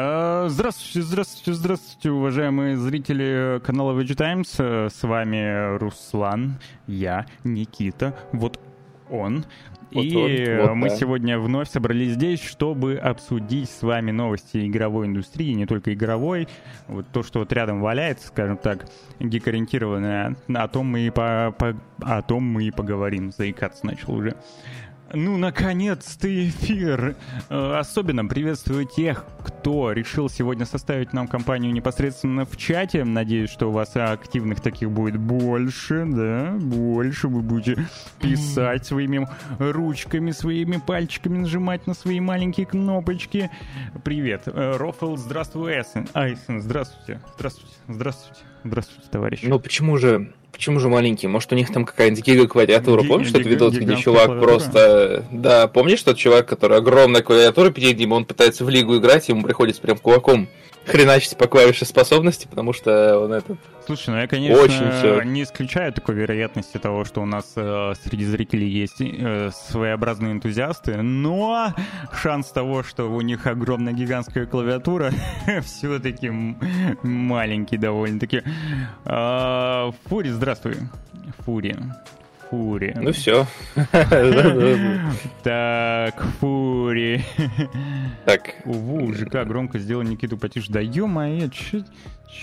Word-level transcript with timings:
А, 0.00 0.46
здравствуйте, 0.48 1.02
здравствуйте, 1.02 1.54
здравствуйте, 1.54 2.12
уважаемые 2.12 2.76
зрители 2.76 3.60
канала 3.64 4.00
VG 4.00 4.14
Times. 4.14 4.54
С 4.54 5.02
вами 5.02 5.76
Руслан, 5.76 6.60
я, 6.86 7.26
Никита, 7.42 8.16
вот 8.32 8.60
он. 9.10 9.44
Вот 9.90 10.04
и 10.04 10.56
он, 10.60 10.66
вот, 10.68 10.74
мы 10.74 10.88
да. 10.90 10.96
сегодня 10.96 11.40
вновь 11.40 11.68
собрались 11.68 12.12
здесь, 12.12 12.40
чтобы 12.40 12.94
обсудить 12.94 13.70
с 13.70 13.82
вами 13.82 14.12
новости 14.12 14.68
игровой 14.68 15.08
индустрии, 15.08 15.52
не 15.54 15.66
только 15.66 15.92
игровой. 15.94 16.46
Вот 16.86 17.06
то, 17.12 17.24
что 17.24 17.40
вот 17.40 17.52
рядом 17.52 17.80
валяется, 17.80 18.28
скажем 18.28 18.56
так, 18.56 18.86
гик-ориентированное, 19.18 20.36
о 20.54 20.68
том 20.68 20.86
мы 20.86 21.08
и, 21.08 21.10
по, 21.10 21.52
по, 21.58 21.74
о 22.02 22.22
том 22.22 22.44
мы 22.44 22.64
и 22.64 22.70
поговорим. 22.70 23.32
Заикаться 23.32 23.84
начал 23.84 24.14
уже. 24.14 24.36
Ну, 25.14 25.38
наконец-то 25.38 26.28
эфир! 26.28 27.16
Э, 27.48 27.78
особенно 27.78 28.26
приветствую 28.26 28.84
тех, 28.84 29.24
кто 29.42 29.92
решил 29.92 30.28
сегодня 30.28 30.66
составить 30.66 31.14
нам 31.14 31.28
компанию 31.28 31.72
непосредственно 31.72 32.44
в 32.44 32.58
чате. 32.58 33.04
Надеюсь, 33.04 33.48
что 33.48 33.68
у 33.68 33.72
вас 33.72 33.96
активных 33.96 34.60
таких 34.60 34.90
будет 34.90 35.18
больше, 35.18 36.04
да? 36.06 36.58
Больше 36.60 37.28
вы 37.28 37.40
будете 37.40 37.86
писать 38.20 38.84
своими 38.84 39.26
ручками, 39.58 40.30
своими 40.30 40.76
пальчиками, 40.76 41.38
нажимать 41.38 41.86
на 41.86 41.94
свои 41.94 42.20
маленькие 42.20 42.66
кнопочки. 42.66 43.50
Привет. 44.04 44.42
Э, 44.46 44.76
Рофл, 44.76 45.16
здравствуй, 45.16 45.72
Эссен. 45.72 46.06
Айсен, 46.12 46.60
здравствуйте. 46.60 47.22
Здравствуйте. 47.36 47.74
Здравствуйте. 47.88 48.40
Здравствуйте, 48.62 49.08
товарищ. 49.10 49.40
Ну, 49.42 49.58
почему 49.58 49.96
же 49.96 50.34
Почему 50.58 50.80
же 50.80 50.88
маленький? 50.88 51.28
Может, 51.28 51.52
у 51.52 51.54
них 51.54 51.72
там 51.72 51.84
какая-нибудь 51.84 52.26
гига-клавиатура? 52.26 53.04
Помнишь 53.04 53.30
тот 53.30 53.46
видос, 53.46 53.74
где 53.74 53.94
чувак 53.94 54.40
просто... 54.40 55.24
Да, 55.30 55.68
помнишь 55.68 56.02
тот 56.02 56.16
чувак, 56.16 56.46
который 56.46 56.78
огромная 56.78 57.22
клавиатура 57.22 57.70
перед 57.70 57.96
ним, 57.96 58.10
он 58.10 58.24
пытается 58.24 58.64
в 58.64 58.68
лигу 58.68 58.96
играть, 58.96 59.28
ему 59.28 59.44
приходится 59.44 59.80
прям 59.80 59.98
кулаком 59.98 60.48
хреначить 60.88 61.36
по 61.36 61.46
клавише 61.46 61.84
способности, 61.84 62.48
потому 62.48 62.72
что 62.72 63.20
он 63.20 63.32
этот... 63.32 63.58
Слушай, 63.86 64.10
ну 64.10 64.16
я, 64.18 64.26
конечно, 64.26 64.62
Очень 64.62 64.90
все. 64.90 65.22
не 65.22 65.44
исключаю 65.44 65.94
такой 65.94 66.14
вероятности 66.16 66.76
того, 66.76 67.06
что 67.06 67.22
у 67.22 67.24
нас 67.24 67.52
э, 67.56 67.94
среди 68.04 68.26
зрителей 68.26 68.68
есть 68.68 69.00
э, 69.00 69.50
своеобразные 69.50 70.32
энтузиасты, 70.32 71.00
но 71.00 71.72
шанс 72.12 72.48
того, 72.48 72.82
что 72.82 73.04
у 73.04 73.20
них 73.22 73.46
огромная 73.46 73.94
гигантская 73.94 74.44
клавиатура, 74.44 75.10
все-таки 75.62 76.30
маленький 77.02 77.78
довольно-таки. 77.78 78.42
Э, 79.06 79.90
Фури, 80.04 80.30
здравствуй. 80.48 80.76
Фури. 81.44 81.76
Фури. 82.48 82.94
Ну 82.96 83.12
все. 83.12 83.46
Так, 85.42 86.24
Фури. 86.40 87.22
Так. 88.24 88.54
Уву, 88.64 89.12
ЖК 89.12 89.44
громко 89.44 89.78
сделал 89.78 90.02
Никиту 90.04 90.38
потише. 90.38 90.72
Да 90.72 90.80
ё-моё, 90.80 91.50
чё 91.50 91.82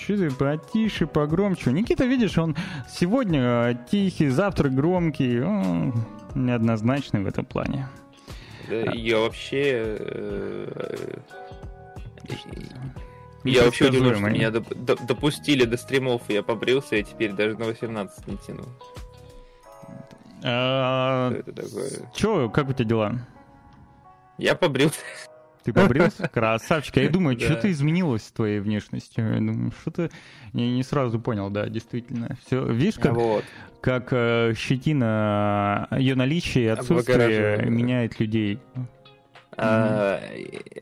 ты 0.08 0.30
потише, 0.30 1.08
погромче? 1.08 1.72
Никита, 1.72 2.06
видишь, 2.06 2.38
он 2.38 2.56
сегодня 2.88 3.42
э, 3.42 3.76
тихий, 3.90 4.30
завтра 4.30 4.70
громкий. 4.70 5.42
Он 5.42 5.94
неоднозначный 6.36 7.22
в 7.22 7.28
этом 7.28 7.46
плане. 7.46 7.88
Я 8.70 9.18
вообще... 9.18 9.98
Я 13.46 13.66
вообще 13.66 13.88
удивлен, 13.88 14.16
что 14.16 14.30
меня 14.30 14.52
допустили 14.52 15.66
до 15.66 15.78
стримов, 15.78 16.24
я 16.30 16.44
побрился, 16.44 16.96
и 16.96 17.04
теперь 17.04 17.32
даже 17.34 17.58
на 17.58 17.66
18 17.66 18.28
не 18.28 18.38
тяну. 18.38 18.66
А, 20.44 21.32
Что 21.32 21.40
это 21.40 21.54
такое? 21.54 21.90
Че, 22.14 22.50
как 22.50 22.70
у 22.70 22.74
тебя 22.74 22.86
дела? 22.86 23.20
Я 24.38 24.56
побрился. 24.56 25.00
Ты 25.64 25.74
побрился? 25.74 26.28
Красавчик. 26.34 26.98
Я 26.98 27.10
думаю, 27.10 27.40
что-то 27.40 27.72
изменилось 27.72 28.24
с 28.24 28.32
твоей 28.32 28.60
внешностью. 28.60 29.28
Я 29.28 29.38
думаю, 29.38 29.72
что-то... 29.82 30.12
Я 30.54 30.70
не 30.70 30.84
сразу 30.84 31.20
понял, 31.20 31.50
да, 31.50 31.68
действительно. 31.68 32.38
Все, 32.46 32.64
видишь, 32.64 33.00
как, 33.00 33.14
вот. 33.14 33.44
как 33.82 34.10
э, 34.12 34.54
щетина, 34.56 35.88
ее 35.98 36.16
наличие 36.16 36.66
и 36.66 36.68
отсутствие 36.68 37.66
меняет 37.66 38.20
людей. 38.20 38.60
А, 39.58 40.22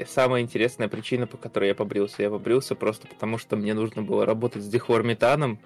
самая 0.08 0.42
интересная 0.42 0.88
причина, 0.88 1.28
по 1.28 1.38
которой 1.38 1.70
я 1.70 1.76
побрился, 1.76 2.24
я 2.24 2.30
побрился 2.30 2.76
просто 2.76 3.08
потому, 3.08 3.38
что 3.38 3.56
мне 3.56 3.74
нужно 3.74 4.02
было 4.02 4.26
работать 4.26 4.64
с 4.64 4.68
дихлорметаном, 4.68 5.60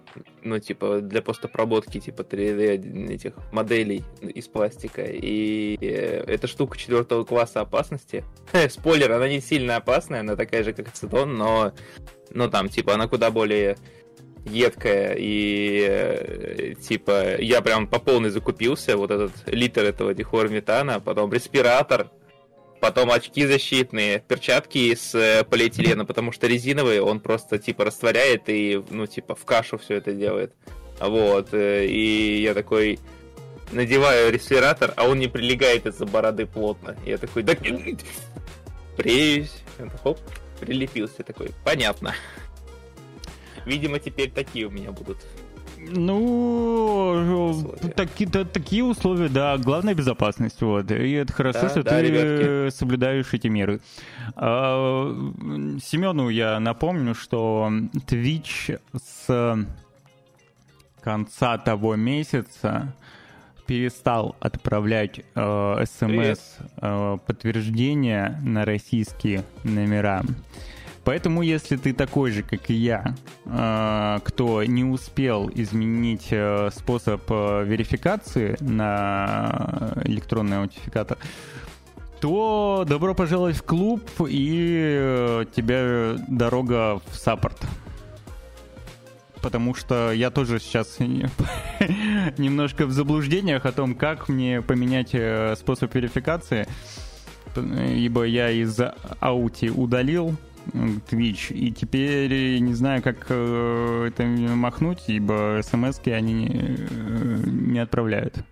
ну, 0.43 0.59
типа, 0.59 0.99
для 0.99 1.21
постобработки, 1.21 1.99
типа, 1.99 2.21
3D 2.21 3.13
этих 3.13 3.33
моделей 3.51 4.03
из 4.21 4.47
пластика. 4.47 5.03
И 5.03 5.77
э, 5.79 6.23
эта 6.27 6.47
штука 6.47 6.77
четвертого 6.77 7.23
класса 7.23 7.61
опасности. 7.61 8.25
Спойлер, 8.69 9.11
она 9.11 9.29
не 9.29 9.39
сильно 9.39 9.77
опасная, 9.77 10.19
она 10.19 10.35
такая 10.35 10.63
же, 10.63 10.73
как 10.73 10.89
ацетон, 10.89 11.37
но, 11.37 11.71
но 12.31 12.49
там, 12.49 12.67
типа, 12.67 12.95
она 12.95 13.07
куда 13.07 13.31
более 13.31 13.77
едкая, 14.45 15.15
и 15.17 15.85
э, 15.89 16.73
типа 16.79 17.39
я 17.41 17.61
прям 17.61 17.87
по 17.87 17.99
полной 17.99 18.29
закупился, 18.29 18.97
вот 18.97 19.11
этот 19.11 19.31
литр 19.45 19.83
этого 19.83 20.13
дихлорметана, 20.13 20.99
потом 20.99 21.33
респиратор, 21.33 22.09
Потом 22.79 23.11
очки 23.11 23.45
защитные, 23.45 24.19
перчатки 24.19 24.77
из 24.77 25.15
э, 25.15 25.43
полиэтилена, 25.43 26.05
потому 26.05 26.31
что 26.31 26.47
резиновые 26.47 27.01
он 27.01 27.19
просто 27.19 27.57
типа 27.57 27.85
растворяет 27.85 28.43
и, 28.47 28.83
ну, 28.89 29.07
типа, 29.07 29.35
в 29.35 29.45
кашу 29.45 29.77
все 29.77 29.95
это 29.95 30.13
делает. 30.13 30.53
Вот. 30.99 31.53
Э, 31.53 31.85
и 31.85 32.41
я 32.41 32.53
такой 32.53 32.99
надеваю 33.71 34.31
респиратор, 34.31 34.93
а 34.95 35.07
он 35.07 35.19
не 35.19 35.27
прилегает 35.27 35.85
из-за 35.85 36.05
бороды 36.05 36.45
плотно. 36.45 36.95
Я 37.05 37.17
такой, 37.17 37.43
да 37.43 37.55
бреюсь. 38.97 39.53
Хоп, 40.03 40.19
прилепился 40.59 41.23
такой. 41.23 41.51
Понятно. 41.63 42.15
Видимо, 43.65 43.99
теперь 43.99 44.31
такие 44.31 44.65
у 44.65 44.71
меня 44.71 44.91
будут 44.91 45.17
ну, 45.77 47.75
таки, 47.95 48.25
та, 48.25 48.43
такие 48.45 48.83
условия, 48.83 49.29
да. 49.29 49.57
Главная 49.57 49.93
безопасность, 49.93 50.61
вот. 50.61 50.91
И 50.91 51.11
это 51.11 51.33
хорошо, 51.33 51.61
да, 51.63 51.69
что 51.69 51.83
да, 51.83 51.91
ты 51.91 52.01
ребятки. 52.01 52.75
соблюдаешь 52.75 53.33
эти 53.33 53.47
меры. 53.47 53.79
А, 54.35 55.13
Семену 55.81 56.29
я 56.29 56.59
напомню, 56.59 57.15
что 57.15 57.69
Twitch 58.07 58.79
с 59.01 59.65
конца 61.01 61.57
того 61.57 61.95
месяца 61.95 62.93
перестал 63.65 64.35
отправлять 64.39 65.21
э, 65.35 65.83
смс 65.85 66.57
э, 66.81 67.17
подтверждения 67.25 68.39
на 68.43 68.65
российские 68.65 69.43
номера. 69.63 70.23
Поэтому, 71.07 71.41
если 71.41 71.77
ты 71.77 71.93
такой 71.93 72.31
же, 72.31 72.43
как 72.43 72.69
и 72.69 72.73
я, 72.73 73.15
э, 73.45 74.19
кто 74.25 74.61
не 74.65 74.83
успел 74.83 75.49
изменить 75.55 76.27
э, 76.31 76.69
способ 76.75 77.21
э, 77.29 77.63
верификации 77.63 78.57
на 78.59 79.93
электронный 80.03 80.59
аутентификатор, 80.59 81.17
то 82.19 82.83
добро 82.85 83.15
пожаловать 83.15 83.55
в 83.55 83.63
клуб 83.63 84.01
и 84.27 85.47
тебе 85.55 86.17
дорога 86.27 86.99
в 87.09 87.15
саппорт. 87.15 87.65
Потому 89.41 89.75
что 89.75 90.11
я 90.11 90.29
тоже 90.29 90.59
сейчас 90.59 90.97
немножко 92.37 92.85
в 92.85 92.91
заблуждениях 92.91 93.65
о 93.65 93.71
том, 93.71 93.95
как 93.95 94.27
мне 94.27 94.61
поменять 94.61 95.15
способ 95.57 95.95
верификации, 95.95 96.67
ибо 97.55 98.23
я 98.25 98.49
из 98.49 98.77
Аути 99.21 99.69
удалил 99.69 100.37
Twitch. 100.73 101.53
И 101.53 101.71
теперь 101.71 102.59
не 102.59 102.73
знаю, 102.73 103.01
как 103.01 103.25
э, 103.29 104.05
это 104.07 104.23
махнуть, 104.25 105.03
ибо 105.07 105.59
смс 105.63 105.99
они 106.05 106.33
не, 106.33 106.47
э, 106.49 107.43
не 107.45 107.79
отправляют. 107.79 108.43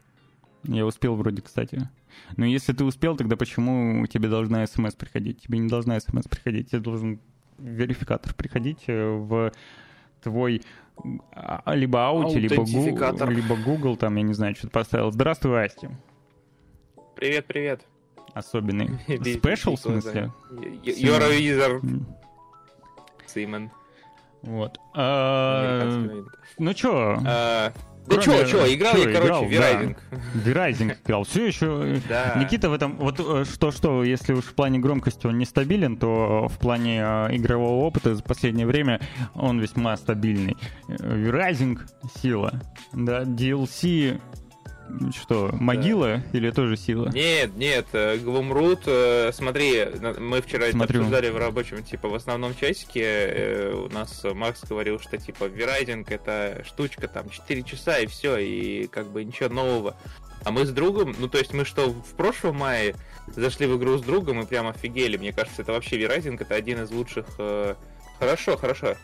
Я 0.64 0.86
успел 0.86 1.16
вроде, 1.16 1.42
кстати. 1.42 1.90
Но 2.38 2.46
если 2.46 2.74
ты 2.74 2.84
успел, 2.84 3.16
тогда 3.16 3.36
почему 3.36 4.06
тебе 4.08 4.30
должна 4.30 4.66
смс 4.66 4.96
приходить? 4.96 5.42
Тебе 5.42 5.60
не 5.60 5.70
должна 5.70 6.00
смс 6.00 6.28
приходить, 6.28 6.72
тебе 6.72 6.82
должен 6.82 7.20
верификатор 7.58 8.34
приходить 8.34 8.84
э, 8.88 9.10
в 9.12 9.52
твой 10.22 10.62
а, 11.32 11.76
либо 11.76 12.08
ауте, 12.08 12.40
либо 12.40 12.64
Google, 12.64 13.30
либо 13.30 13.56
Google, 13.58 13.98
там, 13.98 14.16
я 14.16 14.24
не 14.24 14.34
знаю, 14.34 14.56
что-то 14.56 14.72
поставил. 14.72 15.12
Здравствуй, 15.12 15.64
Асти. 15.64 15.90
Привет, 17.16 17.46
привет 17.46 17.86
особенный. 18.36 19.00
Спешл, 19.08 19.76
в 19.76 19.80
смысле? 19.80 20.32
Wizard. 20.84 22.04
Симон. 23.26 23.72
Вот. 24.44 24.78
А, 24.94 26.08
ну 26.60 26.74
чё? 26.76 27.20
Да 28.08 28.18
чё, 28.18 28.46
чё, 28.46 28.72
играл 28.72 28.96
я, 28.98 29.12
короче, 29.12 29.46
Вирайзинг. 29.48 29.98
Вирайзинг 30.36 30.98
играл. 31.04 31.24
Все 31.24 31.48
еще. 31.48 31.66
Никита 32.36 32.70
в 32.70 32.74
этом, 32.74 32.98
вот 32.98 33.20
что-что, 33.48 34.04
э, 34.04 34.10
если 34.10 34.34
уж 34.34 34.46
в 34.46 34.54
плане 34.54 34.78
громкости 34.78 35.26
он 35.26 35.40
нестабилен, 35.40 35.98
то 35.98 36.48
в 36.48 36.60
плане 36.60 37.00
э, 37.00 37.36
игрового 37.36 37.84
опыта 37.84 38.14
за 38.14 38.22
последнее 38.22 38.68
время 38.68 39.02
он 39.34 39.60
весьма 39.60 39.98
стабильный. 39.98 40.56
Вирайзинг— 40.88 41.88
сила. 42.22 42.62
Да, 42.94 43.24
DLC 43.24 44.22
Что, 45.16 45.50
могила 45.54 46.22
да. 46.32 46.38
или 46.38 46.52
тоже 46.52 46.78
сила? 46.78 47.10
Нет, 47.10 47.56
нет, 47.56 47.88
э, 47.94 48.18
Глумрут, 48.18 48.82
э, 48.86 49.32
смотри, 49.34 49.86
мы 50.20 50.42
вчера 50.42 50.70
Смотрю. 50.70 51.00
это 51.00 51.00
обсуждали 51.00 51.30
в 51.30 51.38
рабочем, 51.38 51.84
типа, 51.84 52.08
в 52.08 52.16
основном 52.16 52.56
часике, 52.56 53.02
э, 53.04 53.74
у 53.74 53.92
нас 53.92 54.24
Макс 54.34 54.64
говорил, 54.64 55.00
что, 55.00 55.18
типа, 55.18 55.46
верайдинг 55.46 56.12
это 56.12 56.64
штучка, 56.66 57.08
там, 57.08 57.30
4 57.30 57.64
часа 57.64 58.00
и 58.00 58.06
все, 58.06 58.38
и 58.38 58.88
как 58.88 59.08
бы 59.08 59.24
ничего 59.24 59.50
нового. 59.50 59.96
А 60.44 60.52
мы 60.52 60.66
с 60.66 60.70
другом, 60.70 61.16
ну 61.18 61.28
то 61.28 61.40
есть 61.40 61.54
мы 61.54 61.66
что, 61.66 61.90
в 61.90 62.16
прошлом 62.16 62.58
мае 62.58 62.96
зашли 63.36 63.66
в 63.66 63.78
игру 63.78 63.98
с 63.98 64.02
другом 64.02 64.42
и 64.42 64.46
прям 64.46 64.68
офигели. 64.68 65.18
Мне 65.18 65.34
кажется, 65.34 65.64
это 65.64 65.72
вообще 65.72 65.98
верайдинг, 65.98 66.42
это 66.42 66.54
один 66.54 66.84
из 66.84 66.92
лучших... 66.92 67.26
Хорошо, 68.20 68.56
хорошо. 68.56 68.96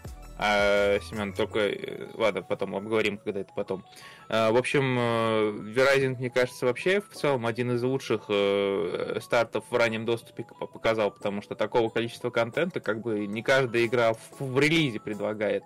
А, 0.43 0.99
Семен, 1.01 1.33
только... 1.33 1.59
Э, 1.59 2.07
ладно, 2.15 2.41
потом 2.41 2.75
обговорим, 2.75 3.19
когда 3.19 3.41
это 3.41 3.53
потом. 3.55 3.85
А, 4.27 4.51
в 4.51 4.57
общем, 4.57 4.97
э, 4.97 5.51
Verizon, 5.75 6.17
мне 6.17 6.31
кажется, 6.31 6.65
вообще 6.65 6.99
в 6.99 7.09
целом 7.09 7.45
один 7.45 7.71
из 7.71 7.83
лучших 7.83 8.23
э, 8.27 9.19
стартов 9.21 9.65
в 9.69 9.75
раннем 9.75 10.03
доступе 10.03 10.47
показал, 10.73 11.11
потому 11.11 11.43
что 11.43 11.53
такого 11.53 11.89
количества 11.89 12.31
контента 12.31 12.79
как 12.79 13.01
бы 13.01 13.27
не 13.27 13.43
каждая 13.43 13.85
игра 13.85 14.13
в, 14.13 14.39
в 14.39 14.59
релизе 14.59 14.99
предлагает. 14.99 15.63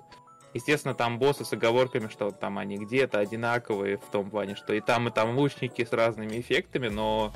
Естественно, 0.55 0.95
там 0.95 1.19
боссы 1.19 1.43
с 1.43 1.51
оговорками, 1.51 2.07
что 2.07 2.31
там 2.31 2.57
они 2.57 2.77
где-то 2.77 3.19
одинаковые 3.19 3.97
в 3.97 4.05
том 4.09 4.29
плане, 4.29 4.55
что 4.55 4.73
и 4.73 4.79
там, 4.79 5.09
и 5.09 5.11
там 5.11 5.37
лучники 5.37 5.83
с 5.83 5.91
разными 5.91 6.39
эффектами, 6.39 6.87
но 6.87 7.33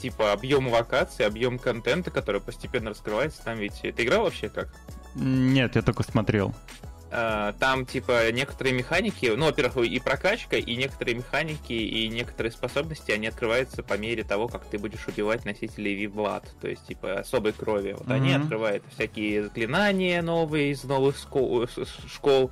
типа 0.00 0.30
объем 0.30 0.68
локаций, 0.68 1.26
объем 1.26 1.58
контента, 1.58 2.12
который 2.12 2.40
постепенно 2.40 2.90
раскрывается, 2.90 3.42
там 3.42 3.58
ведь... 3.58 3.80
Ты 3.80 4.04
играл 4.04 4.22
вообще 4.22 4.48
как? 4.48 4.72
Нет, 5.16 5.74
я 5.74 5.82
только 5.82 6.04
смотрел. 6.04 6.54
А, 7.16 7.52
там, 7.60 7.86
типа, 7.86 8.32
некоторые 8.32 8.74
механики, 8.74 9.26
ну, 9.36 9.46
во-первых, 9.46 9.86
и 9.86 10.00
прокачка, 10.00 10.56
и 10.56 10.74
некоторые 10.74 11.14
механики, 11.14 11.72
и 11.72 12.08
некоторые 12.08 12.50
способности, 12.50 13.12
они 13.12 13.28
открываются 13.28 13.84
по 13.84 13.94
мере 13.94 14.24
того, 14.24 14.48
как 14.48 14.64
ты 14.64 14.78
будешь 14.78 15.06
убивать 15.06 15.44
носителей 15.44 15.94
Вивлад, 15.94 16.44
то 16.60 16.66
есть, 16.66 16.88
типа, 16.88 17.20
особой 17.20 17.52
крови. 17.52 17.92
Вот 17.96 18.08
mm-hmm. 18.08 18.14
они 18.14 18.32
открывают 18.32 18.82
всякие 18.92 19.44
заклинания 19.44 20.22
новые 20.22 20.72
из 20.72 20.82
новых 20.82 21.16
школ, 21.16 21.68
школ 22.12 22.50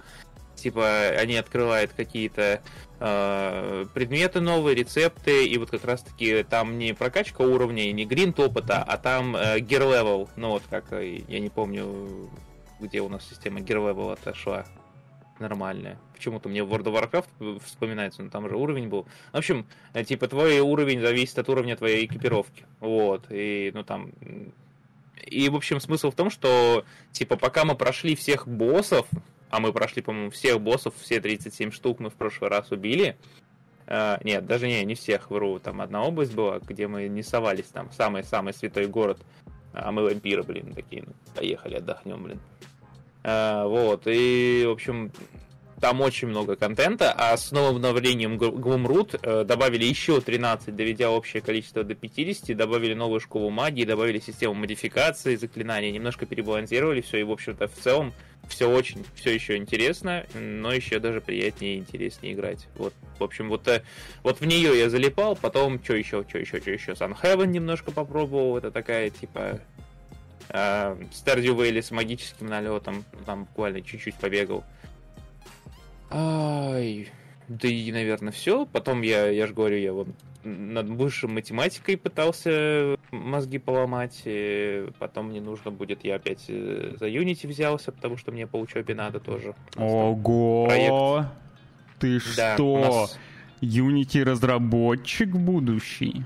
типа, 0.55 1.09
они 1.19 1.35
открывают 1.35 1.91
какие-то 1.97 2.63
э, 3.01 3.87
предметы 3.93 4.41
новые, 4.41 4.77
рецепты, 4.77 5.45
и 5.45 5.59
вот 5.59 5.71
как 5.71 5.85
раз-таки 5.85 6.45
там 6.45 6.79
не 6.79 6.95
прокачка 6.95 7.43
уровней, 7.43 7.91
не 7.93 8.05
гринт 8.05 8.39
опыта, 8.39 8.81
а 8.81 8.97
там 8.97 9.35
э, 9.35 9.59
gear 9.59 9.83
level, 9.83 10.29
ну 10.37 10.51
вот 10.51 10.63
как, 10.71 10.93
э, 10.93 11.21
я 11.27 11.41
не 11.41 11.49
помню, 11.49 12.31
где 12.83 13.01
у 13.01 13.09
нас 13.09 13.27
система 13.29 13.61
Level 13.61 14.13
отошла 14.13 14.67
нормальная. 15.39 15.99
Почему-то 16.15 16.49
мне 16.49 16.61
World 16.61 16.85
of 16.85 17.11
Warcraft 17.11 17.61
вспоминается, 17.65 18.23
но 18.23 18.31
там 18.31 18.49
же 18.49 18.57
уровень 18.57 18.89
был. 18.89 19.07
В 19.33 19.37
общем, 19.37 19.67
э, 19.93 20.05
типа 20.05 20.29
твой 20.29 20.61
уровень 20.61 21.01
зависит 21.01 21.39
от 21.39 21.49
уровня 21.49 21.77
твоей 21.77 22.07
экипировки. 22.07 22.65
Вот. 22.81 23.27
И, 23.31 23.71
ну 23.75 23.83
там... 23.83 24.13
И, 25.25 25.49
в 25.49 25.57
общем, 25.57 25.81
смысл 25.81 26.11
в 26.11 26.17
том, 26.17 26.31
что, 26.31 26.85
типа, 27.13 27.37
пока 27.37 27.65
мы 27.65 27.77
прошли 27.77 28.17
всех 28.17 28.49
боссов, 28.49 29.07
а 29.51 29.61
мы 29.61 29.73
прошли, 29.73 30.03
по-моему, 30.03 30.31
всех 30.31 30.61
боссов, 30.61 30.95
все 31.01 31.21
37 31.21 31.71
штук 31.71 32.01
мы 32.01 32.11
в 32.11 32.15
прошлый 32.15 32.51
раз 32.51 32.71
убили, 32.71 33.17
Uh, 33.85 34.19
нет, 34.25 34.47
даже 34.47 34.69
не, 34.69 34.83
не 34.85 34.95
всех 34.95 35.31
вру. 35.31 35.59
Там 35.59 35.81
одна 35.81 36.03
область 36.03 36.35
была, 36.35 36.61
где 36.61 36.87
мы 36.87 37.09
не 37.09 37.23
совались, 37.23 37.67
там 37.67 37.91
самый-самый 37.91 38.55
святой 38.55 38.87
город. 38.87 39.19
А 39.75 39.91
мы 39.91 40.05
вампиры, 40.05 40.45
блин, 40.45 40.73
такие, 40.73 41.03
ну, 41.07 41.13
поехали, 41.35 41.75
отдохнем, 41.75 42.23
блин. 42.23 42.41
А, 43.25 43.67
вот, 43.67 44.03
и, 44.07 44.65
в 44.67 44.71
общем, 44.71 45.13
там 45.83 46.01
очень 46.01 46.29
много 46.29 46.55
контента, 46.55 47.13
а 47.13 47.37
с 47.37 47.51
новым 47.51 47.77
обновлением 47.77 48.39
Gloomroot 48.39 49.19
э, 49.21 49.45
добавили 49.45 49.85
еще 49.85 50.21
13, 50.21 50.75
доведя 50.77 51.11
общее 51.11 51.43
количество 51.43 51.83
до 51.83 51.97
50, 51.97 52.57
добавили 52.57 52.95
новую 52.95 53.19
школу 53.19 53.51
магии, 53.51 53.85
добавили 53.85 54.21
систему 54.21 54.55
модификации 54.55 55.35
заклинаний, 55.35 55.91
немножко 55.91 56.25
перебалансировали 56.25 57.01
все, 57.01 57.19
и, 57.19 57.23
в 57.25 57.33
общем-то, 57.33 57.67
в 57.67 57.75
целом 57.75 58.15
все 58.47 58.71
очень, 58.71 59.05
все 59.17 59.35
еще 59.35 59.57
интересно, 59.57 60.25
но 60.35 60.73
еще 60.73 61.01
даже 61.01 61.21
приятнее 61.21 61.75
и 61.75 61.79
интереснее 61.79 62.35
играть. 62.35 62.69
Вот, 62.77 62.95
в 63.19 63.25
общем, 63.25 63.49
вот, 63.49 63.67
э, 63.67 63.83
вот 64.23 64.41
в 64.41 64.45
нее 64.45 64.79
я 64.79 64.89
залипал, 64.89 65.35
потом 65.35 65.83
что 65.83 65.97
еще, 65.97 66.25
что 66.29 66.39
еще, 66.39 66.61
что 66.61 66.71
еще, 66.71 66.93
Sun 66.93 67.17
Heaven 67.21 67.47
немножко 67.47 67.91
попробовал, 67.91 68.57
это 68.57 68.71
такая, 68.71 69.11
типа, 69.11 69.39
э, 69.39 69.59
Stardew 70.49 71.57
Valley 71.57 71.83
с 71.83 71.91
магическим 71.91 72.47
налетом, 72.47 73.05
там 73.27 73.45
буквально 73.45 73.83
чуть-чуть 73.83 74.15
побегал. 74.17 74.65
Ай, 76.11 77.11
да 77.49 77.69
и, 77.69 77.91
наверное, 77.91 78.33
все. 78.33 78.67
Потом 78.67 79.03
я, 79.03 79.29
я 79.29 79.47
же 79.47 79.55
говорю, 79.55 79.79
я 79.79 79.93
вот 79.93 80.09
над 80.45 80.89
высшей 80.89 81.29
математикой 81.29 81.97
пытался 81.97 82.97
мозги 83.11 83.59
поломать. 83.59 84.23
И 84.25 84.89
потом 84.99 85.29
мне 85.29 85.41
нужно 85.41 85.71
будет, 85.71 86.05
я 86.05 86.17
опять 86.17 86.45
э, 86.49 86.95
за 86.99 87.09
Unity 87.09 87.47
взялся, 87.47 87.93
потому 87.93 88.17
что 88.17 88.33
мне 88.33 88.47
по 88.47 88.57
учебе 88.57 88.95
надо 88.95 89.21
тоже. 89.21 89.55
Ого! 89.77 90.67
Проект. 90.67 91.29
Ты 91.99 92.21
да, 92.37 92.55
что? 92.55 92.79
Нас... 92.79 93.19
Unity 93.61 94.25
разработчик 94.25 95.29
будущий? 95.29 96.25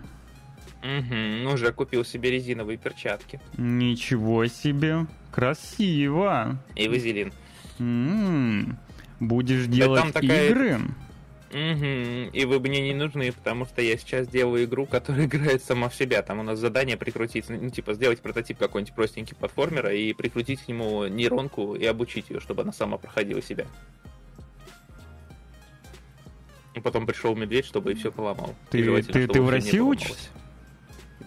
Угу, 0.86 1.52
уже 1.52 1.72
купил 1.72 2.04
себе 2.04 2.30
резиновые 2.30 2.78
перчатки. 2.78 3.40
Ничего 3.56 4.46
себе, 4.46 5.06
красиво. 5.32 6.58
И 6.76 6.86
вазелин. 6.86 7.32
М-м-м. 7.80 8.78
Будешь 9.18 9.66
делать 9.66 10.04
да, 10.04 10.20
такая... 10.20 10.50
игры. 10.50 10.80
Угу. 11.50 12.30
И 12.32 12.44
вы 12.44 12.60
мне 12.60 12.82
не 12.82 12.94
нужны, 12.94 13.32
потому 13.32 13.64
что 13.64 13.82
я 13.82 13.96
сейчас 13.96 14.28
делаю 14.28 14.64
игру, 14.64 14.86
которая 14.86 15.24
играет 15.26 15.64
сама 15.64 15.88
в 15.88 15.94
себя. 15.94 16.22
Там 16.22 16.38
у 16.38 16.42
нас 16.44 16.58
задание 16.58 16.96
прикрутить, 16.96 17.48
ну, 17.48 17.70
типа, 17.70 17.94
сделать 17.94 18.20
прототип 18.20 18.58
какой-нибудь 18.58 18.94
простенький 18.94 19.34
платформера 19.34 19.92
и 19.92 20.12
прикрутить 20.12 20.60
к 20.60 20.68
нему 20.68 21.06
нейронку 21.06 21.74
и 21.74 21.84
обучить 21.84 22.30
ее, 22.30 22.38
чтобы 22.38 22.62
она 22.62 22.72
сама 22.72 22.96
проходила 22.96 23.42
себя. 23.42 23.66
И 26.74 26.80
потом 26.80 27.06
пришел 27.06 27.34
медведь, 27.34 27.64
чтобы 27.64 27.92
и 27.92 27.94
все 27.94 28.12
поломал. 28.12 28.54
Ты, 28.70 29.02
ты, 29.02 29.26
ты 29.26 29.42
в 29.42 29.48
России 29.48 29.80
учишься? 29.80 30.28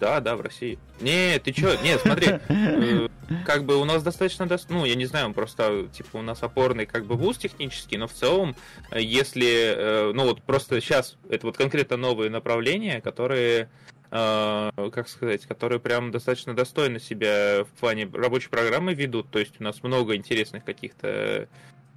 Да, 0.00 0.20
да, 0.20 0.34
в 0.34 0.40
России. 0.40 0.78
Не, 1.00 1.38
ты 1.38 1.52
чё? 1.52 1.78
Нет, 1.82 2.00
смотри, 2.00 2.28
э, 2.48 3.08
как 3.44 3.64
бы 3.64 3.76
у 3.76 3.84
нас 3.84 4.02
достаточно, 4.02 4.48
ну, 4.70 4.86
я 4.86 4.94
не 4.94 5.04
знаю, 5.04 5.34
просто, 5.34 5.88
типа, 5.92 6.16
у 6.16 6.22
нас 6.22 6.42
опорный, 6.42 6.86
как 6.86 7.04
бы, 7.04 7.16
вуз 7.16 7.36
технический, 7.36 7.98
но 7.98 8.08
в 8.08 8.12
целом, 8.12 8.56
если, 8.92 9.74
э, 9.76 10.12
ну, 10.14 10.24
вот 10.24 10.42
просто 10.42 10.80
сейчас, 10.80 11.18
это 11.28 11.46
вот 11.46 11.58
конкретно 11.58 11.98
новые 11.98 12.30
направления, 12.30 13.02
которые 13.02 13.68
э, 14.10 14.70
как 14.90 15.06
сказать, 15.06 15.44
которые 15.44 15.80
прям 15.80 16.10
достаточно 16.10 16.54
достойно 16.54 16.98
себя 16.98 17.64
в 17.64 17.78
плане 17.78 18.08
рабочей 18.10 18.48
программы 18.48 18.94
ведут. 18.94 19.30
То 19.30 19.38
есть 19.38 19.60
у 19.60 19.62
нас 19.62 19.82
много 19.82 20.16
интересных 20.16 20.64
каких-то... 20.64 21.46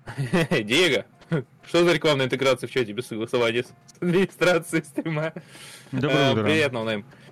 Диего, 0.52 1.06
что 1.66 1.86
за 1.86 1.94
рекламная 1.94 2.26
интеграция 2.26 2.68
в 2.68 2.72
чате 2.72 2.92
без 2.92 3.08
согласования 3.08 3.64
с 3.64 3.74
администрацией 4.02 4.84
стрима? 4.84 5.34
Доброе 5.92 6.32
утро. 6.32 6.44
Привет, 6.44 6.72
noname. 6.74 7.00
Э, 7.02 7.23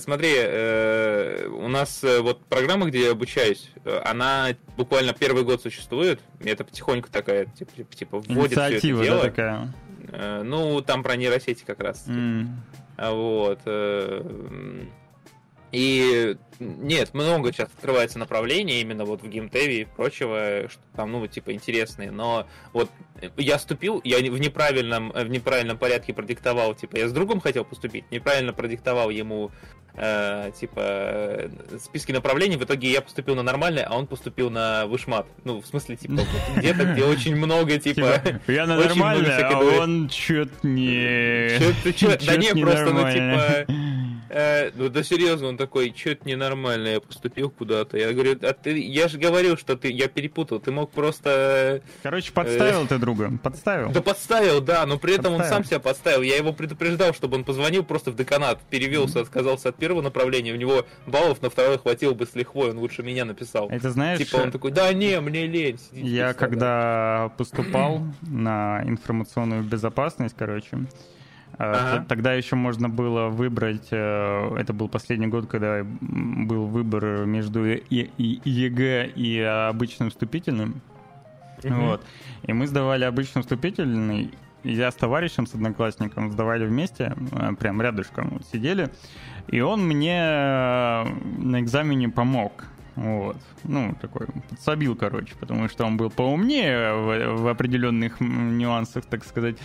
смотри, 0.00 0.32
э, 0.36 1.48
у 1.48 1.68
нас 1.68 2.04
э, 2.04 2.20
вот 2.20 2.44
программа, 2.46 2.86
где 2.86 3.04
я 3.04 3.10
обучаюсь, 3.12 3.70
она 4.04 4.48
буквально 4.76 5.12
первый 5.12 5.42
год 5.42 5.62
существует, 5.62 6.20
и 6.40 6.48
это 6.48 6.64
потихоньку 6.64 7.08
такая, 7.10 7.46
типа, 7.46 7.94
типа, 7.94 8.18
вводит 8.20 8.52
все 8.52 8.76
это 8.76 8.80
дело. 8.80 9.22
Да, 9.22 9.22
такая? 9.22 9.74
Ну, 10.44 10.80
там 10.82 11.02
про 11.02 11.16
нейросети 11.16 11.64
как 11.64 11.80
раз. 11.80 12.06
Mm. 12.06 12.46
Вот. 12.98 13.60
И 15.76 16.38
нет, 16.58 17.12
много 17.12 17.52
сейчас 17.52 17.68
открывается 17.68 18.18
направлений 18.18 18.80
именно 18.80 19.04
вот 19.04 19.20
в 19.20 19.28
геймдеве 19.28 19.82
и 19.82 19.84
прочего, 19.84 20.70
что 20.70 20.80
там, 20.96 21.12
ну, 21.12 21.26
типа, 21.26 21.52
интересные. 21.52 22.10
Но 22.10 22.46
вот 22.72 22.90
я 23.36 23.58
ступил, 23.58 24.00
я 24.02 24.16
в 24.16 24.40
неправильном, 24.40 25.12
в 25.12 25.28
неправильном 25.28 25.76
порядке 25.76 26.14
продиктовал, 26.14 26.74
типа, 26.74 26.96
я 26.96 27.08
с 27.08 27.12
другом 27.12 27.40
хотел 27.40 27.66
поступить, 27.66 28.10
неправильно 28.10 28.54
продиктовал 28.54 29.10
ему 29.10 29.50
э, 29.96 30.50
типа 30.58 31.50
списки 31.78 32.10
направлений. 32.12 32.56
В 32.56 32.64
итоге 32.64 32.90
я 32.90 33.02
поступил 33.02 33.34
на 33.34 33.42
нормальный, 33.42 33.82
а 33.82 33.94
он 33.98 34.06
поступил 34.06 34.48
на 34.48 34.86
вышмат. 34.86 35.26
Ну, 35.44 35.60
в 35.60 35.66
смысле, 35.66 35.96
типа, 35.96 36.22
где-то, 36.56 36.84
где 36.86 37.04
очень 37.04 37.36
много, 37.36 37.78
типа... 37.78 38.22
типа 38.24 38.50
я 38.50 38.64
на 38.64 38.76
нормальный, 38.76 39.42
а 39.42 39.58
он 39.58 40.08
чё-то 40.08 40.66
не... 40.66 41.58
Да 42.24 42.36
не, 42.38 42.58
просто, 42.62 42.94
ну, 42.94 43.12
типа 43.12 43.66
Э, 44.28 44.70
ну 44.74 44.88
да 44.88 45.02
серьезно, 45.02 45.48
он 45.48 45.56
такой, 45.56 45.94
что-то 45.96 46.28
ненормально, 46.28 46.88
я 46.88 47.00
поступил 47.00 47.50
куда-то. 47.50 47.96
Я 47.96 48.12
говорю, 48.12 48.38
а 48.42 48.52
ты, 48.52 48.78
я 48.78 49.08
же 49.08 49.18
говорил, 49.18 49.56
что 49.56 49.76
ты, 49.76 49.90
я 49.90 50.08
перепутал, 50.08 50.60
ты 50.60 50.72
мог 50.72 50.90
просто... 50.90 51.82
Короче, 52.02 52.32
подставил 52.32 52.84
э, 52.84 52.86
ты 52.88 52.98
друга, 52.98 53.32
подставил. 53.42 53.90
Да 53.90 54.02
подставил, 54.02 54.60
да, 54.60 54.86
но 54.86 54.98
при 54.98 55.14
этом 55.14 55.36
подставил. 55.36 55.44
он 55.44 55.48
сам 55.48 55.64
себя 55.64 55.80
подставил. 55.80 56.22
Я 56.22 56.36
его 56.36 56.52
предупреждал, 56.52 57.14
чтобы 57.14 57.36
он 57.36 57.44
позвонил 57.44 57.84
просто 57.84 58.10
в 58.10 58.16
деканат, 58.16 58.60
перевелся, 58.70 59.18
mm-hmm. 59.18 59.22
отказался 59.22 59.68
от 59.70 59.76
первого 59.76 60.02
направления, 60.02 60.52
у 60.52 60.56
него 60.56 60.86
баллов 61.06 61.42
на 61.42 61.50
второе 61.50 61.78
хватило 61.78 62.14
бы 62.14 62.26
с 62.26 62.34
лихвой, 62.34 62.70
он 62.70 62.78
лучше 62.78 63.02
меня 63.02 63.24
написал. 63.24 63.68
Это 63.70 63.90
знаешь... 63.90 64.18
Типа 64.18 64.36
он 64.36 64.50
такой, 64.50 64.72
да 64.72 64.92
не, 64.92 65.20
мне 65.20 65.46
лень. 65.46 65.78
Я 65.92 66.34
когда 66.34 67.32
поступал 67.36 68.02
на 68.22 68.82
информационную 68.84 69.62
безопасность, 69.62 70.34
короче, 70.36 70.86
Ага. 71.58 72.04
Тогда 72.08 72.34
еще 72.34 72.54
можно 72.54 72.88
было 72.88 73.28
выбрать, 73.28 73.88
это 73.90 74.72
был 74.74 74.88
последний 74.88 75.26
год, 75.26 75.46
когда 75.46 75.82
был 75.82 76.66
выбор 76.66 77.24
между 77.24 77.64
ЕГЭ 77.64 79.06
и 79.14 79.40
обычным 79.40 80.10
вступительным. 80.10 80.82
Угу. 81.64 81.74
Вот. 81.74 82.04
И 82.42 82.52
мы 82.52 82.66
сдавали 82.66 83.04
обычный 83.04 83.40
вступительный, 83.40 84.30
я 84.64 84.90
с 84.90 84.94
товарищем, 84.94 85.46
с 85.46 85.54
одноклассником 85.54 86.30
сдавали 86.30 86.66
вместе, 86.66 87.14
прям 87.58 87.80
рядышком 87.80 88.42
сидели, 88.52 88.90
и 89.48 89.60
он 89.60 89.86
мне 89.86 90.18
на 90.18 91.60
экзамене 91.60 92.10
помог. 92.10 92.64
Вот. 92.96 93.36
Ну, 93.64 93.94
такой 94.00 94.26
подсобил, 94.48 94.96
короче, 94.96 95.34
потому 95.38 95.68
что 95.68 95.84
он 95.84 95.98
был 95.98 96.10
поумнее 96.10 96.94
в, 96.94 97.42
в 97.42 97.48
определенных 97.48 98.20
нюансах, 98.20 99.04
так 99.04 99.24
сказать. 99.24 99.56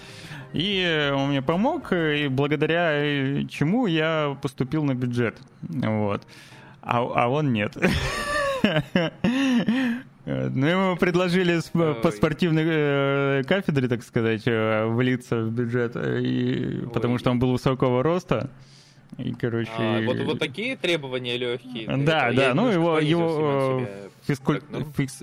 И 0.51 1.11
он 1.13 1.29
мне 1.29 1.41
помог, 1.41 1.93
и 1.93 2.27
благодаря 2.27 3.47
чему 3.47 3.88
я 3.88 4.38
поступил 4.41 4.83
на 4.83 4.95
бюджет. 4.95 5.39
Вот. 5.61 6.27
А, 6.81 7.00
а 7.00 7.27
он 7.29 7.53
нет. 7.53 7.75
Ну, 10.23 10.67
ему 10.67 10.97
предложили 10.97 11.59
по 11.73 12.11
спортивной 12.11 12.63
э, 12.67 13.43
кафедре, 13.47 13.88
так 13.88 14.03
сказать, 14.03 14.43
э, 14.45 14.85
влиться 14.85 15.41
в 15.41 15.51
бюджет, 15.51 15.93
потому 16.93 17.17
что 17.17 17.31
он 17.31 17.39
был 17.39 17.53
высокого 17.53 18.03
роста. 18.03 18.51
И, 19.18 19.34
короче... 19.34 19.72
А, 19.77 20.01
вот, 20.06 20.20
вот 20.22 20.39
такие 20.39 20.75
требования 20.75 21.38
легкие. 21.38 21.86
Да, 21.86 22.30
это, 22.30 22.38
да, 22.38 22.53
ну 22.53 22.70
его, 22.70 23.00
его 23.00 23.86
физкуль... 24.25 24.62
так, 24.62 24.70
ну... 24.70 24.91
физ... 24.94 25.18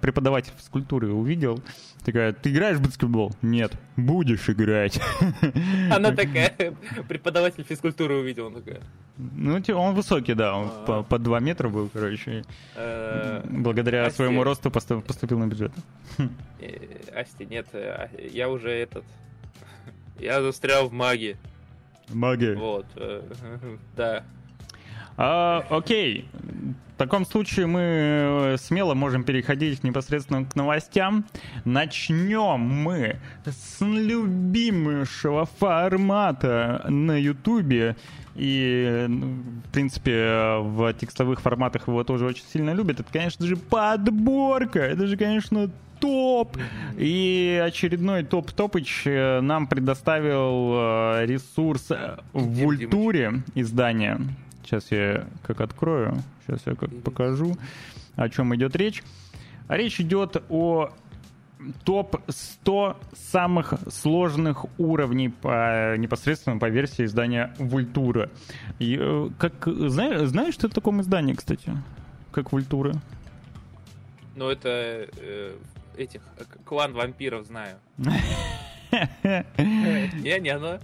преподаватель 0.00 0.52
физкультуры 0.56 1.12
увидел, 1.12 1.60
такая, 2.04 2.32
ты 2.32 2.50
играешь 2.50 2.78
в 2.78 2.82
баскетбол? 2.82 3.32
Нет. 3.42 3.72
Будешь 3.96 4.48
играть. 4.48 5.00
Она 5.90 6.12
такая, 6.16 6.74
преподаватель 7.08 7.64
физкультуры 7.64 8.16
увидел, 8.16 8.46
он 8.46 8.54
такая. 8.54 8.80
Ну, 9.16 9.60
он 9.74 9.94
высокий, 9.94 10.34
да, 10.34 10.56
он 10.56 10.68
а. 10.68 10.84
по, 10.84 11.02
по 11.02 11.18
2 11.18 11.40
метра 11.40 11.68
был, 11.68 11.90
короче. 11.92 12.44
Э, 12.76 13.42
благодаря 13.44 14.10
своему 14.10 14.44
росту 14.44 14.70
поступил 14.70 15.38
на 15.38 15.46
бюджет. 15.48 15.72
Э, 16.60 17.20
Асти, 17.20 17.44
нет, 17.44 17.66
а, 17.74 18.08
я 18.18 18.48
уже 18.48 18.70
этот... 18.70 19.04
Я 20.18 20.40
застрял 20.40 20.88
в 20.88 20.92
магии. 20.92 21.36
Магия. 22.08 22.54
Вот, 22.54 22.86
э, 22.96 23.22
да. 23.96 24.24
А, 25.16 25.64
окей. 25.70 26.28
В 26.94 26.96
таком 26.98 27.26
случае 27.26 27.66
мы 27.66 27.80
э, 27.80 28.56
смело 28.58 28.94
можем 28.94 29.24
переходить 29.24 29.82
непосредственно 29.82 30.44
к 30.44 30.54
новостям. 30.54 31.24
Начнем 31.64 32.60
мы 32.60 33.18
с 33.44 33.80
любимейшего 33.80 35.46
формата 35.46 36.84
на 36.88 37.16
Ютубе. 37.20 37.96
И, 38.34 39.06
в 39.08 39.72
принципе, 39.72 40.58
в 40.60 40.94
текстовых 40.94 41.40
форматах 41.40 41.88
его 41.88 42.04
тоже 42.04 42.24
очень 42.24 42.44
сильно 42.44 42.72
любят. 42.72 43.00
Это, 43.00 43.12
конечно 43.12 43.46
же, 43.46 43.56
подборка. 43.56 44.78
Это 44.78 45.06
же, 45.06 45.16
конечно, 45.16 45.70
топ. 46.02 46.58
И 46.98 47.62
очередной 47.64 48.24
топ-топыч 48.24 49.06
э, 49.06 49.40
нам 49.40 49.68
предоставил 49.68 50.74
э, 50.74 51.26
ресурс 51.26 51.90
в 52.32 52.66
Ультуре 52.66 53.44
издания. 53.54 54.20
Сейчас 54.64 54.90
я 54.90 55.26
как 55.42 55.60
открою, 55.60 56.22
сейчас 56.44 56.60
я 56.66 56.74
как 56.74 56.90
покажу, 57.02 57.56
о 58.16 58.28
чем 58.28 58.54
идет 58.56 58.74
речь. 58.76 59.02
Речь 59.68 60.00
идет 60.00 60.42
о 60.50 60.90
топ-100 61.84 62.96
самых 63.30 63.74
сложных 63.88 64.66
уровней 64.78 65.28
по, 65.28 65.96
непосредственно 65.96 66.58
по 66.58 66.68
версии 66.68 67.04
издания 67.04 67.54
Вультура. 67.58 68.28
И, 68.80 68.98
э, 69.00 69.28
как, 69.38 69.66
знаешь, 69.66 70.28
знаешь, 70.28 70.54
что 70.54 70.66
это 70.66 70.74
такое 70.74 71.00
издание, 71.00 71.36
кстати? 71.36 71.70
Как 72.32 72.50
Вультура? 72.50 72.94
Ну, 74.34 74.48
это 74.48 75.06
э, 75.16 75.54
этих 75.96 76.20
э, 76.38 76.44
клан 76.64 76.92
вампиров 76.92 77.46
знаю. 77.46 77.76
Не, 78.92 80.38
не 80.40 80.50
оно. 80.50 80.78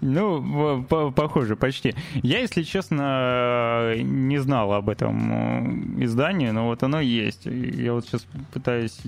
Ну, 0.00 0.84
похоже, 0.84 1.54
почти. 1.54 1.94
Я, 2.14 2.40
если 2.40 2.62
честно, 2.64 3.94
не 3.98 4.38
знал 4.38 4.72
об 4.72 4.88
этом 4.88 6.00
э, 6.00 6.04
издании, 6.04 6.50
но 6.50 6.66
вот 6.66 6.82
оно 6.82 7.00
есть. 7.00 7.46
Я 7.46 7.92
вот 7.92 8.06
сейчас 8.06 8.26
пытаюсь 8.52 8.98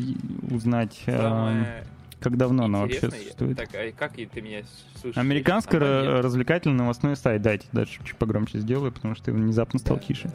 узнать, 0.48 1.02
э, 1.06 1.82
как 2.20 2.36
давно 2.36 2.66
оно 2.66 2.82
вообще 2.82 3.10
существует. 3.10 3.56
Так, 3.56 3.70
а 3.74 3.90
как 3.90 4.12
ты 4.12 4.40
меня 4.40 4.62
слушаешь? 5.00 5.16
Американский 5.16 5.78
развлекательный 5.78 6.76
новостной 6.76 7.16
сайт. 7.16 7.42
Дайте 7.42 7.66
дальше 7.72 8.00
чуть 8.04 8.16
погромче 8.16 8.60
сделаю, 8.60 8.92
потому 8.92 9.16
что 9.16 9.24
ты 9.24 9.32
внезапно 9.32 9.80
стал 9.80 9.98
тише. 9.98 10.30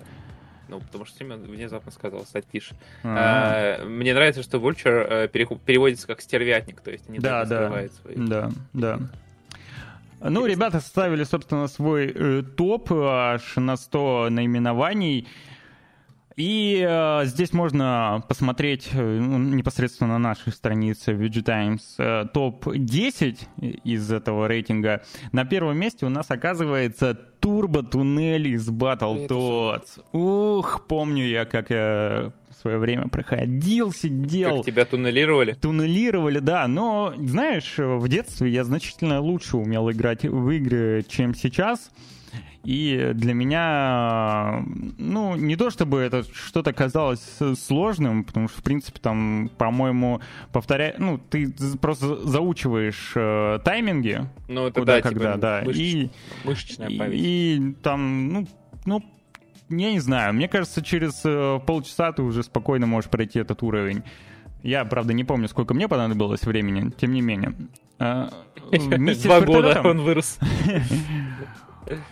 Ну, 0.69 0.79
потому 0.79 1.05
что 1.05 1.17
Семен 1.17 1.41
внезапно 1.41 1.91
сказал 1.91 2.23
стать 2.25 2.45
тише. 2.51 2.75
А, 3.03 3.83
мне 3.85 4.13
нравится, 4.13 4.43
что 4.43 4.59
Vulture 4.59 5.25
э, 5.25 5.27
переводится 5.27 6.05
как 6.05 6.21
стервятник, 6.21 6.81
то 6.81 6.91
есть 6.91 7.09
они 7.09 7.17
да, 7.19 7.43
да, 7.45 7.69
свои. 8.01 8.15
Да, 8.15 8.51
да. 8.73 8.99
Ну, 10.21 10.45
ребята 10.45 10.79
составили, 10.79 11.23
собственно, 11.23 11.67
свой 11.67 12.11
э, 12.13 12.43
топ 12.43 12.91
аж 12.91 13.55
на 13.55 13.77
100 13.77 14.27
наименований. 14.29 15.27
И 16.35 16.85
э, 16.87 17.25
здесь 17.25 17.53
можно 17.53 18.23
посмотреть 18.27 18.89
э, 18.93 19.01
ну, 19.01 19.37
непосредственно 19.37 20.13
на 20.13 20.19
нашей 20.19 20.53
странице 20.53 21.11
VG 21.11 21.41
Times 21.41 21.95
э, 21.97 22.25
топ-10 22.33 23.81
из 23.83 24.11
этого 24.11 24.47
рейтинга. 24.47 25.03
На 25.31 25.45
первом 25.45 25.77
месте 25.77 26.05
у 26.05 26.09
нас 26.09 26.29
оказывается 26.29 27.17
турбо-туннель 27.39 28.47
из 28.49 28.69
Battletoads. 28.69 30.01
Ух, 30.13 30.85
помню 30.87 31.25
я, 31.25 31.45
как 31.45 31.71
я 31.71 32.31
в 32.49 32.61
свое 32.61 32.77
время 32.77 33.07
проходил, 33.07 33.91
сидел. 33.91 34.57
Как 34.57 34.65
тебя 34.65 34.85
туннелировали? 34.85 35.53
Туннелировали, 35.53 36.39
да. 36.39 36.67
Но, 36.67 37.13
знаешь, 37.17 37.75
в 37.77 38.07
детстве 38.07 38.49
я 38.49 38.63
значительно 38.63 39.19
лучше 39.19 39.57
умел 39.57 39.89
играть 39.91 40.23
в 40.23 40.49
игры, 40.51 41.05
чем 41.07 41.33
сейчас. 41.33 41.91
И 42.63 43.11
для 43.13 43.33
меня, 43.33 44.63
ну, 44.97 45.35
не 45.35 45.55
то 45.55 45.69
чтобы 45.69 45.99
это 45.99 46.23
что-то 46.33 46.73
казалось 46.73 47.39
сложным, 47.57 48.25
потому 48.25 48.49
что, 48.49 48.59
в 48.59 48.63
принципе, 48.63 48.99
там, 48.99 49.49
по-моему, 49.57 50.19
повторяй, 50.51 50.95
ну, 50.97 51.17
ты 51.17 51.53
просто 51.81 52.17
заучиваешь 52.27 53.13
э, 53.15 53.59
тайминги. 53.63 54.27
Ну, 54.49 54.67
это 54.67 54.81
куда, 54.81 54.97
да, 54.97 55.01
когда, 55.01 55.33
типа, 55.33 55.41
да. 55.41 55.61
Мышеч... 55.65 55.81
И, 55.81 56.09
мышечная 56.43 56.97
память. 56.97 57.19
И, 57.19 57.55
и 57.57 57.73
там, 57.81 58.33
ну, 58.33 58.47
ну, 58.85 59.03
я 59.69 59.91
не 59.91 59.99
знаю, 59.99 60.33
мне 60.33 60.49
кажется, 60.49 60.81
через 60.83 61.21
э, 61.23 61.59
полчаса 61.65 62.11
ты 62.11 62.23
уже 62.23 62.43
спокойно 62.43 62.87
можешь 62.87 63.09
пройти 63.09 63.39
этот 63.39 63.63
уровень. 63.63 64.03
Я, 64.63 64.83
правда, 64.83 65.13
не 65.13 65.23
помню, 65.23 65.47
сколько 65.47 65.73
мне 65.73 65.87
понадобилось 65.87 66.43
времени, 66.43 66.91
тем 66.91 67.13
не 67.13 67.21
менее. 67.21 67.53
Э, 67.99 68.29
Два 69.23 69.41
года 69.41 69.81
он 69.83 70.01
вырос. 70.01 70.39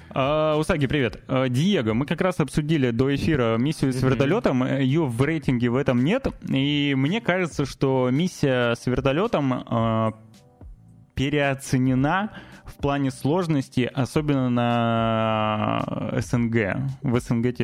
А, 0.09 0.57
Усаги, 0.57 0.87
привет. 0.87 1.21
А, 1.27 1.47
Диего, 1.49 1.93
мы 1.93 2.05
как 2.05 2.21
раз 2.21 2.39
обсудили 2.39 2.91
до 2.91 3.13
эфира 3.13 3.57
миссию 3.57 3.93
с 3.93 4.01
вертолетом. 4.01 4.65
Ее 4.65 5.05
в 5.05 5.21
рейтинге 5.21 5.69
в 5.69 5.75
этом 5.75 6.03
нет. 6.03 6.27
И 6.49 6.93
мне 6.95 7.21
кажется, 7.21 7.65
что 7.65 8.09
миссия 8.11 8.75
с 8.75 8.85
вертолетом 8.87 9.53
а, 9.53 10.13
переоценена 11.15 12.31
в 12.69 12.75
плане 12.75 13.11
сложности, 13.11 13.89
особенно 13.93 14.49
на 14.49 16.13
СНГ. 16.19 16.77
В 17.01 17.19
СНГ, 17.19 17.55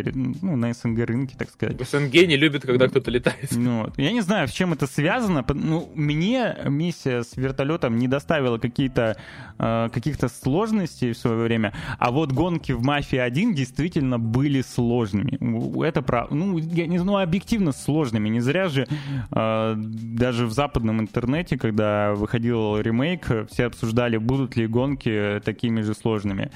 ну, 0.41 0.55
на 0.55 0.73
СНГ 0.73 0.99
рынке, 1.05 1.35
так 1.37 1.49
сказать. 1.49 1.79
В 1.79 1.85
СНГ 1.85 2.13
не 2.13 2.37
любят, 2.37 2.63
когда 2.63 2.87
кто-то 2.87 3.11
летает. 3.11 3.49
Ну, 3.51 3.89
я 3.97 4.11
не 4.11 4.21
знаю, 4.21 4.47
с 4.47 4.51
чем 4.51 4.73
это 4.73 4.87
связано. 4.87 5.45
Ну, 5.47 5.91
мне 5.95 6.55
миссия 6.65 7.23
с 7.23 7.37
вертолетом 7.37 7.97
не 7.97 8.07
доставила 8.07 8.57
какие-то 8.57 9.17
э, 9.59 9.89
каких-то 9.93 10.29
сложностей 10.29 11.11
в 11.11 11.17
свое 11.17 11.43
время, 11.43 11.73
а 11.99 12.11
вот 12.11 12.31
гонки 12.31 12.71
в 12.71 12.83
«Мафии 12.83 13.19
1» 13.19 13.53
действительно 13.53 14.19
были 14.19 14.61
сложными. 14.61 15.37
Это 15.85 16.01
правда. 16.01 16.35
Ну, 16.35 16.57
я 16.57 16.87
не 16.87 16.97
знаю, 16.97 17.23
объективно 17.23 17.71
сложными. 17.71 18.29
Не 18.29 18.39
зря 18.39 18.69
же 18.69 18.87
э, 19.31 19.73
даже 19.75 20.45
в 20.45 20.51
западном 20.51 21.01
интернете, 21.01 21.57
когда 21.57 22.13
выходил 22.13 22.79
ремейк, 22.79 23.47
все 23.49 23.65
обсуждали, 23.65 24.17
будут 24.17 24.55
ли 24.55 24.67
гонки 24.67 24.92
гонки 24.93 25.41
такими 25.43 25.81
же 25.81 25.93
сложными 25.93 26.51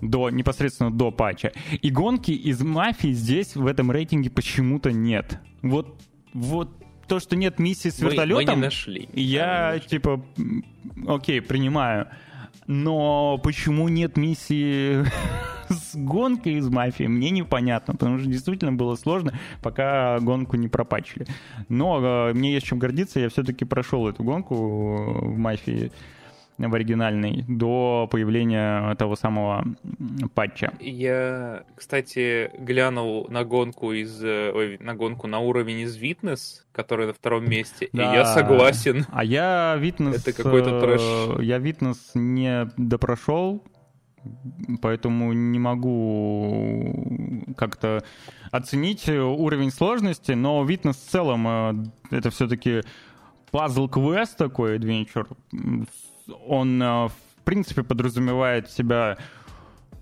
до 0.00 0.28
непосредственно 0.28 0.90
до 0.90 1.10
патча. 1.10 1.52
И 1.80 1.90
гонки 1.90 2.30
из 2.30 2.60
мафии 2.60 3.12
здесь 3.12 3.56
в 3.56 3.66
этом 3.66 3.90
рейтинге 3.90 4.28
почему-то 4.28 4.92
нет. 4.92 5.40
Вот, 5.62 5.98
вот 6.34 6.70
то, 7.08 7.18
что 7.18 7.34
нет 7.34 7.58
миссии 7.58 7.88
с 7.88 7.98
вертолетом, 7.98 8.44
мы, 8.44 8.50
мы 8.52 8.56
не 8.56 8.64
нашли. 8.66 9.08
Я 9.14 9.74
не 9.74 9.80
типа, 9.80 10.22
окей, 11.06 11.40
принимаю. 11.40 12.08
Но 12.66 13.38
почему 13.42 13.88
нет 13.88 14.18
миссии 14.18 15.04
с 15.70 15.94
гонкой 15.94 16.54
из 16.54 16.68
мафии, 16.68 17.04
мне 17.04 17.30
непонятно, 17.30 17.94
потому 17.94 18.18
что 18.18 18.28
действительно 18.28 18.72
было 18.72 18.96
сложно, 18.96 19.32
пока 19.62 20.18
гонку 20.18 20.56
не 20.56 20.68
пропачили. 20.68 21.26
Но 21.68 22.28
э, 22.28 22.34
мне 22.34 22.52
есть 22.52 22.66
чем 22.66 22.78
гордиться, 22.78 23.20
я 23.20 23.30
все-таки 23.30 23.64
прошел 23.64 24.08
эту 24.08 24.24
гонку 24.24 24.54
в 24.56 25.38
мафии 25.38 25.90
в 26.58 26.74
оригинальной 26.74 27.44
до 27.48 28.08
появления 28.10 28.94
того 28.96 29.16
самого 29.16 29.64
патча. 30.34 30.72
Я, 30.80 31.64
кстати, 31.74 32.50
глянул 32.58 33.26
на 33.28 33.44
гонку 33.44 33.92
из, 33.92 34.22
э, 34.22 34.52
ой, 34.54 34.78
на 34.80 34.94
гонку 34.94 35.26
на 35.26 35.38
уровень 35.40 35.80
из 35.80 36.00
Witness, 36.00 36.62
который 36.72 37.06
на 37.06 37.12
втором 37.12 37.48
месте, 37.48 37.88
да. 37.92 38.12
и 38.12 38.16
я 38.16 38.24
согласен. 38.24 39.06
А 39.12 39.24
я 39.24 39.76
Witness... 39.80 40.16
Это 40.16 40.32
какой-то 40.32 40.80
трэш. 40.80 41.00
Я 41.44 41.58
Witness 41.58 41.98
не 42.14 42.70
допрошел, 42.76 43.62
поэтому 44.80 45.32
не 45.32 45.58
могу 45.58 47.44
как-то 47.56 48.02
оценить 48.50 49.08
уровень 49.08 49.70
сложности, 49.70 50.32
но 50.32 50.64
Witness 50.64 50.94
в 50.94 51.10
целом 51.10 51.46
э, 51.48 51.74
это 52.10 52.30
все-таки 52.30 52.82
пазл-квест 53.50 54.36
такой, 54.36 54.78
Adventure. 54.78 55.26
Он, 56.46 56.82
э, 56.82 57.08
в 57.08 57.44
принципе, 57.44 57.82
подразумевает 57.82 58.68
в 58.68 58.76
себя 58.76 59.18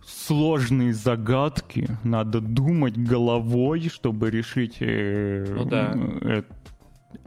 сложные 0.06 0.92
загадки. 0.92 1.88
Надо 2.02 2.40
думать 2.40 2.96
головой, 2.96 3.88
чтобы 3.88 4.30
решить 4.30 4.76
э, 4.80 5.46
ну, 5.48 5.64
да. 5.64 5.94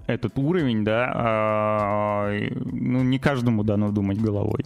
этот 0.08 0.38
уровень, 0.38 0.84
да. 0.84 1.12
А, 1.14 2.40
ну, 2.66 3.04
не 3.04 3.20
каждому 3.20 3.64
дано 3.64 3.92
думать 3.92 4.20
головой. 4.20 4.66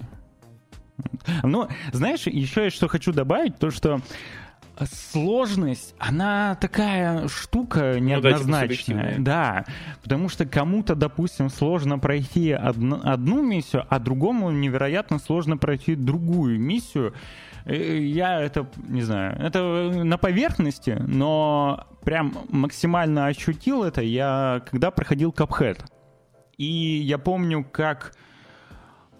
Ну, 1.43 1.67
знаешь, 1.93 2.27
еще 2.27 2.65
я 2.65 2.69
что 2.69 2.87
хочу 2.87 3.11
добавить, 3.11 3.57
то 3.57 3.71
что 3.71 4.01
сложность, 4.85 5.95
она 5.99 6.55
такая 6.55 7.27
штука 7.27 7.93
ну 7.93 7.99
неоднозначная. 7.99 9.17
Ну, 9.17 9.23
да, 9.23 9.65
потому 10.01 10.29
что 10.29 10.45
кому-то, 10.45 10.95
допустим, 10.95 11.49
сложно 11.49 11.99
пройти 11.99 12.51
одну, 12.51 12.99
одну 13.03 13.41
миссию, 13.41 13.85
а 13.89 13.99
другому 13.99 14.51
невероятно 14.51 15.19
сложно 15.19 15.57
пройти 15.57 15.95
другую 15.95 16.59
миссию. 16.59 17.13
Э, 17.65 17.97
я 17.97 18.41
это, 18.41 18.67
не 18.87 19.01
знаю, 19.01 19.37
это 19.39 19.91
на 20.03 20.17
поверхности, 20.17 20.97
но 21.07 21.87
прям 22.03 22.37
максимально 22.49 23.27
ощутил 23.27 23.83
это 23.83 24.01
я, 24.01 24.63
когда 24.69 24.91
проходил 24.91 25.31
Cuphead. 25.31 25.83
И 26.57 26.65
я 26.65 27.17
помню, 27.17 27.63
как 27.63 28.13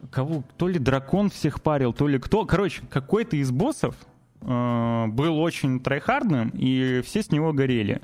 кого, 0.10 0.44
то 0.58 0.68
ли 0.68 0.80
дракон 0.80 1.30
всех 1.30 1.62
парил, 1.62 1.94
то 1.94 2.08
ли 2.08 2.20
кто. 2.20 2.46
Короче, 2.46 2.82
какой-то 2.90 3.38
из 3.38 3.52
боссов 3.52 3.96
э, 4.42 5.08
был 5.08 5.40
очень 5.40 5.80
трайхардным, 5.80 6.50
и 6.50 7.02
все 7.02 7.22
с 7.24 7.32
него 7.32 7.54
горели. 7.54 8.02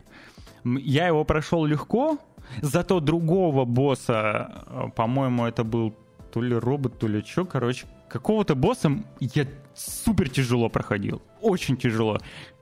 Я 0.63 1.07
его 1.07 1.23
прошел 1.23 1.65
легко, 1.65 2.17
зато 2.61 2.99
другого 2.99 3.65
босса, 3.65 4.63
э, 4.67 4.89
по-моему, 4.95 5.45
это 5.45 5.63
был 5.63 5.93
то 6.31 6.41
ли 6.41 6.55
робот, 6.55 6.99
то 6.99 7.07
ли 7.07 7.23
что, 7.23 7.45
короче, 7.45 7.87
какого-то 8.09 8.55
босса 8.55 9.03
я 9.19 9.45
супер 9.73 10.29
тяжело 10.29 10.69
проходил. 10.69 11.21
Очень 11.41 11.77
тяжело. 11.77 12.17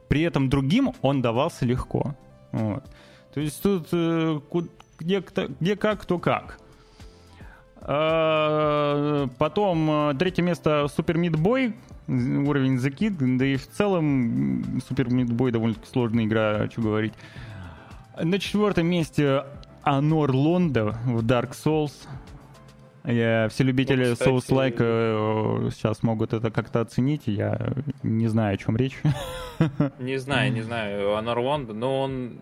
При 0.07 0.21
этом 0.21 0.49
другим 0.49 0.93
он 1.01 1.21
давался 1.21 1.65
легко. 1.65 2.15
Вот. 2.51 2.83
То 3.33 3.41
есть 3.41 3.61
тут 3.61 3.87
э, 3.91 4.39
где, 4.99 5.23
где 5.59 5.75
как, 5.75 6.01
кто 6.01 6.19
как. 6.19 6.59
А, 7.87 9.27
потом 9.37 10.09
э, 10.09 10.15
третье 10.17 10.41
место 10.41 10.87
Супер 10.87 11.19
Мидбой, 11.19 11.75
уровень 12.07 12.77
The 12.77 12.89
Kid, 12.89 13.37
да 13.37 13.45
и 13.45 13.57
в 13.57 13.69
целом 13.69 14.81
Супер 14.87 15.09
Мидбой 15.09 15.51
довольно-таки 15.51 15.87
сложная 15.91 16.25
игра, 16.25 16.67
что 16.71 16.81
говорить. 16.81 17.13
На 18.19 18.39
четвертом 18.39 18.87
месте 18.87 19.43
Анор 19.83 20.31
Лонда 20.31 20.97
в 21.05 21.23
Dark 21.23 21.51
Souls. 21.51 21.93
Я, 23.03 23.49
все 23.49 23.63
любители 23.63 24.07
ну. 24.07 24.13
Souls-like 24.13 24.77
э, 24.79 25.69
сейчас 25.71 26.01
могут 26.01 26.33
это 26.33 26.49
как-то 26.49 26.81
оценить, 26.81 27.27
я 27.27 27.73
не 28.01 28.27
знаю, 28.27 28.55
о 28.55 28.57
чем 28.57 28.77
речь. 28.77 28.99
Не 29.99 30.17
знаю, 30.17 30.51
не 30.51 30.63
знаю. 30.63 31.15
Анор 31.15 31.37
Лонда, 31.37 31.73
но 31.73 32.01
он 32.01 32.39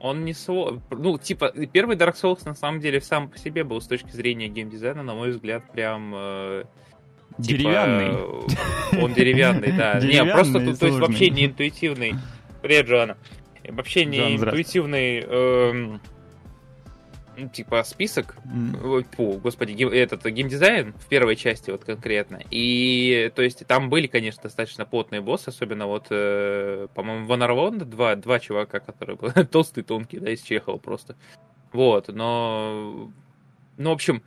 он 0.00 0.24
не 0.24 0.34
сло... 0.34 0.80
Ну, 0.90 1.18
типа, 1.18 1.52
первый 1.72 1.96
Dark 1.96 2.14
Souls 2.14 2.40
на 2.44 2.54
самом 2.54 2.80
деле 2.80 3.00
сам 3.00 3.28
по 3.28 3.38
себе 3.38 3.64
был 3.64 3.80
с 3.80 3.86
точки 3.86 4.10
зрения 4.10 4.48
геймдизайна, 4.48 5.02
на 5.02 5.14
мой 5.14 5.30
взгляд, 5.30 5.70
прям... 5.72 6.12
Э, 6.14 6.64
типа, 7.38 7.58
деревянный. 7.58 8.46
Э, 8.92 9.02
он 9.02 9.14
деревянный, 9.14 9.72
да. 9.72 10.00
Не, 10.00 10.24
просто, 10.24 10.60
то, 10.60 10.76
то 10.78 10.86
есть 10.86 10.98
вообще 10.98 11.30
не 11.30 11.46
интуитивный. 11.46 12.14
Привет, 12.62 12.86
Джоанна. 12.86 13.16
Вообще 13.68 14.04
не 14.04 14.36
интуитивный... 14.36 16.00
Э, 17.36 17.48
типа 17.48 17.82
список, 17.84 18.36
mm. 18.44 19.06
Фу, 19.16 19.38
господи, 19.42 19.72
гейм, 19.72 19.90
этот 19.90 20.24
геймдизайн 20.24 20.92
в 20.94 21.06
первой 21.06 21.36
части 21.36 21.70
вот 21.70 21.84
конкретно. 21.84 22.40
И 22.50 23.30
то 23.34 23.42
есть 23.42 23.66
там 23.66 23.90
были, 23.90 24.06
конечно, 24.06 24.44
достаточно 24.44 24.86
плотные 24.86 25.20
боссы, 25.20 25.48
особенно 25.48 25.86
вот, 25.86 26.06
э, 26.10 26.88
по-моему, 26.94 27.26
в 27.26 27.32
Анор 27.32 27.55
Лондо 27.55 27.84
два, 27.84 28.16
два 28.16 28.40
чувака, 28.40 28.80
которые 28.80 29.16
были 29.16 29.32
толстый, 29.50 29.82
тонкий, 29.82 30.18
да, 30.18 30.30
из 30.30 30.42
Чехова 30.42 30.78
просто. 30.78 31.16
Вот, 31.72 32.08
но... 32.08 33.10
Ну, 33.76 33.90
в 33.90 33.92
общем, 33.92 34.22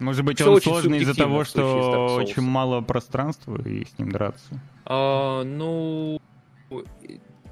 может 0.00 0.24
быть, 0.24 0.40
он 0.40 0.60
сложный 0.60 0.98
из-за 0.98 1.14
того, 1.14 1.44
что 1.44 2.16
очень 2.16 2.42
мало 2.42 2.80
пространства 2.80 3.56
и 3.62 3.84
с 3.84 3.98
ним 3.98 4.10
драться? 4.10 4.60
А, 4.86 5.44
ну, 5.44 6.20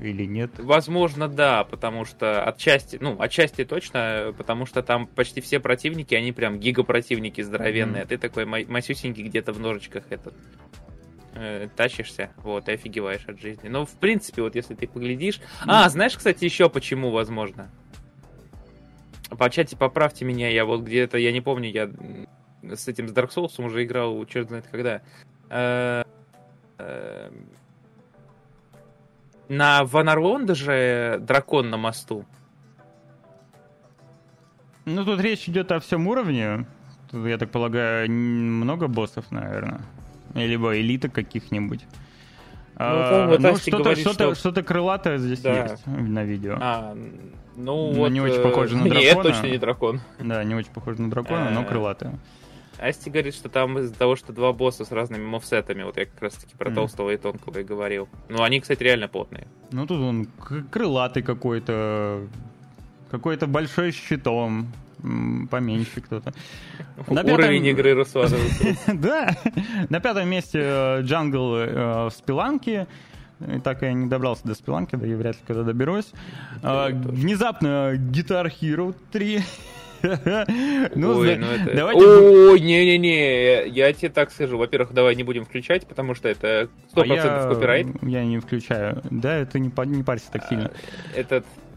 или 0.00 0.24
нет? 0.24 0.52
Возможно, 0.58 1.28
да, 1.28 1.64
потому 1.64 2.04
что 2.04 2.44
отчасти, 2.44 2.98
ну, 3.00 3.20
отчасти 3.20 3.64
точно, 3.64 4.34
потому 4.37 4.66
что 4.66 4.82
там 4.82 5.06
почти 5.06 5.40
все 5.40 5.61
противники, 5.61 6.14
они 6.14 6.32
прям 6.32 6.58
гигапротивники 6.58 7.40
здоровенные, 7.40 8.02
м. 8.02 8.04
а 8.04 8.08
ты 8.08 8.18
такой 8.18 8.44
масюсенький 8.44 9.24
где-то 9.24 9.52
в 9.52 9.61
ножичках 9.61 10.04
этот 10.11 10.34
э, 11.34 11.68
тащишься, 11.74 12.30
вот, 12.38 12.68
и 12.68 12.72
офигеваешь 12.72 13.26
от 13.26 13.40
жизни. 13.40 13.68
Но, 13.68 13.87
в 13.87 13.92
принципе, 13.92 14.42
вот 14.42 14.54
если 14.54 14.74
ты 14.74 14.87
поглядишь... 14.87 15.40
Mm. 15.62 15.66
А, 15.66 15.88
знаешь, 15.88 16.16
кстати, 16.16 16.44
еще 16.44 16.68
почему 16.70 17.11
возможно? 17.11 17.70
По 19.30 19.50
чате 19.50 19.76
поправьте 19.76 20.24
меня, 20.24 20.48
я 20.48 20.64
вот 20.64 20.82
где-то, 20.82 21.18
я 21.18 21.32
не 21.32 21.40
помню, 21.40 21.70
я 21.70 21.90
с 22.62 22.88
этим, 22.88 23.08
с 23.08 23.12
Dark 23.12 23.30
Souls 23.34 23.62
уже 23.62 23.84
играл, 23.84 24.24
черт 24.26 24.48
знает 24.48 24.66
когда. 24.70 25.02
Э, 25.50 26.04
э, 26.78 27.30
на 29.48 29.84
Ванарлонда 29.84 30.54
же 30.54 31.18
дракон 31.20 31.70
на 31.70 31.76
мосту. 31.76 32.24
Ну, 34.84 35.04
тут 35.04 35.20
речь 35.20 35.48
идет 35.48 35.70
о 35.72 35.80
всем 35.80 36.06
уровне. 36.06 36.66
Тут, 37.11 37.26
я 37.26 37.38
так 37.38 37.50
полагаю, 37.50 38.11
много 38.11 38.88
боссов, 38.88 39.30
наверное. 39.30 39.80
Либо 40.34 40.78
элита 40.78 41.08
каких-нибудь. 41.08 41.84
Ну, 42.78 42.84
а, 42.84 43.37
ну 43.38 43.56
что-то, 43.56 43.78
говорит, 43.78 43.98
что-то, 43.98 44.24
что... 44.24 44.34
что-то 44.37 44.62
крылатое 44.62 45.18
здесь 45.18 45.40
да. 45.40 45.64
есть 45.64 45.87
на 45.87 46.22
видео. 46.22 46.58
А, 46.61 46.94
ну, 47.56 47.92
но 47.92 47.92
вот, 47.92 48.08
не 48.11 48.20
очень 48.20 48.40
похоже 48.40 48.76
на 48.76 48.84
дракона. 48.88 49.00
Нет, 49.00 49.22
точно 49.22 49.46
не 49.46 49.58
дракон. 49.58 50.00
Да, 50.20 50.44
не 50.44 50.54
очень 50.54 50.70
похоже 50.70 51.02
на 51.02 51.11
дракона, 51.11 51.50
но 51.50 51.64
крылатое. 51.64 52.18
Асти 52.80 53.10
говорит, 53.10 53.34
что 53.34 53.48
там 53.48 53.78
из-за 53.78 53.94
того, 53.94 54.16
что 54.16 54.32
два 54.32 54.52
босса 54.52 54.84
с 54.84 54.92
разными 54.92 55.24
мовсетами, 55.24 55.82
вот 55.82 55.96
я 55.96 56.06
как 56.06 56.20
раз 56.22 56.34
таки 56.34 56.54
про 56.56 56.70
mm. 56.70 56.74
толстого 56.74 57.10
и 57.10 57.16
тонкого 57.16 57.58
и 57.58 57.64
говорил. 57.64 58.08
Ну, 58.28 58.42
они, 58.42 58.60
кстати, 58.60 58.82
реально 58.82 59.08
плотные. 59.08 59.46
Ну, 59.72 59.86
тут 59.86 60.00
он 60.00 60.28
крылатый 60.70 61.22
какой-то, 61.22 62.26
какой-то 63.10 63.46
большой 63.46 63.92
щитом, 63.92 64.72
поменьше 65.50 66.00
кто-то. 66.00 66.32
На 67.08 67.22
Уровень 67.22 67.66
игры 67.66 67.94
Руслана 67.94 68.36
Да. 68.94 69.36
На 69.88 70.00
пятом 70.00 70.28
месте 70.28 70.60
э, 70.62 71.02
Джангл 71.02 71.56
э, 71.56 72.08
в 72.08 72.10
Спиланке. 72.10 72.86
И 73.54 73.60
так 73.60 73.82
я 73.82 73.92
не 73.92 74.06
добрался 74.06 74.46
до 74.46 74.54
Спиланки, 74.54 74.96
да 74.96 75.06
и 75.06 75.14
вряд 75.14 75.36
ли 75.36 75.42
когда 75.46 75.62
доберусь. 75.62 76.10
А, 76.62 76.88
внезапно 76.90 77.94
Guitar 77.94 78.50
Hero 78.60 78.94
3 79.12 79.42
ну, 80.94 81.18
Ой, 81.18 81.37
ну 81.37 81.46
это... 81.46 81.74
Давайте... 81.74 82.04
Ой, 82.04 82.61
не-не-не, 82.61 83.66
я 83.68 83.92
тебе 83.92 84.08
так 84.11 84.30
скажу. 84.30 84.58
Во-первых, 84.58 84.92
давай 84.92 85.14
не 85.16 85.24
будем 85.24 85.44
включать, 85.44 85.87
потому 85.87 86.14
что 86.14 86.28
это 86.28 86.68
100% 86.94 87.18
а 87.18 87.54
копирайт. 87.54 87.87
Я 88.02 88.24
не 88.24 88.38
включаю. 88.38 89.02
Да, 89.11 89.37
это 89.37 89.58
не, 89.58 89.72
не 89.87 90.02
парься 90.02 90.30
так 90.30 90.46
сильно. 90.48 90.70
Этот 91.14 91.44
Э, 91.44 91.67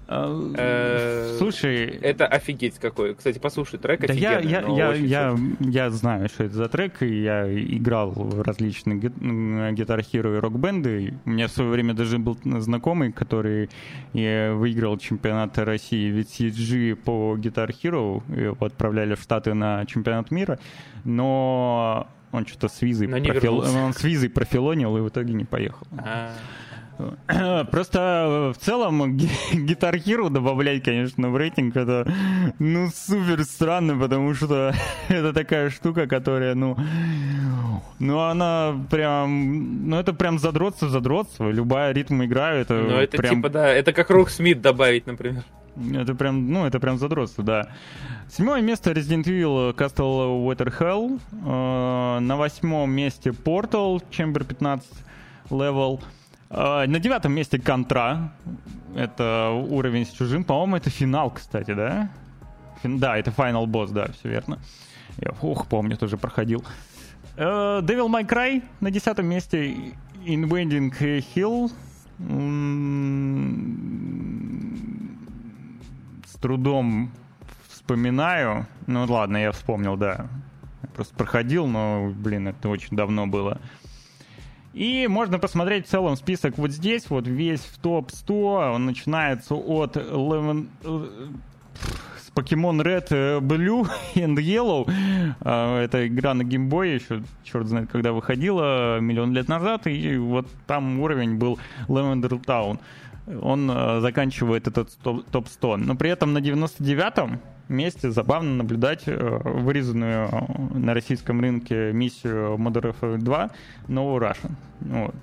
слушай... 1.38 1.86
Это 2.02 2.28
офигеть 2.28 2.80
какой. 2.80 3.16
Кстати, 3.16 3.40
послушай, 3.40 3.80
трек 3.80 4.06
да 4.06 4.14
я, 4.14 4.40
я, 4.40 4.62
я, 4.62 4.94
я, 4.94 5.38
я 5.60 5.90
знаю, 5.90 6.28
что 6.28 6.44
это 6.44 6.56
за 6.56 6.68
трек, 6.68 7.02
и 7.02 7.22
я 7.22 7.48
играл 7.52 8.12
в 8.12 8.42
различные 8.42 9.00
Hero 9.00 10.38
и 10.38 10.40
рок-бенды. 10.40 11.14
У 11.26 11.30
меня 11.30 11.48
в 11.48 11.52
свое 11.52 11.70
время 11.70 11.94
даже 11.94 12.20
был 12.20 12.38
знакомый, 12.44 13.12
который 13.12 13.70
выиграл 14.14 14.98
чемпионат 14.98 15.58
России 15.58 16.12
в 16.12 16.26
CG 16.26 16.96
по 16.96 17.38
Guitar 17.38 17.70
Hero. 17.70 18.22
Его 18.38 18.66
отправляли 18.66 19.16
в 19.16 19.22
Штаты 19.22 19.54
на 19.54 19.86
чемпионат 19.86 20.32
мира. 20.32 20.60
Но 21.04 22.08
он 22.32 22.46
что-то 22.46 22.68
с 22.68 22.82
визой, 22.82 23.08
профил... 23.08 23.60
он 23.60 23.94
с 23.94 24.04
визой 24.04 24.30
профилонил 24.30 24.98
и 24.98 25.02
в 25.02 25.10
итоге 25.10 25.34
не 25.34 25.46
поехал. 25.46 25.88
А-а-а. 25.98 26.32
Просто 27.72 28.54
в 28.56 28.64
целом 28.64 29.18
Guitar 29.54 29.94
Hero 29.94 30.30
добавлять, 30.30 30.84
конечно, 30.84 31.30
в 31.30 31.38
рейтинг 31.38 31.76
это, 31.76 32.12
ну, 32.60 32.90
супер 32.94 33.44
странно, 33.44 33.98
потому 33.98 34.34
что 34.34 34.74
это 35.10 35.34
такая 35.34 35.70
штука, 35.70 36.08
которая, 36.08 36.56
ну, 36.56 36.78
ну, 38.00 38.20
она 38.20 38.76
прям, 38.90 39.90
ну, 39.90 39.98
это 39.98 40.14
прям 40.14 40.40
задротство, 40.40 40.90
задротство. 40.90 41.50
Любая 41.50 41.94
ритм 41.94 42.24
игра, 42.24 42.54
это 42.54 42.74
Ну, 42.74 42.96
это 42.98 43.18
прям... 43.18 43.36
типа, 43.36 43.50
да, 43.50 43.68
это 43.70 43.94
как 43.94 44.10
Рок 44.10 44.30
Смит 44.30 44.62
добавить, 44.62 45.08
например. 45.08 45.44
Это 45.94 46.16
прям, 46.16 46.52
ну, 46.52 46.66
это 46.66 46.80
прям 46.80 46.98
задротство, 46.98 47.44
да. 47.44 47.70
Седьмое 48.30 48.62
место 48.62 48.92
Resident 48.92 49.24
Evil 49.24 49.74
Castle 49.76 50.46
Water 50.46 50.74
Hell. 50.78 51.20
Э, 51.46 52.20
на 52.20 52.36
восьмом 52.38 52.92
месте 52.92 53.32
Portal 53.32 54.02
Chamber 54.10 54.46
15 54.46 54.90
Level. 55.50 56.02
Э, 56.52 56.86
на 56.86 57.00
девятом 57.00 57.34
месте 57.34 57.60
Контра. 57.60 58.34
Это 58.96 59.50
уровень 59.50 60.06
с 60.06 60.10
чужим. 60.10 60.44
По-моему, 60.44 60.76
это 60.76 60.90
финал, 60.90 61.32
кстати, 61.32 61.74
да? 61.74 62.12
Фин... 62.84 63.00
Да, 63.00 63.18
это 63.18 63.32
Final 63.32 63.66
Boss, 63.66 63.92
да, 63.92 64.12
все 64.12 64.30
верно. 64.30 64.60
Я, 65.18 65.32
ух, 65.42 65.68
помню, 65.68 65.98
тоже 65.98 66.18
проходил. 66.18 66.64
Uh, 67.38 67.82
Devil 67.82 68.08
May 68.08 68.28
Cry 68.28 68.64
на 68.82 68.92
десятом 68.92 69.28
месте. 69.28 69.94
Invading 70.26 70.92
Hill. 71.36 71.72
С 76.26 76.34
трудом 76.40 77.12
вспоминаю. 77.70 78.68
Ну 78.88 79.06
ладно, 79.06 79.38
я 79.38 79.52
вспомнил, 79.52 79.96
да. 79.96 80.28
Просто 80.94 81.16
проходил, 81.16 81.68
но, 81.68 82.12
блин, 82.14 82.50
это 82.50 82.68
очень 82.70 82.98
давно 82.98 83.26
было. 83.26 83.60
И 84.74 85.08
можно 85.08 85.38
посмотреть 85.38 85.88
в 85.88 85.90
целом 85.90 86.16
список 86.16 86.58
вот 86.58 86.72
здесь, 86.72 87.10
вот 87.10 87.28
весь 87.28 87.62
в 87.62 87.78
топ-100. 87.80 88.76
Он 88.76 88.86
начинается 88.86 89.56
от 89.56 89.98
11, 89.98 90.70
Pokemon 92.34 92.82
Red, 92.82 93.08
э, 93.10 93.40
Blue 93.40 93.88
and 94.16 94.38
Yellow. 94.38 94.90
Это 95.42 96.08
игра 96.08 96.34
на 96.34 96.44
геймбое 96.44 96.96
еще, 96.96 97.24
черт 97.44 97.68
знает, 97.68 97.90
когда 97.92 98.14
выходила, 98.14 99.00
миллион 99.00 99.34
лет 99.34 99.48
назад. 99.48 99.88
И 99.88 100.16
вот 100.18 100.48
там 100.68 101.00
уровень 101.00 101.36
был 101.36 101.60
Lavender 101.88 102.42
Town. 102.44 102.80
Он 103.42 103.70
э, 103.70 104.00
заканчивает 104.02 104.68
этот 104.68 104.98
топ-100. 105.04 105.78
Но 105.78 105.96
при 105.96 106.10
этом 106.10 106.34
на 106.34 106.40
99-м 106.40 107.40
месте 107.72 108.12
забавно 108.12 108.56
наблюдать 108.56 109.04
э, 109.08 109.40
вырезанную 109.44 110.30
на 110.74 110.94
российском 110.94 111.42
рынке 111.42 111.92
миссию 111.92 112.56
Modern 112.58 112.96
Warfare 113.00 113.18
2 113.18 113.50
No 113.88 114.18
Russian. 114.18 114.52
Вот. 114.82 115.16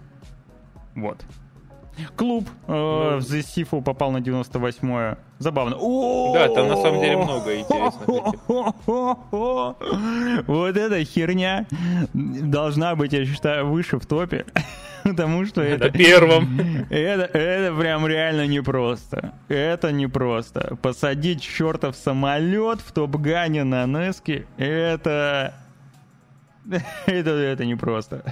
вот. 0.94 1.24
Клуб 2.16 2.48
э, 2.66 2.72
ну, 2.72 3.18
в 3.18 3.22
The 3.22 3.40
Sifu 3.40 3.82
попал 3.82 4.10
на 4.12 4.18
98-е. 4.18 5.16
Забавно. 5.38 5.76
Да, 6.34 6.48
там 6.48 6.68
на 6.68 6.76
самом 6.76 7.00
деле 7.00 7.16
много 7.16 7.58
интересных. 7.58 8.08
Вот 10.48 10.76
эта 10.76 11.04
херня 11.04 11.66
должна 12.12 12.94
быть, 12.96 13.12
я 13.12 13.24
считаю, 13.24 13.68
выше 13.68 13.98
в 13.98 14.06
топе. 14.06 14.44
Потому 15.04 15.46
что 15.46 15.62
это... 15.62 15.86
Это 15.86 15.98
первым. 15.98 16.60
Это, 16.90 17.38
это 17.38 17.74
прям 17.78 18.06
реально 18.06 18.46
непросто. 18.46 19.32
Это 19.48 19.92
непросто. 19.92 20.76
Посадить 20.82 21.42
чертов 21.42 21.96
самолет 21.96 22.80
в 22.80 22.92
Топ-Гане 22.92 23.64
на 23.64 23.86
Неске, 23.86 24.46
это 24.56 25.54
это, 27.06 27.30
это 27.30 27.64
непросто. 27.64 28.22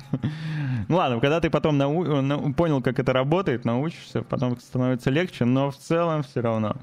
Ну 0.89 0.97
ладно, 0.97 1.21
когда 1.21 1.41
ты 1.41 1.51
потом 1.51 1.79
нау- 1.79 2.21
на- 2.21 2.53
понял, 2.53 2.83
как 2.83 2.99
это 2.99 3.13
работает, 3.13 3.65
научишься, 3.65 4.23
потом 4.23 4.59
становится 4.59 5.11
легче, 5.11 5.45
но 5.45 5.71
в 5.71 5.77
целом 5.77 6.23
все 6.23 6.41
равно. 6.41 6.77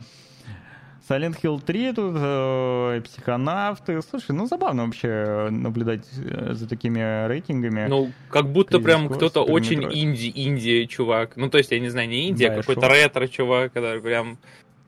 Silent 1.07 1.35
Hill 1.41 1.61
3 1.61 1.93
тут, 1.93 2.15
э, 2.17 3.01
психонавты. 3.03 4.01
Слушай, 4.01 4.31
ну 4.31 4.47
забавно 4.47 4.85
вообще 4.85 5.49
наблюдать 5.51 6.07
э, 6.17 6.53
за 6.53 6.67
такими 6.67 7.27
рейтингами. 7.27 7.87
Ну, 7.89 8.11
как 8.29 8.49
будто 8.49 8.77
Кризис 8.77 8.85
прям 8.85 9.09
кто-то 9.09 9.43
очень 9.43 9.83
инди-инди 9.83 10.85
чувак. 10.85 11.33
Ну, 11.35 11.49
то 11.49 11.57
есть, 11.57 11.71
я 11.71 11.79
не 11.81 11.89
знаю, 11.89 12.07
не 12.07 12.29
инди, 12.29 12.45
а 12.45 12.55
какой-то 12.55 12.87
ретро 12.87 13.27
чувак, 13.27 13.73
который 13.73 14.01
прям 14.01 14.37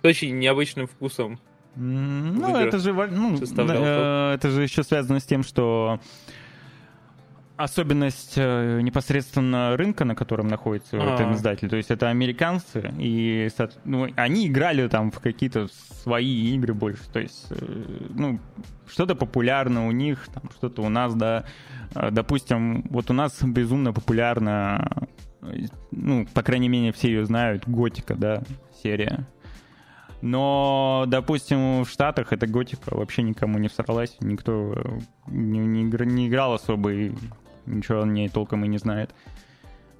с 0.02 0.06
очень 0.06 0.40
необычным 0.40 0.88
вкусом. 0.88 1.38
Ну, 1.76 2.56
это 2.56 2.80
же, 2.80 2.94
ну, 2.94 3.38
э, 3.38 4.36
это 4.36 4.50
же 4.50 4.64
еще 4.64 4.84
связано 4.84 5.20
с 5.20 5.26
тем, 5.26 5.44
что 5.44 6.00
особенность 7.58 8.34
э, 8.36 8.82
непосредственно 8.82 9.78
рынка, 9.78 10.06
на 10.06 10.16
котором 10.16 10.48
находится 10.48 10.98
А-а-а. 10.98 11.16
этот 11.16 11.36
издатель. 11.36 11.70
То 11.70 11.78
есть 11.78 11.92
это 11.92 12.10
американцы, 12.10 12.94
и 12.98 13.50
ну, 13.86 14.08
они 14.16 14.48
играли 14.48 14.88
там 14.88 15.12
в 15.12 15.20
какие-то 15.20 15.68
свои 16.04 16.54
игры 16.56 16.74
больше. 16.74 17.04
То 17.12 17.20
есть, 17.20 17.48
э, 17.52 17.56
ну, 18.10 18.40
что-то 18.88 19.16
популярно 19.16 19.88
у 19.88 19.92
них, 19.92 20.28
там, 20.34 20.44
что-то 20.58 20.82
у 20.82 20.90
нас, 20.90 21.16
да. 21.16 21.46
Э, 21.96 22.10
допустим, 22.12 22.84
вот 22.90 23.10
у 23.10 23.14
нас 23.14 23.42
безумно 23.42 23.94
популярна, 23.94 25.08
ну, 25.92 26.28
по 26.34 26.44
крайней 26.44 26.70
мере, 26.70 26.92
все 26.92 27.08
ее 27.08 27.26
знают, 27.26 27.68
Готика, 27.68 28.16
да, 28.16 28.44
серия. 28.84 29.26
Но, 30.22 31.06
допустим, 31.08 31.84
в 31.84 31.90
Штатах 31.90 32.34
эта 32.34 32.48
готика 32.48 32.96
вообще 32.96 33.22
никому 33.22 33.60
не 33.60 33.68
всралась, 33.68 34.18
никто 34.22 34.74
не, 35.28 35.60
не, 35.60 35.84
не 35.84 36.28
играл 36.28 36.54
особо, 36.54 36.92
и 36.94 37.12
ничего 37.66 38.02
о 38.02 38.06
ней 38.06 38.30
толком 38.30 38.66
и 38.66 38.68
не 38.68 38.78
знает. 38.78 39.12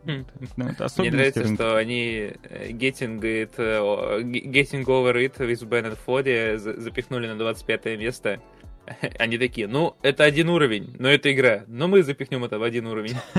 Хм. 0.06 0.26
Ну, 0.58 0.66
Мне 0.98 1.12
нравится, 1.12 1.42
рынка. 1.42 1.64
что 1.64 1.78
они 1.78 2.32
э, 2.44 2.70
getting, 2.70 3.20
it, 3.22 3.54
э, 3.58 4.22
getting 4.22 4.86
over 4.86 5.16
it 5.16 5.36
with 5.38 5.68
Bennett 5.68 5.98
Foddy 6.06 6.58
запихнули 6.58 7.28
на 7.28 7.38
25 7.38 7.86
место. 7.98 8.40
Они 9.20 9.40
такие, 9.40 9.68
ну, 9.68 9.96
это 10.04 10.24
один 10.24 10.50
уровень, 10.50 10.96
но 11.00 11.10
это 11.10 11.34
игра. 11.34 11.64
Но 11.68 11.88
мы 11.88 12.04
запихнем 12.04 12.44
это 12.44 12.60
в 12.60 12.64
один 12.64 12.86
уровень. 12.86 13.16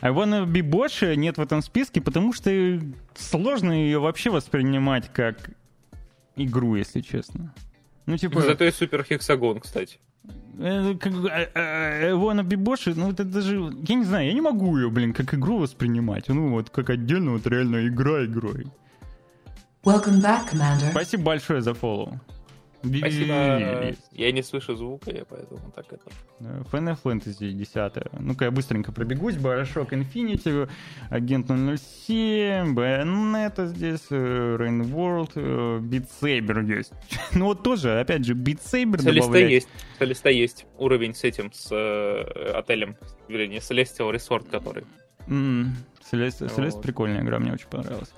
I 0.00 0.10
Wanna 0.10 0.46
Be 0.46 0.60
Bosch 0.60 1.16
нет 1.16 1.36
в 1.36 1.40
этом 1.40 1.62
списке, 1.62 2.00
потому 2.00 2.32
что 2.32 2.50
сложно 3.16 3.72
ее 3.72 3.98
вообще 3.98 4.30
воспринимать 4.30 5.12
как 5.12 5.50
игру, 6.36 6.76
если 6.76 7.00
честно. 7.00 7.52
Ну, 8.06 8.16
типа... 8.16 8.40
Зато 8.40 8.64
и 8.64 8.70
супер 8.70 9.02
хексагон, 9.02 9.60
кстати. 9.60 9.98
Wanna 10.56 12.42
Be 12.42 12.56
Bosch, 12.56 12.92
ну 12.94 13.10
это 13.10 13.24
даже, 13.24 13.56
я 13.88 13.94
не 13.94 14.04
знаю, 14.04 14.26
я 14.26 14.32
не 14.32 14.40
могу 14.40 14.76
ее, 14.76 14.88
блин, 14.88 15.12
как 15.12 15.34
игру 15.34 15.58
воспринимать. 15.58 16.28
Ну 16.28 16.50
вот 16.50 16.70
как 16.70 16.90
отдельно, 16.90 17.32
вот 17.32 17.46
реально 17.46 17.88
игра 17.88 18.24
игрой. 18.24 18.66
Welcome 19.84 20.22
back, 20.22 20.52
Commander. 20.52 20.90
Спасибо 20.90 21.24
большое 21.24 21.60
за 21.60 21.74
фоллоу. 21.74 22.20
Спасибо. 22.98 23.94
Я 24.12 24.32
не 24.32 24.42
слышу 24.42 24.76
звука, 24.76 25.10
я 25.10 25.24
поэтому 25.24 25.72
так 25.74 25.86
это... 25.92 26.10
Final 26.72 26.98
Fantasy 27.02 27.52
10. 27.52 28.20
Ну-ка 28.20 28.46
я 28.46 28.50
быстренько 28.50 28.92
пробегусь. 28.92 29.36
Bioshock 29.36 29.90
Infinity, 29.90 30.68
Агент 31.10 31.46
007, 31.46 32.74
Bayonetta 32.74 33.66
здесь, 33.66 34.06
Rain 34.10 34.82
World, 34.82 35.34
Beat 35.34 36.06
Saber 36.20 36.64
есть. 36.64 36.92
ну 37.34 37.46
вот 37.46 37.62
тоже, 37.62 38.00
опять 38.00 38.24
же, 38.24 38.34
Beat 38.34 38.60
Saber 38.60 39.00
Солиста 39.00 39.28
добавлять. 39.28 39.50
есть. 39.50 39.68
Солиста 39.98 40.30
есть. 40.30 40.66
Уровень 40.78 41.14
с 41.14 41.24
этим, 41.24 41.52
с 41.52 41.70
э, 41.72 42.52
отелем, 42.52 42.96
вернее, 43.28 43.58
Celestial 43.58 44.12
Resort, 44.12 44.50
который. 44.50 44.84
Mm, 45.26 45.68
Celeste, 46.10 46.54
Celeste 46.54 46.82
прикольная 46.82 47.22
игра, 47.22 47.38
мне 47.38 47.52
очень 47.52 47.68
понравилась. 47.68 48.12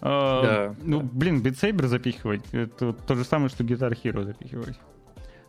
А, 0.00 0.42
да, 0.42 0.74
ну, 0.82 1.00
блин, 1.00 1.42
битсейбер 1.42 1.86
запихивать, 1.86 2.42
это 2.52 2.92
то 2.92 3.14
же 3.14 3.24
самое, 3.24 3.48
что 3.48 3.64
Guitar 3.64 3.90
Hero 3.90 4.24
запихивать. 4.24 4.78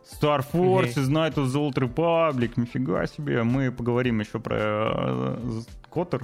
Star 0.03 0.43
Force, 0.51 0.95
mm-hmm. 0.95 1.09
Night 1.09 1.35
of 1.35 1.45
the 1.47 1.59
Old 1.59 1.75
Republic, 1.75 2.53
нифига 2.55 3.05
себе. 3.05 3.43
Мы 3.43 3.71
поговорим 3.71 4.19
еще 4.19 4.39
про 4.39 4.57
uh, 4.57 5.67
Коттер 5.91 6.23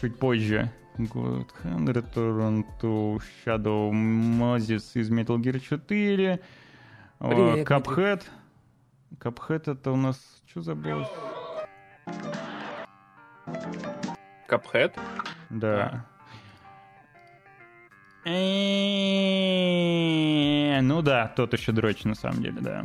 чуть 0.00 0.18
позже. 0.18 0.70
God 0.98 1.46
Hand, 1.62 1.86
Return 1.86 2.64
to 2.80 3.22
Shadow 3.44 3.92
Moses 3.92 4.82
из 4.94 5.10
Metal 5.10 5.36
Gear 5.36 5.60
4. 5.60 6.40
Привет, 7.20 7.68
Cuphead. 7.68 8.22
Cuphead 9.18 9.72
это 9.72 9.92
у 9.92 9.96
нас... 9.96 10.18
Что 10.46 10.62
забыл? 10.62 11.06
Cuphead? 14.48 14.98
Да. 15.50 16.04
Ну 20.82 21.02
да, 21.02 21.32
тот 21.34 21.52
еще 21.52 21.72
дрочь, 21.72 22.04
на 22.04 22.14
самом 22.14 22.42
деле, 22.42 22.60
да. 22.60 22.84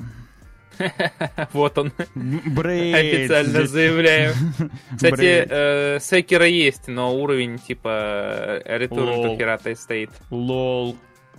Вот 1.53 1.77
он. 1.77 1.91
Брейд. 2.15 2.95
Официально 2.95 3.67
заявляю. 3.67 4.33
Кстати, 4.95 5.45
э, 5.49 5.99
Секера 5.99 6.47
есть, 6.47 6.87
но 6.87 7.15
уровень 7.15 7.59
типа 7.59 8.61
Return 8.65 9.23
to 9.23 9.37
Pirate 9.37 9.75
стоит. 9.75 10.09
Лол. 10.29 10.97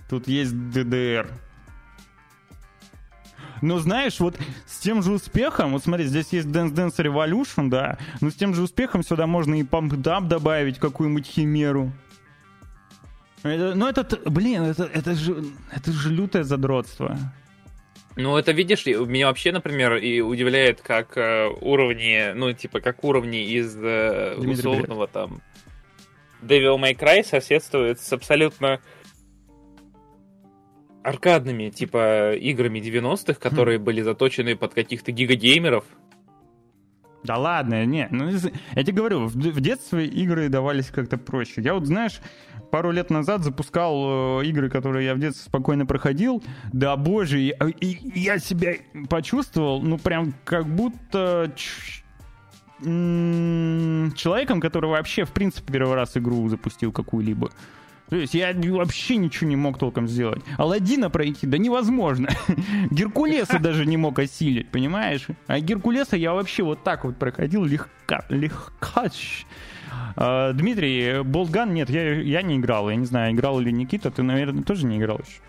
Тут 0.09 0.27
есть 0.27 0.53
ДДР. 0.71 1.27
Но 3.61 3.79
знаешь, 3.79 4.19
вот 4.19 4.37
с 4.67 4.79
тем 4.79 5.01
же 5.01 5.13
успехом, 5.13 5.71
вот 5.71 5.83
смотри, 5.83 6.05
здесь 6.05 6.27
есть 6.31 6.47
Dance 6.47 6.73
Dance 6.73 6.97
Revolution, 6.97 7.69
да, 7.69 7.97
но 8.21 8.29
с 8.29 8.35
тем 8.35 8.53
же 8.53 8.61
успехом 8.61 9.01
сюда 9.01 9.27
можно 9.27 9.55
и 9.55 9.63
Pump 9.63 9.91
Up 9.91 10.27
добавить, 10.27 10.77
какую-нибудь 10.77 11.25
химеру. 11.25 11.91
Ну, 13.45 13.87
это, 13.87 14.03
блин, 14.25 14.63
это, 14.63 14.89
это, 14.91 15.13
же, 15.13 15.45
это 15.71 15.91
же 15.91 16.09
лютое 16.09 16.43
задротство. 16.43 17.15
Ну, 18.15 18.37
это, 18.37 18.53
видишь, 18.53 18.85
меня 18.87 19.27
вообще, 19.27 19.51
например, 19.51 19.97
и 19.97 20.19
удивляет, 20.21 20.81
как 20.81 21.15
э, 21.15 21.47
уровни, 21.61 22.33
ну, 22.33 22.53
типа, 22.53 22.79
как 22.79 23.03
уровни 23.03 23.43
из 23.43 23.77
э, 23.77 24.35
условного 24.35 25.05
там 25.07 25.41
Devil 26.41 26.79
May 26.79 26.97
Cry 26.97 27.23
соседствуют 27.23 27.99
с 27.99 28.11
абсолютно 28.13 28.81
аркадными, 31.03 31.69
типа, 31.69 32.33
играми 32.33 32.79
90-х, 32.79 33.39
которые 33.39 33.77
хм. 33.77 33.83
были 33.83 34.01
заточены 34.01 34.55
под 34.55 34.73
каких-то 34.73 35.11
гигагеймеров. 35.11 35.85
Да 37.25 37.37
ладно, 37.37 37.85
не, 37.85 38.07
ну 38.11 38.29
я 38.29 38.83
тебе 38.83 38.97
говорю, 38.97 39.27
в, 39.27 39.59
детстве 39.59 40.05
игры 40.05 40.49
давались 40.49 40.87
как-то 40.87 41.17
проще. 41.17 41.61
Я 41.61 41.73
вот, 41.73 41.85
знаешь, 41.85 42.21
пару 42.71 42.91
лет 42.91 43.09
назад 43.09 43.43
запускал 43.43 44.41
э, 44.41 44.45
игры, 44.45 44.69
которые 44.69 45.05
я 45.05 45.15
в 45.15 45.19
детстве 45.19 45.45
спокойно 45.45 45.85
проходил. 45.85 46.43
Да 46.71 46.95
боже, 46.95 47.41
и, 47.41 47.55
и, 47.79 48.19
я 48.19 48.39
себя 48.39 48.73
почувствовал, 49.09 49.81
ну 49.81 49.97
прям 49.97 50.33
как 50.43 50.67
будто 50.67 51.51
человеком, 52.81 54.59
который 54.59 54.89
вообще 54.89 55.23
в 55.23 55.31
принципе 55.31 55.71
первый 55.71 55.95
раз 55.95 56.17
игру 56.17 56.47
запустил 56.49 56.91
какую-либо. 56.91 57.49
То 58.09 58.15
есть 58.17 58.35
я 58.35 58.53
вообще 58.53 59.15
ничего 59.15 59.49
не 59.49 59.55
мог 59.55 59.79
толком 59.79 60.07
сделать. 60.07 60.43
Аладдина 60.57 61.09
пройти, 61.09 61.47
да 61.47 61.57
невозможно. 61.57 62.29
Геркулеса 62.91 63.59
даже 63.59 63.85
не 63.85 63.97
мог 63.97 64.19
осилить, 64.19 64.69
понимаешь? 64.69 65.27
А 65.47 65.59
Геркулеса 65.59 66.15
я 66.15 66.33
вообще 66.33 66.63
вот 66.63 66.83
так 66.83 67.03
вот 67.03 67.17
проходил 67.17 67.65
легко, 67.65 68.19
легко. 68.29 69.05
А, 70.15 70.53
Дмитрий, 70.53 71.23
Болтган, 71.23 71.73
нет, 71.73 71.89
я, 71.89 72.21
я 72.21 72.41
не 72.41 72.57
играл. 72.57 72.89
Я 72.89 72.95
не 72.95 73.05
знаю, 73.05 73.33
играл 73.33 73.59
ли 73.59 73.71
Никита, 73.71 74.11
ты, 74.11 74.21
наверное, 74.21 74.63
тоже 74.63 74.85
не 74.85 74.97
играл 74.97 75.19
еще? 75.19 75.39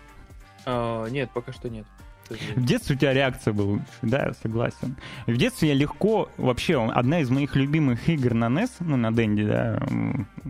А, 0.65 1.07
нет, 1.07 1.29
пока 1.33 1.53
что 1.53 1.69
нет. 1.69 1.85
В 2.29 2.63
детстве 2.63 2.95
у 2.95 2.99
тебя 2.99 3.13
реакция 3.13 3.53
была 3.53 3.79
да, 4.01 4.31
согласен. 4.41 4.95
В 5.25 5.37
детстве 5.37 5.69
я 5.69 5.75
легко, 5.75 6.29
вообще, 6.37 6.83
одна 6.91 7.21
из 7.21 7.29
моих 7.29 7.55
любимых 7.55 8.07
игр 8.09 8.33
на 8.33 8.45
NES, 8.45 8.71
ну, 8.79 8.97
на 8.97 9.11
Денди, 9.11 9.45
да, 9.45 9.79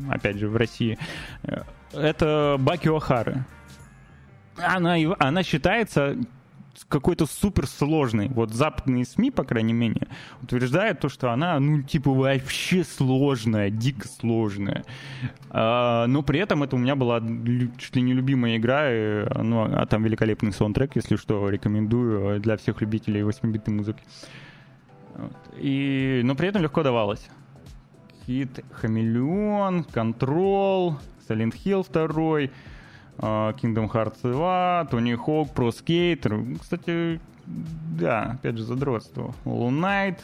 опять 0.09 0.37
же, 0.37 0.47
в 0.47 0.55
России, 0.55 0.97
э, 1.43 1.61
это 1.93 2.57
Баки 2.59 2.87
Охары. 2.87 3.45
Она, 4.57 4.95
она 5.19 5.43
считается 5.43 6.17
какой-то 6.87 7.25
суперсложной. 7.25 8.29
Вот 8.29 8.53
западные 8.53 9.05
СМИ, 9.05 9.31
по 9.31 9.43
крайней 9.43 9.73
мере, 9.73 10.07
утверждают 10.41 10.99
то, 10.99 11.09
что 11.09 11.31
она, 11.31 11.59
ну, 11.59 11.81
типа, 11.81 12.11
вообще 12.11 12.83
сложная, 12.83 13.69
дико 13.69 14.07
сложная. 14.07 14.83
А, 15.49 16.07
но 16.07 16.23
при 16.23 16.39
этом 16.39 16.63
это 16.63 16.75
у 16.75 16.79
меня 16.79 16.95
была 16.95 17.21
чуть 17.77 17.95
ли 17.95 18.01
не 18.01 18.13
любимая 18.13 18.57
игра, 18.57 18.91
и, 18.91 19.25
ну, 19.41 19.63
а 19.63 19.85
там 19.85 20.03
великолепный 20.03 20.53
саундтрек, 20.53 20.95
если 20.95 21.15
что, 21.15 21.49
рекомендую 21.49 22.39
для 22.39 22.57
всех 22.57 22.81
любителей 22.81 23.21
8-битной 23.21 23.73
музыки. 23.73 24.03
И, 25.57 26.21
но 26.23 26.35
при 26.35 26.49
этом 26.49 26.61
легко 26.61 26.83
давалось. 26.83 27.27
Хит 28.25 28.63
Хамелеон, 28.71 29.85
Контрол, 29.85 30.97
Silent 31.27 31.53
Hill 31.63 31.85
2, 31.91 32.03
а, 32.03 32.49
Kingdom 33.19 33.89
Hearts 33.89 34.21
2, 34.21 34.87
Tony 34.91 35.15
Hawk, 35.15 35.53
Pro 35.53 35.69
Skater. 35.69 36.59
Кстати, 36.59 37.19
да, 37.45 38.37
опять 38.39 38.57
же, 38.57 38.63
задротство. 38.63 39.33
Knight, 39.45 40.19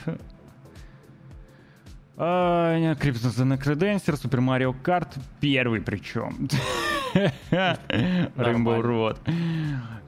Э, 2.15 2.95
Crypt 2.99 3.21
of 3.21 3.29
the 3.29 3.43
NecroDancer, 3.43 4.15
Super 4.15 4.39
Mario 4.39 4.75
Kart, 4.84 5.17
первый 5.41 5.82
причем. 5.82 6.47
Rainbow 8.36 8.82
Road. 8.82 9.17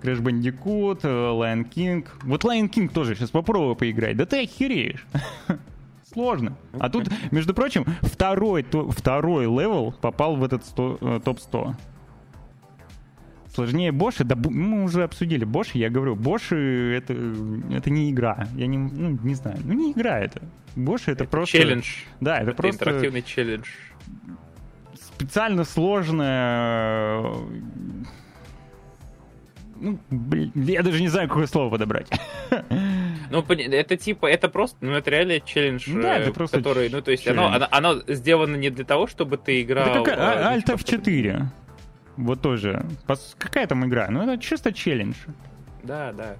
Crash 0.03 0.21
Bandicoot, 0.21 1.01
Lion 1.01 1.67
King. 1.67 2.07
Вот 2.23 2.43
Lion 2.43 2.69
King 2.69 2.89
тоже 2.89 3.15
сейчас 3.15 3.31
попробую 3.31 3.75
поиграть. 3.75 4.17
Да 4.17 4.27
ты 4.27 4.43
охереешь. 4.43 5.05
Сложно. 6.13 6.55
А 6.79 6.89
тут, 6.89 7.09
между 7.31 7.55
прочим, 7.55 7.85
второй, 8.03 8.61
то, 8.61 8.89
второй 8.91 9.45
level 9.45 9.91
попал 9.91 10.35
в 10.35 10.43
этот 10.43 10.61
э, 10.77 11.19
топ-100. 11.25 11.75
Сложнее 13.55 13.93
Боши, 13.93 14.25
да 14.25 14.35
мы 14.35 14.83
уже 14.83 15.03
обсудили 15.03 15.45
Боши, 15.45 15.77
я 15.77 15.89
говорю, 15.89 16.17
Боши 16.17 16.97
это, 16.97 17.13
это 17.73 17.89
не 17.89 18.11
игра. 18.11 18.49
Я 18.53 18.67
не, 18.67 18.77
ну, 18.77 19.17
не 19.23 19.33
знаю, 19.33 19.57
ну 19.63 19.73
не 19.73 19.93
игра 19.93 20.19
это. 20.19 20.41
Боши 20.75 21.11
это, 21.11 21.23
это 21.23 21.31
просто... 21.31 21.57
Челлендж. 21.57 21.85
Да, 22.19 22.35
это, 22.35 22.51
это 22.51 22.61
просто... 22.61 22.83
интерактивный 22.83 23.21
челлендж. 23.21 23.67
Специально 25.01 25.63
сложное... 25.63 27.21
Ну, 29.77 29.99
блин, 30.09 30.51
я 30.55 30.83
даже 30.83 31.01
не 31.01 31.07
знаю, 31.07 31.29
какое 31.29 31.47
слово 31.47 31.69
подобрать. 31.69 32.07
Ну, 33.31 33.43
это 33.49 33.97
типа, 33.97 34.27
это 34.27 34.49
просто, 34.49 34.77
ну, 34.81 34.91
это 34.91 35.09
реально 35.09 35.39
челлендж, 35.39 35.89
да, 35.91 36.19
это 36.19 36.31
просто 36.31 36.57
который, 36.57 36.89
ну, 36.89 37.01
то 37.01 37.09
есть 37.09 37.27
оно, 37.27 37.47
оно, 37.47 37.67
оно 37.71 37.95
сделано 38.07 38.55
не 38.55 38.69
для 38.69 38.85
того, 38.85 39.07
чтобы 39.07 39.37
ты 39.37 39.63
играл... 39.63 39.87
Это 39.87 40.03
как 40.03 40.19
а, 40.19 40.55
Alt 40.55 40.67
F4. 40.67 41.47
Вот 42.17 42.41
тоже. 42.41 42.85
Какая 43.37 43.67
там 43.67 43.85
игра? 43.85 44.07
Ну, 44.09 44.21
это 44.21 44.37
чисто 44.41 44.71
челлендж. 44.71 45.15
Да, 45.83 46.11
да. 46.13 46.35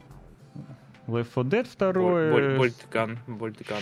Left 1.08 1.30
4 1.34 1.48
Dead 1.48 1.68
2. 1.78 2.58
Больткан. 2.58 3.20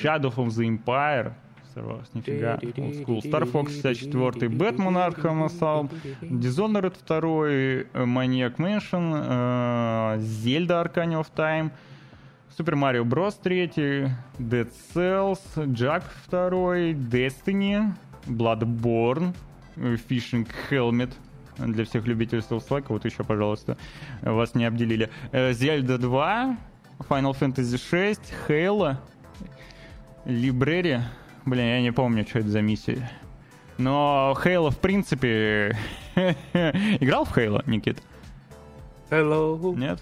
Shadow 0.01 0.31
of 0.35 0.47
the 0.47 0.65
Empire. 0.67 1.33
Сорвалось, 1.73 2.13
нифига. 2.13 2.59
Old 2.77 2.95
School. 3.03 3.21
Star 3.23 3.45
Fox 3.45 3.81
64, 3.81 4.47
Batman 4.49 4.95
Arkham 4.95 5.43
Asylum, 5.45 5.89
Dishonored 6.21 6.95
2, 7.07 8.05
Maniac 8.05 8.59
Mansion, 8.59 10.19
Zelda 10.19 10.81
Arcane 10.81 11.15
of 11.15 11.33
Time, 11.33 11.71
Super 12.55 12.75
Mario 12.75 13.03
Bros. 13.03 13.35
3, 13.37 14.07
Dead 14.37 14.71
Cells, 14.71 15.41
Jack 15.71 16.03
2, 16.29 16.93
Destiny, 17.09 17.75
Bloodborne, 18.27 19.33
Fishing 20.07 20.45
Helmet 20.69 21.17
для 21.57 21.85
всех 21.85 22.05
любителей 22.05 22.41
Souls-like. 22.41 22.85
Вот 22.89 23.05
еще, 23.05 23.23
пожалуйста, 23.23 23.77
вас 24.21 24.55
не 24.55 24.65
обделили. 24.65 25.09
Zelda 25.31 25.97
2, 25.97 26.57
Final 27.09 27.37
Fantasy 27.39 27.77
6, 27.77 28.33
Halo, 28.47 28.97
Library. 30.25 31.01
Блин, 31.45 31.65
я 31.65 31.81
не 31.81 31.91
помню, 31.91 32.25
что 32.27 32.39
это 32.39 32.49
за 32.49 32.61
миссия. 32.61 33.11
Но 33.77 34.35
Halo, 34.43 34.71
в 34.71 34.79
принципе... 34.79 35.77
Играл 36.15 37.25
в 37.25 37.35
Halo, 37.35 37.63
Никит? 37.65 38.01
Hello. 39.09 39.75
Нет? 39.75 39.99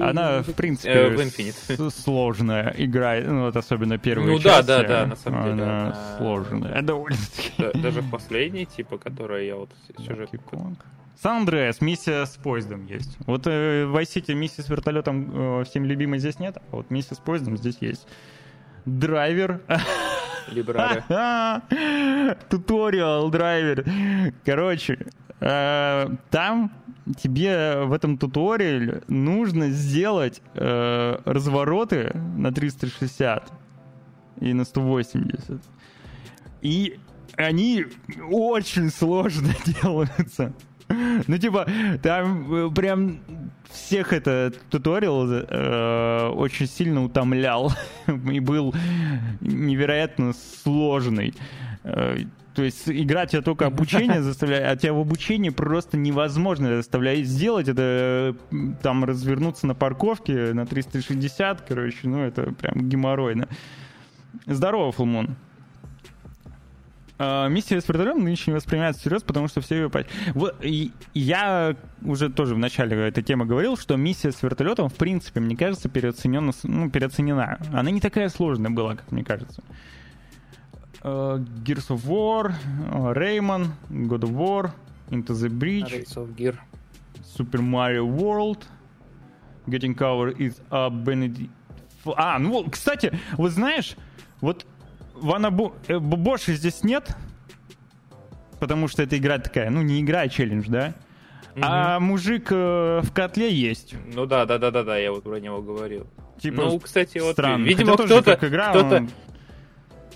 Она, 0.00 0.42
в 0.42 0.52
принципе, 0.52 1.06
uh, 1.08 1.90
сложная 1.90 2.74
игра, 2.76 3.20
ну, 3.20 3.46
вот 3.46 3.56
особенно 3.56 3.98
первая 3.98 4.28
ну, 4.28 4.38
часть. 4.38 4.44
Ну 4.44 4.50
да, 4.66 4.82
да, 4.82 4.88
да, 4.88 5.06
на 5.06 5.16
самом 5.16 5.44
деле. 5.44 5.62
Она, 5.62 5.80
она... 5.80 6.16
сложная, 6.18 6.82
довольно-таки. 6.82 7.78
Даже 7.78 8.02
последняя, 8.02 8.64
типа, 8.64 8.98
которая 8.98 9.44
я 9.44 9.56
вот 9.56 9.70
сюжет... 9.98 10.30
Сан 11.20 11.38
Андреас, 11.38 11.80
миссия 11.80 12.24
с 12.24 12.36
поездом 12.36 12.86
есть. 12.86 13.18
Вот 13.26 13.46
э, 13.48 13.86
в 13.86 13.96
Vice 13.96 14.34
миссия 14.34 14.62
с 14.62 14.68
вертолетом 14.68 15.60
э, 15.60 15.64
всем 15.64 15.84
любимой 15.84 16.20
здесь 16.20 16.38
нет, 16.38 16.58
а 16.70 16.76
вот 16.76 16.90
миссия 16.90 17.16
с 17.16 17.18
поездом 17.18 17.56
здесь 17.56 17.78
есть. 17.80 18.06
Драйвер. 18.84 19.60
Либрары. 20.50 21.02
Туториал, 22.48 23.30
драйвер. 23.30 23.84
Короче, 24.44 24.98
э, 25.40 26.08
там 26.30 26.72
тебе 27.16 27.82
в 27.84 27.92
этом 27.92 28.18
туториале 28.18 29.02
нужно 29.08 29.70
сделать 29.70 30.42
э, 30.54 31.18
развороты 31.24 32.12
на 32.36 32.52
360 32.52 33.52
и 34.40 34.52
на 34.52 34.64
180. 34.64 35.62
И 36.62 36.98
они 37.36 37.86
очень 38.30 38.90
сложно 38.90 39.54
делаются. 39.82 40.52
Ну, 40.88 41.38
типа, 41.38 41.66
там 42.02 42.54
э, 42.54 42.70
прям 42.70 43.20
всех 43.70 44.12
это 44.12 44.52
туториал 44.70 45.26
э, 45.30 46.28
очень 46.28 46.66
сильно 46.66 47.04
утомлял 47.04 47.72
и 48.06 48.40
был 48.40 48.74
невероятно 49.40 50.32
сложный. 50.62 51.34
Э, 51.84 52.18
то 52.54 52.64
есть 52.64 52.88
игра 52.88 53.26
тебя 53.26 53.42
только 53.42 53.66
обучение 53.66 54.20
заставляет, 54.22 54.66
а 54.66 54.76
тебя 54.76 54.92
в 54.92 54.98
обучении 54.98 55.50
просто 55.50 55.96
невозможно 55.96 56.76
заставлять 56.76 57.26
сделать. 57.26 57.68
Это 57.68 58.34
там 58.82 59.04
развернуться 59.04 59.66
на 59.66 59.74
парковке 59.74 60.52
на 60.52 60.66
360, 60.66 61.62
короче, 61.62 62.08
ну 62.08 62.24
это 62.24 62.52
прям 62.54 62.88
геморройно. 62.88 63.48
Здорово, 64.46 64.92
Фулмон. 64.92 65.36
Миссия 67.18 67.80
с 67.80 67.88
вертолетом 67.88 68.22
нынче 68.22 68.44
не 68.50 68.54
воспринимается 68.54 69.00
всерьез, 69.00 69.22
потому 69.24 69.48
что 69.48 69.60
все 69.60 69.74
ее... 69.74 69.90
Вот, 70.34 70.56
и 70.60 70.92
я 71.14 71.74
уже 72.02 72.30
тоже 72.30 72.54
в 72.54 72.58
начале 72.58 72.96
этой 72.96 73.24
темы 73.24 73.44
говорил, 73.44 73.76
что 73.76 73.96
миссия 73.96 74.30
с 74.30 74.40
вертолетом, 74.42 74.88
в 74.88 74.94
принципе, 74.94 75.40
мне 75.40 75.56
кажется, 75.56 75.88
переоценена, 75.88 76.52
ну, 76.62 76.90
переоценена. 76.90 77.58
Она 77.72 77.90
не 77.90 78.00
такая 78.00 78.28
сложная 78.28 78.70
была, 78.70 78.94
как 78.94 79.10
мне 79.10 79.24
кажется. 79.24 79.64
Uh, 81.02 81.38
Gears 81.64 81.88
of 81.90 82.04
War, 82.06 82.54
Rayman, 83.14 83.68
God 83.88 84.20
of 84.20 84.30
War, 84.30 84.70
Into 85.10 85.32
the 85.32 85.48
Race 85.48 86.14
of 86.16 86.36
Gear. 86.36 86.56
Super 87.36 87.60
Mario 87.60 88.04
World, 88.04 88.64
Getting 89.66 89.96
Cover 89.96 90.36
is 90.36 90.60
a 90.70 90.88
Benedict... 90.88 91.50
А, 92.16 92.38
ну, 92.38 92.64
кстати, 92.70 93.12
вот 93.36 93.50
знаешь, 93.50 93.96
вот 94.40 94.66
Вана 95.20 95.50
Бо... 95.50 95.72
э, 95.86 95.98
Боши 95.98 96.54
здесь 96.54 96.82
нет, 96.82 97.14
потому 98.60 98.88
что 98.88 99.02
эта 99.02 99.18
игра 99.18 99.38
такая, 99.38 99.70
ну, 99.70 99.82
не 99.82 100.00
игра, 100.00 100.20
а 100.20 100.28
челлендж, 100.28 100.66
да? 100.68 100.94
А 101.60 101.98
мужик 101.98 102.48
э, 102.50 103.00
в 103.02 103.12
котле 103.12 103.52
есть. 103.52 103.94
Ну 104.14 104.26
да, 104.26 104.46
да, 104.46 104.58
да, 104.58 104.70
да, 104.70 104.84
да, 104.84 104.96
я 104.96 105.12
вот 105.12 105.24
про 105.24 105.40
него 105.40 105.60
говорил. 105.60 106.06
Типа, 106.40 106.62
ну, 106.62 106.78
кстати, 106.78 107.18
вот 107.18 107.32
странно. 107.32 107.64
видимо, 107.64 107.94
кто-то, 107.94 108.38
игра, 108.40 108.70
кто-то, 108.70 108.96
он- 108.96 109.10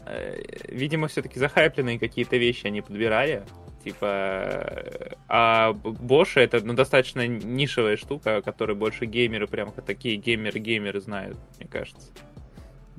э, 0.07 0.41
видимо, 0.69 1.09
все-таки 1.09 1.41
захайпленные 1.41 1.99
какие-то 1.99 2.37
вещи 2.37 2.67
они 2.67 2.81
подбирали. 2.81 3.43
Типа, 3.83 4.85
а 5.27 5.73
Боша 5.73 6.39
это 6.39 6.65
ну, 6.65 6.75
достаточно 6.75 7.27
нишевая 7.27 7.97
штука, 7.97 8.37
о 8.37 8.43
которой 8.43 8.77
больше 8.77 9.07
геймеры, 9.07 9.49
прям 9.49 9.73
такие 9.73 10.17
геймеры-геймеры 10.17 11.01
знают, 11.01 11.37
мне 11.59 11.67
кажется. 11.67 12.09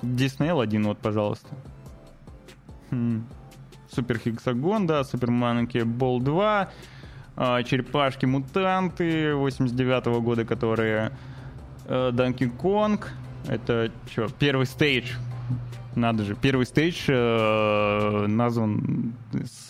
Диснейл 0.02 0.60
один 0.60 0.84
вот, 0.84 0.98
пожалуйста. 0.98 1.48
Супер 3.92 4.18
Хексагон, 4.18 4.88
да, 4.88 5.04
Супер 5.04 5.32
Манки 5.32 5.80
Бол 5.80 6.20
2, 6.20 6.72
а, 7.36 7.64
Черепашки-мутанты 7.64 9.36
89 9.36 10.22
года, 10.22 10.46
которые 10.46 11.12
Данки 11.88 12.48
Конг, 12.48 13.12
это 13.48 13.92
что, 14.10 14.28
первый 14.40 14.66
стейдж, 14.66 15.12
надо 15.96 16.24
же, 16.24 16.36
первый 16.36 16.66
стейдж 16.66 17.06
э, 17.08 18.26
назван 18.28 19.14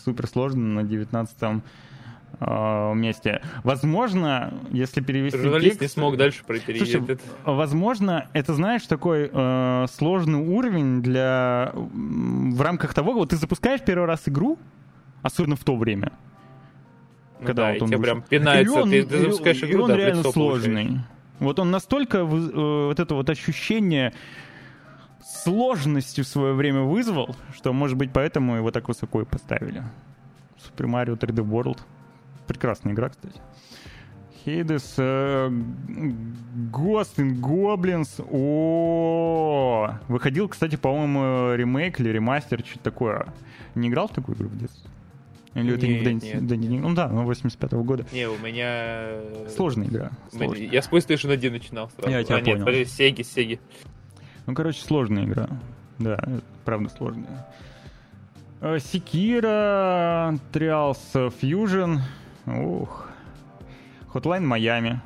суперсложно 0.06 0.82
на 0.82 0.84
19 0.84 1.64
э, 2.46 2.94
месте. 2.96 3.42
Возможно, 3.64 4.54
если 4.72 5.02
перевести 5.02 5.38
Журналист 5.40 5.76
не 5.76 5.80
текст- 5.88 5.94
смог 5.96 6.18
дальше 6.18 6.44
пройти. 6.46 6.78
Слушай, 6.78 7.02
этот- 7.02 7.22
возможно, 7.46 8.28
это, 8.34 8.54
знаешь, 8.54 8.84
такой 8.84 9.30
э, 9.34 9.86
сложный 9.92 10.40
уровень 10.40 11.02
для... 11.02 11.72
В 11.74 12.62
рамках 12.62 12.94
того, 12.94 13.14
вот 13.14 13.30
ты 13.30 13.36
запускаешь 13.38 13.82
первый 13.82 14.06
раз 14.06 14.24
игру, 14.28 14.58
особенно 15.22 15.56
в 15.56 15.64
то 15.64 15.76
время, 15.76 16.12
ну 17.40 17.48
когда 17.48 17.64
да, 17.64 17.70
вот 17.74 17.78
и 17.78 17.82
он 17.84 17.88
тебе 17.90 18.00
прям 18.00 18.22
пинается, 18.22 18.74
И 18.74 18.82
он- 18.82 18.90
ты, 18.90 19.04
ты 19.04 19.16
и- 19.16 19.20
запускаешь 19.20 19.64
и 19.64 19.72
игру, 19.72 19.84
он 19.84 19.90
да, 19.90 19.96
реально 19.98 20.24
сложный. 20.24 20.84
получаешь. 20.86 21.06
Вот 21.40 21.60
он 21.60 21.72
настолько 21.72 22.20
э, 22.20 22.24
вот 22.24 23.00
это 23.00 23.16
вот 23.16 23.30
ощущение 23.30 24.14
сложности 25.22 26.22
в 26.22 26.28
свое 26.28 26.54
время 26.54 26.82
вызвал, 26.82 27.36
что, 27.56 27.74
может 27.74 27.98
быть, 27.98 28.12
поэтому 28.14 28.56
его 28.56 28.72
так 28.72 28.88
высоко 28.88 29.22
и 29.22 29.26
поставили. 29.26 29.84
Super 30.58 30.86
Mario 30.88 31.18
3D 31.18 31.44
World. 31.46 31.80
Прекрасная 32.48 32.94
игра, 32.94 33.10
кстати. 33.10 33.40
Hades, 34.46 34.96
э, 34.98 35.48
Ghost 36.72 37.16
in 37.18 37.40
Goblins. 37.40 38.22
О, 38.30 39.98
выходил, 40.10 40.50
кстати, 40.50 40.76
по-моему, 40.76 41.56
ремейк 41.56 42.00
или 42.02 42.10
ремастер, 42.10 42.60
что-то 42.60 42.84
такое. 42.84 43.28
Не 43.76 43.88
играл 43.88 44.08
в 44.10 44.12
такую 44.12 44.38
игру 44.38 44.50
в 44.50 44.58
детстве? 44.58 44.90
Или 45.54 45.76
это 45.76 45.86
Нет, 45.86 46.02
никогда 46.02 46.12
не- 46.14 46.34
нет, 46.34 46.48
да, 46.48 46.56
не- 46.56 46.80
Ну 46.80 46.94
да, 46.96 47.08
ну 47.08 47.24
85 47.24 47.84
года. 47.84 48.06
Не, 48.12 48.28
у 48.28 48.38
меня... 48.40 48.66
э, 48.68 49.48
Сложная 49.56 49.88
игра. 49.88 50.12
сложная. 50.32 50.68
Я 50.68 50.82
с 50.82 50.90
PlayStation 50.90 51.32
1 51.32 51.54
начинал 51.54 51.90
сразу. 51.92 52.10
Я 52.10 52.24
тебя 52.24 52.36
а, 52.38 52.42
нет, 52.42 52.46
понял. 52.56 52.66
подожди, 52.66 52.86
Сеги, 52.86 53.22
Сеги. 53.22 53.60
Ну, 54.48 54.56
короче, 54.56 54.82
сложная 54.84 55.26
игра. 55.26 55.48
Да, 56.00 56.16
это 56.16 56.42
правда 56.66 56.90
сложная. 56.90 57.48
Э, 58.62 58.80
Секира, 58.80 60.38
Trials 60.52 61.32
Fusion. 61.42 62.00
Ух. 62.46 63.08
Hotline 64.14 64.44
Miami. 64.46 64.98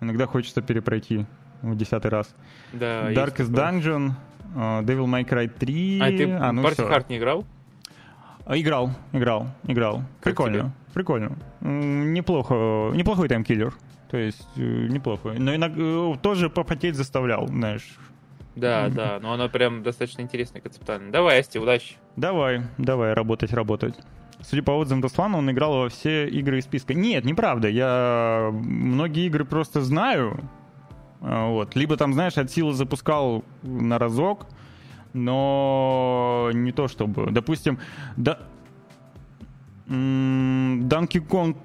Иногда 0.00 0.26
хочется 0.26 0.62
перепройти 0.62 1.26
в 1.62 1.76
десятый 1.76 2.10
раз. 2.10 2.34
Да, 2.72 3.10
Darkest. 3.12 3.50
Dungeon, 3.50 4.12
э, 4.54 4.58
Devil 4.82 5.06
May 5.06 5.24
Cry 5.28 5.48
3. 5.48 6.00
А 6.00 6.06
ты 6.06 6.30
А, 6.32 6.52
ну 6.52 6.62
Party. 6.62 6.88
Hard 6.88 7.06
не 7.08 7.18
играл? 7.18 7.44
А, 8.46 8.56
Играл, 8.56 8.90
играл, 9.12 9.46
играл. 9.64 9.98
Как 10.20 10.34
прикольно, 10.34 10.72
прикольно. 10.94 11.36
М, 11.60 12.14
Неплохо, 12.14 12.54
неплохой 12.94 13.28
таймкиллер. 13.28 13.74
То 14.10 14.16
есть, 14.16 14.48
э, 14.56 14.60
неплохой. 14.88 15.38
Но 15.38 15.54
иногда 15.54 15.78
э, 15.78 16.14
тоже 16.22 16.48
попотеть 16.48 16.94
заставлял, 16.94 17.46
знаешь. 17.48 17.98
Да, 18.56 18.88
да, 18.88 19.18
но 19.20 19.34
оно 19.34 19.48
прям 19.50 19.82
достаточно 19.82 20.22
интересно 20.22 20.60
концептуально. 20.60 21.12
Давай, 21.12 21.40
Асти, 21.40 21.58
удачи. 21.58 21.96
Давай, 22.16 22.62
давай, 22.78 23.12
работать, 23.12 23.52
работать. 23.52 23.94
Судя 24.40 24.62
по 24.62 24.70
отзывам 24.72 25.02
Руслана, 25.02 25.38
он 25.38 25.50
играл 25.50 25.78
во 25.78 25.88
все 25.88 26.28
игры 26.28 26.58
из 26.58 26.64
списка. 26.64 26.94
Нет, 26.94 27.24
неправда. 27.24 27.68
Я 27.68 28.50
многие 28.52 29.26
игры 29.26 29.44
просто 29.44 29.80
знаю. 29.80 30.38
А, 31.20 31.48
Вот. 31.48 31.74
Либо 31.74 31.96
там, 31.96 32.12
знаешь, 32.12 32.38
от 32.38 32.50
силы 32.50 32.72
запускал 32.74 33.44
на 33.62 33.98
разок, 33.98 34.46
но 35.12 36.50
не 36.54 36.72
то 36.72 36.88
чтобы. 36.88 37.30
Допустим, 37.30 37.78
да... 38.16 38.38
Donkey 39.88 41.26
Kong 41.26 41.56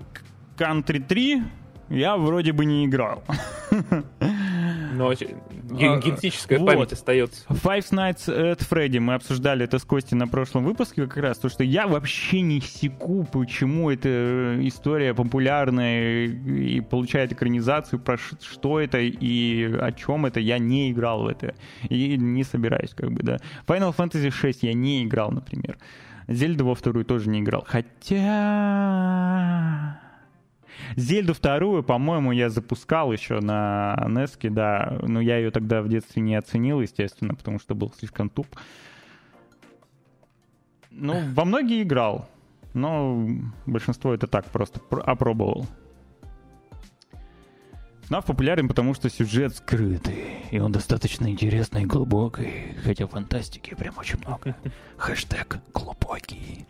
Country 0.58 1.04
3 1.04 1.44
я 1.90 2.16
вроде 2.16 2.54
бы 2.54 2.66
не 2.66 2.86
играл. 2.86 3.24
Но 4.94 5.14
ген- 5.14 5.94
А, 5.94 5.98
генетическая 6.00 6.60
вот. 6.60 6.68
память 6.68 6.94
остается. 6.94 7.46
Five 7.50 7.90
Nights 7.92 8.28
at 8.28 8.60
Freddy. 8.70 9.00
Мы 9.00 9.16
обсуждали 9.16 9.66
это 9.66 9.80
с 9.80 9.84
Костей 9.84 10.16
на 10.18 10.28
прошлом 10.28 10.64
выпуске 10.66 11.04
как 11.08 11.18
раз, 11.18 11.38
то, 11.38 11.50
что 11.50 11.64
я 11.64 11.88
вообще 11.88 12.42
не 12.42 12.62
секу, 12.62 13.28
почему 13.32 13.90
эта 13.90 14.58
история 14.68 15.14
популярная 15.14 16.26
и 16.26 16.82
получает 16.82 17.32
экранизацию, 17.34 18.00
про 18.00 18.18
что 18.18 18.80
это 18.80 19.00
и 19.00 19.74
о 19.80 19.92
чем 19.92 20.26
это, 20.26 20.40
я 20.40 20.58
не 20.60 20.92
играл 20.92 21.24
в 21.24 21.28
это. 21.28 21.56
И 21.90 22.18
не 22.18 22.44
собираюсь, 22.44 22.94
как 22.94 23.12
бы, 23.12 23.24
да. 23.24 23.38
Final 23.68 23.96
Fantasy 23.96 24.32
6 24.32 24.64
я 24.64 24.74
не 24.74 25.04
играл, 25.04 25.32
например. 25.32 25.78
Зельду 26.28 26.66
во 26.66 26.76
вторую 26.76 27.06
тоже 27.06 27.30
не 27.30 27.42
играл. 27.42 27.66
Хотя... 27.68 28.24
Зельду 30.96 31.34
вторую, 31.34 31.84
по-моему, 31.84 32.32
я 32.32 32.50
запускал 32.50 33.12
еще 33.12 33.40
на 33.40 34.06
Неске, 34.08 34.50
да, 34.50 35.00
но 35.02 35.22
я 35.22 35.38
ее 35.38 35.52
тогда 35.52 35.82
в 35.82 35.90
детстве 35.90 36.22
не 36.22 36.36
оценил, 36.36 36.82
естественно, 36.82 37.36
потому 37.36 37.60
что 37.60 37.76
был 37.76 37.92
слишком 37.98 38.30
туп. 38.30 38.48
Ну, 40.92 41.22
во 41.34 41.46
многие 41.46 41.82
играл, 41.84 42.30
но 42.74 43.28
большинство 43.66 44.14
это 44.14 44.28
так 44.28 44.46
просто 44.46 44.80
пр- 44.80 45.04
опробовал. 45.06 45.68
FNAF 48.10 48.26
популярен, 48.26 48.68
потому 48.68 48.94
что 48.94 49.10
сюжет 49.10 49.56
скрытый, 49.56 50.46
и 50.52 50.60
он 50.60 50.72
достаточно 50.72 51.28
интересный 51.32 51.84
и 51.84 51.86
глубокий, 51.86 52.76
хотя 52.84 53.08
фантастики 53.08 53.74
прям 53.76 53.98
очень 53.98 54.20
много. 54.20 54.56
Хэштег 54.98 55.60
глубокий. 55.74 56.68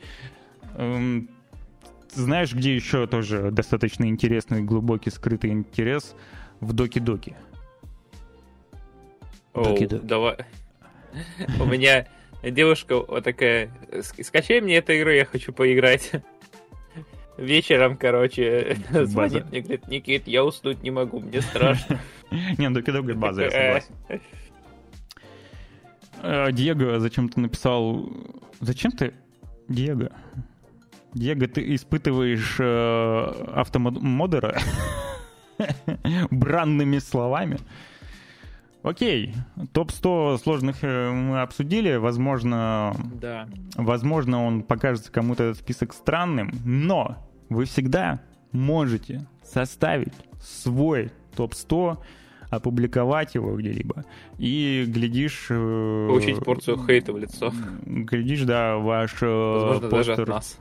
Знаешь, 2.16 2.54
где 2.54 2.76
еще 2.76 3.08
тоже 3.08 3.52
достаточно 3.52 4.06
интересный, 4.06 4.62
глубокий, 4.62 5.10
скрытый 5.10 5.52
интерес? 5.52 6.16
В 6.60 6.74
Доки-Доки. 6.74 7.36
Доки-доки. 9.54 10.06
давай. 10.06 10.38
У 11.60 11.66
меня 11.66 12.08
девушка 12.42 12.98
вот 12.98 13.24
такая, 13.24 13.70
«Ск- 13.92 14.24
скачай 14.24 14.62
мне 14.62 14.78
эту 14.78 14.98
игру, 14.98 15.10
я 15.12 15.26
хочу 15.26 15.54
поиграть. 15.54 16.12
Вечером, 17.38 17.98
короче, 17.98 18.78
База. 18.92 19.06
звонит 19.06 19.50
мне, 19.50 19.62
говорит, 19.62 19.88
Никит, 19.88 20.28
я 20.28 20.44
уснуть 20.46 20.84
не 20.84 20.92
могу, 20.92 21.20
мне 21.20 21.42
страшно. 21.42 22.00
Не, 22.58 22.70
ну 22.70 22.76
Доки-Доки 22.76 23.12
база, 23.14 23.44
я 23.44 23.52
согласен. 23.52 24.22
Э, 26.22 26.52
Диего 26.52 27.00
зачем 27.00 27.30
ты 27.30 27.40
написал... 27.40 28.10
Зачем 28.60 28.92
ты... 28.92 29.14
Диего? 29.68 30.12
Диего, 31.14 31.48
ты 31.48 31.76
испытываешь 31.76 32.58
э, 32.60 33.54
автомодера 33.56 34.58
бранными 36.32 36.98
словами? 37.00 37.60
Окей, 38.84 39.34
топ-100 39.72 40.40
сложных 40.40 40.84
э, 40.84 41.12
мы 41.12 41.42
обсудили. 41.42 41.96
Возможно, 41.96 42.94
Да. 43.16 43.48
Возможно, 43.76 44.46
он 44.46 44.62
покажется 44.64 45.12
кому-то 45.12 45.44
этот 45.44 45.60
список 45.60 45.94
странным, 45.94 46.52
но 46.66 47.18
вы 47.50 47.64
всегда 47.66 48.20
можете 48.52 49.26
составить 49.44 50.14
свой 50.42 51.12
топ-100, 51.36 51.98
опубликовать 52.56 53.36
его 53.36 53.56
где-либо. 53.56 54.06
И 54.38 54.86
глядишь... 54.88 55.48
Э, 55.50 56.08
Получить 56.08 56.44
порцию 56.44 56.78
хейта 56.86 57.14
в 57.14 57.18
лицо. 57.18 57.54
Глядишь, 57.86 58.44
да, 58.44 58.78
ваш 58.78 59.22
э, 59.22 59.26
Возможно, 59.26 59.90
постер... 59.90 60.16
даже 60.16 60.22
от 60.22 60.28
нас. 60.28 60.60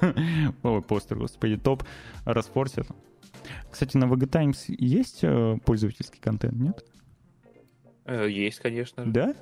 Ой, 0.62 0.82
постер, 0.82 1.18
господи, 1.18 1.56
топ 1.56 1.84
распортит. 2.24 2.86
Кстати, 3.70 3.96
на 3.96 4.04
VG 4.04 4.26
Times 4.26 4.64
есть 4.68 5.20
э, 5.22 5.58
пользовательский 5.64 6.20
контент, 6.20 6.54
нет? 6.54 6.84
Есть, 8.06 8.60
конечно. 8.60 9.04
Да? 9.06 9.34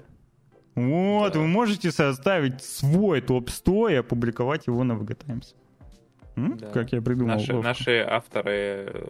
Вот, 0.75 1.33
да. 1.35 1.39
вы 1.41 1.47
можете 1.47 1.91
составить 1.91 2.63
свой 2.63 3.21
топ-100 3.21 3.93
и 3.93 3.95
опубликовать 3.97 4.67
его 4.67 4.85
на 4.85 4.93
VG 4.93 5.27
Times. 5.27 5.55
Да. 6.37 6.69
Как 6.69 6.93
я 6.93 7.03
придумал. 7.03 7.35
Наши, 7.37 7.53
наши 7.53 7.99
авторы 7.99 9.05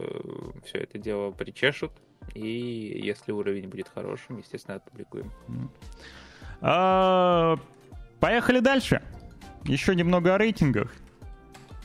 все 0.65 0.79
это 0.79 0.99
дело 0.99 1.31
причешут, 1.31 1.93
и 2.35 3.01
если 3.03 3.33
уровень 3.33 3.69
будет 3.69 3.89
хорошим, 3.89 4.39
естественно, 4.39 4.77
опубликуем. 4.77 5.31
А, 6.61 7.57
поехали 8.21 8.61
дальше. 8.61 9.03
Еще 9.65 9.95
немного 9.95 10.35
о 10.35 10.39
рейтингах. 10.39 10.93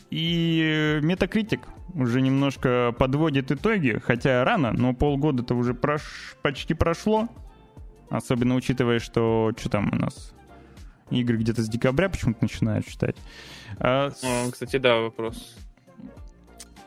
И 0.10 1.00
Metacritic 1.02 1.62
уже 1.94 2.22
немножко 2.22 2.94
подводит 2.98 3.52
итоги, 3.52 4.00
хотя 4.04 4.44
рано, 4.44 4.72
но 4.72 4.94
полгода-то 4.94 5.56
уже 5.56 5.74
прош... 5.74 6.36
почти 6.42 6.74
прошло. 6.74 7.28
Особенно 8.10 8.56
учитывая, 8.56 9.00
что 9.00 9.52
что 9.58 9.70
там 9.70 9.90
у 9.92 9.96
нас 9.96 10.34
игры 11.10 11.38
где-то 11.38 11.62
с 11.62 11.70
декабря 11.70 12.10
почему-то 12.10 12.40
начинают 12.42 12.86
читать. 12.86 13.16
А, 13.80 14.12
с... 14.12 14.52
Кстати, 14.52 14.78
да, 14.78 14.98
вопрос. 14.98 15.58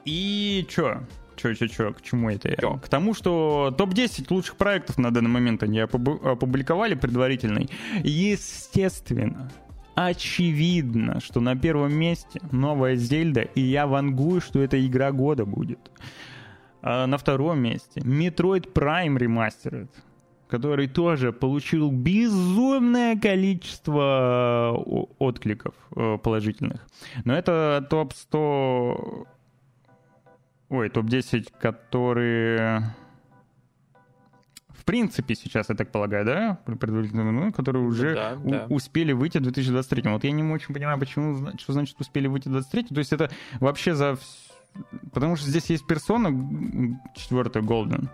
И 0.05 0.67
чё? 0.69 1.03
Чё, 1.41 1.55
чё, 1.55 1.69
чё, 1.69 1.93
к 1.95 2.03
чему 2.03 2.31
это 2.31 2.51
я? 2.51 2.57
К 2.57 2.89
тому, 2.89 3.15
что 3.15 3.75
топ-10 3.77 4.27
лучших 4.29 4.57
проектов 4.57 4.99
на 4.99 5.11
данный 5.11 5.31
момент 5.31 5.63
они 5.63 5.81
опубликовали 5.81 6.95
предварительный. 6.95 7.71
Естественно, 8.05 9.51
очевидно, 9.95 11.21
что 11.21 11.41
на 11.41 11.57
первом 11.57 11.95
месте 11.95 12.41
новая 12.53 12.97
Зельда, 12.97 13.41
и 13.41 13.63
я 13.63 13.87
вангую, 13.87 14.43
что 14.43 14.61
это 14.61 14.85
игра 14.87 15.13
года 15.13 15.47
будет. 15.47 15.79
А 16.83 17.07
на 17.07 17.17
втором 17.17 17.61
месте 17.61 18.01
Metroid 18.01 18.73
Prime 18.73 19.17
Remastered 19.17 19.89
который 20.49 20.89
тоже 20.89 21.33
получил 21.33 21.93
безумное 21.93 23.17
количество 23.17 24.75
э, 24.75 25.05
откликов 25.21 25.75
э, 25.95 26.19
положительных. 26.21 26.89
Но 27.25 27.35
это 27.35 27.87
топ-100... 27.89 29.29
Ой, 30.71 30.89
топ-10, 30.89 31.49
которые... 31.61 32.95
В 34.69 34.85
принципе, 34.85 35.35
сейчас, 35.35 35.69
я 35.69 35.75
так 35.75 35.93
полагаю, 35.93 36.25
да? 36.25 36.59
Ну, 36.67 37.53
которые 37.53 37.85
уже 37.85 38.15
да, 38.15 38.39
у- 38.43 38.51
да. 38.51 38.67
успели 38.71 39.13
выйти 39.13 39.39
в 39.39 39.43
2023. 39.43 40.11
Вот 40.11 40.25
я 40.25 40.31
не 40.31 40.43
очень 40.43 40.73
понимаю, 40.73 40.99
почему, 40.99 41.51
что 41.59 41.73
значит 41.73 42.01
успели 42.01 42.29
выйти 42.29 42.49
в 42.49 42.53
2023. 42.53 42.95
То 42.95 42.99
есть 42.99 43.13
это 43.13 43.31
вообще 43.59 43.95
за... 43.95 44.17
Потому 45.13 45.37
что 45.37 45.51
здесь 45.51 45.69
есть 45.71 45.87
персона, 45.87 46.31
четвертая 47.15 47.63
Golden, 47.63 48.09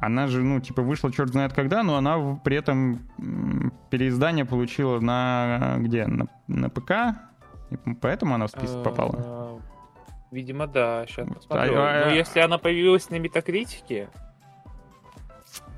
она 0.00 0.26
же, 0.26 0.42
ну, 0.42 0.60
типа, 0.60 0.82
вышла 0.82 1.12
черт 1.12 1.30
знает 1.30 1.52
когда, 1.52 1.82
но 1.82 1.96
она 1.96 2.36
при 2.42 2.56
этом 2.56 3.00
переиздание 3.90 4.46
получила 4.46 4.98
на 5.00 5.76
где? 5.78 6.06
На, 6.06 6.28
на 6.48 6.70
ПК? 6.70 6.90
И 7.70 7.76
поэтому 8.00 8.34
она 8.34 8.46
в 8.46 8.50
список 8.50 8.78
э, 8.78 8.82
попала? 8.82 9.60
Видимо, 10.32 10.66
да. 10.66 11.04
Сейчас 11.06 11.28
посмотрю. 11.28 11.74
А, 11.76 12.06
но 12.06 12.14
если 12.14 12.40
она 12.40 12.58
появилась 12.58 13.10
на 13.10 13.18
метакритике... 13.18 14.08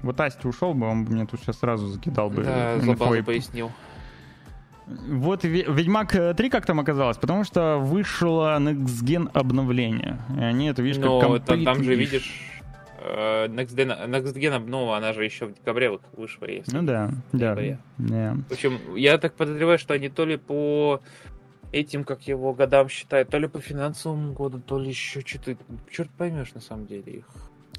Вот 0.02 0.20
Асти 0.20 0.46
ушел 0.46 0.74
бы, 0.74 0.86
он 0.86 1.04
бы 1.04 1.12
мне 1.12 1.26
тут 1.26 1.40
сейчас 1.40 1.58
сразу 1.58 1.88
закидал 1.88 2.30
бы. 2.30 2.44
Да, 2.44 2.78
забавно 2.78 3.22
пояснил. 3.24 3.72
Вот 4.86 5.44
Ведьмак 5.44 6.36
3 6.36 6.50
как 6.50 6.66
там 6.66 6.78
оказалось? 6.78 7.16
Потому 7.16 7.42
что 7.42 7.78
вышло 7.78 8.58
Next 8.60 9.02
Gen 9.02 9.30
обновление. 9.32 10.18
И 10.38 10.42
они 10.42 10.68
это, 10.68 10.82
видишь, 10.82 11.02
как 11.02 11.06
Но 11.06 11.38
там 11.38 11.82
же, 11.82 11.94
видишь, 11.94 12.54
Э, 13.06 13.48
Next 13.48 13.76
Gen, 13.76 14.08
Next 14.08 14.34
Gen 14.34 14.58
ну, 14.66 14.92
она 14.92 15.12
же 15.12 15.24
еще 15.24 15.46
в 15.46 15.52
декабре 15.52 15.98
вышла. 16.16 16.46
Если 16.46 16.74
ну 16.74 16.82
да, 16.82 17.10
да. 17.32 17.54
Yeah. 17.98 18.42
В 18.48 18.52
общем, 18.52 18.80
я 18.96 19.18
так 19.18 19.34
подозреваю, 19.34 19.78
что 19.78 19.92
они 19.92 20.08
то 20.08 20.24
ли 20.24 20.38
по 20.38 21.02
этим, 21.74 22.04
как 22.04 22.22
его, 22.28 22.52
годам 22.52 22.88
считают, 22.88 23.28
то 23.28 23.38
ли 23.38 23.48
по 23.48 23.60
финансовому 23.60 24.32
году, 24.32 24.60
то 24.60 24.78
ли 24.78 24.88
еще 24.88 25.20
что-то... 25.20 25.56
Черт 25.90 26.10
поймешь, 26.10 26.54
на 26.54 26.60
самом 26.60 26.86
деле, 26.86 27.12
их. 27.12 27.26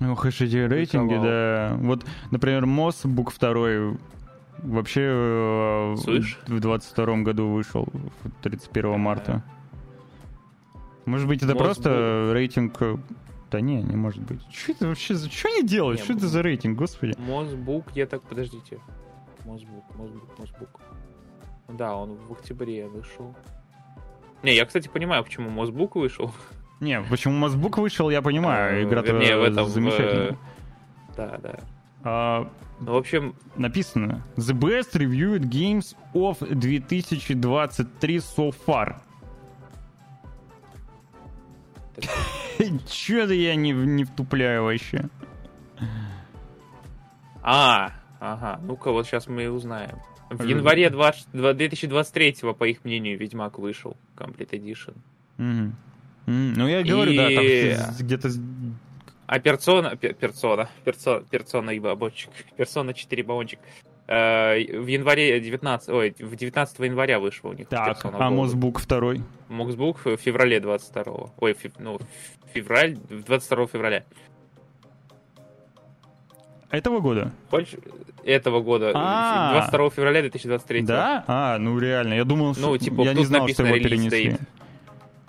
Ох, 0.02 0.26
эти 0.26 0.44
рейтинги, 0.56 1.16
да. 1.16 1.78
Вот, 1.80 2.06
например, 2.32 2.66
МОС, 2.66 3.06
Бук 3.06 3.34
2 3.34 3.98
вообще 4.60 5.02
э, 5.02 5.96
Слышь? 5.98 6.40
в 6.48 6.60
22 6.60 7.18
году 7.18 7.48
вышел, 7.50 7.88
31 8.42 9.00
марта. 9.00 9.44
Может 11.06 11.28
быть, 11.28 11.38
это 11.38 11.54
Мосбук. 11.54 11.64
просто 11.64 12.32
рейтинг 12.34 12.82
да 13.52 13.62
не, 13.62 13.82
не 13.82 13.96
может 13.96 14.22
быть. 14.24 14.42
Что 14.52 14.72
это 14.74 14.88
вообще 14.88 15.14
за... 15.14 15.30
Что 15.30 15.48
они 15.48 15.66
делают? 15.66 16.00
Не, 16.00 16.04
что 16.04 16.14
это 16.14 16.28
за 16.28 16.42
рейтинг, 16.42 16.78
господи? 16.78 17.14
Мозбук, 17.18 17.86
я 17.96 18.06
так... 18.06 18.22
Подождите. 18.24 18.80
Мозбук, 19.46 19.84
Мозбук, 19.96 20.40
Мозбук. 20.40 20.82
Да, 21.70 21.96
он 21.96 22.16
в 22.16 22.34
октябре 22.34 22.88
вышел. 22.88 23.34
Не, 24.46 24.54
я, 24.54 24.66
кстати, 24.68 24.88
понимаю, 24.88 25.24
почему 25.24 25.50
Мозбук 25.50 25.96
вышел. 25.96 26.32
Не, 26.80 27.02
почему 27.02 27.34
Мозбук 27.34 27.80
вышел, 27.80 28.12
я 28.12 28.22
понимаю. 28.22 28.78
Э, 28.78 28.84
Игра-то 28.84 29.16
в 29.16 29.20
этом, 29.20 29.68
замечательная. 29.68 30.34
В... 30.34 31.16
Да, 31.16 31.38
да. 31.42 31.60
А, 32.04 32.52
ну, 32.80 32.94
в 32.94 32.98
общем... 32.98 33.36
Написано. 33.56 34.24
The 34.36 34.54
best 34.54 34.94
reviewed 34.94 35.50
games 35.50 35.96
of 36.14 36.38
2023 36.48 38.18
so 38.18 38.54
far. 38.68 38.98
Чё-то 42.88 43.34
я 43.34 43.56
не, 43.56 43.72
не 43.72 44.04
втупляю 44.04 44.66
вообще. 44.66 45.06
А, 47.42 47.94
ага. 48.20 48.60
Ну-ка, 48.62 48.92
вот 48.92 49.08
сейчас 49.08 49.26
мы 49.26 49.46
и 49.46 49.48
узнаем. 49.48 49.98
В 50.30 50.44
январе 50.44 50.90
20, 50.90 51.28
2023, 51.32 52.36
по 52.58 52.64
их 52.64 52.84
мнению, 52.84 53.18
Ведьмак 53.18 53.60
вышел. 53.60 53.96
Complete 54.18 54.52
Edition. 54.52 54.96
Mm-hmm. 55.38 55.72
Mm-hmm. 56.28 56.54
Ну, 56.56 56.68
я 56.68 56.84
говорю, 56.84 57.12
и... 57.12 57.18
да, 57.18 57.86
там 57.86 57.96
где-то... 58.00 58.30
А 59.28 59.40
персона, 59.40 59.96
персона, 59.96 60.70
персона, 60.84 61.24
персона 61.30 61.72
и 61.72 61.80
бабончик, 61.80 62.30
персона 62.58 62.94
4 62.94 63.24
бабончик. 63.24 63.60
Э, 64.08 64.58
в 64.58 64.86
январе 64.86 65.40
19, 65.40 65.90
ой, 65.90 66.16
в 66.20 66.36
19 66.36 66.80
января 66.80 67.20
вышел 67.20 67.50
у 67.50 67.54
них. 67.54 67.68
Так, 67.68 68.06
а 68.06 68.30
Мосбук 68.30 68.80
второй? 68.80 69.24
Мосбук 69.50 70.06
в 70.06 70.18
феврале 70.18 70.60
22 70.60 71.32
Ой, 71.38 71.54
фев, 71.54 71.74
ну, 71.80 72.00
февраль, 72.54 72.98
22 73.10 73.68
февраля. 73.68 74.04
Этого 76.76 77.00
года? 77.00 77.32
Хочешь? 77.50 77.76
Этого 78.24 78.62
года. 78.62 78.92
А-а-а. 78.94 79.52
22 79.62 79.90
февраля 79.92 80.22
2023. 80.22 80.82
Да? 80.82 81.24
А, 81.28 81.58
ну 81.58 81.80
реально. 81.80 82.16
Я 82.16 82.24
думал, 82.26 82.56
ну, 82.58 82.78
типа, 82.78 83.04
я 83.04 83.14
не 83.14 83.24
знал, 83.26 83.48
что 83.48 83.64
его 83.66 83.76
перенесли. 83.76 84.32
Стоит. 84.34 84.42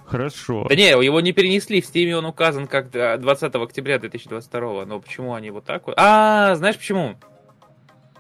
Хорошо. 0.07 0.67
Да 0.69 0.77
не, 0.77 0.89
его 0.89 1.21
не 1.21 1.33
перенесли, 1.33 1.81
в 1.81 1.85
Steam 1.85 2.13
он 2.13 2.25
указан 2.27 2.67
как 2.69 2.91
20 2.91 3.55
октября 3.57 3.99
2022, 3.99 4.87
но 4.87 5.01
почему 5.01 5.35
они 5.35 5.51
вот 5.51 5.65
так 5.65 5.87
вот? 5.87 5.95
А, 5.99 6.55
знаешь 6.55 6.77
почему? 6.77 7.17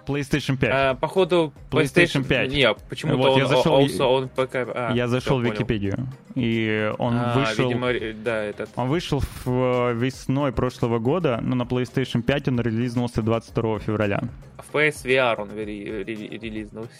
PlayStation 0.06 0.56
5. 0.56 0.70
А, 0.72 0.94
походу 0.94 1.52
PlayStation, 1.70 2.22
PlayStation 2.22 2.24
5. 2.24 2.52
Нет, 2.52 2.78
почему-то 2.88 3.18
вот, 3.18 3.28
он, 3.32 3.38
я 3.38 3.46
зашел, 3.46 3.80
also, 3.80 4.02
он 4.04 4.28
пока... 4.28 4.62
а, 4.62 4.92
я 4.94 5.08
зашел 5.08 5.40
в 5.40 5.44
Википедию, 5.44 6.06
и 6.34 6.92
он 6.98 7.14
а, 7.16 7.34
вышел... 7.38 7.68
Видимо, 7.68 7.88
да, 8.22 8.42
этот... 8.44 8.70
Он 8.76 8.88
вышел 8.88 9.22
в 9.44 9.92
весной 9.92 10.52
прошлого 10.52 10.98
года, 10.98 11.40
но 11.42 11.54
на 11.54 11.62
PlayStation 11.62 12.22
5 12.22 12.48
он 12.48 12.60
релизнулся 12.60 13.22
22 13.22 13.80
февраля. 13.80 14.20
В 14.58 14.74
PSVR 14.74 15.40
он 15.40 15.50
релизнулся. 15.56 16.90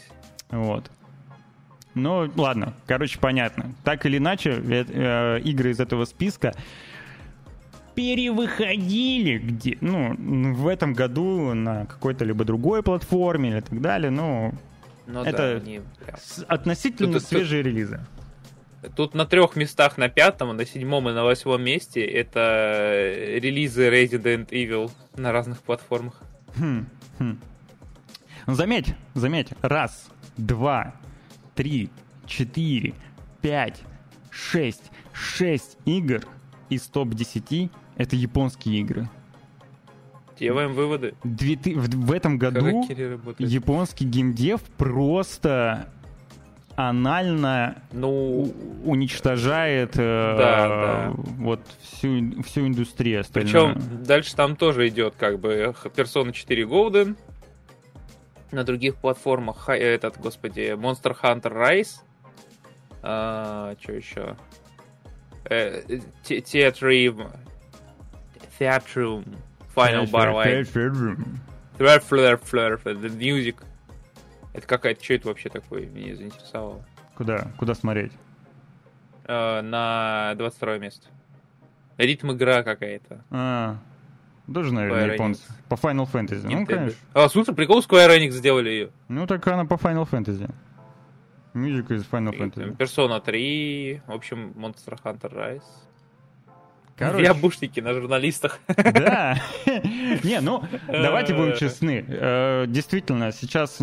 Вот. 0.50 0.90
Ну, 1.96 2.30
ладно, 2.36 2.74
короче, 2.86 3.18
понятно. 3.18 3.74
Так 3.82 4.04
или 4.04 4.18
иначе, 4.18 4.50
э, 4.50 4.84
э, 4.86 5.40
игры 5.40 5.70
из 5.70 5.80
этого 5.80 6.04
списка 6.04 6.54
перевыходили 7.96 9.38
где, 9.38 9.78
ну, 9.80 10.14
в 10.54 10.68
этом 10.68 10.92
году 10.92 11.54
на 11.54 11.86
какой-то 11.86 12.24
либо 12.24 12.44
другой 12.44 12.82
платформе 12.82 13.50
или 13.50 13.60
так 13.60 13.80
далее, 13.80 14.10
ну, 14.10 14.52
ну 15.06 15.22
это 15.22 15.58
да, 15.58 15.64
прям... 15.64 15.82
относительно 16.46 17.14
тут, 17.14 17.22
свежие 17.22 17.64
тут, 17.64 17.72
релизы. 17.72 18.00
Тут 18.94 19.14
на 19.14 19.24
трех 19.24 19.56
местах, 19.56 19.96
на 19.96 20.10
пятом, 20.10 20.54
на 20.54 20.66
седьмом 20.66 21.08
и 21.08 21.12
на 21.12 21.24
восьмом 21.24 21.62
месте 21.62 22.04
это 22.04 23.12
релизы 23.38 23.88
Resident 23.88 24.50
Evil 24.50 24.90
на 25.16 25.32
разных 25.32 25.62
платформах. 25.62 26.20
Хм, 26.58 26.86
хм. 27.18 27.40
Заметь, 28.46 28.94
заметь, 29.14 29.48
раз, 29.62 30.08
два, 30.36 30.94
три, 31.54 31.90
четыре, 32.26 32.92
пять, 33.40 33.80
шесть, 34.30 34.90
шесть 35.14 35.78
игр 35.86 36.20
из 36.68 36.82
топ-10 36.88 37.70
это 37.96 38.16
японские 38.16 38.80
игры. 38.80 39.08
Делаем 40.38 40.74
выводы. 40.74 41.14
Две 41.24 41.56
ты- 41.56 41.74
в, 41.78 41.88
в 41.88 42.12
этом 42.12 42.36
году 42.38 42.84
японский 43.38 44.04
геймдев 44.04 44.60
просто 44.76 45.88
анально 46.74 47.80
Ну, 47.92 48.52
уничтожает 48.84 49.92
э, 49.96 50.34
Да, 50.36 51.12
вот 51.16 51.60
всю, 51.80 52.42
всю 52.42 52.66
индустрию 52.66 53.20
остальную. 53.22 53.74
Причем 53.76 54.04
дальше 54.04 54.36
там 54.36 54.56
тоже 54.56 54.88
идет 54.88 55.14
как 55.16 55.40
бы 55.40 55.74
Persona 55.96 56.32
4 56.32 56.64
Golden. 56.64 57.16
На 58.52 58.62
других 58.62 58.96
платформах 58.96 59.56
ха- 59.56 59.76
этот, 59.76 60.18
господи, 60.20 60.74
Monster 60.74 61.16
Hunter 61.18 61.50
Rise. 61.52 62.02
А, 63.02 63.74
что 63.80 63.92
еще? 63.94 64.36
Э, 65.48 65.80
Те- 66.24 66.42
Theatrium. 68.58 69.24
Final 69.74 70.06
Bar 70.10 70.32
Light. 70.32 70.66
Flare, 71.78 72.38
flare, 72.38 72.78
the 72.82 73.10
music. 73.10 73.56
Это 74.54 74.66
какая-то, 74.66 75.04
что 75.04 75.14
это 75.14 75.28
вообще 75.28 75.48
такое? 75.50 75.86
Меня 75.86 76.16
заинтересовало. 76.16 76.82
Куда? 77.14 77.48
Куда 77.58 77.74
смотреть? 77.74 78.12
Э, 79.24 79.60
на 79.60 80.34
22 80.36 80.78
место. 80.78 81.08
Ритм 81.98 82.32
игра 82.32 82.62
какая-то. 82.62 83.22
А, 83.30 83.76
тоже, 84.52 84.72
наверное, 84.72 85.08
Square 85.08 85.12
японцы. 85.12 85.42
По 85.68 85.74
Final 85.74 86.10
Fantasy. 86.10 86.42
Ну, 86.44 86.62
Nintendo. 86.62 86.66
конечно. 86.66 86.98
А, 87.12 87.28
слушай, 87.28 87.54
прикол, 87.54 87.80
Square 87.80 88.16
Enix 88.18 88.30
сделали 88.30 88.70
ее. 88.70 88.90
Ну, 89.08 89.26
так 89.26 89.46
она 89.48 89.64
по 89.64 89.74
Final 89.74 90.08
Fantasy. 90.08 90.50
Мюзик 91.52 91.90
из 91.90 92.04
Final 92.04 92.38
Fantasy. 92.38 92.76
Persona 92.76 93.20
3, 93.20 94.02
в 94.06 94.12
общем, 94.12 94.52
Monster 94.56 94.98
Hunter 95.02 95.32
Rise. 95.34 95.62
Короче. 96.96 97.24
Ябушники 97.24 97.80
на 97.80 97.92
журналистах. 97.92 98.58
Да. 98.68 99.38
Не, 100.24 100.40
ну, 100.40 100.62
давайте 100.88 101.34
будем 101.34 101.54
честны. 101.56 102.04
Э, 102.08 102.64
Действительно, 102.66 103.32
сейчас 103.32 103.78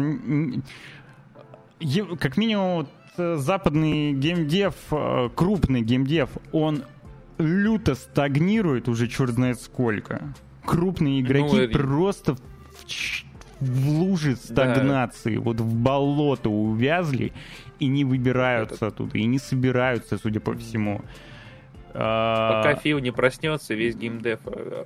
как 2.20 2.38
минимум 2.38 2.88
э, 3.18 3.36
западный 3.38 4.14
геймдев, 4.14 4.74
э, 4.92 5.30
крупный 5.36 5.82
геймдев, 5.82 6.30
он 6.52 6.84
люто 7.38 7.96
стагнирует 7.96 8.88
уже 8.88 9.08
черт 9.08 9.32
знает 9.32 9.60
сколько. 9.62 10.34
Крупные 10.66 11.22
игроки 11.22 11.56
Ну, 11.56 11.62
и- 11.64 11.68
просто 11.68 12.36
в, 12.36 12.40
в 13.60 13.90
луже 13.90 14.36
стагнации, 14.38 15.38
вот 15.38 15.60
в 15.60 15.74
болото 15.76 16.50
увязли 16.50 17.34
и 17.80 17.88
не 17.88 18.06
выбираются 18.06 18.88
оттуда, 18.88 19.18
и 19.18 19.26
не 19.26 19.40
собираются, 19.40 20.18
судя 20.18 20.40
по 20.40 20.54
всему. 20.56 21.02
Пока 21.94 22.76
Фил 22.76 23.00
не 23.00 23.12
проснется, 23.12 23.76
весь 23.76 23.96
геймдев. 23.96 24.40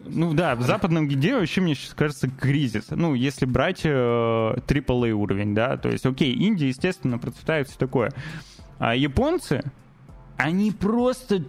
ну 0.06 0.34
да, 0.34 0.56
в 0.56 0.62
западном 0.62 1.08
гиде 1.08 1.36
вообще, 1.36 1.62
мне 1.62 1.74
сейчас 1.74 1.94
кажется, 1.94 2.30
кризис. 2.30 2.88
Ну, 2.90 3.14
если 3.14 3.46
брать 3.46 3.82
э, 3.86 3.90
AAA 3.90 5.12
уровень, 5.12 5.56
да, 5.56 5.78
то 5.78 5.90
есть, 5.90 6.06
окей, 6.06 6.34
Индия, 6.34 6.68
естественно, 6.68 7.18
процветает 7.18 7.70
все 7.70 7.78
такое. 7.78 8.12
А 8.78 8.94
японцы, 8.94 9.64
они 10.36 10.72
просто 10.72 11.44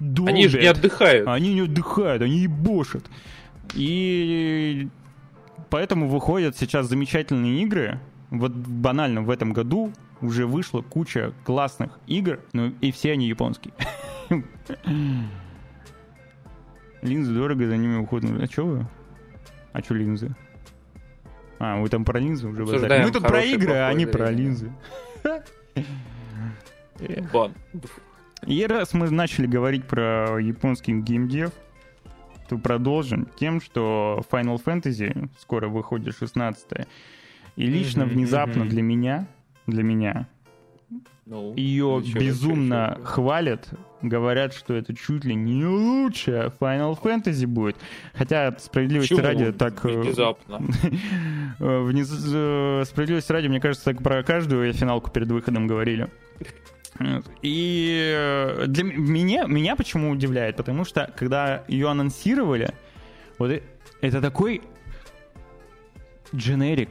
долбят. 0.00 0.34
Они 0.34 0.48
же 0.48 0.60
не 0.60 0.66
отдыхают. 0.66 1.28
Они 1.28 1.54
не 1.54 1.60
отдыхают, 1.60 2.22
они 2.22 2.38
ебошат. 2.38 3.04
И 3.74 4.88
поэтому 5.70 6.08
выходят 6.08 6.56
сейчас 6.56 6.86
замечательные 6.88 7.62
игры. 7.62 8.00
Вот 8.30 8.52
банально 8.52 9.22
в 9.22 9.30
этом 9.30 9.52
году 9.52 9.92
уже 10.24 10.46
вышла 10.46 10.80
куча 10.82 11.32
классных 11.44 11.98
игр, 12.06 12.40
ну 12.52 12.72
и 12.80 12.90
все 12.92 13.12
они 13.12 13.28
японские. 13.28 13.74
Линзы 17.02 17.34
дорого, 17.34 17.66
за 17.66 17.76
ними 17.76 17.98
уход. 17.98 18.24
А 18.24 18.48
чё 18.48 18.64
вы? 18.66 18.86
А 19.72 19.82
чё 19.82 19.94
линзы? 19.94 20.34
А, 21.58 21.80
вы 21.80 21.88
там 21.88 22.04
про 22.04 22.18
линзы 22.18 22.48
уже 22.48 22.64
Мы 22.64 23.10
тут 23.10 23.22
про 23.22 23.42
игры, 23.42 23.74
а 23.74 23.88
они 23.88 24.06
про 24.06 24.30
линзы. 24.30 24.72
Бан. 27.32 27.52
И 28.46 28.64
раз 28.66 28.92
мы 28.94 29.10
начали 29.10 29.46
говорить 29.46 29.84
про 29.84 30.38
японский 30.38 30.92
геймдев, 31.00 31.50
то 32.48 32.58
продолжим 32.58 33.26
тем, 33.38 33.60
что 33.60 34.22
Final 34.30 34.62
Fantasy 34.62 35.28
скоро 35.40 35.68
выходит 35.68 36.16
16 36.16 36.86
И 37.56 37.66
лично 37.66 38.04
Мгм, 38.04 38.14
внезапно 38.14 38.60
мгм. 38.64 38.68
для 38.68 38.82
меня, 38.82 39.26
для 39.66 39.82
меня, 39.82 40.26
Ну, 41.26 41.54
ее 41.56 42.02
безумно 42.14 42.90
ничего. 42.96 43.06
хвалят, 43.06 43.68
говорят, 44.02 44.52
что 44.52 44.74
это 44.74 44.94
чуть 44.94 45.24
ли 45.24 45.34
не 45.34 45.64
лучшая 45.64 46.50
Final 46.60 47.00
Fantasy 47.00 47.46
будет. 47.46 47.76
Хотя 48.14 48.54
справедливости 48.58 49.14
Почему 49.14 49.26
ради 49.26 49.52
так... 49.52 49.84
э, 49.86 50.00
Внезапно. 50.00 50.56
э, 51.58 51.80
вниз- 51.80 52.84
Справедливости 52.84 53.32
ради, 53.32 53.48
мне 53.48 53.60
кажется, 53.60 53.86
так 53.86 54.02
про 54.02 54.22
каждую 54.22 54.72
финалку 54.74 55.10
перед 55.10 55.30
выходом 55.30 55.66
говорили. 55.66 56.08
И 57.42 58.12
э, 58.16 58.66
для 58.68 58.84
меня, 58.84 59.46
меня 59.46 59.74
почему 59.76 60.10
удивляет, 60.10 60.56
потому 60.56 60.84
что 60.84 61.12
когда 61.16 61.64
ее 61.66 61.88
анонсировали, 61.88 62.72
вот 63.38 63.50
это 64.00 64.20
такой 64.20 64.62
дженерик, 66.34 66.90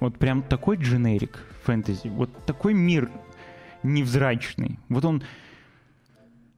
вот 0.00 0.18
прям 0.18 0.42
такой 0.42 0.76
дженерик 0.76 1.38
фэнтези, 1.64 2.08
вот 2.08 2.30
такой 2.46 2.74
мир 2.74 3.10
невзрачный, 3.82 4.78
вот 4.88 5.04
он 5.04 5.22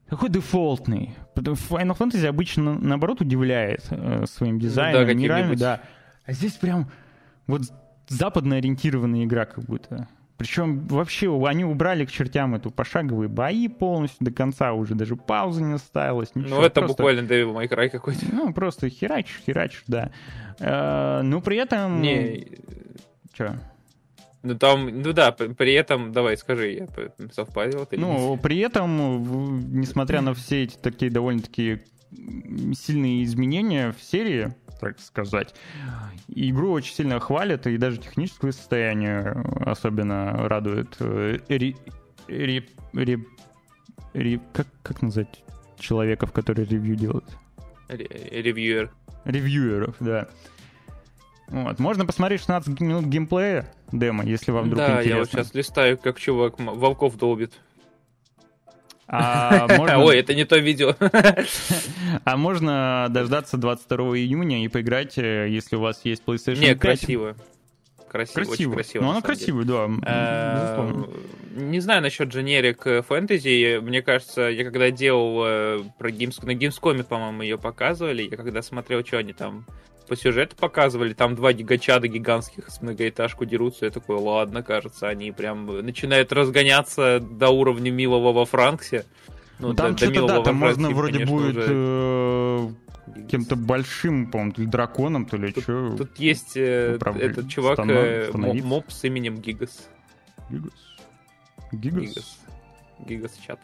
такой 0.09 0.29
дефолтный. 0.29 1.15
Final 1.35 1.97
Fantasy 1.97 2.25
обычно, 2.27 2.77
наоборот, 2.77 3.21
удивляет 3.21 3.85
э, 3.89 4.25
своим 4.27 4.59
дизайном, 4.59 5.07
да, 5.27 5.55
да. 5.59 5.81
А 6.25 6.31
здесь 6.33 6.53
прям 6.53 6.89
вот 7.47 7.63
западно 8.07 8.57
ориентированная 8.57 9.23
игра 9.23 9.45
как 9.45 9.63
будто. 9.65 10.07
Причем 10.37 10.87
вообще 10.87 11.29
они 11.47 11.63
убрали 11.63 12.05
к 12.05 12.11
чертям 12.11 12.55
эту 12.55 12.69
пошаговые 12.71 13.29
бои 13.29 13.67
полностью 13.67 14.25
до 14.25 14.31
конца 14.31 14.73
уже, 14.73 14.95
даже 14.95 15.15
паузы 15.15 15.63
не 15.63 15.77
ставилось, 15.77 16.35
ничего. 16.35 16.57
Ну, 16.57 16.61
это 16.63 16.81
просто- 16.81 16.97
буквально 16.97 17.21
Devil 17.27 17.53
May 17.53 17.69
Cry 17.69 17.89
какой-то. 17.89 18.25
Ну, 18.31 18.51
просто 18.53 18.89
херачишь, 18.89 19.41
херачишь, 19.45 19.83
да. 19.87 20.11
Э, 20.59 21.21
ну, 21.23 21.41
при 21.41 21.57
этом... 21.57 22.01
Не, 22.01 22.47
Чё? 23.33 23.55
Ну 24.43 24.57
там, 24.57 25.01
ну 25.01 25.13
да, 25.13 25.31
при 25.31 25.73
этом, 25.73 26.11
давай, 26.11 26.37
скажи, 26.37 26.71
я 26.73 26.87
совпадет 27.31 27.93
или 27.93 27.99
Ну, 28.01 28.37
при 28.37 28.59
этом, 28.59 29.71
несмотря 29.79 30.21
на 30.21 30.33
все 30.33 30.63
эти 30.63 30.75
такие 30.77 31.09
довольно-таки 31.09 31.81
сильные 32.11 33.23
изменения 33.23 33.91
в 33.91 34.01
серии, 34.03 34.53
так 34.79 34.99
сказать, 34.99 35.55
игру 36.27 36.71
очень 36.71 36.93
сильно 36.93 37.19
хвалят, 37.19 37.65
и 37.67 37.77
даже 37.77 37.97
техническое 37.97 38.51
состояние 38.51 39.31
особенно 39.65 40.47
радует. 40.49 40.95
Э, 40.99 41.39
ре- 41.47 41.75
ре- 42.27 42.65
ре- 42.93 43.25
ре- 44.13 44.41
как, 44.51 44.67
как 44.83 45.01
назвать 45.01 45.43
человеков, 45.79 46.33
которые 46.33 46.67
ревью 46.67 46.95
делают? 46.95 47.25
Ре- 47.87 48.07
Ревьюер. 48.41 48.91
Ревьюеров, 49.25 49.95
да. 50.01 50.27
Вот. 51.53 51.77
Можно 51.77 52.03
посмотреть 52.07 52.39
16 52.41 52.79
минут 52.79 53.05
геймплея 53.05 53.71
демо, 53.91 54.25
если 54.25 54.49
вам 54.49 54.65
вдруг 54.65 54.79
Да, 54.79 54.87
интересно. 54.93 55.09
я 55.09 55.17
вот 55.19 55.29
сейчас 55.29 55.53
листаю, 55.53 55.99
как 55.99 56.19
чувак 56.19 56.55
волков 56.57 57.15
долбит. 57.15 57.53
А 59.07 59.67
можно, 59.77 59.99
Ой, 60.03 60.17
это 60.17 60.33
не 60.33 60.45
то 60.45 60.57
видео. 60.57 60.95
а 62.25 62.37
можно 62.37 63.05
дождаться 63.11 63.57
22 63.57 64.17
июня 64.17 64.65
и 64.65 64.67
поиграть, 64.67 65.15
э, 65.19 65.47
если 65.47 65.75
у 65.75 65.81
вас 65.81 66.01
есть 66.03 66.23
PlayStation 66.25 66.57
Не, 66.59 66.69
5. 66.69 66.79
красиво. 66.79 67.35
Красиво, 68.13 68.41
очень 68.51 68.71
Красиво. 68.71 69.01
Ну, 69.01 69.07
на 69.07 69.13
она 69.13 69.21
красивая, 69.23 69.65
да, 69.65 69.87
безусловно. 69.87 71.07
Э, 71.55 71.61
Не 71.61 71.79
знаю 71.79 72.03
насчет 72.03 72.29
дженерик 72.29 72.85
э, 72.85 73.01
фэнтези. 73.01 73.79
Мне 73.79 74.03
кажется, 74.03 74.41
я 74.43 74.63
когда 74.63 74.91
делал 74.91 75.43
э, 75.43 75.83
про 75.97 76.11
Геймс... 76.11 76.39
на 76.43 76.53
Геймскоме, 76.53 77.03
по-моему, 77.03 77.41
ее 77.41 77.57
показывали, 77.57 78.21
я 78.29 78.37
когда 78.37 78.61
смотрел, 78.61 79.03
что 79.03 79.17
они 79.17 79.33
там 79.33 79.65
по 80.07 80.15
сюжету 80.15 80.55
показывали, 80.55 81.13
там 81.13 81.33
два 81.33 81.53
гигачада 81.53 82.07
гигантских 82.07 82.69
с 82.69 82.83
многоэтажку 82.83 83.45
дерутся, 83.45 83.85
я 83.85 83.91
такой, 83.91 84.17
ладно, 84.17 84.61
кажется, 84.61 85.07
они 85.07 85.31
прям 85.31 85.65
начинают 85.83 86.31
разгоняться 86.31 87.19
до 87.19 87.49
уровня 87.49 87.89
милого 87.89 88.31
во 88.31 88.45
Франксе. 88.45 89.05
Ну, 89.57 89.73
там 89.73 89.97
что-то, 89.97 90.27
да, 90.27 90.41
там 90.43 90.57
можно 90.57 90.91
вроде 90.91 91.25
будет. 91.25 92.75
Кем-то 93.27 93.55
большим, 93.55 94.29
по-моему, 94.31 94.53
то 94.53 94.61
ли 94.61 94.67
драконом, 94.67 95.25
то 95.25 95.37
ли 95.37 95.51
что. 95.51 95.95
Тут 95.97 96.17
есть 96.19 96.55
э, 96.55 96.97
этот 97.19 97.49
чувак, 97.49 97.79
станов- 97.79 98.03
э, 98.03 98.29
становиться. 98.29 98.67
моб 98.67 98.91
с 98.91 99.03
именем 99.03 99.37
Гигас. 99.37 99.89
Гигас. 100.49 100.71
Гигас. 101.71 102.01
Гигас. 102.01 102.39
Гигас 103.07 103.31
чат. 103.45 103.59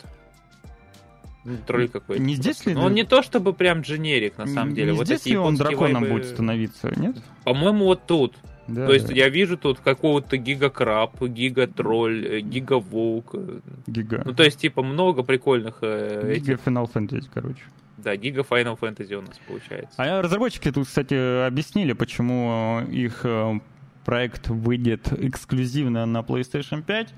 Ну, 1.45 1.57
тролль 1.65 1.87
какой-то. 1.87 2.21
не 2.21 2.35
здесь 2.35 2.65
ли- 2.65 2.73
Ну, 2.73 2.81
он 2.81 2.93
не 2.93 3.05
то 3.05 3.23
чтобы 3.23 3.53
прям 3.53 3.81
дженерик, 3.81 4.37
на 4.37 4.45
самом 4.45 4.73
деле. 4.75 4.91
Не 4.91 4.97
вот 4.97 5.05
здесь 5.05 5.25
ли 5.25 5.37
он 5.37 5.55
драконом 5.55 6.03
вайбы- 6.03 6.09
будет 6.09 6.25
становиться, 6.25 6.93
нет? 6.99 7.15
По-моему, 7.45 7.85
вот 7.85 8.05
тут. 8.05 8.35
Да, 8.67 8.85
То 8.85 8.93
есть 8.93 9.07
да. 9.07 9.13
я 9.13 9.29
вижу 9.29 9.57
тут 9.57 9.79
какого-то 9.79 10.37
гигакраб, 10.37 11.23
гигатролль, 11.23 12.27
э, 12.27 12.39
гигаволк. 12.41 13.33
Гига. 13.87 14.21
Ну, 14.25 14.33
то 14.35 14.43
есть, 14.43 14.59
типа, 14.59 14.83
много 14.83 15.23
прикольных... 15.23 15.79
Э, 15.81 16.33
Гига 16.35 16.53
этих... 16.53 16.65
Final 16.65 16.91
Fantasy, 16.91 17.27
короче. 17.33 17.63
Да, 18.03 18.15
Гига 18.15 18.41
Final 18.41 18.79
Fantasy 18.79 19.13
у 19.15 19.21
нас 19.21 19.39
получается. 19.47 19.93
А 19.97 20.21
разработчики 20.21 20.71
тут, 20.71 20.87
кстати, 20.87 21.45
объяснили, 21.45 21.93
почему 21.93 22.81
их 22.89 23.21
э, 23.23 23.59
проект 24.05 24.47
выйдет 24.49 25.11
эксклюзивно 25.11 26.05
на 26.05 26.19
PlayStation 26.19 26.81
5. 26.83 27.13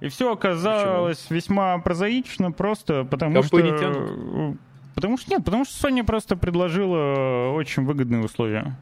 И 0.00 0.08
все 0.08 0.32
оказалось 0.32 1.18
Почему? 1.18 1.36
весьма 1.36 1.78
прозаично, 1.78 2.52
просто 2.52 3.04
потому 3.04 3.42
что... 3.42 4.54
Потому 4.94 5.16
что 5.16 5.30
нет, 5.30 5.44
потому 5.44 5.64
что 5.64 5.88
Sony 5.88 6.04
просто 6.04 6.36
предложила 6.36 7.52
очень 7.52 7.84
выгодные 7.84 8.20
условия. 8.24 8.76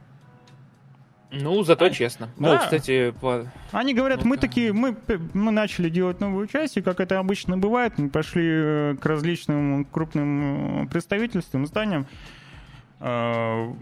Ну, 1.30 1.62
зато 1.64 1.86
а, 1.86 1.90
честно. 1.90 2.28
Да. 2.36 2.52
Ну, 2.52 2.58
кстати, 2.58 3.12
по... 3.20 3.46
Они 3.72 3.94
говорят, 3.94 4.22
ну 4.22 4.30
мы 4.30 4.36
такие, 4.36 4.72
мы, 4.72 4.96
мы 5.34 5.50
начали 5.50 5.88
делать 5.88 6.20
новую 6.20 6.46
часть, 6.46 6.76
и 6.76 6.82
как 6.82 7.00
это 7.00 7.18
обычно 7.18 7.58
бывает, 7.58 7.94
мы 7.98 8.10
пошли 8.10 8.44
э, 8.46 8.96
к 9.00 9.04
различным 9.06 9.84
крупным 9.84 10.84
э, 10.84 10.88
представительствам, 10.88 11.66
зданиям 11.66 12.06
э, 13.00 13.72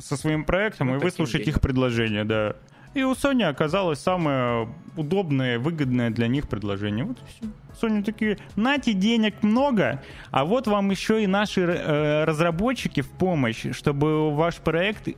со 0.00 0.16
своим 0.16 0.44
проектом 0.44 0.88
ну, 0.88 0.96
и 0.96 0.98
выслушать 0.98 1.44
денег. 1.44 1.56
их 1.56 1.60
предложение, 1.60 2.24
да. 2.24 2.54
И 2.94 3.02
у 3.02 3.12
Sony 3.12 3.44
оказалось 3.44 3.98
самое 3.98 4.68
удобное, 4.96 5.58
выгодное 5.58 6.10
для 6.10 6.26
них 6.26 6.48
предложение. 6.48 7.04
Вот 7.04 7.18
и 7.18 7.22
все. 7.26 7.86
Sony 7.86 8.02
такие, 8.02 8.38
нате 8.56 8.92
денег 8.92 9.42
много, 9.42 10.02
а 10.30 10.44
вот 10.44 10.66
вам 10.66 10.90
еще 10.90 11.22
и 11.22 11.26
наши 11.26 11.60
э, 11.60 12.24
разработчики 12.24 13.02
в 13.02 13.10
помощь, 13.10 13.66
чтобы 13.72 14.34
ваш 14.34 14.56
проект 14.56 15.08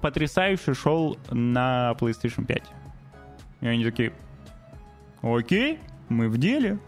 потрясающе 0.00 0.74
шел 0.74 1.18
на 1.30 1.94
PlayStation 1.98 2.44
5. 2.44 2.62
И 3.62 3.66
они 3.66 3.84
такие, 3.84 4.12
окей, 5.22 5.78
мы 6.08 6.28
в 6.28 6.38
деле. 6.38 6.78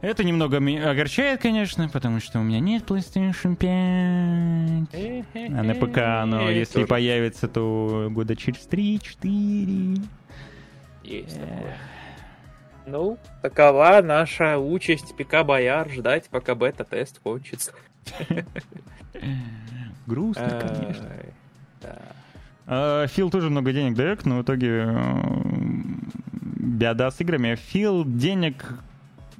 Это 0.00 0.24
немного 0.24 0.56
огорчает, 0.56 1.42
конечно, 1.42 1.88
потому 1.90 2.20
что 2.20 2.40
у 2.40 2.42
меня 2.42 2.58
нет 2.58 2.84
PlayStation 2.84 3.54
5. 3.54 3.68
А 5.50 5.62
на 5.62 5.74
ПК 5.74 5.98
оно, 6.22 6.48
если 6.48 6.84
появится, 6.84 7.48
то 7.48 8.08
года 8.10 8.34
через 8.34 8.66
3-4. 8.66 10.02
Есть 11.02 11.38
такое. 11.38 11.76
Ну, 12.86 13.18
такова 13.42 14.00
наша 14.02 14.58
участь 14.58 15.14
ПК 15.16 15.44
Бояр 15.44 15.90
ждать, 15.90 16.28
пока 16.30 16.54
бета-тест 16.54 17.18
кончится. 17.20 17.72
Грустно, 20.06 20.60
конечно. 20.60 21.06
А, 22.66 23.06
Фил 23.08 23.30
тоже 23.30 23.50
много 23.50 23.72
денег 23.72 23.94
дает, 23.94 24.24
но 24.26 24.38
в 24.38 24.42
итоге 24.42 24.84
э, 24.86 25.22
беда 26.32 27.10
с 27.10 27.20
играми. 27.20 27.56
Фил 27.56 28.04
денег 28.04 28.64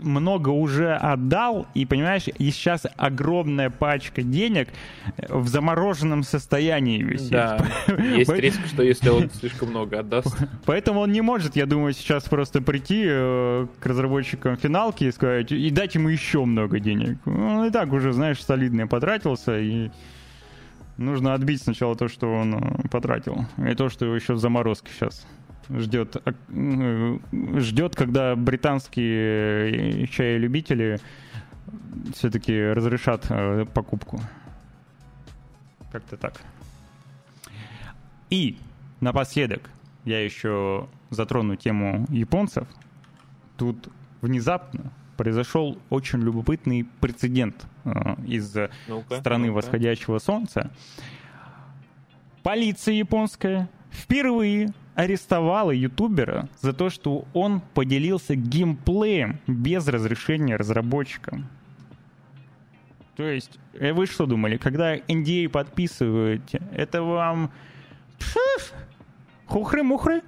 много 0.02 0.48
уже 0.48 0.94
отдал, 0.94 1.66
и, 1.74 1.86
понимаешь, 1.86 2.24
и 2.26 2.50
сейчас 2.50 2.86
огромная 2.96 3.70
пачка 3.70 4.22
денег 4.22 4.68
в 5.28 5.48
замороженном 5.48 6.22
состоянии 6.22 7.02
висит. 7.02 7.30
Да, 7.30 7.58
есть 7.98 8.32
риск, 8.32 8.60
что 8.66 8.82
если 8.82 9.08
он 9.10 9.30
слишком 9.30 9.70
много 9.70 10.00
отдаст. 10.00 10.36
Поэтому 10.66 11.00
он 11.00 11.12
не 11.12 11.20
может, 11.20 11.56
я 11.56 11.66
думаю, 11.66 11.92
сейчас 11.92 12.24
просто 12.24 12.60
прийти 12.60 13.04
э, 13.06 13.66
к 13.78 13.86
разработчикам 13.86 14.56
финалки 14.56 15.04
и 15.04 15.12
сказать, 15.12 15.52
и 15.52 15.70
дать 15.70 15.94
ему 15.94 16.08
еще 16.08 16.44
много 16.44 16.80
денег. 16.80 17.18
Он 17.26 17.66
и 17.66 17.70
так 17.70 17.92
уже, 17.92 18.12
знаешь, 18.12 18.42
солидно 18.42 18.86
потратился, 18.86 19.58
и 19.58 19.90
нужно 21.00 21.34
отбить 21.34 21.62
сначала 21.62 21.96
то, 21.96 22.08
что 22.08 22.32
он 22.32 22.54
э, 22.54 22.88
потратил, 22.88 23.46
и 23.58 23.74
то, 23.74 23.88
что 23.88 24.14
еще 24.14 24.34
в 24.34 24.38
заморозке 24.38 24.92
сейчас 24.92 25.26
ждет, 25.70 26.16
э, 26.24 27.18
ждет, 27.58 27.96
когда 27.96 28.36
британские 28.36 30.06
чаи-любители 30.08 31.00
все-таки 32.14 32.54
разрешат 32.60 33.26
э, 33.30 33.66
покупку. 33.72 34.20
Как-то 35.90 36.16
так. 36.16 36.40
И 38.28 38.56
напоследок 39.00 39.70
я 40.04 40.24
еще 40.24 40.88
затрону 41.10 41.56
тему 41.56 42.06
японцев. 42.10 42.68
Тут 43.56 43.88
внезапно 44.20 44.92
произошел 45.16 45.78
очень 45.90 46.20
любопытный 46.20 46.86
прецедент 47.00 47.56
э, 47.64 47.66
из 48.26 48.54
ну 48.88 49.04
страны 49.10 49.48
ну 49.48 49.54
восходящего 49.54 50.18
солнца. 50.18 50.70
Полиция 52.42 52.94
японская 52.94 53.68
впервые 53.90 54.72
арестовала 54.94 55.70
ютубера 55.70 56.48
за 56.60 56.72
то, 56.72 56.90
что 56.90 57.24
он 57.32 57.60
поделился 57.74 58.34
геймплеем 58.34 59.40
без 59.46 59.86
разрешения 59.88 60.56
разработчикам. 60.56 61.48
То 63.16 63.24
есть, 63.24 63.58
э, 63.74 63.92
вы 63.92 64.06
что 64.06 64.26
думали, 64.26 64.56
когда 64.56 64.96
NDA 64.96 65.48
подписываете, 65.48 66.62
это 66.72 67.02
вам 67.02 67.50
хухры-мухры? 69.46 70.22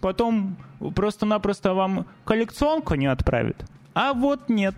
Потом 0.00 0.56
просто-напросто 0.94 1.74
вам 1.74 2.06
коллекционку 2.24 2.94
не 2.94 3.06
отправят? 3.06 3.64
А 3.94 4.14
вот 4.14 4.48
нет. 4.48 4.74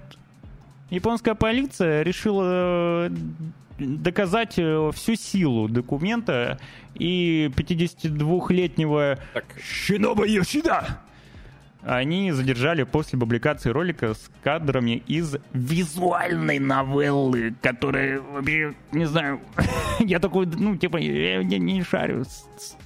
Японская 0.90 1.34
полиция 1.34 2.02
решила 2.02 3.10
доказать 3.78 4.54
э, 4.58 4.90
всю 4.94 5.16
силу 5.16 5.68
документа 5.68 6.60
и 6.94 7.50
52-летнего 7.56 9.18
так. 9.32 9.44
Шиноба 9.60 10.26
Йошида 10.26 11.00
они 11.86 12.32
задержали 12.32 12.84
после 12.84 13.18
публикации 13.18 13.70
ролика 13.70 14.14
с 14.14 14.30
кадрами 14.42 15.02
из 15.06 15.36
визуальной 15.52 16.58
новеллы, 16.58 17.54
которая 17.60 18.22
не 18.92 19.04
знаю, 19.04 19.40
я 20.00 20.18
такой, 20.18 20.46
ну, 20.46 20.76
типа, 20.76 20.96
я, 20.96 21.40
я 21.40 21.58
не 21.58 21.82
шарю. 21.82 22.24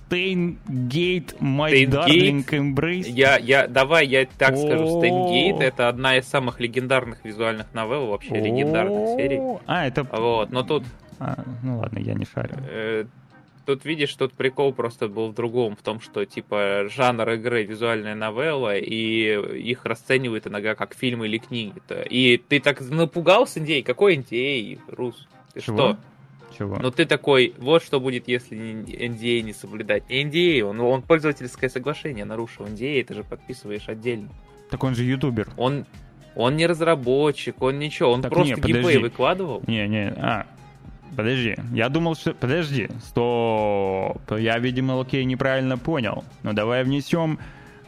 Стейнгейт, 0.08 1.34
My 1.40 1.84
Darling 1.84 2.44
Embrace. 2.46 3.08
Я, 3.08 3.36
я, 3.36 3.68
давай 3.68 4.06
я 4.06 4.26
так 4.38 4.56
скажу, 4.56 4.98
Стейнгейт 4.98 5.60
это 5.60 5.88
одна 5.88 6.16
из 6.16 6.26
самых 6.26 6.60
легендарных 6.60 7.24
визуальных 7.24 7.72
новелл, 7.74 8.06
вообще 8.06 8.34
легендарных 8.34 9.16
серий. 9.16 9.40
А, 9.66 9.86
это... 9.86 10.04
Вот, 10.04 10.50
но 10.50 10.62
тут... 10.62 10.84
А, 11.20 11.44
ну 11.62 11.78
ладно, 11.78 11.98
я 11.98 12.14
не 12.14 12.24
шарю. 12.24 12.56
Тут, 13.68 13.84
видишь, 13.84 14.14
тут 14.14 14.32
прикол 14.32 14.72
просто 14.72 15.08
был 15.08 15.28
в 15.28 15.34
другом, 15.34 15.76
в 15.76 15.82
том, 15.82 16.00
что, 16.00 16.24
типа, 16.24 16.84
жанр 16.88 17.32
игры 17.32 17.64
визуальная 17.64 18.14
новелла, 18.14 18.78
и 18.78 19.60
их 19.60 19.84
расценивают 19.84 20.46
иногда 20.46 20.74
как 20.74 20.94
фильм 20.94 21.22
или 21.22 21.36
книги. 21.36 21.74
-то. 21.86 22.02
И 22.08 22.38
ты 22.38 22.60
так 22.60 22.80
напугался, 22.80 23.60
Индей? 23.60 23.82
Какой 23.82 24.14
Индей, 24.14 24.78
Рус? 24.88 25.28
Ты 25.52 25.60
Чего? 25.60 25.76
что? 25.76 25.96
Чего? 26.56 26.78
Ну 26.80 26.90
ты 26.90 27.04
такой, 27.04 27.52
вот 27.58 27.82
что 27.82 28.00
будет, 28.00 28.26
если 28.26 28.56
NDA 28.56 29.42
не 29.42 29.52
соблюдать. 29.52 30.08
Не 30.08 30.24
NDA, 30.24 30.62
он, 30.62 30.80
он 30.80 31.02
пользовательское 31.02 31.68
соглашение 31.68 32.24
нарушил. 32.24 32.64
NDA 32.64 33.04
ты 33.04 33.12
же 33.12 33.22
подписываешь 33.22 33.86
отдельно. 33.90 34.30
Так 34.70 34.82
он 34.82 34.94
же 34.94 35.04
ютубер. 35.04 35.50
Он, 35.58 35.84
он 36.34 36.56
не 36.56 36.66
разработчик, 36.66 37.60
он 37.60 37.78
ничего, 37.78 38.12
он 38.12 38.22
так 38.22 38.32
просто 38.32 38.54
не, 38.54 38.62
геймплей 38.62 38.96
выкладывал. 38.96 39.62
Не, 39.66 39.86
не, 39.86 40.08
а, 40.16 40.46
Подожди, 41.16 41.56
я 41.72 41.88
думал, 41.88 42.14
что... 42.14 42.32
Подожди, 42.34 42.88
стоп. 43.02 44.20
Я, 44.30 44.58
видимо, 44.58 45.00
окей, 45.00 45.24
неправильно 45.24 45.76
понял. 45.76 46.24
Но 46.42 46.52
давай 46.52 46.84
внесем 46.84 47.38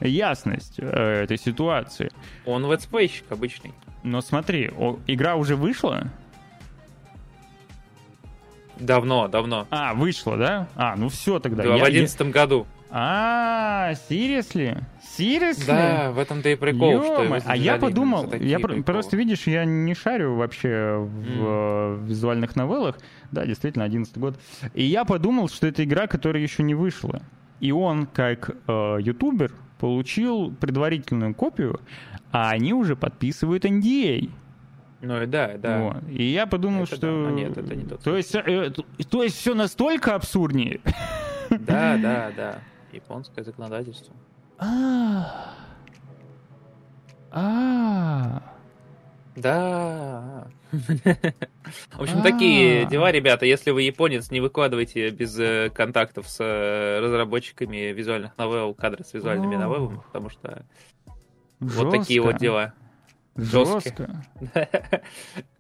ясность 0.01 0.75
э, 0.79 1.23
этой 1.25 1.39
ситуации. 1.39 2.11
Он 2.47 2.71
летсплейщик 2.71 3.31
обычный. 3.31 3.73
Но 4.03 4.21
смотри, 4.21 4.71
о, 4.77 4.99
игра 5.07 5.37
уже 5.37 5.57
вышла? 5.57 6.09
Давно, 8.79 9.29
давно. 9.29 9.67
А, 9.71 9.95
вышла, 9.95 10.37
да? 10.37 10.69
А, 10.75 10.97
ну 10.97 11.09
все 11.11 11.39
тогда. 11.39 11.65
Да, 11.65 11.77
я, 11.77 11.85
в 11.85 11.87
одиннадцатом 11.87 12.29
я... 12.29 12.33
году. 12.33 12.67
А, 12.91 13.93
seriously? 14.09 14.83
Seriously? 15.21 15.67
Да, 15.67 16.13
в 16.13 16.19
этом-то 16.19 16.49
и 16.49 16.57
прикол, 16.57 16.91
ё 16.91 17.03
что 17.03 17.43
А 17.47 17.57
я 17.57 17.77
подумал, 17.77 18.33
я 18.33 18.59
приколы. 18.59 18.83
просто, 18.83 19.17
видишь, 19.17 19.47
я 19.47 19.65
не 19.65 19.95
шарю 19.95 20.37
вообще 20.37 20.97
в 20.99 22.01
mm. 22.01 22.07
визуальных 22.07 22.57
новеллах. 22.57 22.99
Да, 23.31 23.47
действительно, 23.47 23.85
11 23.85 24.17
год. 24.19 24.39
И 24.75 24.85
я 24.85 25.05
подумал, 25.05 25.49
что 25.49 25.67
это 25.67 25.85
игра, 25.85 26.07
которая 26.07 26.43
еще 26.43 26.63
не 26.63 26.75
вышла. 26.75 27.23
И 27.61 27.73
он, 27.73 28.07
как 28.07 28.51
э, 28.67 28.97
ютубер, 29.01 29.53
получил 29.79 30.51
предварительную 30.53 31.35
копию, 31.35 31.81
а 32.33 32.51
они 32.51 32.73
уже 32.73 32.97
подписывают 32.97 33.65
NDA. 33.65 34.31
Ну 35.03 35.23
и 35.23 35.27
да, 35.27 35.57
да. 35.57 35.83
Вот. 35.83 36.09
И 36.11 36.25
я 36.25 36.47
подумал, 36.47 36.85
это 36.85 36.97
что... 36.97 37.25
Да, 37.25 37.31
нет, 37.31 37.57
это 37.57 37.75
не 37.75 37.85
тот. 37.85 38.03
То 38.03 38.17
есть, 38.17 38.35
э, 38.35 38.73
то 39.09 39.23
есть 39.23 39.37
все 39.37 39.55
настолько 39.55 40.15
абсурднее. 40.15 40.81
Да, 41.49 41.99
да, 42.03 42.31
да. 42.37 42.59
Японское 42.93 43.43
законодательство. 43.43 44.15
А. 44.61 45.55
А. 47.31 48.43
Да. 49.37 50.49
В 50.73 52.03
общем, 52.03 52.23
такие 52.23 52.85
дела, 52.87 53.11
ребята. 53.11 53.47
Если 53.47 53.71
вы 53.71 53.83
японец, 53.83 54.31
не 54.31 54.41
выкладывайте 54.41 55.11
без 55.11 55.39
э, 55.39 55.71
контактов 55.71 56.29
с 56.29 56.39
э, 56.41 57.01
разработчиками 57.01 57.93
визуальных 57.93 58.37
новелл 58.37 58.75
кадры 58.75 59.05
с 59.05 59.15
визуальными 59.15 59.57
новеллами, 59.57 60.01
потому 60.07 60.29
что 60.29 60.65
вот 61.59 61.91
такие 61.91 62.21
вот 62.21 62.39
дела. 62.39 62.75
Жестко. 63.37 64.25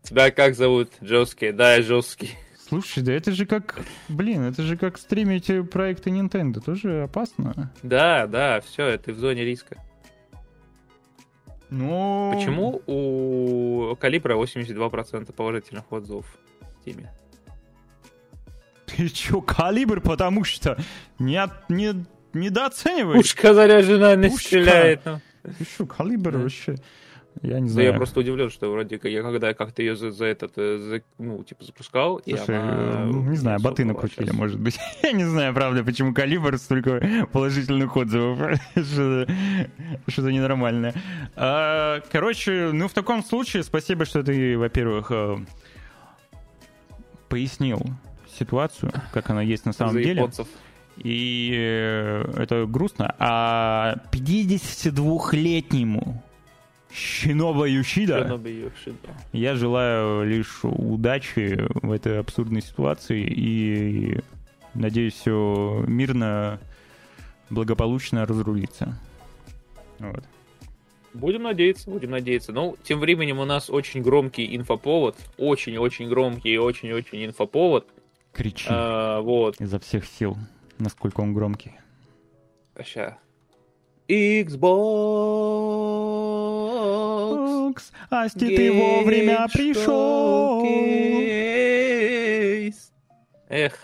Тебя 0.02 0.30
как 0.30 0.54
зовут? 0.54 0.90
Жесткий. 1.00 1.52
Да, 1.52 1.76
я 1.76 1.82
жесткий. 1.82 2.30
Слушай, 2.70 3.02
да 3.02 3.12
это 3.12 3.32
же 3.32 3.46
как, 3.46 3.80
блин, 4.08 4.44
это 4.44 4.62
же 4.62 4.76
как 4.76 4.96
стримить 4.96 5.50
проекты 5.70 6.10
Nintendo, 6.10 6.60
тоже 6.60 7.02
опасно. 7.02 7.72
Да, 7.82 8.28
да, 8.28 8.60
все, 8.60 8.86
это 8.86 9.12
в 9.12 9.18
зоне 9.18 9.44
риска. 9.44 9.76
Ну... 11.68 12.32
Почему 12.32 12.80
у 12.86 13.96
Калибра 13.96 14.36
82% 14.36 15.32
положительных 15.32 15.90
отзывов 15.90 16.26
в 16.60 16.86
Steam? 16.86 17.08
Ты 18.86 19.08
чё, 19.08 19.40
Калибр, 19.40 20.00
потому 20.00 20.44
что 20.44 20.78
не, 21.18 21.38
от, 21.38 21.68
не 21.70 22.04
недооцениваешь? 22.34 23.18
Пушка 23.20 23.52
заряжена, 23.52 24.14
не 24.14 24.28
Пушка. 24.28 24.46
стреляет. 24.46 25.00
Ну. 25.04 25.20
Ты 25.42 25.64
что, 25.64 25.86
Калибр 25.86 26.32
да. 26.32 26.38
вообще... 26.38 26.76
Я 27.42 27.60
не 27.60 27.68
знаю. 27.68 27.88
Да 27.88 27.92
я 27.92 27.96
просто 27.96 28.20
удивлен, 28.20 28.50
что 28.50 28.70
вроде 28.70 28.98
как 28.98 29.10
я 29.10 29.22
когда 29.22 29.54
как-то 29.54 29.82
ее 29.82 29.96
за, 29.96 30.10
за 30.10 30.26
этот, 30.26 30.52
э, 30.56 30.78
за, 30.78 31.02
ну, 31.18 31.42
типа, 31.42 31.64
запускал, 31.64 32.20
Слушай, 32.24 32.54
и 32.54 32.58
она... 32.58 33.06
Ну, 33.06 33.22
не 33.22 33.36
знаю, 33.36 33.60
боты 33.60 33.84
накрутили, 33.84 34.26
сейчас. 34.26 34.36
может 34.36 34.60
быть. 34.60 34.78
я 35.02 35.12
не 35.12 35.24
знаю, 35.24 35.54
правда, 35.54 35.82
почему 35.82 36.12
калибр 36.12 36.58
столько 36.58 37.28
положительных 37.32 37.96
отзывов. 37.96 38.60
Что-то 38.74 40.32
ненормальное. 40.32 40.94
А, 41.34 42.00
короче, 42.12 42.70
ну, 42.72 42.88
в 42.88 42.92
таком 42.92 43.24
случае, 43.24 43.62
спасибо, 43.62 44.04
что 44.04 44.22
ты, 44.22 44.58
во-первых, 44.58 45.10
э, 45.10 45.38
пояснил 47.28 47.80
ситуацию, 48.38 48.92
как 49.12 49.30
она 49.30 49.42
есть 49.42 49.64
на 49.64 49.72
самом 49.72 49.94
за 49.94 50.02
деле. 50.02 50.16
Японцев. 50.16 50.46
И 50.98 51.54
э, 51.56 52.32
это 52.36 52.66
грустно. 52.66 53.14
А 53.18 53.96
52-летнему 54.12 56.22
Шиноба 56.92 57.68
Юшида. 57.68 58.22
Шиноба 58.22 58.48
Юшида. 58.48 59.08
Я 59.32 59.54
желаю 59.54 60.26
лишь 60.26 60.60
удачи 60.62 61.66
в 61.82 61.92
этой 61.92 62.18
абсурдной 62.18 62.62
ситуации 62.62 63.22
и 63.22 64.20
надеюсь, 64.74 65.14
все 65.14 65.84
мирно, 65.86 66.58
благополучно 67.48 68.26
разрулится. 68.26 68.98
Вот. 69.98 70.24
Будем 71.12 71.42
надеяться, 71.42 71.90
будем 71.90 72.10
надеяться. 72.10 72.52
Ну, 72.52 72.76
тем 72.84 73.00
временем 73.00 73.40
у 73.40 73.44
нас 73.44 73.68
очень 73.68 74.02
громкий 74.02 74.56
инфоповод. 74.56 75.16
Очень-очень 75.38 76.08
громкий 76.08 76.54
и 76.54 76.58
очень-очень 76.58 77.26
инфоповод. 77.26 77.86
Кричи. 78.32 78.66
А, 78.68 79.20
вот. 79.20 79.60
Изо 79.60 79.80
всех 79.80 80.06
сил, 80.06 80.36
насколько 80.78 81.20
он 81.20 81.34
громкий. 81.34 81.72
Сейчас. 82.76 83.14
Xbox 84.08 85.99
Фокс, 87.50 87.92
Асти, 88.10 88.56
ты 88.56 88.72
вовремя 88.72 89.48
пришел. 89.52 90.62
Эх, 93.48 93.74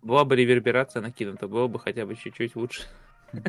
была 0.00 0.24
бы 0.24 0.34
реверберация 0.34 1.02
накинута, 1.02 1.46
было 1.46 1.66
бы 1.66 1.78
хотя 1.78 2.06
бы 2.06 2.16
чуть-чуть 2.16 2.56
лучше. 2.56 2.84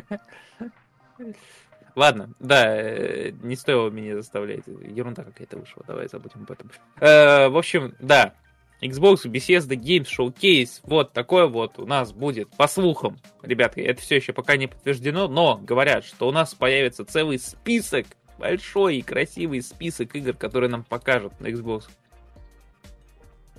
Ладно, 1.96 2.34
да, 2.40 2.76
э, 2.76 3.30
не 3.42 3.56
стоило 3.56 3.88
меня 3.88 4.16
заставлять. 4.16 4.64
Ерунда 4.66 5.22
какая-то 5.22 5.58
вышла, 5.58 5.82
давай 5.86 6.08
забудем 6.08 6.42
об 6.42 6.50
этом. 6.50 6.70
Э, 7.00 7.48
в 7.48 7.56
общем, 7.56 7.94
да, 8.00 8.34
Xbox, 8.82 9.24
Bethesda 9.24 9.76
Games 9.76 10.08
Showcase, 10.08 10.80
вот 10.82 11.12
такой 11.12 11.48
вот 11.48 11.78
у 11.78 11.86
нас 11.86 12.12
будет, 12.12 12.50
по 12.56 12.66
слухам, 12.66 13.18
ребятки, 13.42 13.80
это 13.80 14.02
все 14.02 14.16
еще 14.16 14.34
пока 14.34 14.56
не 14.56 14.66
подтверждено, 14.66 15.28
но 15.28 15.56
говорят, 15.56 16.04
что 16.04 16.28
у 16.28 16.32
нас 16.32 16.54
появится 16.54 17.06
целый 17.06 17.38
список 17.38 18.06
большой 18.38 18.98
и 18.98 19.02
красивый 19.02 19.62
список 19.62 20.14
игр, 20.16 20.34
которые 20.34 20.70
нам 20.70 20.84
покажут 20.84 21.38
на 21.40 21.46
Xbox. 21.48 21.84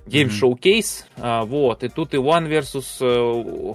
Game 0.05 0.27
mm-hmm. 0.27 0.59
Showcase, 0.61 1.05
а, 1.17 1.45
вот, 1.45 1.83
и 1.83 1.89
тут 1.89 2.13
и 2.13 2.17
One 2.17 2.47
vs. 2.47 2.79
100, 2.79 3.71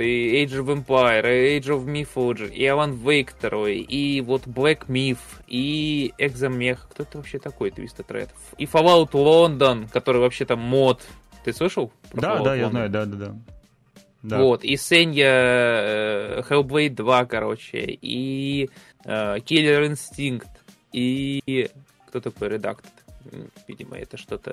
и 0.00 0.44
Age 0.44 0.60
of 0.60 0.84
Empire, 0.84 1.22
и 1.24 1.58
Age 1.58 1.68
of 1.68 1.86
Mythology, 1.86 2.52
и 2.52 2.64
Alan 2.64 3.02
Wake 3.02 3.30
2, 3.40 3.68
и 3.70 4.20
вот 4.20 4.46
Black 4.46 4.86
Myth, 4.88 5.16
и 5.46 6.12
Examech, 6.18 6.78
кто 6.90 7.04
это 7.04 7.16
вообще 7.16 7.38
такой, 7.38 7.70
Twisted 7.70 8.06
Red, 8.08 8.28
и 8.58 8.66
Fallout 8.66 9.12
London, 9.12 9.88
который 9.90 10.20
вообще 10.20 10.44
там 10.44 10.60
мод, 10.60 11.00
ты 11.42 11.54
слышал? 11.54 11.90
да, 12.12 12.36
Fallout 12.36 12.44
да, 12.44 12.56
London? 12.56 12.58
я 12.58 12.68
знаю, 12.68 12.90
да, 12.90 13.06
да, 13.06 13.16
да. 13.16 13.34
Да. 14.22 14.40
Вот, 14.40 14.64
и 14.64 14.76
Сенья 14.76 15.30
э, 15.30 16.42
Hellblade 16.50 16.94
2, 16.96 17.24
короче, 17.26 17.84
и 17.86 18.64
э, 18.64 18.68
Killer 19.06 19.88
Instinct, 19.88 20.48
и 20.92 21.70
кто 22.08 22.20
такой 22.20 22.48
Redacted? 22.48 22.90
Видимо, 23.66 23.96
это 23.96 24.16
что-то, 24.16 24.52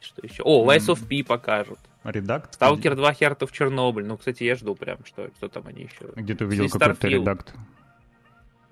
что 0.00 0.22
еще? 0.22 0.42
О, 0.42 0.64
Lies 0.64 0.86
of 0.86 1.06
P 1.06 1.26
покажут. 1.26 1.78
Редакт? 2.04 2.54
Сталкер 2.54 2.94
2 2.96 3.12
Heart 3.12 3.46
в 3.46 3.52
Чернобыль. 3.52 4.06
Ну, 4.06 4.16
кстати, 4.16 4.44
я 4.44 4.56
жду 4.56 4.74
прям, 4.74 4.98
что, 5.04 5.28
что 5.36 5.48
там 5.48 5.64
они 5.66 5.82
еще. 5.82 6.12
Где 6.16 6.34
ты 6.34 6.46
увидел 6.46 6.68
какой-то 6.70 7.08
редакт? 7.08 7.52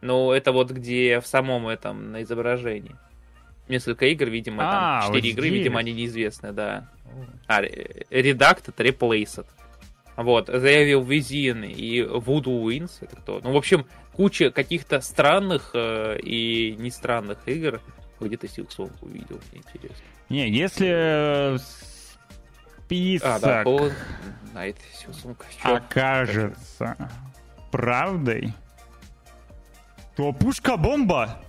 Ну, 0.00 0.32
это 0.32 0.52
вот 0.52 0.70
где 0.70 1.20
в 1.20 1.26
самом 1.26 1.68
этом, 1.68 2.12
на 2.12 2.22
изображении. 2.22 2.96
Несколько 3.68 4.06
игр, 4.06 4.26
видимо, 4.26 4.62
а, 4.62 5.02
там, 5.02 5.12
4 5.12 5.20
вот 5.20 5.24
игры, 5.26 5.48
здесь. 5.48 5.58
видимо, 5.58 5.80
они 5.80 5.92
неизвестны, 5.92 6.52
да. 6.52 6.88
А, 7.46 7.62
Redacted, 7.62 8.74
Replaced. 8.76 9.46
Вот, 10.16 10.48
The 10.48 10.62
Evil 10.62 11.06
Within 11.06 11.66
и 11.66 12.00
Voodoo 12.00 12.62
Wins, 12.64 12.92
это 13.00 13.16
кто? 13.16 13.40
Ну, 13.42 13.52
в 13.52 13.56
общем, 13.56 13.86
куча 14.12 14.50
каких-то 14.50 15.00
странных 15.00 15.70
э, 15.74 16.18
и 16.22 16.74
не 16.78 16.90
странных 16.90 17.46
игр. 17.46 17.80
Где-то 18.18 18.48
Силксон 18.48 18.90
увидел, 19.02 19.38
мне 19.52 19.60
интересно. 19.60 20.04
Не, 20.30 20.48
если 20.48 21.58
список 22.86 23.28
а, 23.28 23.38
да, 23.40 23.62
Hollow 23.62 23.92
Knight, 24.54 24.76
окажется 25.62 26.96
правдой, 27.70 28.54
то 30.16 30.32
пушка-бомба! 30.32 31.42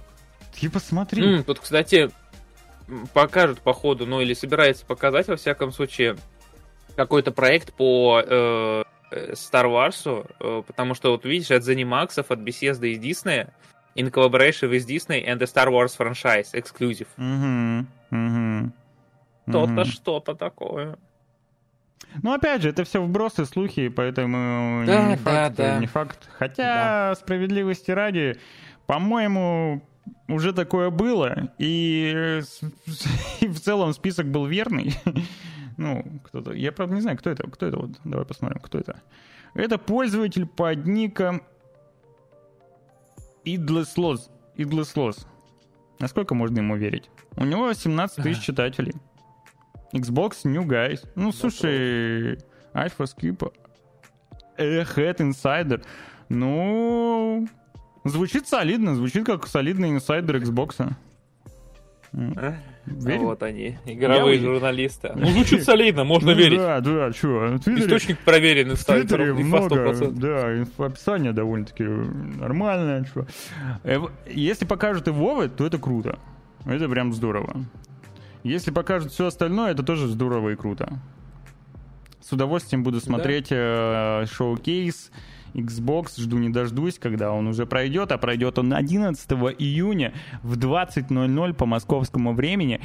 Ты 0.59 0.69
посмотри. 0.69 1.23
Mm, 1.23 1.43
тут, 1.43 1.59
кстати, 1.59 2.09
покажут 3.13 3.61
по 3.61 3.73
ходу, 3.73 4.05
ну 4.05 4.19
или 4.19 4.33
собирается 4.33 4.85
показать, 4.85 5.27
во 5.27 5.37
всяком 5.37 5.71
случае, 5.71 6.17
какой-то 6.97 7.31
проект 7.31 7.73
по 7.73 8.21
э, 8.25 8.83
Star 9.11 9.65
Wars, 9.65 10.27
э, 10.39 10.63
потому 10.65 10.95
что 10.95 11.11
вот 11.11 11.23
видишь, 11.23 11.51
от 11.51 11.63
Zenimax, 11.63 12.19
от 12.19 12.39
Bethesda 12.39 12.87
и 12.87 12.97
Disney, 12.97 13.47
in 13.95 14.11
collaboration 14.11 14.69
with 14.69 14.85
Disney 14.85 15.25
and 15.25 15.39
the 15.39 15.45
Star 15.45 15.69
Wars 15.69 15.95
franchise, 15.97 16.53
exclusive. 16.53 17.07
Угу, 17.17 17.87
угу. 18.11 18.71
То-то 19.51 19.85
что-то 19.85 20.35
такое. 20.35 20.97
Ну, 22.23 22.33
опять 22.33 22.63
же, 22.63 22.69
это 22.69 22.83
все 22.83 23.01
вбросы, 23.01 23.45
слухи, 23.45 23.89
поэтому 23.89 24.85
да, 24.85 25.09
не, 25.09 25.15
да, 25.17 25.21
факт, 25.21 25.55
да. 25.55 25.77
не 25.79 25.85
факт. 25.85 26.29
Хотя, 26.37 27.09
да. 27.09 27.15
справедливости 27.15 27.91
ради, 27.91 28.39
по-моему, 28.87 29.83
уже 30.27 30.53
такое 30.53 30.89
было, 30.89 31.51
и, 31.59 32.41
и 33.41 33.47
в 33.47 33.59
целом 33.59 33.93
список 33.93 34.27
был 34.27 34.47
верный. 34.47 34.95
Ну, 35.77 36.03
кто-то... 36.23 36.53
Я, 36.53 36.71
правда, 36.71 36.95
не 36.95 37.01
знаю, 37.01 37.17
кто 37.17 37.29
это. 37.29 37.49
Кто 37.49 37.67
это? 37.67 37.77
Вот, 37.77 37.91
давай 38.03 38.25
посмотрим, 38.25 38.59
кто 38.61 38.79
это. 38.79 39.01
Это 39.53 39.77
пользователь 39.77 40.45
под 40.45 40.85
ником 40.85 41.41
Idleslос. 43.45 44.29
Idleslos. 44.55 45.25
Насколько 45.99 46.35
можно 46.35 46.59
ему 46.59 46.75
верить? 46.75 47.09
У 47.35 47.45
него 47.45 47.71
17 47.71 48.23
тысяч 48.23 48.43
читателей. 48.43 48.93
Xbox 49.93 50.43
New 50.43 50.63
Guys. 50.63 51.07
Ну, 51.15 51.31
слушай, 51.31 52.35
Alpha 52.73 53.05
Skip, 53.05 53.51
Head 54.57 55.17
Insider. 55.17 55.83
Ну, 56.29 57.47
звучит 58.03 58.47
солидно. 58.47 58.95
Звучит 58.95 59.25
как 59.25 59.47
солидный 59.47 59.91
инсайдер 59.91 60.37
Xbox. 60.37 60.91
Верим? 62.13 63.25
Вот 63.25 63.43
они, 63.43 63.77
игровые 63.85 64.37
я... 64.37 64.41
журналисты. 64.41 65.11
Ну, 65.15 65.27
звучит 65.27 65.63
солидно, 65.63 66.03
можно 66.03 66.31
ну, 66.31 66.37
верить. 66.37 66.57
Да, 66.57 66.79
да, 66.79 67.11
что. 67.11 67.57
Твиттере... 67.57 67.85
Источник 67.85 68.19
проверенный 68.19 68.75
в 68.75 68.85
Твиттере 68.85 69.33
много, 69.33 70.11
да, 70.11 70.65
описание 70.85 71.33
довольно-таки 71.33 71.83
нормальное. 71.83 73.03
Что. 73.05 73.27
Э, 73.83 73.99
если 74.27 74.65
покажут 74.65 75.07
и 75.07 75.11
Вовы, 75.11 75.49
то 75.49 75.65
это 75.65 75.77
круто. 75.77 76.17
Это 76.65 76.87
прям 76.87 77.13
здорово. 77.13 77.65
Если 78.43 78.71
покажут 78.71 79.11
все 79.11 79.27
остальное, 79.27 79.71
это 79.71 79.83
тоже 79.83 80.07
здорово 80.07 80.49
и 80.51 80.55
круто. 80.55 80.99
С 82.21 82.31
удовольствием 82.31 82.83
буду 82.83 83.01
смотреть 83.01 83.49
да. 83.49 84.21
э, 84.23 84.25
шоу-кейс 84.27 85.11
Xbox, 85.57 86.19
жду 86.21 86.37
не 86.37 86.49
дождусь, 86.49 86.99
когда 86.99 87.31
он 87.31 87.47
уже 87.47 87.65
пройдет, 87.65 88.11
а 88.11 88.17
пройдет 88.17 88.59
он 88.59 88.73
11 88.73 89.31
июня 89.59 90.13
в 90.43 90.57
20.00 90.57 91.53
по 91.53 91.65
московскому 91.65 92.33
времени. 92.33 92.79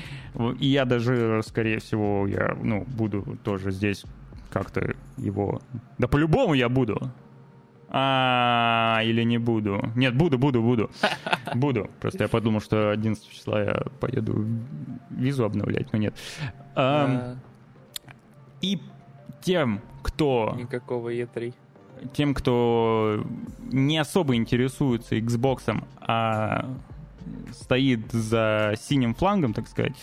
И 0.59 0.67
я 0.67 0.85
даже, 0.85 1.43
скорее 1.47 1.79
всего, 1.79 2.27
я, 2.27 2.57
ну, 2.63 2.85
буду 2.85 3.39
тоже 3.45 3.71
здесь 3.71 4.05
как-то 4.51 4.95
его... 5.17 5.61
Да 5.99 6.09
по-любому 6.09 6.55
я 6.55 6.69
буду. 6.69 7.11
А, 7.95 9.01
или 9.05 9.23
не 9.23 9.37
буду. 9.37 9.91
Нет, 9.95 10.17
буду, 10.17 10.39
буду, 10.39 10.63
буду. 10.63 10.91
Буду. 11.55 11.91
Просто 12.01 12.25
я 12.25 12.29
подумал, 12.29 12.61
что 12.61 12.91
11 12.91 13.29
числа 13.29 13.63
я 13.63 13.83
поеду 14.01 14.47
визу 15.11 15.45
обновлять, 15.45 15.93
но 15.93 15.99
нет. 15.99 16.15
А, 16.75 17.37
и 18.63 18.81
тем, 19.43 19.83
кто... 20.03 20.55
Никакого 20.57 21.13
E3. 21.13 21.53
Тем, 22.15 22.35
кто 22.35 23.25
не 23.71 23.99
особо 23.99 24.35
интересуется 24.37 25.17
Xbox, 25.17 25.83
а 26.01 26.69
стоит 27.53 28.11
за 28.13 28.75
синим 28.79 29.15
флангом, 29.15 29.55
так 29.55 29.69
сказать, 29.69 29.95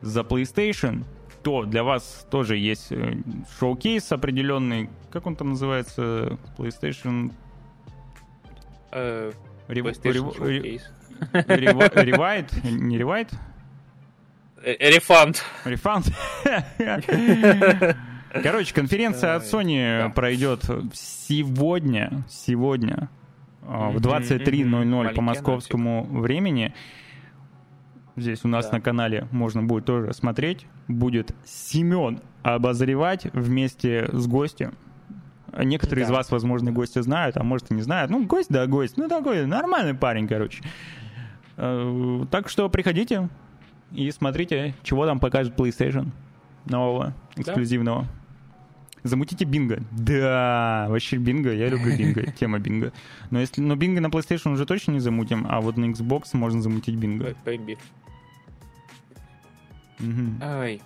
за 0.00 0.20
PlayStation, 0.20 1.04
то 1.42 1.64
для 1.64 1.82
вас 1.82 2.26
тоже 2.30 2.56
есть 2.56 2.90
э, 2.90 3.16
шоу-кейс 3.58 4.10
определенный. 4.12 4.90
Как 5.10 5.26
он 5.26 5.36
там 5.36 5.50
называется? 5.50 6.38
PlayStation... 6.56 7.32
Uh, 8.90 9.34
PlayStation 9.68 10.80
Ревайт? 11.38 12.64
Не 12.64 12.98
ревайт? 12.98 13.30
Рефанд. 14.62 15.44
Рефанд. 15.64 16.06
Короче, 18.32 18.74
конференция 18.74 19.36
от 19.36 19.44
Sony 19.44 20.12
пройдет 20.12 20.64
сегодня, 20.92 22.24
сегодня 22.28 23.08
в 23.62 23.96
23.00 23.96 25.14
по 25.14 25.22
московскому 25.22 26.04
времени. 26.04 26.74
Здесь 28.16 28.44
у 28.44 28.48
нас 28.48 28.66
да. 28.66 28.76
на 28.76 28.80
канале 28.80 29.28
можно 29.30 29.62
будет 29.62 29.84
тоже 29.84 30.12
смотреть. 30.12 30.66
Будет 30.88 31.34
Семен 31.44 32.20
обозревать 32.42 33.26
вместе 33.32 34.08
с 34.12 34.26
гостем. 34.26 34.74
Некоторые 35.56 36.04
да. 36.04 36.12
из 36.12 36.14
вас, 36.14 36.30
возможно, 36.30 36.72
гости 36.72 37.00
знают, 37.00 37.36
а 37.36 37.42
может 37.42 37.70
и 37.70 37.74
не 37.74 37.82
знают. 37.82 38.10
Ну, 38.10 38.26
гость, 38.26 38.48
да, 38.50 38.66
гость. 38.66 38.96
Ну, 38.96 39.08
такой 39.08 39.46
нормальный 39.46 39.94
парень, 39.94 40.28
короче. 40.28 40.62
Э, 41.56 42.24
так 42.30 42.48
что 42.48 42.68
приходите 42.68 43.28
и 43.92 44.10
смотрите, 44.10 44.74
чего 44.82 45.06
там 45.06 45.20
покажет 45.20 45.58
PlayStation 45.58 46.08
нового, 46.66 47.14
эксклюзивного. 47.36 48.02
Да. 48.02 48.08
Замутите 49.04 49.44
бинго. 49.44 49.82
Да, 49.92 50.86
вообще 50.88 51.16
бинго, 51.16 51.52
я 51.52 51.68
люблю 51.68 51.96
бинго, 51.96 52.30
тема 52.38 52.58
бинго. 52.58 52.92
Но 53.30 53.40
если, 53.40 53.60
но 53.60 53.76
бинго 53.76 54.00
на 54.00 54.08
PlayStation 54.08 54.52
уже 54.52 54.66
точно 54.66 54.92
не 54.92 55.00
замутим, 55.00 55.46
а 55.48 55.60
вот 55.60 55.76
на 55.76 55.86
Xbox 55.86 56.30
можно 56.32 56.62
замутить 56.62 56.96
бинго. 56.96 57.34
Угу. 60.00 60.40
Ай. 60.40 60.80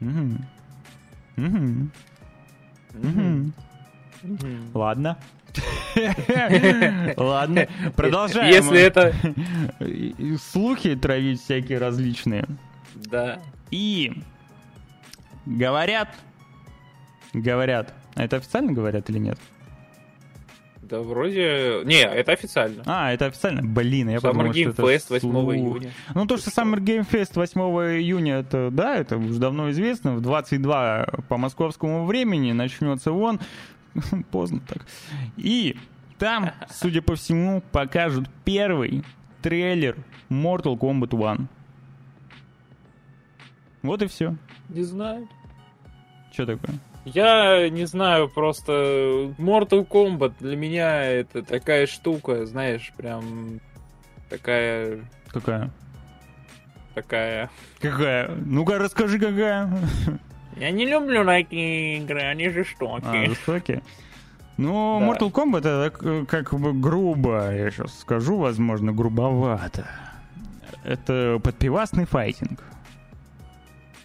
Угу. 0.00 0.38
Угу. 1.36 1.90
Угу. 2.94 3.52
Ладно. 4.74 5.18
Ладно, 7.16 7.66
продолжаем. 7.96 8.54
Если 8.54 8.80
это... 8.80 9.14
Слухи 10.52 10.94
травить 10.96 11.40
всякие 11.40 11.78
различные. 11.78 12.46
Да. 12.94 13.40
И 13.70 14.22
говорят, 15.46 16.14
говорят, 17.40 17.94
это 18.14 18.36
официально 18.36 18.72
говорят 18.72 19.08
или 19.10 19.18
нет? 19.18 19.38
Да 20.82 21.00
вроде... 21.00 21.82
Не, 21.84 22.00
это 22.00 22.32
официально. 22.32 22.82
А, 22.86 23.12
это 23.12 23.26
официально? 23.26 23.62
Блин, 23.62 24.08
я 24.08 24.16
Summer 24.16 24.20
подумал, 24.22 24.52
Game 24.52 24.72
что 24.72 24.82
Fest 24.90 25.04
это 25.04 25.08
8 25.10 25.20
слух. 25.20 25.54
июня. 25.54 25.92
Ну, 26.14 26.26
то, 26.26 26.38
что 26.38 26.50
Summer 26.50 26.78
Game 26.78 27.06
Fest 27.06 27.32
8 27.34 27.60
июня, 28.00 28.36
это, 28.36 28.70
да, 28.72 28.96
это 28.96 29.18
уже 29.18 29.38
давно 29.38 29.70
известно. 29.70 30.14
В 30.14 30.22
22 30.22 31.06
по 31.28 31.36
московскому 31.36 32.06
времени 32.06 32.52
начнется 32.52 33.12
он. 33.12 33.38
Поздно 34.30 34.60
так. 34.66 34.86
И 35.36 35.76
там, 36.18 36.52
судя 36.70 37.02
по 37.02 37.16
всему, 37.16 37.62
покажут 37.70 38.28
первый 38.44 39.04
трейлер 39.42 39.96
Mortal 40.30 40.78
Kombat 40.78 41.14
1. 41.14 41.48
Вот 43.82 44.02
и 44.02 44.06
все. 44.06 44.36
Не 44.70 44.82
знаю. 44.82 45.28
Что 46.32 46.46
такое? 46.46 46.78
Я 47.14 47.68
не 47.70 47.86
знаю, 47.86 48.28
просто 48.28 49.32
Mortal 49.38 49.86
Kombat 49.86 50.34
для 50.40 50.56
меня 50.56 51.04
это 51.04 51.42
такая 51.42 51.86
штука, 51.86 52.44
знаешь, 52.44 52.92
прям 52.96 53.60
такая... 54.28 55.00
Какая? 55.28 55.70
Такая... 56.94 57.50
Какая? 57.80 58.30
Ну-ка, 58.44 58.78
расскажи, 58.78 59.18
какая. 59.18 59.70
Я 60.56 60.70
не 60.70 60.86
люблю 60.86 61.24
такие 61.24 61.98
игры, 61.98 62.20
они 62.22 62.50
жестокие. 62.50 63.24
А, 63.24 63.26
жестокие? 63.26 63.82
Ну, 64.56 64.98
да. 65.00 65.06
Mortal 65.06 65.32
Kombat 65.32 65.60
это 65.60 66.26
как 66.26 66.52
бы 66.52 66.72
грубо, 66.72 67.54
я 67.54 67.70
сейчас 67.70 68.00
скажу, 68.00 68.36
возможно, 68.36 68.92
грубовато. 68.92 69.86
Это 70.84 71.40
подпивасный 71.42 72.04
файтинг. 72.04 72.62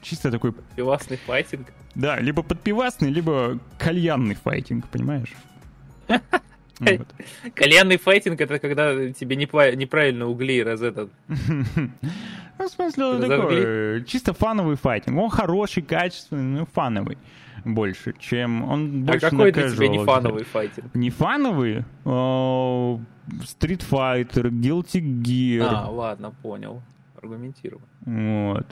Чисто 0.02 0.32
такой... 0.32 0.52
Подпивасный 0.54 1.18
файтинг? 1.18 1.68
Да, 1.96 2.20
либо 2.20 2.44
подпивасный, 2.44 3.10
либо 3.10 3.60
кальянный 3.78 4.36
файтинг, 4.36 4.88
понимаешь? 4.88 5.34
Вот. 6.80 7.08
Кальянный 7.54 7.98
файтинг 7.98 8.42
это 8.42 8.58
когда 8.58 9.12
тебе 9.12 9.36
неправильно 9.36 10.26
угли 10.26 10.64
раз 10.64 10.82
этот. 10.82 11.12
Ну, 12.60 12.68
в 12.68 12.72
смысле, 12.72 13.06
он 13.06 13.22
такой, 13.22 14.06
чисто 14.06 14.34
фановый 14.34 14.76
файтинг. 14.76 15.18
Он 15.18 15.30
хороший, 15.30 15.82
качественный, 15.82 16.60
но 16.60 16.66
фановый 16.68 17.18
больше, 17.66 18.14
чем 18.20 18.64
он 18.70 19.04
больше 19.06 19.26
А 19.26 19.30
какой 19.30 19.52
для 19.52 19.70
тебя 19.70 19.88
не 19.88 20.04
фановый 20.04 20.44
файтинг? 20.44 20.94
Не 20.94 21.10
фановый? 21.10 21.84
Street 22.06 23.84
Fighter, 23.90 24.50
Guilty 24.50 25.02
Gear. 25.02 25.68
А, 25.68 25.90
ладно, 25.90 26.32
понял. 26.42 26.82
Аргументирую. 27.16 27.82
Вот. 28.06 28.68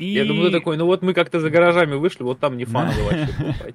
И... 0.00 0.14
Я 0.14 0.24
думаю, 0.24 0.50
такой, 0.50 0.78
ну 0.78 0.86
вот 0.86 1.02
мы 1.02 1.12
как-то 1.12 1.40
за 1.40 1.50
гаражами 1.50 1.94
вышли, 1.94 2.22
вот 2.22 2.40
там 2.40 2.56
не 2.56 2.64
фановый 2.64 3.04
вообще. 3.04 3.54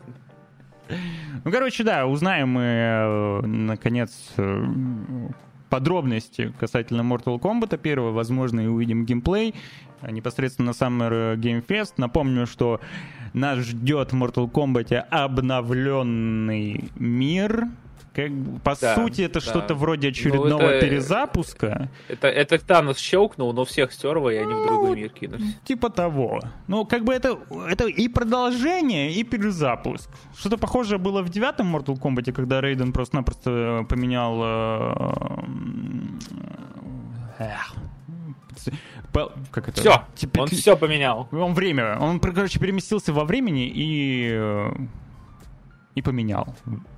Ну, 1.44 1.52
короче, 1.52 1.84
да, 1.84 2.06
узнаем 2.06 2.50
мы, 2.50 2.62
э, 2.62 3.42
наконец, 3.46 4.34
э, 4.38 4.66
подробности 5.70 6.54
касательно 6.60 7.02
Mortal 7.02 7.40
Kombat 7.40 7.78
первого. 7.78 8.12
Возможно, 8.12 8.62
и 8.62 8.68
увидим 8.68 9.06
геймплей 9.06 9.56
э, 10.02 10.12
непосредственно 10.12 10.68
на 10.68 10.72
Summer 10.72 11.36
Game 11.38 11.66
Fest. 11.66 11.94
Напомню, 11.98 12.46
что 12.46 12.82
нас 13.34 13.60
ждет 13.60 14.12
в 14.12 14.16
Mortal 14.16 14.50
Kombat 14.52 14.96
обновленный 14.96 16.92
мир, 16.96 17.68
как, 18.16 18.32
по 18.64 18.76
да, 18.80 18.96
сути, 18.96 19.24
это 19.24 19.36
да. 19.36 19.40
что-то 19.42 19.76
вроде 19.76 20.08
очередного 20.08 20.62
ну, 20.62 20.68
это, 20.68 20.86
перезапуска. 20.86 21.90
Это, 22.08 22.28
это 22.30 22.58
Танос 22.58 22.98
щелкнул, 22.98 23.52
но 23.52 23.66
всех 23.66 23.92
стерво, 23.92 24.30
и 24.30 24.38
они 24.38 24.54
ну, 24.54 24.64
в 24.64 24.68
другой 24.68 24.96
мир 24.96 25.10
кинулись. 25.10 25.58
Типа 25.66 25.90
того. 25.90 26.40
Ну, 26.68 26.86
как 26.86 27.04
бы 27.04 27.14
это, 27.14 27.38
это 27.68 27.88
и 27.88 28.08
продолжение, 28.08 29.12
и 29.12 29.24
перезапуск. 29.24 30.10
Что-то 30.38 30.58
похожее 30.58 30.98
было 30.98 31.22
в 31.22 31.30
девятом 31.30 31.76
Mortal 31.76 32.00
Kombat, 32.00 32.32
когда 32.32 32.62
Рейден 32.62 32.94
просто-напросто 32.94 33.86
поменял... 33.90 34.42
Э, 37.38 37.50
как 39.52 39.70
это? 39.70 39.82
Все, 39.82 40.06
типа, 40.16 40.42
он 40.42 40.48
все 40.48 40.78
поменял. 40.78 41.28
Он 41.32 41.54
время, 41.54 41.98
он, 42.00 42.20
короче, 42.22 42.60
переместился 42.60 43.12
во 43.12 43.26
времени 43.26 43.68
и 43.68 44.30
э, 44.32 44.72
и 45.96 46.02
поменял 46.02 46.54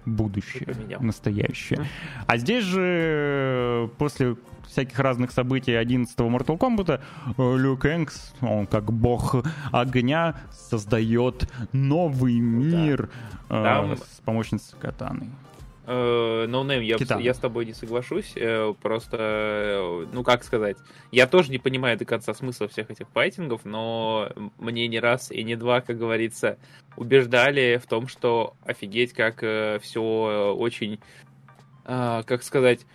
будущее, 0.06 0.64
и 0.64 0.74
поменял. 0.74 1.02
настоящее. 1.02 1.86
А 2.26 2.38
здесь 2.38 2.64
же 2.64 3.89
после 3.98 4.36
всяких 4.68 5.00
разных 5.00 5.32
событий 5.32 5.72
11-го 5.72 6.28
Mortal 6.28 6.58
Kombat 6.58 7.00
э, 7.38 7.58
Люк 7.58 7.86
Энкс, 7.86 8.34
он 8.41 8.68
как 8.68 8.91
бог 8.91 9.36
огня, 9.72 10.36
создает 10.52 11.50
новый 11.72 12.39
мир 12.39 13.10
да. 13.50 13.86
э, 13.86 13.95
с 13.95 14.20
помощницей 14.22 14.78
Катаны. 14.80 15.30
Ноунейм, 15.88 16.82
но 16.82 16.84
я, 16.84 17.18
я 17.20 17.34
с 17.34 17.38
тобой 17.38 17.66
не 17.66 17.74
соглашусь. 17.74 18.34
Э, 18.36 18.74
просто, 18.82 19.18
э, 19.20 20.06
ну 20.12 20.22
как 20.22 20.44
сказать, 20.44 20.76
я 21.14 21.28
тоже 21.28 21.50
не 21.50 21.60
понимаю 21.60 21.98
до 21.98 22.04
конца 22.04 22.34
смысла 22.34 22.68
всех 22.68 22.92
этих 22.92 23.08
файтингов, 23.10 23.64
но 23.64 24.30
мне 24.58 24.90
не 24.90 25.00
раз 25.00 25.32
и 25.32 25.44
не 25.44 25.56
два, 25.56 25.80
как 25.80 25.98
говорится, 25.98 26.58
убеждали 26.98 27.80
в 27.82 27.88
том, 27.88 28.10
что 28.10 28.56
офигеть, 28.66 29.14
как 29.14 29.42
э, 29.44 29.80
все 29.82 30.54
очень, 30.58 31.00
как 31.86 32.44
сказать, 32.44 32.86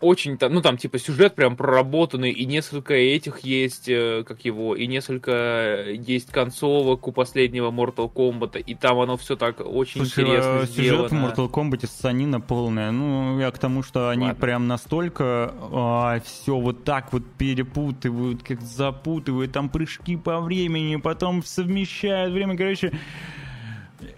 очень 0.00 0.38
там, 0.38 0.52
ну 0.52 0.62
там 0.62 0.76
типа 0.76 0.98
сюжет 0.98 1.34
прям 1.34 1.56
проработанный, 1.56 2.30
и 2.30 2.46
несколько 2.46 2.94
этих 2.94 3.40
есть, 3.40 3.88
э, 3.88 4.24
как 4.26 4.44
его, 4.44 4.74
и 4.74 4.86
несколько 4.86 5.86
есть 5.90 6.30
концовок 6.30 7.06
у 7.08 7.12
последнего 7.12 7.70
Mortal 7.70 8.12
Kombat, 8.12 8.60
и 8.60 8.74
там 8.74 8.98
оно 8.98 9.16
все 9.16 9.36
так 9.36 9.60
очень 9.60 10.04
Слушай, 10.04 10.24
интересно 10.24 10.66
сделано. 10.66 11.08
Сюжет 11.08 11.12
в 11.12 11.14
Mortal 11.14 11.50
Kombat 11.50 11.86
санина 11.86 12.40
полная. 12.40 12.90
Ну, 12.90 13.38
я 13.38 13.50
к 13.50 13.58
тому, 13.58 13.82
что 13.82 14.10
они 14.10 14.26
Ладно. 14.26 14.40
прям 14.40 14.66
настолько 14.66 15.54
а, 15.72 16.20
все 16.24 16.56
вот 16.58 16.84
так 16.84 17.12
вот 17.12 17.24
перепутывают, 17.38 18.42
как 18.42 18.60
запутывают, 18.62 19.52
там 19.52 19.68
прыжки 19.68 20.16
по 20.16 20.40
времени, 20.40 20.96
потом 20.96 21.42
совмещают 21.44 22.32
время, 22.32 22.56
короче 22.56 22.92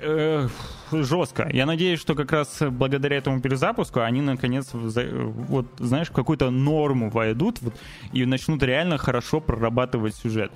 э, 0.01 0.49
жестко. 0.93 1.49
Я 1.53 1.67
надеюсь, 1.67 2.01
что 2.01 2.15
как 2.15 2.33
раз 2.33 2.63
благодаря 2.71 3.17
этому 3.17 3.41
перезапуску 3.41 4.01
они 4.01 4.21
наконец, 4.21 4.71
вот, 4.73 5.67
знаешь, 5.79 6.09
в 6.09 6.13
какую-то 6.13 6.51
норму 6.51 7.11
войдут 7.11 7.61
вот, 7.63 7.75
и 8.13 8.25
начнут 8.25 8.63
реально 8.63 8.99
хорошо 8.99 9.41
прорабатывать 9.41 10.15
сюжет. 10.15 10.53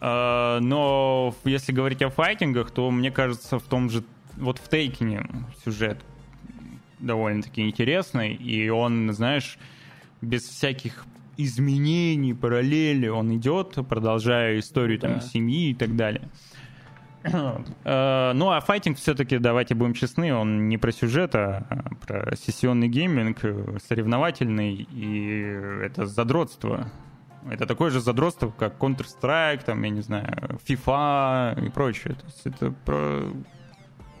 Э, 0.00 0.58
но 0.60 1.34
если 1.44 1.72
говорить 1.72 2.02
о 2.02 2.10
файтингах, 2.10 2.70
то 2.70 2.90
мне 2.90 3.10
кажется, 3.10 3.58
в 3.58 3.64
том 3.64 3.90
же, 3.90 4.04
вот 4.36 4.58
в 4.58 4.68
Тейкине 4.68 5.26
сюжет 5.64 5.98
довольно-таки 6.98 7.62
интересный, 7.62 8.34
и 8.34 8.68
он, 8.68 9.12
знаешь, 9.12 9.58
без 10.20 10.42
всяких 10.42 11.04
изменений, 11.36 12.34
параллели, 12.34 13.08
он 13.08 13.34
идет, 13.36 13.78
продолжая 13.88 14.58
историю 14.58 14.98
да. 14.98 15.08
там 15.08 15.20
семьи 15.20 15.70
и 15.70 15.74
так 15.74 15.96
далее. 15.96 16.28
Э, 17.84 18.32
ну, 18.34 18.50
а 18.50 18.60
файтинг 18.60 18.98
все-таки, 18.98 19.38
давайте 19.38 19.74
будем 19.74 19.94
честны, 19.94 20.34
он 20.34 20.68
не 20.68 20.78
про 20.78 20.92
сюжет, 20.92 21.34
а 21.34 21.66
про 22.06 22.34
сессионный 22.36 22.88
гейминг, 22.88 23.44
э, 23.44 23.78
соревновательный, 23.86 24.74
и 24.74 25.40
это 25.84 26.06
задротство. 26.06 26.90
Это 27.50 27.66
такое 27.66 27.90
же 27.90 28.00
задротство, 28.00 28.50
как 28.50 28.78
Counter-Strike, 28.78 29.64
там, 29.64 29.82
я 29.82 29.90
не 29.90 30.02
знаю, 30.02 30.58
FIFA 30.66 31.66
и 31.66 31.70
прочее. 31.70 32.14
То 32.14 32.26
есть 32.26 32.46
это 32.46 32.70
про... 32.84 33.22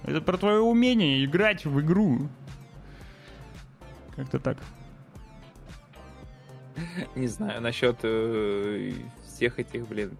Это 0.04 0.22
про 0.22 0.38
твое 0.38 0.60
умение 0.60 1.22
играть 1.24 1.66
в 1.66 1.78
игру. 1.80 2.28
Как-то 4.16 4.38
так. 4.38 4.56
Не 7.14 7.26
знаю, 7.26 7.60
насчет 7.60 7.98
э, 8.02 8.92
всех 9.26 9.58
этих, 9.58 9.86
блин, 9.86 10.16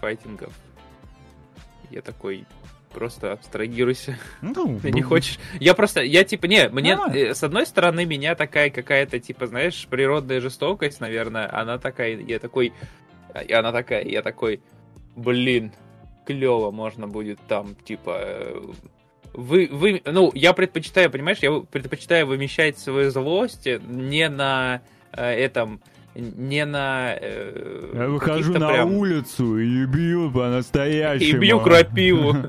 файтингов 0.00 0.52
я 1.90 2.02
такой, 2.02 2.46
просто 2.88 3.32
абстрагируйся. 3.32 4.18
Ну, 4.42 4.78
Ты 4.80 4.90
не 4.92 5.02
хочешь. 5.02 5.38
Я 5.60 5.74
просто, 5.74 6.02
я 6.02 6.24
типа, 6.24 6.46
не, 6.46 6.68
мне, 6.68 6.94
а. 6.94 7.34
с 7.34 7.42
одной 7.42 7.66
стороны, 7.66 8.04
меня 8.04 8.34
такая 8.34 8.70
какая-то, 8.70 9.18
типа, 9.20 9.46
знаешь, 9.46 9.86
природная 9.88 10.40
жестокость, 10.40 11.00
наверное, 11.00 11.48
она 11.52 11.78
такая, 11.78 12.18
я 12.18 12.38
такой, 12.38 12.72
и 13.46 13.52
она 13.52 13.72
такая, 13.72 14.04
я 14.04 14.22
такой, 14.22 14.60
блин, 15.16 15.72
клево 16.26 16.70
можно 16.70 17.06
будет 17.06 17.38
там, 17.48 17.74
типа, 17.74 18.52
вы, 19.32 19.68
вы, 19.70 20.02
ну, 20.04 20.30
я 20.34 20.52
предпочитаю, 20.52 21.10
понимаешь, 21.10 21.38
я 21.40 21.52
предпочитаю 21.60 22.26
вымещать 22.26 22.78
свою 22.78 23.10
злость 23.10 23.66
не 23.66 24.28
на 24.28 24.82
э, 25.12 25.24
этом 25.24 25.80
не 26.18 26.64
на... 26.64 27.14
Э, 27.20 27.92
Я 27.94 28.08
выхожу 28.08 28.52
на 28.54 28.68
прям... 28.68 28.92
улицу 28.94 29.58
и 29.58 29.86
бью 29.86 30.30
по-настоящему. 30.30 31.38
И 31.38 31.40
бью 31.40 31.60
крапиву. 31.60 32.36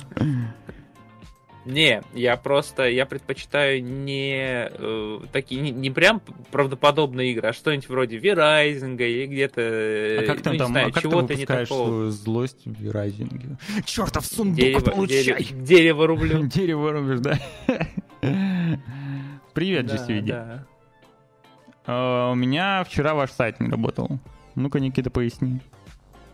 Не, 1.65 2.01
я 2.15 2.35
просто, 2.35 2.89
я 2.89 3.05
предпочитаю 3.05 3.83
не 3.83 4.69
э, 4.71 5.19
такие, 5.31 5.61
не, 5.61 5.69
не 5.69 5.91
прям 5.91 6.19
правдоподобные 6.51 7.31
игры, 7.31 7.49
а 7.49 7.53
что-нибудь 7.53 7.87
вроде 7.89 8.17
Верайзинга 8.17 9.05
или 9.05 9.27
где-то, 9.27 9.61
а 9.61 10.23
как 10.25 10.41
там, 10.41 10.53
ну, 10.53 10.59
там, 10.59 10.67
знаю, 10.69 10.91
а 10.95 10.99
чего-то 10.99 11.27
ты 11.27 11.35
не 11.35 11.45
такого. 11.45 11.65
свою 11.65 12.09
злость 12.09 12.65
в 12.65 12.81
Верайзинге? 12.81 13.57
Чертов 13.85 14.25
сундук 14.25 14.55
дерево, 14.55 14.79
получай! 14.79 15.43
Дерево, 15.43 15.47
дерево 15.65 16.07
рублю. 16.07 16.47
дерево 16.47 16.91
рублю, 16.91 17.19
да. 17.19 17.39
Привет, 19.53 19.85
да, 19.85 19.95
GCVD. 19.95 20.25
Да. 20.25 20.65
Uh, 21.89 22.33
у 22.33 22.35
меня 22.35 22.83
вчера 22.83 23.15
ваш 23.15 23.31
сайт 23.31 23.59
не 23.59 23.67
работал. 23.67 24.19
Ну-ка, 24.53 24.79
Никита, 24.79 25.09
поясни. 25.09 25.59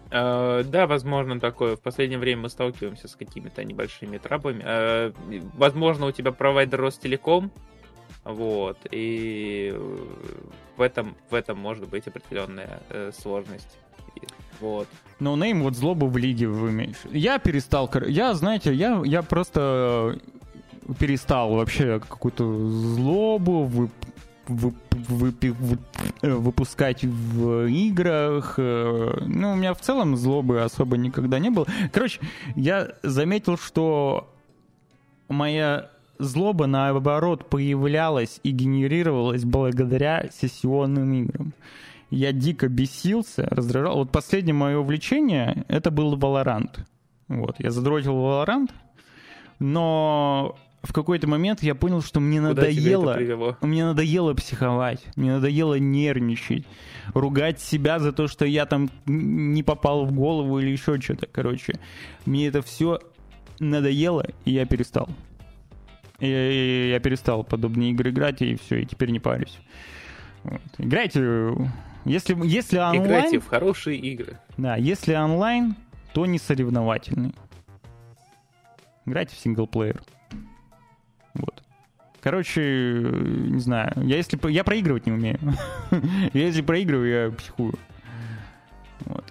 Uh, 0.10 0.64
да, 0.64 0.86
возможно, 0.86 1.40
такое. 1.40 1.78
В 1.78 1.82
последнее 1.82 2.20
время 2.20 2.42
мы 2.42 2.50
сталкиваемся 2.50 3.08
с 3.08 3.16
какими-то 3.16 3.64
небольшими 3.64 4.18
трабами. 4.18 4.62
Uh, 4.64 5.50
возможно, 5.56 6.08
у 6.08 6.12
тебя 6.12 6.34
провайдер 6.34 6.82
Ростелеком. 6.82 7.52
Вот. 8.26 8.78
И 8.92 9.74
в 10.76 10.82
этом, 10.82 11.16
в 11.30 11.34
этом 11.34 11.58
может 11.58 11.88
быть 11.88 12.08
определенная 12.08 12.82
э, 12.90 13.12
сложность. 13.18 13.78
Вот. 14.60 14.88
No 15.20 15.36
name, 15.36 15.62
вот 15.62 15.76
злобу 15.76 16.08
в 16.08 16.18
лиге 16.18 16.48
вы 16.48 16.72
имеешь. 16.72 16.98
Я 17.12 17.38
перестал... 17.38 17.90
Я, 18.08 18.34
знаете, 18.34 18.74
я, 18.74 19.02
я 19.06 19.22
просто 19.22 20.20
перестал 21.00 21.54
вообще 21.54 22.00
какую-то 22.00 22.44
злобу, 22.96 23.90
выпускать 26.22 27.04
в 27.04 27.66
играх. 27.68 28.56
Э, 28.58 29.18
ну, 29.26 29.54
у 29.54 29.56
меня 29.56 29.74
в 29.74 29.82
целом 29.82 30.16
злобы 30.16 30.62
особо 30.62 30.98
никогда 30.98 31.40
не 31.40 31.50
было. 31.50 31.66
Короче, 31.92 32.20
я 32.56 32.90
заметил, 33.04 33.58
что 33.58 34.30
моя 35.28 35.90
злоба, 36.20 36.66
наоборот, 36.68 37.50
появлялась 37.50 38.40
и 38.44 38.52
генерировалась 38.52 39.44
благодаря 39.44 40.30
сессионным 40.32 41.14
играм. 41.14 41.54
Я 42.10 42.32
дико 42.32 42.68
бесился, 42.68 43.48
раздражал. 43.50 43.98
Вот 43.98 44.12
последнее 44.12 44.54
мое 44.54 44.78
увлечение, 44.78 45.66
это 45.68 45.92
был 45.92 46.16
Valorant. 46.16 46.80
Вот, 47.28 47.56
я 47.60 47.72
задротил 47.72 48.14
Valorant, 48.14 48.70
но 49.60 50.56
в 50.86 50.94
какой-то 50.94 51.28
момент 51.28 51.64
я 51.64 51.76
понял, 51.76 52.02
что 52.02 52.20
мне 52.20 52.40
Куда 52.40 52.50
надоело, 52.50 53.58
мне 53.62 53.86
надоело 53.86 54.34
психовать, 54.34 55.04
мне 55.16 55.34
надоело 55.34 55.78
нервничать, 55.80 56.66
ругать 57.14 57.60
себя 57.60 58.00
за 58.00 58.14
то, 58.14 58.28
что 58.28 58.46
я 58.46 58.66
там 58.66 58.90
не 59.06 59.64
попал 59.64 60.06
в 60.06 60.14
голову 60.14 60.60
или 60.60 60.70
еще 60.70 61.00
что-то, 61.02 61.28
короче. 61.28 61.74
Мне 62.26 62.48
это 62.48 62.62
все 62.62 63.00
надоело, 63.60 64.26
и 64.46 64.52
я 64.52 64.66
перестал. 64.66 65.10
Я, 66.20 66.52
я, 66.52 66.88
я 66.94 67.00
перестал 67.00 67.44
подобные 67.44 67.92
игры 67.92 68.12
играть, 68.12 68.42
и 68.42 68.56
все, 68.56 68.82
и 68.82 68.86
теперь 68.86 69.12
не 69.12 69.20
парюсь. 69.20 69.58
Вот. 70.44 70.62
Играйте, 70.78 71.54
если, 72.06 72.38
если 72.46 72.78
онлайн... 72.78 73.04
Играйте 73.04 73.40
в 73.40 73.48
хорошие 73.48 73.98
игры. 73.98 74.38
Да, 74.58 74.76
если 74.76 75.14
онлайн, 75.16 75.76
то 76.14 76.26
не 76.26 76.40
соревновательный. 76.40 77.34
Играйте 79.06 79.36
в 79.36 79.40
синглплеер. 79.40 80.02
Вот. 81.36 81.64
Короче, 82.22 82.62
не 82.62 83.60
знаю. 83.60 83.92
Я 83.98 84.18
если 84.18 84.40
я 84.50 84.64
проигрывать 84.64 85.06
не 85.06 85.12
умею. 85.12 85.40
я 86.34 86.46
если 86.46 86.62
проигрываю, 86.62 87.26
я 87.26 87.32
психую. 87.32 87.76
Вот. 89.02 89.24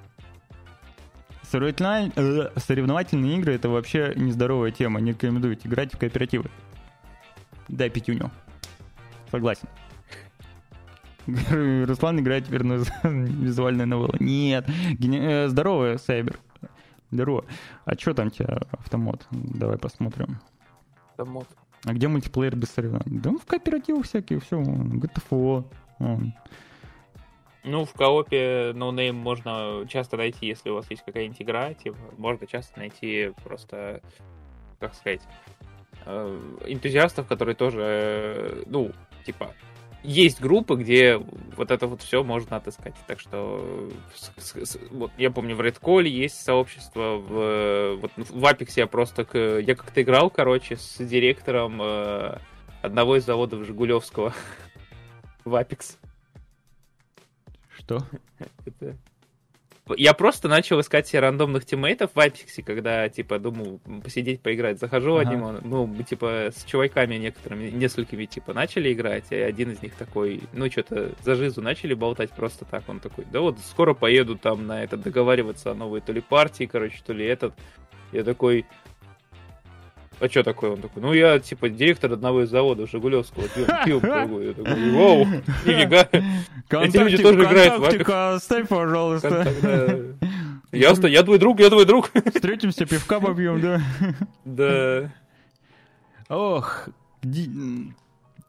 Соревновательные, 1.43 2.13
э, 2.17 2.51
соревновательные 2.57 3.39
игры 3.39 3.55
это 3.55 3.69
вообще 3.69 4.13
нездоровая 4.17 4.71
тема. 4.71 5.01
Не 5.01 5.11
рекомендуете 5.11 5.69
играть 5.69 5.93
в 5.93 5.99
кооперативы. 5.99 6.51
Дай 7.69 7.91
пятюню. 7.91 8.31
Согласен. 9.31 9.69
Руслан 11.87 12.21
играет 12.21 12.47
теперь 12.47 12.63
на 12.63 12.75
визуальная 13.03 13.87
новелла. 13.87 14.17
Нет. 14.21 14.69
Гени... 14.99 15.19
Э, 15.21 15.49
здорово, 15.49 15.97
Сайбер. 15.97 16.39
Здорово. 17.11 17.45
А 17.85 17.95
что 17.95 18.15
там 18.15 18.31
тебя 18.31 18.61
автомат? 18.73 19.27
Давай 19.31 19.79
посмотрим. 19.79 20.41
Автомат. 21.11 21.47
А 21.87 21.93
где 21.93 22.09
мультиплеер 22.09 22.57
без 22.57 22.71
соревнований? 22.71 23.21
Да 23.21 23.31
ну, 23.31 23.39
в 23.39 23.45
кооперативах 23.45 24.07
всякие, 24.07 24.41
все, 24.41 24.61
GTFO. 24.61 25.65
Он. 25.99 26.33
Ну, 27.63 27.85
в 27.85 27.93
коопе 27.93 28.73
NoName 28.73 29.13
можно 29.13 29.87
часто 29.89 30.17
найти, 30.17 30.47
если 30.47 30.71
у 30.71 30.75
вас 30.75 30.91
есть 30.91 31.03
какая-нибудь 31.05 31.41
игра, 31.41 31.73
типа, 31.73 31.97
можно 32.19 32.47
часто 32.47 32.79
найти 32.79 33.33
просто, 33.43 34.03
как 34.81 34.95
сказать, 34.95 35.23
э, 36.05 36.41
энтузиастов, 36.67 37.27
которые 37.27 37.55
тоже, 37.55 37.81
э, 37.81 38.63
ну, 38.67 38.93
типа, 39.25 39.53
есть 40.05 40.41
группы, 40.41 40.77
где 40.77 41.17
вот 41.57 41.71
это 41.71 41.87
вот 41.87 42.03
все 42.03 42.23
можно 42.23 42.57
отыскать. 42.57 42.95
Так 43.07 43.19
что 43.19 43.91
вот 44.91 45.11
я 45.17 45.31
помню 45.31 45.57
в 45.57 45.61
Red 45.61 45.81
Call 45.81 46.07
есть 46.07 46.37
сообщество, 46.43 47.17
в, 47.17 47.97
вот 47.97 48.13
в 48.17 48.45
Apex 48.45 48.73
я 48.77 48.87
просто 48.87 49.27
я 49.59 49.75
как-то 49.75 50.03
играл, 50.03 50.31
короче, 50.31 50.77
с 50.77 50.99
директором 50.99 51.81
э, 51.83 52.39
одного 52.83 53.17
из 53.17 53.25
заводов 53.25 53.67
Жигулевского 53.67 54.35
в 55.45 55.55
Apex. 55.55 55.97
Что? 57.71 57.99
Это 58.67 58.97
я 59.97 60.15
просто 60.15 60.49
начал 60.49 60.81
искать 60.81 61.07
себе 61.07 61.21
рандомных 61.21 61.67
тиммейтов 61.67 62.11
в 62.15 62.21
Апексе, 62.21 62.63
когда, 62.63 63.09
типа, 63.09 63.39
думал 63.39 63.81
посидеть, 64.03 64.41
поиграть. 64.41 64.81
Захожу 64.81 65.17
ага. 65.17 65.29
одним, 65.29 65.59
ну, 65.63 65.87
мы, 65.87 66.03
типа, 66.05 66.51
с 66.55 66.65
чуваками 66.65 67.17
некоторыми, 67.17 67.71
несколькими, 67.71 68.25
типа, 68.25 68.55
начали 68.55 68.93
играть, 68.93 69.27
и 69.31 69.37
один 69.37 69.73
из 69.73 69.83
них 69.83 69.95
такой, 69.95 70.41
ну, 70.53 70.71
что-то 70.71 71.13
за 71.23 71.35
жизу 71.35 71.61
начали 71.61 71.93
болтать 71.93 72.31
просто 72.31 72.65
так. 72.65 72.85
Он 72.89 72.99
такой, 72.99 73.27
да 73.31 73.41
вот, 73.41 73.59
скоро 73.61 73.93
поеду 73.93 74.37
там 74.37 74.67
на 74.67 74.83
это 74.83 74.97
договариваться 74.97 75.73
о 75.73 75.75
новой 75.75 76.01
то 76.01 76.13
ли 76.13 76.21
партии, 76.21 76.65
короче, 76.65 77.03
то 77.05 77.13
ли 77.13 77.27
этот. 77.27 77.55
Я 78.13 78.25
такой, 78.25 78.65
а 80.21 80.29
что 80.29 80.43
такое? 80.43 80.71
Он 80.71 80.81
такой, 80.81 81.03
ну 81.03 81.13
я, 81.13 81.39
типа, 81.39 81.69
директор 81.69 82.13
одного 82.13 82.43
из 82.43 82.51
заводов 82.51 82.91
Жигулевского, 82.91 83.49
пьем, 83.85 84.01
торгую. 84.01 84.47
Я 84.49 84.53
такой, 84.55 84.93
вау, 84.93 85.27
нифига. 85.65 86.09
Эти 86.85 86.97
люди 86.97 87.19
тоже 87.23 87.45
играют 87.45 88.07
в 88.07 88.35
оставь, 88.35 88.69
пожалуйста. 88.69 89.47
Я, 90.75 90.93
я 91.09 91.23
твой 91.23 91.39
друг, 91.39 91.61
я 91.61 91.71
твой 91.71 91.85
друг. 91.85 92.11
Встретимся, 92.35 92.85
пивка 92.85 93.21
попьем, 93.21 93.61
да? 93.61 93.81
Да. 94.45 95.13
Ох, 96.29 96.89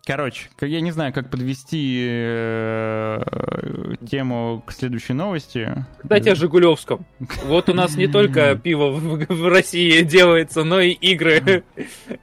Короче, 0.06 0.50
я 0.62 0.82
не 0.82 0.92
знаю, 0.92 1.12
как 1.14 1.32
подвести 1.32 2.06
э, 2.08 3.24
тему 4.08 4.62
к 4.64 4.72
следующей 4.72 5.14
новости. 5.14 5.84
Кстати, 6.00 6.30
о 6.30 6.36
Жигулевском. 6.36 7.08
Вот 7.46 7.70
у 7.70 7.74
нас 7.74 7.96
не 7.96 8.06
только 8.06 8.56
пиво 8.64 8.92
в 8.92 9.48
России 9.50 10.04
делается, 10.04 10.64
но 10.64 10.80
и 10.80 10.92
игры. 10.92 11.64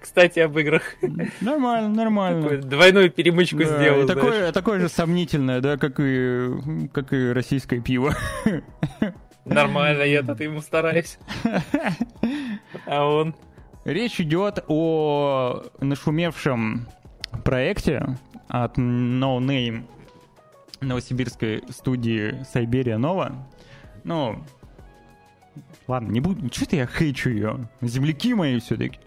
Кстати, 0.01 0.39
об 0.39 0.57
играх. 0.59 0.95
Нормально, 1.41 1.89
нормально. 1.89 2.59
Двойную 2.59 3.11
перемычку 3.11 3.59
да, 3.59 3.64
сделал. 3.64 4.07
Такое, 4.07 4.53
такое 4.53 4.78
же 4.78 4.89
сомнительное, 4.89 5.61
да, 5.61 5.76
как 5.76 5.99
и, 5.99 6.89
как 6.93 7.12
и 7.12 7.33
российское 7.33 7.80
пиво. 7.80 8.14
Нормально, 9.45 10.03
я 10.03 10.22
тут 10.22 10.41
ему 10.41 10.61
стараюсь. 10.61 11.18
А 12.87 13.05
он... 13.05 13.35
Речь 13.85 14.20
идет 14.20 14.64
о 14.68 15.64
нашумевшем 15.80 16.87
проекте 17.45 18.16
от 18.49 18.78
No 18.78 19.39
Name 19.39 19.85
новосибирской 20.80 21.62
студии 21.70 22.43
Сайберия 22.45 22.99
Нова. 22.99 23.33
Ну, 24.05 24.45
ладно, 25.87 26.11
не 26.11 26.20
буду... 26.20 26.53
Что-то 26.53 26.76
я 26.76 26.87
хейчу 26.87 27.30
ее. 27.30 27.68
Земляки 27.80 28.35
мои 28.35 28.59
все-таки. 28.59 28.99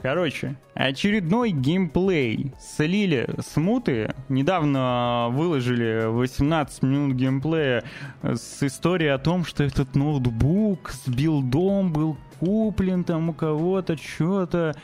Короче, 0.00 0.54
очередной 0.74 1.50
геймплей. 1.50 2.52
Слили 2.60 3.28
смуты. 3.40 4.14
Недавно 4.28 5.28
выложили 5.30 6.06
18 6.06 6.82
минут 6.82 7.16
геймплея 7.16 7.82
с 8.22 8.62
историей 8.62 9.10
о 9.10 9.18
том, 9.18 9.44
что 9.44 9.64
этот 9.64 9.96
ноутбук 9.96 10.90
с 10.90 11.08
билдом 11.08 11.92
был 11.92 12.16
куплен 12.38 13.02
там 13.02 13.30
у 13.30 13.32
кого-то, 13.32 13.96
что-то. 13.96 14.76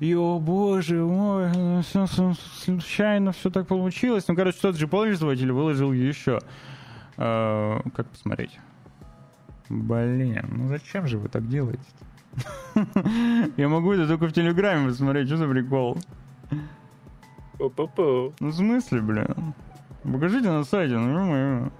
И, 0.00 0.14
о 0.14 0.38
боже 0.38 1.04
мой, 1.04 1.82
все, 1.82 2.06
случайно 2.06 3.32
все 3.32 3.50
так 3.50 3.66
получилось. 3.66 4.26
Ну, 4.28 4.36
короче, 4.36 4.58
тот 4.60 4.76
же 4.76 4.86
пользователь 4.86 5.50
выложил 5.50 5.92
еще. 5.92 6.38
Э, 7.16 7.80
как 7.94 8.06
посмотреть? 8.06 8.58
Блин, 9.68 10.46
ну 10.50 10.68
зачем 10.68 11.06
же 11.08 11.18
вы 11.18 11.28
так 11.28 11.48
делаете? 11.48 11.82
Я 13.56 13.68
могу 13.68 13.92
это 13.92 14.06
только 14.06 14.28
в 14.28 14.32
Телеграме 14.32 14.88
посмотреть, 14.88 15.26
что 15.26 15.36
за 15.36 15.48
прикол? 15.48 15.98
Ну, 18.38 18.48
в 18.48 18.54
смысле, 18.54 19.00
блин? 19.00 19.54
Покажите 20.04 20.48
на 20.48 20.62
сайте, 20.62 20.96
ну, 20.96 21.36
ё 21.36 21.70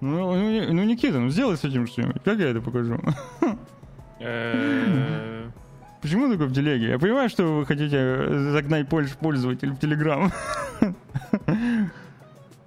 ну, 0.00 0.34
ну, 0.34 0.72
ну, 0.72 0.84
Никита, 0.84 1.20
ну 1.20 1.28
сделай 1.28 1.56
с 1.56 1.64
этим 1.64 1.86
что-нибудь. 1.86 2.22
Как 2.24 2.38
я 2.38 2.48
это 2.48 2.60
покажу? 2.60 2.98
Э, 6.02 6.06
Почему 6.06 6.28
только 6.28 6.46
в 6.46 6.52
телеге? 6.52 6.90
Я 6.90 6.98
понимаю, 6.98 7.28
что 7.28 7.44
вы 7.44 7.66
хотите 7.66 8.26
загнать 8.50 8.88
пользователей 8.88 9.72
в 9.72 9.78
Телеграм. 9.78 10.32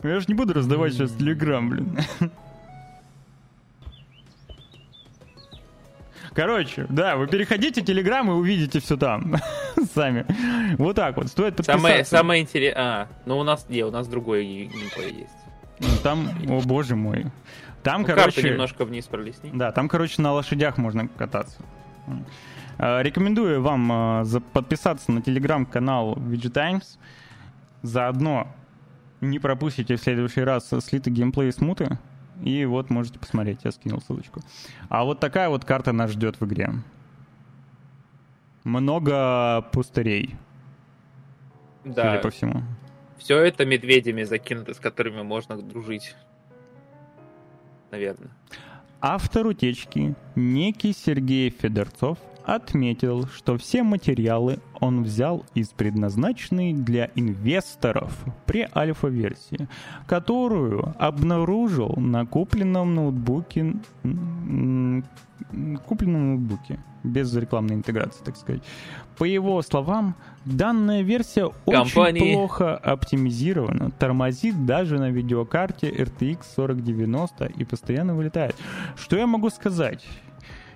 Я 0.03 0.19
же 0.19 0.25
не 0.27 0.35
буду 0.35 0.53
раздавать 0.53 0.93
сейчас 0.93 1.11
Телеграм, 1.11 1.69
блин. 1.69 1.97
Короче, 6.33 6.85
да, 6.89 7.15
вы 7.15 7.27
переходите 7.27 7.81
в 7.81 7.85
Телеграм 7.85 8.29
и 8.29 8.33
увидите 8.33 8.81
все 8.81 8.97
там 8.97 9.37
сами. 9.95 10.25
Вот 10.77 10.97
так 10.97 11.15
вот, 11.15 11.29
стоит 11.29 11.55
подписаться. 11.55 11.81
Самое, 11.81 12.05
самое 12.05 12.41
интересное... 12.43 12.83
А, 12.83 13.07
ну 13.25 13.37
у 13.37 13.43
нас, 13.43 13.67
не, 13.69 13.83
у 13.83 13.91
нас 13.91 14.05
другой 14.07 14.43
геймплей 14.43 15.19
есть. 15.21 15.31
Ну, 15.79 15.87
там, 16.03 16.29
о 16.49 16.59
боже 16.61 16.97
мой. 16.97 17.27
Там, 17.83 18.01
ну, 18.01 18.07
короче... 18.07 18.43
немножко 18.43 18.83
вниз 18.83 19.05
пролистни. 19.05 19.49
Да, 19.53 19.71
там, 19.71 19.87
короче, 19.87 20.21
на 20.21 20.33
лошадях 20.33 20.77
можно 20.77 21.07
кататься. 21.07 21.57
Э, 22.77 23.01
рекомендую 23.01 23.61
вам 23.61 24.23
э, 24.23 24.39
подписаться 24.53 25.11
на 25.11 25.21
телеграм-канал 25.21 26.15
VG 26.15 26.49
Times. 26.49 26.99
Заодно 27.81 28.47
не 29.21 29.39
пропустите 29.39 29.95
в 29.95 30.01
следующий 30.01 30.41
раз 30.41 30.71
слитый 30.81 31.13
геймплей 31.13 31.51
смуты. 31.51 31.97
И 32.43 32.65
вот 32.65 32.89
можете 32.89 33.17
посмотреть, 33.17 33.61
я 33.63 33.71
скинул 33.71 34.01
ссылочку. 34.01 34.41
А 34.89 35.05
вот 35.05 35.19
такая 35.19 35.49
вот 35.49 35.63
карта 35.63 35.93
нас 35.93 36.11
ждет 36.11 36.39
в 36.39 36.45
игре. 36.45 36.69
Много 38.63 39.61
пустырей. 39.71 40.35
Да. 41.85 42.11
Судя 42.11 42.19
по 42.21 42.29
всему. 42.31 42.63
Все 43.17 43.39
это 43.39 43.65
медведями 43.65 44.23
закинуто, 44.23 44.73
с 44.73 44.79
которыми 44.79 45.21
можно 45.21 45.55
дружить. 45.61 46.15
Наверное. 47.91 48.31
Автор 48.99 49.45
утечки, 49.45 50.15
некий 50.35 50.91
Сергей 50.91 51.49
Федорцов, 51.51 52.17
отметил, 52.45 53.27
что 53.27 53.57
все 53.57 53.83
материалы 53.83 54.59
он 54.79 55.03
взял 55.03 55.45
из 55.53 55.69
предназначенной 55.69 56.73
для 56.73 57.09
инвесторов 57.15 58.13
при 58.45 58.67
альфа-версии, 58.75 59.67
которую 60.07 60.93
обнаружил 60.99 61.93
на 61.97 62.25
купленном 62.25 62.95
ноутбуке, 62.95 63.75
купленном 65.85 66.35
ноутбуке 66.35 66.79
без 67.03 67.33
рекламной 67.35 67.75
интеграции, 67.75 68.23
так 68.23 68.35
сказать. 68.35 68.63
По 69.17 69.23
его 69.23 69.61
словам, 69.61 70.15
данная 70.43 71.01
версия 71.01 71.49
Компании. 71.65 72.21
очень 72.21 72.33
плохо 72.33 72.75
оптимизирована, 72.75 73.91
тормозит 73.91 74.65
даже 74.65 74.97
на 74.99 75.09
видеокарте 75.09 75.89
RTX 75.89 76.39
4090 76.55 77.45
и 77.45 77.63
постоянно 77.63 78.15
вылетает. 78.15 78.55
Что 78.97 79.17
я 79.17 79.27
могу 79.27 79.49
сказать? 79.49 80.05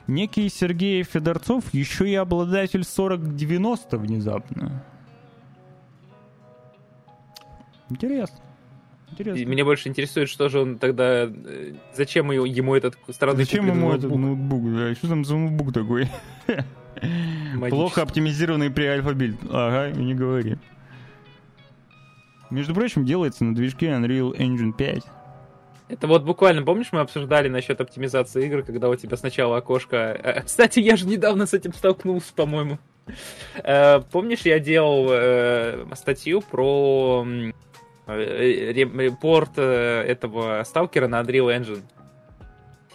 Некий 0.10 0.50
Сергей 0.50 1.04
Федорцов 1.04 1.74
еще 1.74 2.10
и 2.10 2.16
обладатель 2.16 2.84
4090 2.84 3.98
внезапно. 3.98 4.84
Интересно. 7.90 8.40
Интересно. 9.12 9.42
И 9.42 9.46
меня 9.46 9.66
больше 9.66 9.90
интересует, 9.90 10.30
что 10.30 10.50
же 10.50 10.60
он 10.60 10.78
тогда... 10.78 11.24
Э, 11.26 11.74
зачем 11.96 12.32
ему 12.32 12.76
этот 12.76 12.96
странный 13.10 13.44
Зачем 13.44 13.66
ему 13.66 13.90
ноутбук? 13.90 14.12
этот 14.12 14.20
ноутбук? 14.20 14.76
Да? 14.76 14.96
Что 14.96 15.08
там 15.08 15.26
за 15.26 15.36
ноутбук 15.36 15.74
такой? 15.74 16.08
Плохо 17.70 18.02
оптимизированный 18.02 18.70
при 18.70 18.86
альфа-бильд. 18.86 19.40
Ага, 19.50 19.98
не 19.98 20.14
говори. 20.14 20.58
Между 22.50 22.74
прочим, 22.74 23.06
делается 23.06 23.44
на 23.44 23.56
движке 23.56 23.88
Unreal 23.88 24.36
Engine 24.38 24.74
5. 24.74 25.04
Это 25.90 26.06
вот 26.06 26.24
буквально, 26.24 26.62
помнишь, 26.62 26.90
мы 26.92 27.00
обсуждали 27.00 27.50
насчет 27.50 27.82
оптимизации 27.82 28.46
игр, 28.46 28.62
когда 28.62 28.90
у 28.90 28.96
тебя 28.96 29.18
сначала 29.18 29.58
окошко... 29.58 29.98
Э, 29.98 30.44
кстати, 30.44 30.80
я 30.80 30.96
же 30.96 31.08
недавно 31.08 31.48
с 31.48 31.54
этим 31.56 31.74
столкнулся, 31.74 32.32
по-моему. 32.36 32.78
Э, 33.64 34.00
помнишь, 34.12 34.42
я 34.42 34.60
делал 34.60 35.08
э, 35.10 35.86
статью 35.96 36.42
про 36.42 37.26
репорт 38.08 39.58
этого 39.58 40.64
сталкера 40.64 41.08
на 41.08 41.22
Unreal 41.22 41.60
Engine. 41.60 41.84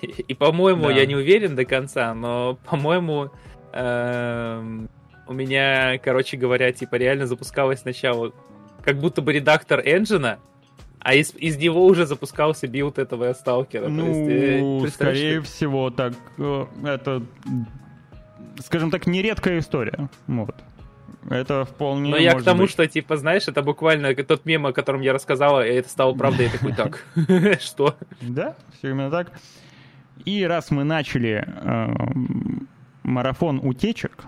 И, 0.02 0.34
по-моему, 0.34 0.86
да. 0.86 0.92
я 0.92 1.06
не 1.06 1.14
уверен 1.14 1.54
до 1.54 1.64
конца, 1.64 2.14
но, 2.14 2.58
по-моему, 2.68 3.30
у 3.72 5.32
меня, 5.32 5.98
короче 5.98 6.36
говоря, 6.36 6.72
типа 6.72 6.96
реально 6.96 7.26
запускалось 7.26 7.80
сначала 7.80 8.32
как 8.82 8.98
будто 8.98 9.22
бы 9.22 9.32
редактор 9.32 9.80
энджина, 9.80 10.40
а 11.04 11.14
из, 11.14 11.34
из 11.34 11.58
него 11.58 11.84
уже 11.84 12.06
запускался 12.06 12.66
билд 12.66 12.98
этого 12.98 13.32
сталкера. 13.34 13.88
Ну, 13.88 14.06
есть, 14.06 14.86
э, 14.86 14.88
скорее 14.90 15.42
что... 15.42 15.50
всего, 15.50 15.90
так, 15.90 16.14
э, 16.38 16.66
это, 16.82 17.22
скажем 18.60 18.90
так, 18.90 19.06
нередкая 19.06 19.58
история. 19.58 20.08
Вот. 20.26 20.56
Это 21.28 21.66
вполне 21.66 22.10
Но 22.10 22.16
я 22.16 22.34
к 22.34 22.42
тому, 22.42 22.62
быть. 22.62 22.70
что, 22.70 22.86
типа, 22.86 23.18
знаешь, 23.18 23.46
это 23.48 23.62
буквально 23.62 24.14
тот 24.14 24.46
мем, 24.46 24.64
о 24.66 24.72
котором 24.72 25.02
я 25.02 25.12
рассказала, 25.12 25.66
и 25.66 25.74
это 25.74 25.90
стало 25.90 26.14
правдой, 26.14 26.46
я 26.46 26.52
такой, 26.52 26.72
так, 26.72 27.04
что? 27.60 27.96
Да, 28.22 28.56
все 28.78 28.90
именно 28.90 29.10
так. 29.10 29.30
И 30.24 30.42
раз 30.44 30.70
мы 30.70 30.84
начали 30.84 31.46
э, 31.46 31.94
марафон 33.02 33.60
утечек, 33.62 34.24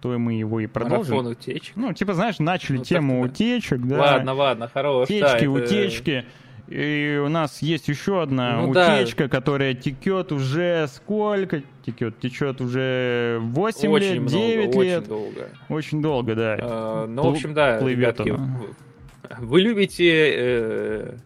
то 0.00 0.16
мы 0.18 0.34
его 0.34 0.60
и 0.60 0.66
продолжим. 0.66 1.16
Марафон 1.16 1.32
утечек. 1.32 1.76
Ну, 1.76 1.92
типа, 1.92 2.14
знаешь, 2.14 2.38
начали 2.38 2.78
ну, 2.78 2.84
тему 2.84 3.20
утечек, 3.22 3.80
да. 3.80 3.98
Ладно, 3.98 4.34
ладно, 4.34 4.70
хорош. 4.72 5.04
Утечки, 5.08 5.22
да, 5.22 5.36
это... 5.38 5.50
утечки. 5.50 6.24
И 6.68 7.20
у 7.24 7.28
нас 7.28 7.62
есть 7.62 7.88
еще 7.88 8.20
одна 8.22 8.60
Ну 8.60 8.74
да. 8.74 8.96
утечка, 8.98 9.28
которая 9.28 9.72
текет 9.74 10.32
уже 10.32 10.86
сколько? 10.88 11.62
Текет, 11.86 12.20
течет 12.20 12.60
уже 12.60 13.38
8 13.40 13.90
очень 13.90 14.06
лет, 14.06 14.20
много, 14.20 14.36
9 14.36 14.68
очень 14.76 14.82
лет. 14.82 15.08
долго. 15.08 15.48
Очень 15.70 16.02
долго, 16.02 16.34
да. 16.34 16.58
А, 16.60 17.06
ну, 17.06 17.22
Плу- 17.22 17.30
в 17.30 17.32
общем, 17.32 17.54
да, 17.54 17.78
плывет 17.78 17.98
ребятки, 17.98 18.28
она. 18.28 18.58
вы- 18.58 19.46
вы 19.46 19.60
любите 19.62 20.32
э, 20.36 21.16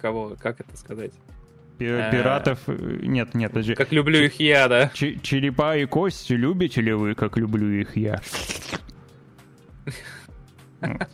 кого, 0.00 0.34
как 0.40 0.60
это 0.60 0.76
сказать? 0.76 1.12
Э, 1.78 2.10
Пиратов... 2.10 2.60
э, 2.66 2.98
Нет, 3.02 3.34
нет, 3.34 3.52
подожди. 3.52 3.74
Как 3.74 3.92
люблю 3.92 4.18
их 4.20 4.40
я, 4.40 4.68
да. 4.68 4.90
Черепа 4.94 5.76
и 5.76 5.84
кости 5.86 6.32
любите 6.32 6.80
ли 6.80 6.92
вы, 6.92 7.14
как 7.14 7.36
люблю 7.36 7.68
их 7.70 7.96
я? 7.96 8.20
Вот. 10.80 11.08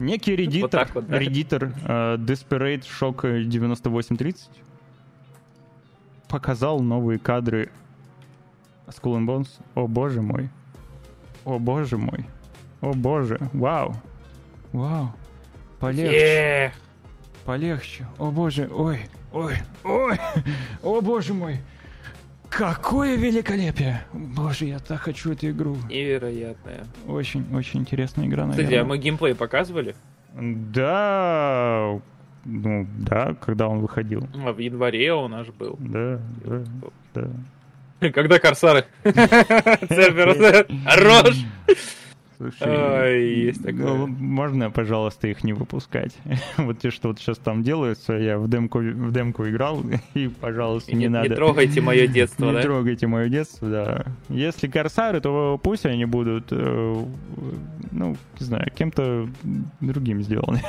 Некий 0.00 0.34
редитор, 0.34 0.86
так 0.86 0.94
вот, 0.96 1.06
да. 1.06 1.18
редитор 1.20 1.72
э, 1.86 2.16
Desperate 2.16 2.82
Shock 2.82 3.44
9830 3.44 4.50
показал 6.28 6.80
новые 6.80 7.20
кадры 7.20 7.70
Skull 8.88 9.18
and 9.18 9.26
Bones. 9.26 9.48
О 9.76 9.86
боже 9.86 10.20
мой. 10.20 10.48
О 11.44 11.60
боже 11.60 11.96
мой. 11.96 12.26
О 12.80 12.92
боже. 12.92 13.38
Вау. 13.52 13.94
Вау. 14.72 15.14
Полегче. 15.78 16.16
Е, 16.16 16.72
Полегче. 17.44 18.06
О 18.18 18.32
боже, 18.32 18.68
ой, 18.72 18.98
ой, 19.34 19.54
ой, 19.84 20.18
о 20.82 21.00
боже 21.00 21.34
мой. 21.34 21.58
Какое 22.48 23.16
великолепие! 23.16 24.04
Боже, 24.12 24.66
я 24.66 24.78
так 24.78 25.00
хочу 25.00 25.32
эту 25.32 25.50
игру. 25.50 25.76
Невероятная. 25.88 26.84
Очень, 27.08 27.44
очень 27.52 27.80
интересная 27.80 28.26
игра, 28.26 28.44
Кстати, 28.48 28.60
а 28.60 28.64
наверное. 28.66 28.88
мы 28.88 28.98
геймплей 28.98 29.34
показывали? 29.34 29.96
Да, 30.34 31.98
ну, 32.44 32.86
да, 32.98 33.34
когда 33.44 33.66
он 33.68 33.80
выходил. 33.80 34.28
А, 34.44 34.52
В 34.52 34.58
январе 34.58 35.12
он 35.12 35.34
аж 35.34 35.48
был. 35.48 35.76
Да, 35.80 36.20
да, 36.44 36.62
да. 37.14 38.10
Когда 38.12 38.38
Корсары? 38.38 38.84
Цербер, 39.02 40.66
Хорош! 40.84 41.36
Слушай, 42.36 42.66
Ой, 42.68 43.34
есть 43.34 43.62
такое. 43.62 43.84
ну, 43.84 44.06
можно, 44.06 44.70
пожалуйста, 44.70 45.28
их 45.28 45.44
не 45.44 45.52
выпускать? 45.52 46.16
вот 46.56 46.80
те, 46.80 46.90
что 46.90 47.08
вот 47.08 47.18
сейчас 47.18 47.38
там 47.38 47.62
делаются, 47.62 48.14
я 48.14 48.38
в 48.38 48.48
демку, 48.48 48.78
в 48.80 49.12
демку 49.12 49.48
играл, 49.48 49.82
и, 50.14 50.28
пожалуйста, 50.28 50.90
И 50.90 50.94
не, 50.94 51.02
Не 51.02 51.08
надо. 51.08 51.28
не 51.28 51.34
трогайте 51.36 51.80
мое 51.80 52.06
детство, 52.06 52.46
Не 52.50 52.52
да? 52.52 52.62
трогайте 52.62 53.06
мое 53.06 53.28
детство, 53.28 53.68
да. 53.68 54.06
Если 54.28 54.66
корсары, 54.66 55.20
то 55.20 55.60
пусть 55.62 55.86
они 55.86 56.04
будут, 56.06 56.48
э, 56.50 57.04
ну, 57.92 58.16
не 58.40 58.46
знаю, 58.46 58.70
кем-то 58.74 59.28
другим 59.80 60.22
сделаны. 60.22 60.60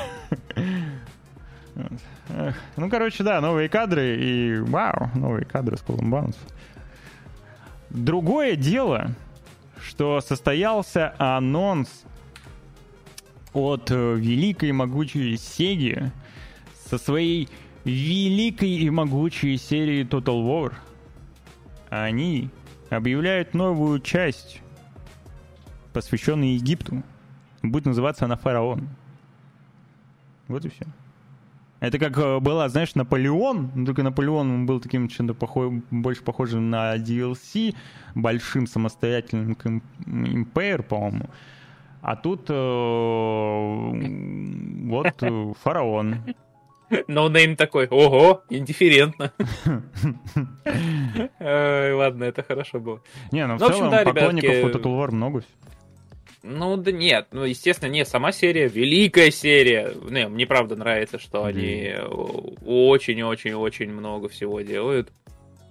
Ну, 2.76 2.90
короче, 2.90 3.22
да, 3.22 3.40
новые 3.40 3.68
кадры 3.68 4.16
и 4.16 4.58
вау, 4.60 5.10
новые 5.14 5.44
кадры 5.44 5.76
с 5.76 5.82
Bones. 5.82 6.36
Другое 7.90 8.56
дело, 8.56 9.10
что 9.86 10.20
состоялся 10.20 11.14
анонс 11.18 12.04
от 13.52 13.90
э, 13.90 14.14
великой 14.16 14.70
и 14.70 14.72
могучей 14.72 15.36
Сеги 15.36 16.12
со 16.88 16.98
своей 16.98 17.48
великой 17.84 18.70
и 18.70 18.90
могучей 18.90 19.56
серией 19.56 20.04
Total 20.04 20.42
War. 20.44 20.74
Они 21.88 22.50
объявляют 22.90 23.54
новую 23.54 24.00
часть, 24.00 24.60
посвященную 25.92 26.54
Египту. 26.54 27.02
Будет 27.62 27.86
называться 27.86 28.24
она 28.24 28.36
Фараон. 28.36 28.88
Вот 30.48 30.64
и 30.64 30.68
все. 30.68 30.84
Это 31.86 31.98
как 32.00 32.18
э, 32.18 32.40
была, 32.40 32.68
знаешь, 32.68 32.94
Наполеон, 32.96 33.70
но 33.74 33.86
только 33.86 34.02
Наполеон 34.02 34.50
он 34.50 34.66
был 34.66 34.80
таким 34.80 35.08
чем-то 35.08 35.34
похо- 35.34 35.82
больше 35.90 36.22
похожим 36.22 36.68
на 36.70 36.96
DLC, 36.96 37.74
большим 38.16 38.66
самостоятельным 38.66 39.56
Empire, 40.06 40.82
по-моему. 40.82 41.30
А 42.02 42.16
тут 42.16 42.46
э, 42.48 42.54
вот 44.84 45.22
э, 45.22 45.52
фараон. 45.62 46.16
Ноунейм 47.08 47.56
такой, 47.56 47.86
ого, 47.88 48.42
индифферентно. 48.50 49.32
Ладно, 51.40 52.24
это 52.24 52.42
хорошо 52.42 52.80
было. 52.80 53.00
Не, 53.32 53.46
ну 53.46 53.56
в 53.56 53.60
Ну, 53.60 53.68
целом 53.68 54.04
поклонников 54.04 54.64
у 54.64 54.68
Total 54.68 54.82
War 54.82 55.10
много. 55.12 55.42
Ну 56.48 56.76
да 56.76 56.92
нет, 56.92 57.26
ну 57.32 57.44
естественно, 57.44 57.90
не 57.90 58.04
сама 58.04 58.30
серия, 58.30 58.68
великая 58.68 59.30
серия. 59.30 59.92
Не, 60.08 60.28
мне 60.28 60.46
правда 60.46 60.76
нравится, 60.76 61.18
что 61.18 61.44
они 61.44 61.92
очень-очень-очень 62.64 63.90
много 63.90 64.28
всего 64.28 64.60
делают. 64.60 65.12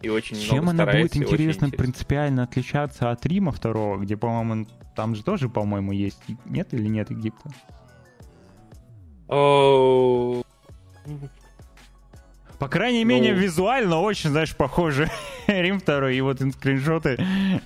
И 0.01 0.09
очень 0.09 0.35
Чем 0.37 0.65
много 0.65 0.83
она 0.83 0.85
будет 0.85 1.11
очень 1.11 1.23
интересно 1.23 1.65
интересно. 1.65 1.77
принципиально 1.77 2.43
отличаться 2.43 3.09
от 3.09 3.25
Рима 3.25 3.51
второго, 3.51 3.97
где, 3.97 4.17
по-моему, 4.17 4.67
там 4.95 5.15
же 5.15 5.23
тоже, 5.23 5.49
по-моему, 5.49 5.93
есть 5.93 6.19
нет 6.45 6.73
или 6.73 6.87
нет 6.87 7.09
Египта? 7.09 7.49
По 12.65 12.69
крайней 12.71 13.05
Ну. 13.05 13.09
мере, 13.09 13.31
визуально 13.31 14.01
очень, 14.01 14.31
знаешь, 14.31 14.55
похоже 14.55 15.07
Рим 15.47 15.79
второй 15.79 16.15
и 16.15 16.21
вот 16.21 16.41
скриншоты 16.41 17.15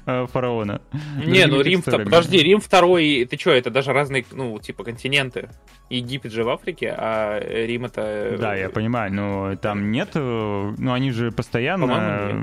э, 0.06 0.28
фараона. 0.28 0.82
Не, 1.26 1.46
ну 1.46 1.62
Рим, 1.62 1.82
текстурами. 1.82 2.04
подожди, 2.04 2.38
Рим 2.40 2.60
второй, 2.60 3.24
ты 3.24 3.38
что, 3.40 3.52
это 3.52 3.70
даже 3.70 3.94
разные, 3.94 4.26
ну, 4.34 4.60
типа, 4.60 4.84
континенты. 4.84 5.48
Египет 5.90 6.34
же 6.34 6.44
в 6.44 6.50
Африке, 6.50 6.94
а 6.98 7.40
Рим 7.40 7.86
это... 7.86 8.36
Да, 8.38 8.56
я 8.56 8.70
понимаю, 8.70 9.14
но 9.14 9.56
там 9.56 9.90
нет, 9.90 10.10
э, 10.16 10.74
ну 10.78 10.92
они 10.92 11.12
же 11.12 11.32
постоянно, 11.32 11.86
э, 11.94 12.42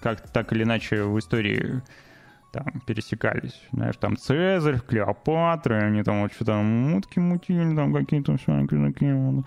как 0.00 0.32
так 0.32 0.54
или 0.54 0.62
иначе 0.62 1.02
в 1.02 1.18
истории 1.18 1.82
там 2.52 2.80
пересекались. 2.86 3.60
Знаешь, 3.70 3.96
там 4.00 4.16
Цезарь, 4.16 4.80
Клеопатра, 4.80 5.74
они 5.74 6.02
там 6.04 6.22
вот 6.22 6.32
что-то 6.32 6.54
мутки 6.54 7.18
мутили, 7.18 7.76
там 7.76 7.92
какие-то 7.92 8.38
все 8.38 8.66
такие 8.66 9.14
вот. 9.14 9.44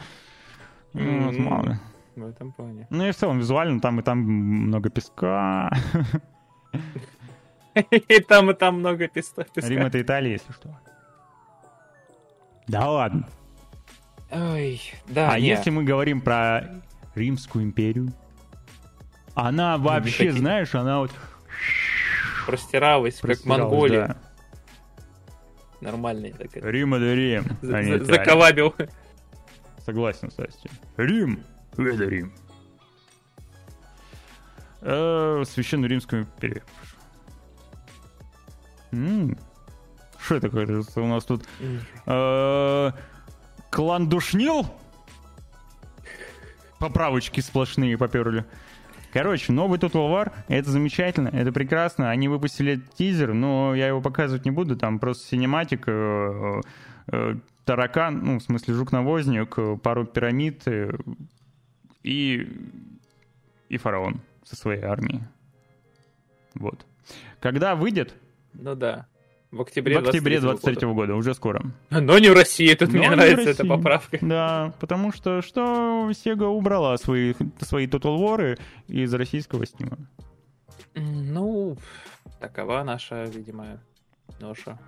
Ну, 0.94 1.22
вот, 1.26 1.38
мало. 1.40 1.80
В 2.16 2.26
этом 2.26 2.52
плане. 2.52 2.88
Ну 2.90 3.06
и 3.06 3.12
в 3.12 3.16
целом 3.16 3.40
визуально 3.40 3.80
там 3.80 4.00
и 4.00 4.04
там 4.04 4.20
много 4.20 4.90
песка. 4.90 5.72
И 7.76 8.20
там, 8.20 8.52
и 8.52 8.54
там 8.54 8.80
много 8.80 9.08
песка. 9.08 9.46
Рим 9.56 9.86
это 9.88 10.00
Италия, 10.00 10.34
если 10.34 10.52
что. 10.54 10.80
Да 12.68 12.90
ладно. 12.90 13.28
Ой, 14.32 14.82
да, 15.08 15.32
А 15.32 15.40
если 15.40 15.70
мы 15.72 15.84
говорим 15.84 16.22
про 16.22 16.82
Римскую 17.16 17.64
империю, 17.66 18.14
она 19.36 19.78
вообще, 19.78 20.26
хотите. 20.26 20.34
знаешь, 20.40 20.74
она 20.76 21.00
вот 21.00 21.12
простиралась, 22.46 23.20
как 23.20 23.44
Монголия. 23.46 24.08
да. 24.08 24.18
Нормальный 25.82 26.32
такой. 26.32 26.62
Рим 26.72 26.94
это 26.94 27.14
Рим. 27.14 27.46
А. 27.64 28.04
Заколабил. 28.06 28.74
Согласен, 29.86 30.30
кстати. 30.30 30.70
Рим 30.98 31.40
это 31.78 32.04
Рим. 32.06 32.34
Э, 34.82 35.44
Священную 35.46 35.90
Римскую 35.90 36.24
империю. 36.24 36.64
Что 40.20 40.36
это 40.36 40.50
такое? 40.50 40.84
У 40.96 41.08
нас 41.08 41.26
тут 41.26 41.46
э, 42.06 42.92
клан 43.70 44.08
Душнил? 44.08 44.68
Поправочки 46.80 47.40
сплошные 47.40 47.98
поперли. 47.98 48.46
Короче, 49.14 49.54
новый 49.54 49.80
Total 49.80 50.10
War, 50.10 50.32
это 50.48 50.72
замечательно, 50.72 51.28
это 51.28 51.52
прекрасно. 51.52 52.10
Они 52.10 52.28
выпустили 52.28 52.82
тизер, 52.98 53.34
но 53.34 53.76
я 53.76 53.88
его 53.88 54.02
показывать 54.02 54.44
не 54.44 54.52
буду, 54.52 54.76
там 54.76 54.98
просто 54.98 55.28
синематик, 55.28 55.84
э, 55.88 56.62
э, 57.12 57.36
таракан, 57.64 58.20
ну, 58.24 58.40
в 58.40 58.44
смысле 58.44 58.74
жук-навозник, 58.74 59.82
пару 59.82 60.06
пирамид 60.06 60.64
э, 60.66 60.94
и, 62.04 62.48
и 63.70 63.78
фараон 63.78 64.22
со 64.44 64.56
своей 64.56 64.84
армией. 64.84 65.22
Вот. 66.56 66.86
Когда 67.40 67.76
выйдет? 67.76 68.14
Ну 68.54 68.76
да. 68.76 69.08
В 69.52 69.62
октябре 69.62 70.00
в 70.00 70.08
октябре 70.08 70.40
23 70.40 70.72
23 70.72 70.94
года, 70.94 71.16
уже 71.16 71.36
скоро. 71.36 71.64
Но 71.92 72.18
не 72.18 72.30
в 72.30 72.34
России, 72.34 72.74
тут 72.74 72.92
Но 72.92 72.98
мне 72.98 73.12
нравится 73.12 73.52
эта 73.52 73.66
поправка. 73.66 74.18
Да, 74.20 74.74
потому 74.80 75.14
что 75.14 75.44
что 75.44 76.10
Sega 76.10 76.46
убрала 76.46 76.98
свои, 76.98 77.36
свои 77.62 77.86
Total 77.86 78.18
War 78.18 78.60
из 78.88 79.14
российского 79.14 79.68
стима. 79.68 79.98
Ну, 80.96 81.78
такова 82.40 82.84
наша, 82.84 83.26
видимо, 83.26 83.80
ноша. 84.40 84.80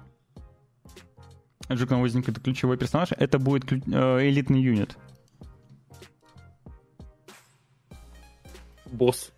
Жук 1.70 1.92
Навозник 1.92 2.28
это 2.30 2.40
ключевой 2.42 2.78
персонаж, 2.78 3.10
это 3.12 3.38
будет 3.38 3.72
э, 3.72 3.78
элитный 4.28 4.62
юнит. 4.62 4.98
Босс. 8.92 9.32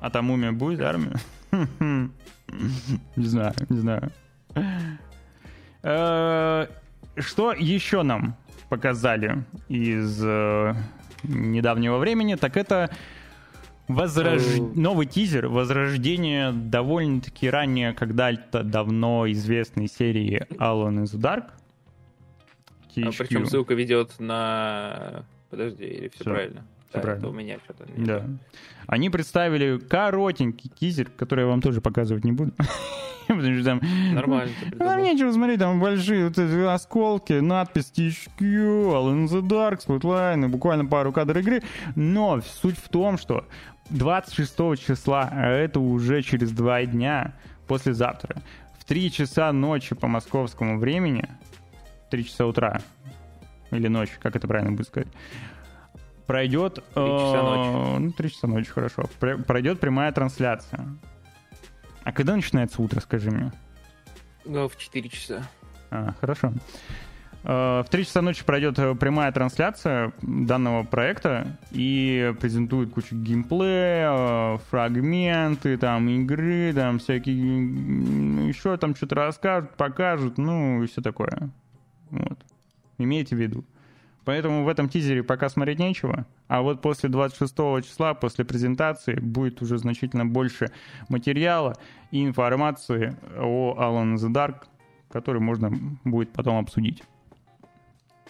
А 0.00 0.10
там 0.10 0.26
мумия 0.26 0.52
будет 0.52 0.80
армия? 0.80 1.16
Не 3.16 3.26
знаю, 3.26 3.54
не 3.68 3.78
знаю. 3.78 4.10
Э, 5.82 6.66
Что 7.16 7.52
еще 7.52 8.02
нам 8.02 8.36
показали 8.68 9.44
из 9.68 10.22
э, 10.24 10.74
недавнего 11.24 11.98
времени, 11.98 12.36
так 12.36 12.56
это 12.56 12.90
возрож... 13.86 14.42
новый 14.74 15.06
тизер 15.06 15.48
возрождение 15.48 16.52
довольно-таки 16.52 17.50
ранее, 17.50 17.92
когда-то 17.92 18.62
давно 18.62 19.30
известной 19.30 19.88
серии 19.88 20.46
Alan 20.58 21.02
is 21.04 21.14
Dark. 21.16 21.50
А, 22.96 23.10
причем 23.16 23.46
ссылка 23.46 23.74
ведет 23.74 24.18
на... 24.18 25.24
Подожди, 25.50 25.84
или 25.84 26.08
все, 26.08 26.20
все 26.20 26.24
правильно? 26.24 26.64
Да, 26.92 27.00
правильно. 27.00 27.28
у 27.28 27.32
меня 27.32 27.58
что-то 27.64 27.84
Да. 27.96 28.24
Они 28.86 29.10
представили 29.10 29.78
коротенький 29.78 30.70
тизер, 30.70 31.10
который 31.16 31.40
я 31.40 31.46
вам 31.46 31.60
тоже 31.60 31.80
показывать 31.80 32.24
не 32.24 32.32
буду. 32.32 32.52
Потому 33.28 33.54
что 33.56 33.64
там... 33.64 33.82
Нормально. 34.14 34.52
Там 34.78 35.02
нечего 35.02 35.30
смотреть, 35.32 35.58
там 35.58 35.80
большие 35.80 36.28
вот 36.28 36.38
эти 36.38 36.66
осколки, 36.66 37.34
надпись 37.34 37.92
THQ, 37.94 38.40
All 38.40 39.12
in 39.12 39.26
the 39.26 39.42
Dark, 39.42 39.80
Spotlight, 39.86 40.48
буквально 40.48 40.86
пару 40.86 41.12
кадров 41.12 41.42
игры. 41.42 41.62
Но 41.94 42.40
суть 42.40 42.78
в 42.78 42.88
том, 42.88 43.18
что 43.18 43.46
26 43.90 44.56
числа, 44.78 45.28
а 45.30 45.50
это 45.50 45.78
уже 45.78 46.22
через 46.22 46.52
два 46.52 46.84
дня, 46.86 47.34
послезавтра, 47.66 48.36
в 48.78 48.84
3 48.84 49.12
часа 49.12 49.52
ночи 49.52 49.94
по 49.94 50.08
московскому 50.08 50.78
времени, 50.78 51.28
3 52.10 52.24
часа 52.24 52.46
утра, 52.46 52.80
или 53.70 53.88
ночи, 53.88 54.12
как 54.20 54.36
это 54.36 54.48
правильно 54.48 54.72
будет 54.72 54.88
сказать, 54.88 55.08
пройдет... 56.28 56.74
3 56.74 56.82
часа 56.94 57.42
ночи. 57.42 57.96
Э, 57.96 57.98
ну, 57.98 58.12
3 58.12 58.30
часа 58.30 58.46
ночи, 58.46 58.70
хорошо. 58.70 59.04
Пройдет 59.18 59.80
прямая 59.80 60.12
трансляция. 60.12 60.86
А 62.04 62.12
когда 62.12 62.36
начинается 62.36 62.80
утро, 62.80 63.00
скажи 63.00 63.30
мне? 63.30 63.50
Ну, 64.44 64.68
в 64.68 64.76
4 64.76 65.08
часа. 65.08 65.42
А, 65.90 66.14
хорошо. 66.20 66.52
Э, 67.44 67.82
в 67.84 67.88
3 67.90 68.04
часа 68.04 68.20
ночи 68.20 68.44
пройдет 68.44 68.78
э, 68.78 68.94
прямая 68.94 69.32
трансляция 69.32 70.12
данного 70.20 70.84
проекта 70.84 71.58
и 71.70 72.34
презентует 72.38 72.90
кучу 72.90 73.16
геймплея, 73.16 74.58
фрагменты, 74.70 75.78
там, 75.78 76.08
игры, 76.10 76.74
там, 76.74 76.98
всякие... 76.98 78.48
Еще 78.48 78.76
там 78.76 78.94
что-то 78.94 79.14
расскажут, 79.14 79.74
покажут, 79.76 80.36
ну, 80.36 80.82
и 80.82 80.86
все 80.88 81.00
такое. 81.00 81.50
Вот. 82.10 82.38
Имейте 82.98 83.34
в 83.34 83.38
виду. 83.38 83.64
Поэтому 84.28 84.62
в 84.62 84.68
этом 84.68 84.90
тизере 84.90 85.22
пока 85.22 85.48
смотреть 85.48 85.78
нечего. 85.78 86.26
А 86.48 86.60
вот 86.60 86.82
после 86.82 87.08
26 87.08 87.50
числа, 87.82 88.12
после 88.12 88.44
презентации, 88.44 89.14
будет 89.14 89.62
уже 89.62 89.78
значительно 89.78 90.26
больше 90.26 90.70
материала 91.08 91.78
и 92.10 92.22
информации 92.22 93.16
о 93.38 93.74
Alan 93.78 94.16
the 94.16 94.30
Dark, 94.30 94.66
который 95.10 95.40
можно 95.40 95.70
будет 96.04 96.30
потом 96.34 96.58
обсудить. 96.58 97.04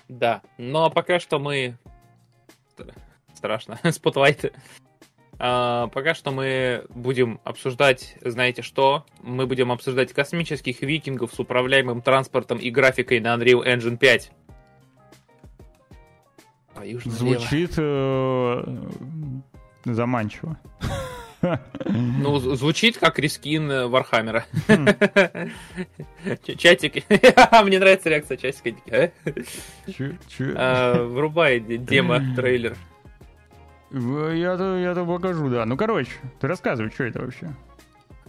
Да, 0.09 0.43
но 0.57 0.89
пока 0.89 1.19
что 1.19 1.41
мы... 1.41 1.77
Страшно, 3.35 3.81
спотлайты. 3.91 4.53
А, 5.41 5.89
пока 5.89 6.15
что 6.15 6.31
мы 6.31 6.85
будем 6.91 7.41
обсуждать, 7.43 8.19
знаете 8.21 8.63
что? 8.63 9.05
Мы 9.21 9.49
будем 9.49 9.73
обсуждать 9.73 10.13
космических 10.13 10.81
викингов 10.81 11.35
с 11.35 11.41
управляемым 11.41 12.03
транспортом 12.03 12.59
и 12.59 12.71
графикой 12.71 13.19
на 13.19 13.35
Unreal 13.35 13.67
Engine 13.67 13.97
5. 13.97 14.31
Звучит 17.05 17.75
э, 17.77 18.77
заманчиво. 19.85 20.59
Ну, 21.85 22.39
звучит 22.39 22.99
как 22.99 23.19
рескин 23.19 23.89
Вархаммера. 23.89 24.45
Чатик. 26.59 27.05
Мне 27.65 27.79
нравится 27.79 28.09
реакция 28.09 28.37
чатика. 28.37 29.13
А, 30.57 31.05
врубай 31.05 31.61
демо-трейлер. 31.61 32.77
Я-то 33.91 35.05
покажу, 35.07 35.49
да. 35.49 35.65
Ну, 35.65 35.77
короче, 35.77 36.11
ты 36.41 36.49
рассказывай, 36.49 36.91
что 36.91 37.05
это 37.05 37.21
вообще. 37.21 37.49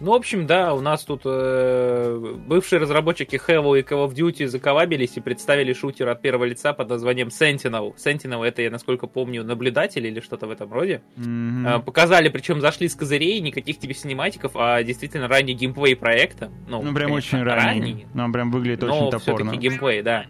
Ну, 0.01 0.11
в 0.11 0.13
общем, 0.13 0.47
да, 0.47 0.73
у 0.73 0.79
нас 0.79 1.03
тут 1.03 1.21
э, 1.25 2.35
бывшие 2.47 2.79
разработчики 2.79 3.35
Halo 3.35 3.77
и 3.77 3.83
Call 3.83 4.07
of 4.07 4.13
Duty 4.13 4.47
заколлабились 4.47 5.17
и 5.17 5.19
представили 5.19 5.73
шутер 5.73 6.07
от 6.07 6.21
первого 6.21 6.45
лица 6.45 6.71
под 6.71 6.89
названием 6.89 7.27
Sentinel. 7.27 7.93
Sentinel 7.95 8.45
это, 8.45 8.61
я 8.61 8.71
насколько 8.71 9.07
помню, 9.07 9.43
наблюдатель 9.43 10.05
или 10.07 10.21
что-то 10.21 10.47
в 10.47 10.51
этом 10.51 10.71
роде. 10.71 11.01
Mm-hmm. 11.17 11.79
Э, 11.79 11.79
показали, 11.81 12.29
причем 12.29 12.61
зашли 12.61 12.87
с 12.87 12.95
козырей, 12.95 13.41
никаких 13.41 13.77
тебе 13.77 13.93
синематиков, 13.93 14.53
а 14.55 14.81
действительно 14.83 15.27
ранний 15.27 15.53
геймплей 15.53 15.97
проекта. 15.97 16.49
Ну, 16.67 16.81
ну 16.81 16.93
прям 16.93 17.09
конечно, 17.09 17.39
очень 17.39 17.45
ранний. 17.45 17.65
ранний. 17.65 18.07
Ну, 18.13 18.31
прям 18.31 18.51
выглядит 18.51 18.83
очень 18.83 18.93
но 18.93 19.11
топорно. 19.11 19.51
все-таки 19.51 19.57
геймплей, 19.57 20.01
да. 20.01 20.25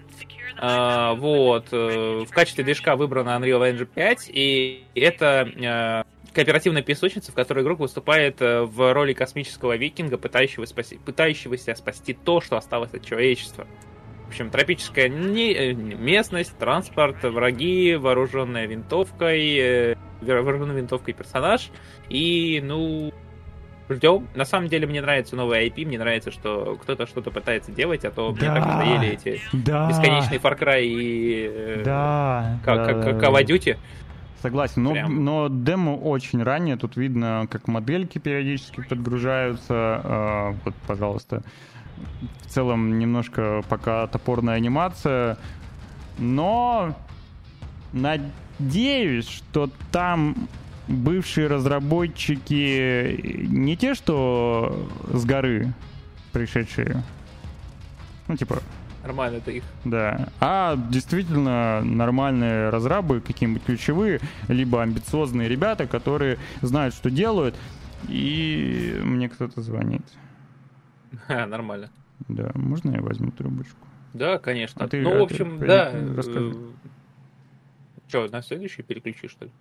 Uh, 0.61 1.15
вот, 1.15 1.67
uh, 1.71 2.25
в 2.25 2.31
качестве 2.31 2.65
движка 2.65 2.97
выбрана 2.97 3.29
Unreal 3.29 3.61
Engine 3.61 3.85
5, 3.85 4.29
и 4.33 4.83
это 4.93 5.49
uh, 5.55 6.05
кооперативная 6.33 6.81
песочница, 6.81 7.31
в 7.31 7.35
которой 7.35 7.63
игрок 7.63 7.79
выступает 7.79 8.41
э, 8.41 8.61
в 8.63 8.93
роли 8.93 9.13
космического 9.13 9.75
викинга, 9.75 10.17
пытающегося 10.17 10.71
спасти, 10.71 10.97
пытающегося 10.97 11.75
спасти 11.75 12.13
то, 12.13 12.41
что 12.41 12.57
осталось 12.57 12.93
от 12.93 13.05
человечества. 13.05 13.67
В 14.25 14.29
общем, 14.29 14.49
тропическая 14.49 15.09
не, 15.09 15.53
э, 15.53 15.73
местность, 15.73 16.57
транспорт, 16.57 17.23
враги, 17.23 17.95
вооруженная 17.95 18.67
винтовкой, 18.67 19.57
э, 19.57 19.95
вооруженной 20.21 20.75
винтовкой 20.75 21.13
персонаж. 21.13 21.71
И, 22.09 22.61
ну, 22.63 23.11
ждем. 23.89 24.27
На 24.35 24.45
самом 24.45 24.67
деле 24.67 24.87
мне 24.87 25.01
нравится 25.01 25.35
новый 25.35 25.67
IP, 25.67 25.85
мне 25.85 25.97
нравится, 25.97 26.31
что 26.31 26.77
кто-то 26.81 27.07
что-то 27.07 27.31
пытается 27.31 27.71
делать, 27.71 28.05
а 28.05 28.11
то 28.11 28.31
да, 28.31 28.37
мне 28.37 28.59
так 28.59 28.65
надоели 28.67 29.07
эти 29.13 29.41
да, 29.53 29.89
бесконечные 29.89 30.39
Far 30.39 30.59
Cry 30.59 30.83
и 30.83 31.81
да, 31.83 32.59
как, 32.63 32.85
да, 32.85 33.01
как, 33.01 33.23
Call 33.23 33.41
of 33.41 33.45
Duty. 33.45 33.77
Согласен, 34.41 34.83
но, 34.83 34.93
но 35.07 35.47
демо 35.49 35.91
очень 35.91 36.41
ранее, 36.41 36.77
тут 36.77 36.95
видно, 36.95 37.47
как 37.51 37.67
модельки 37.67 38.19
периодически 38.19 38.81
подгружаются. 38.81 40.01
Э, 40.03 40.53
вот, 40.63 40.75
пожалуйста. 40.87 41.43
В 42.43 42.47
целом 42.47 42.97
немножко 42.97 43.61
пока 43.67 44.07
топорная 44.07 44.55
анимация, 44.55 45.37
но 46.17 46.95
надеюсь, 47.91 49.27
что 49.27 49.69
там 49.91 50.47
бывшие 50.87 51.47
разработчики 51.47 53.45
не 53.45 53.75
те, 53.75 53.93
что 53.93 54.87
с 55.11 55.25
горы 55.25 55.73
пришедшие, 56.31 57.03
ну 58.29 58.37
типа 58.37 58.61
Нормально 59.03 59.37
это 59.37 59.51
их. 59.51 59.63
Да. 59.85 60.29
А 60.39 60.75
действительно 60.75 61.81
нормальные 61.83 62.69
разрабы, 62.69 63.21
какие-нибудь 63.21 63.63
ключевые, 63.63 64.19
либо 64.47 64.81
амбициозные 64.81 65.47
ребята, 65.47 65.87
которые 65.87 66.37
знают, 66.61 66.93
что 66.93 67.09
делают, 67.09 67.55
и 68.07 68.99
мне 69.03 69.29
кто-то 69.29 69.61
звонит. 69.61 70.03
А, 71.27 71.47
нормально. 71.47 71.89
Да, 72.27 72.51
можно 72.53 72.91
я 72.91 73.01
возьму 73.01 73.31
трубочку? 73.31 73.77
Да, 74.13 74.37
конечно. 74.37 74.83
А 74.83 74.87
ты, 74.87 75.01
ну, 75.01 75.15
а 75.15 75.19
в 75.19 75.23
общем, 75.23 75.59
ты, 75.59 75.67
да. 75.67 75.91
Расскажи. 76.15 76.51
Э, 76.51 76.89
Че, 78.07 78.27
на 78.27 78.41
следующий 78.41 78.83
переключи, 78.83 79.27
что 79.27 79.45
ли? 79.45 79.51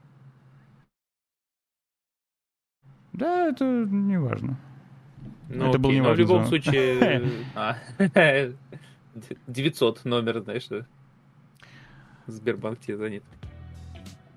Да, 3.12 3.48
это 3.48 3.64
не 3.64 4.18
важно. 4.18 4.58
Ну, 5.48 5.68
это 5.68 5.70
окей, 5.70 5.80
был 5.80 5.90
не 5.90 6.00
но 6.00 6.12
в 6.12 6.16
любом 6.16 6.46
случае... 6.46 7.22
А, 9.30 9.34
900 9.46 10.04
номер, 10.04 10.40
знаешь, 10.40 10.68
Сбербанк 12.26 12.80
тебе 12.80 12.96
звонит. 12.96 13.22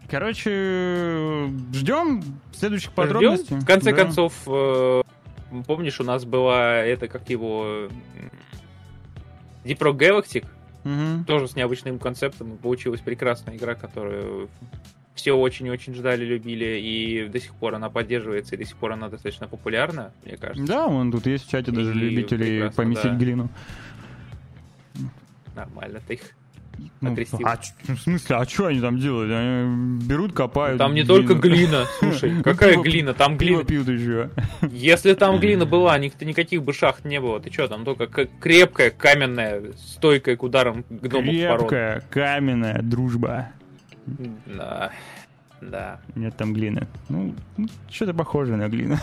Короче, 0.09 1.49
ждем 1.73 2.21
следующих 2.53 2.91
подробностей. 2.91 3.55
Ждем. 3.55 3.59
В 3.61 3.65
конце 3.65 3.91
да. 3.91 3.97
концов, 3.97 4.33
э, 4.45 5.03
помнишь, 5.65 5.99
у 6.01 6.03
нас 6.03 6.25
была 6.25 6.75
это, 6.75 7.07
как 7.07 7.29
его... 7.29 7.87
Deep 9.63 9.77
Rock 9.77 9.97
Galactic, 9.97 10.45
угу. 10.83 11.23
тоже 11.25 11.47
с 11.47 11.55
необычным 11.55 11.99
концептом. 11.99 12.57
Получилась 12.57 12.99
прекрасная 12.99 13.55
игра, 13.55 13.75
которую 13.75 14.49
все 15.13 15.33
очень-очень 15.33 15.93
ждали, 15.93 16.25
любили, 16.25 16.79
и 16.79 17.27
до 17.27 17.39
сих 17.39 17.53
пор 17.53 17.75
она 17.75 17.89
поддерживается, 17.89 18.55
и 18.55 18.57
до 18.57 18.65
сих 18.65 18.75
пор 18.77 18.93
она 18.93 19.07
достаточно 19.07 19.47
популярна, 19.47 20.11
мне 20.25 20.37
кажется. 20.37 20.65
Да, 20.65 20.87
он 20.87 21.11
тут 21.11 21.27
есть 21.27 21.47
в 21.47 21.49
чате 21.49 21.71
даже 21.71 21.91
и 21.91 21.93
любителей 21.93 22.71
помесить 22.71 23.03
да. 23.03 23.15
глину. 23.15 23.49
Нормально 25.65 26.01
ты 26.07 26.15
их 26.15 26.35
ну, 27.01 27.15
а, 27.43 27.57
в 27.57 27.99
смысле, 27.99 28.35
а 28.37 28.45
что 28.45 28.67
они 28.67 28.79
там 28.79 28.99
делают? 28.99 29.31
Они 29.31 30.05
берут, 30.05 30.33
копают. 30.33 30.77
Там 30.77 30.93
не 30.93 31.03
глину. 31.03 31.27
только 31.27 31.35
глина, 31.35 31.85
слушай, 31.99 32.41
какая 32.43 32.77
глина? 32.77 33.13
Там 33.13 33.37
глина. 33.37 33.63
пьют 33.63 33.87
еще. 33.87 34.29
Если 34.61 35.13
там 35.13 35.39
глина 35.39 35.65
была, 35.65 35.97
никаких 35.97 36.63
бы 36.63 36.73
шахт 36.73 37.05
не 37.05 37.19
было. 37.19 37.39
Ты 37.39 37.51
что, 37.51 37.67
там 37.67 37.83
только 37.85 38.07
крепкая, 38.07 38.91
каменная, 38.91 39.73
стойкая 39.77 40.35
к 40.37 40.43
ударам 40.43 40.85
гномов 40.89 41.35
Крепкая, 41.35 42.03
каменная 42.09 42.81
дружба. 42.81 43.49
Да. 44.45 44.91
Да. 45.61 45.99
Нет 46.15 46.35
там 46.37 46.53
глины. 46.53 46.87
Ну, 47.09 47.35
что-то 47.89 48.13
похоже 48.13 48.55
на 48.57 48.67
глину. 48.67 48.97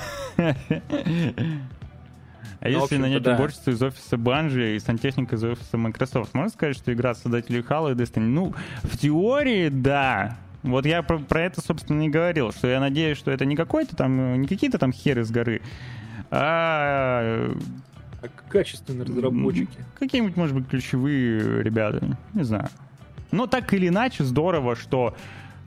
А 2.60 2.68
ну, 2.68 2.80
если 2.82 2.96
нанять 2.96 3.22
да. 3.22 3.34
уборщицу 3.34 3.70
из 3.70 3.82
офиса 3.82 4.16
Банжи 4.16 4.76
и 4.76 4.80
сантехника 4.80 5.36
из 5.36 5.44
офиса 5.44 5.76
Microsoft, 5.76 6.34
можно 6.34 6.50
сказать, 6.50 6.76
что 6.76 6.92
игра 6.92 7.14
создателей 7.14 7.60
Halo 7.60 7.92
и 7.92 7.94
Destiny? 7.94 8.26
Ну, 8.26 8.54
в 8.82 8.96
теории, 8.98 9.68
да. 9.68 10.36
Вот 10.62 10.86
я 10.86 11.02
про, 11.02 11.18
про 11.18 11.42
это, 11.42 11.60
собственно, 11.60 11.98
не 11.98 12.08
говорил, 12.08 12.52
что 12.52 12.66
я 12.66 12.80
надеюсь, 12.80 13.16
что 13.16 13.30
это 13.30 13.44
не 13.44 13.54
какой-то 13.54 13.94
там, 13.94 14.40
не 14.40 14.48
какие-то 14.48 14.78
там 14.78 14.92
херы 14.92 15.24
с 15.24 15.30
горы, 15.30 15.62
а... 16.30 17.54
А 18.20 18.28
качественные 18.48 19.06
разработчики. 19.06 19.84
Какие-нибудь, 19.98 20.36
может 20.36 20.56
быть, 20.56 20.68
ключевые 20.68 21.62
ребята, 21.62 22.16
не 22.34 22.42
знаю. 22.42 22.68
Но 23.30 23.46
так 23.46 23.72
или 23.72 23.88
иначе, 23.88 24.24
здорово, 24.24 24.74
что 24.74 25.14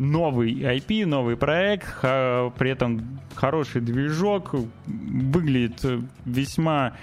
новый 0.01 0.53
IP, 0.53 1.05
новый 1.05 1.37
проект, 1.37 2.01
при 2.01 2.69
этом 2.69 3.19
хороший 3.35 3.81
движок, 3.81 4.55
выглядит 4.85 5.85
весьма 6.25 6.93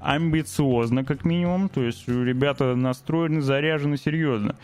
амбициозно, 0.00 1.04
как 1.04 1.24
минимум. 1.24 1.68
То 1.68 1.82
есть 1.82 2.08
ребята 2.08 2.74
настроены, 2.74 3.42
заряжены 3.42 3.96
серьезно. 3.98 4.56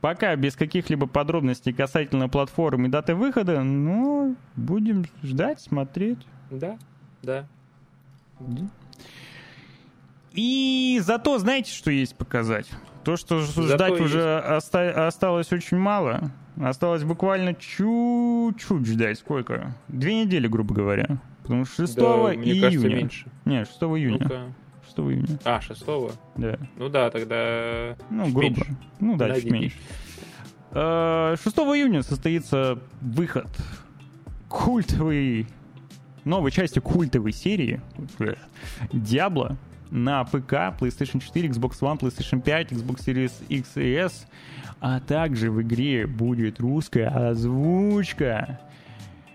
Пока 0.00 0.34
без 0.36 0.54
каких-либо 0.56 1.06
подробностей 1.06 1.72
касательно 1.72 2.28
платформы 2.28 2.88
и 2.88 2.90
даты 2.90 3.14
выхода, 3.14 3.62
ну, 3.62 4.36
будем 4.56 5.04
ждать, 5.22 5.60
смотреть. 5.60 6.18
Да, 6.50 6.76
да. 7.22 7.46
И 10.32 11.00
зато 11.02 11.38
знаете, 11.38 11.72
что 11.72 11.90
есть 11.90 12.16
показать? 12.16 12.68
То, 13.04 13.16
что 13.16 13.40
ждать 13.40 14.00
уже 14.00 14.38
оста- 14.38 15.06
осталось 15.06 15.52
очень 15.52 15.76
мало. 15.76 16.30
Осталось 16.60 17.02
буквально 17.02 17.54
чуть-чуть 17.54 18.86
ждать. 18.86 19.18
Сколько? 19.18 19.74
Две 19.88 20.22
недели, 20.24 20.46
грубо 20.46 20.74
говоря. 20.74 21.18
Потому 21.42 21.64
что 21.64 21.86
6 21.86 21.96
да, 21.96 22.34
июня. 22.34 22.60
Кажется, 22.60 22.88
меньше. 22.88 23.26
Не, 23.44 23.64
6 23.64 23.82
июня. 23.82 24.18
Ну-ка. 24.20 24.54
6 24.84 24.98
июня. 24.98 25.38
А, 25.44 25.60
6 25.60 25.84
Да. 26.36 26.58
Ну 26.76 26.88
да, 26.88 27.10
тогда 27.10 27.96
Ну, 28.10 28.24
грубо. 28.26 28.42
Меньше. 28.42 28.76
Ну 29.00 29.16
да, 29.16 29.34
чуть 29.34 29.50
меньше. 29.50 29.76
6 30.72 30.74
э, 30.74 31.60
июня 31.76 32.02
состоится 32.02 32.78
выход 33.00 33.48
культовой 34.48 35.46
новой 36.24 36.50
части 36.50 36.78
культовой 36.78 37.32
серии 37.32 37.80
Diablo 38.92 39.56
на 39.92 40.24
ПК, 40.24 40.74
PlayStation 40.80 41.20
4, 41.20 41.48
Xbox 41.50 41.80
One, 41.80 41.98
PlayStation 41.98 42.40
5, 42.40 42.72
Xbox 42.72 43.04
Series 43.06 43.32
X 43.48 43.76
и 43.76 43.92
S, 43.94 44.26
а 44.80 45.00
также 45.00 45.50
в 45.50 45.60
игре 45.62 46.06
будет 46.06 46.58
русская 46.60 47.08
озвучка. 47.08 48.58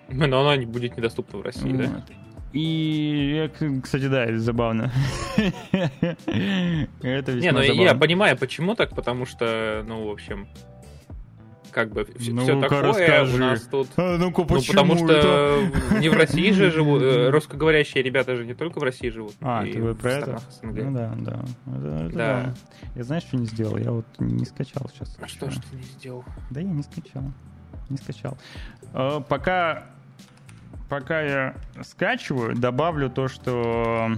Но 0.09 0.41
она 0.41 0.57
не 0.57 0.65
будет 0.65 0.97
недоступна 0.97 1.39
в 1.39 1.41
России, 1.43 1.71
вот. 1.71 1.77
да? 1.77 2.03
И, 2.53 3.49
кстати, 3.83 4.07
да, 4.07 4.23
это 4.23 4.39
забавно. 4.39 4.91
это 5.37 7.33
Не, 7.33 7.51
ну 7.51 7.61
забавно. 7.61 7.81
я 7.81 7.93
понимаю, 7.93 8.37
почему 8.37 8.73
так, 8.73 8.95
потому 8.95 9.25
что, 9.25 9.83
ну, 9.87 10.07
в 10.07 10.11
общем, 10.11 10.47
как 11.77 11.91
бы 11.91 12.07
ну 12.17 12.41
все 12.41 12.59
такое 12.59 12.81
расскажи. 12.81 13.35
у 13.35 13.37
нас 13.37 13.61
тут. 13.61 13.87
А, 13.97 14.17
ну-ка, 14.17 14.41
ну, 14.49 14.61
потому 14.67 14.97
что 14.97 15.13
это? 15.13 15.99
не 15.99 16.09
в 16.09 16.13
России 16.13 16.49
же 16.49 16.71
живут, 16.71 17.03
э, 17.03 17.29
русскоговорящие 17.29 18.03
ребята 18.03 18.35
же 18.35 18.47
не 18.47 18.55
только 18.55 18.79
в 18.79 18.83
России 18.83 19.09
живут. 19.09 19.35
А, 19.41 19.63
ты 19.63 19.79
вот 19.79 19.99
про 19.99 20.11
это? 20.13 20.39
СНГ. 20.49 20.75
Ну 20.75 20.91
да, 20.91 21.13
да. 21.17 21.45
Это, 21.67 21.87
это 21.87 22.17
да. 22.17 22.43
да. 22.43 22.53
Я 22.95 23.03
знаешь, 23.03 23.21
что 23.25 23.37
не 23.37 23.45
сделал? 23.45 23.77
Я 23.77 23.91
вот 23.91 24.07
не 24.17 24.43
скачал 24.45 24.89
сейчас. 24.91 25.15
А 25.21 25.27
что 25.27 25.51
ж 25.51 25.57
ты 25.57 25.75
не 25.75 25.83
сделал? 25.83 26.25
Да 26.49 26.61
я 26.61 26.67
не 26.67 26.81
скачал. 26.81 27.25
Не 27.91 27.97
скачал. 27.97 28.39
А, 28.93 29.19
пока, 29.19 29.83
пока 30.89 31.21
я 31.21 31.55
скачиваю, 31.83 32.55
добавлю 32.55 33.11
то, 33.11 33.27
что 33.27 34.13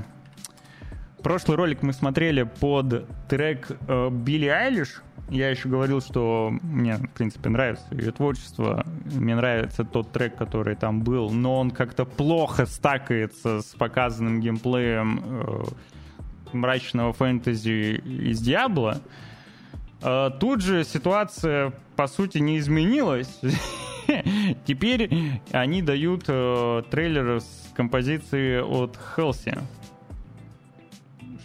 прошлый 1.22 1.57
ролик 1.57 1.81
мы 1.81 1.91
смотрели 1.91 2.44
под 2.44 3.06
трек 3.27 3.68
э, 3.86 4.10
Билли 4.10 4.48
Айлиш, 4.48 5.03
я 5.30 5.50
еще 5.50 5.70
говорил, 5.70 6.02
что 6.02 6.52
мне, 6.62 6.98
в 6.98 7.10
принципе, 7.12 7.50
нравится 7.50 7.86
ее 7.92 8.12
творчество. 8.12 8.86
Мне 9.06 9.36
нравится 9.36 9.84
тот 9.84 10.12
трек, 10.12 10.36
который 10.36 10.76
там 10.76 11.02
был, 11.02 11.30
но 11.30 11.60
он 11.60 11.72
как-то 11.72 12.06
плохо 12.06 12.66
стакается 12.66 13.62
с 13.62 13.76
показанным 13.76 14.42
геймплеем 14.42 15.22
э, 15.24 15.64
мрачного 16.54 17.14
фэнтези 17.14 17.98
из 17.98 18.42
Диабло. 18.42 19.02
Э, 20.02 20.32
тут 20.40 20.62
же 20.62 20.84
ситуация, 20.84 21.74
по 21.96 22.08
сути, 22.08 22.40
не 22.40 22.58
изменилась. 22.58 23.40
Теперь 24.66 25.12
они 25.52 25.82
дают 25.84 26.24
э, 26.28 26.84
трейлер 26.90 27.42
с 27.42 27.72
композицией 27.76 28.62
от 28.62 28.98
Хелси. 29.16 29.58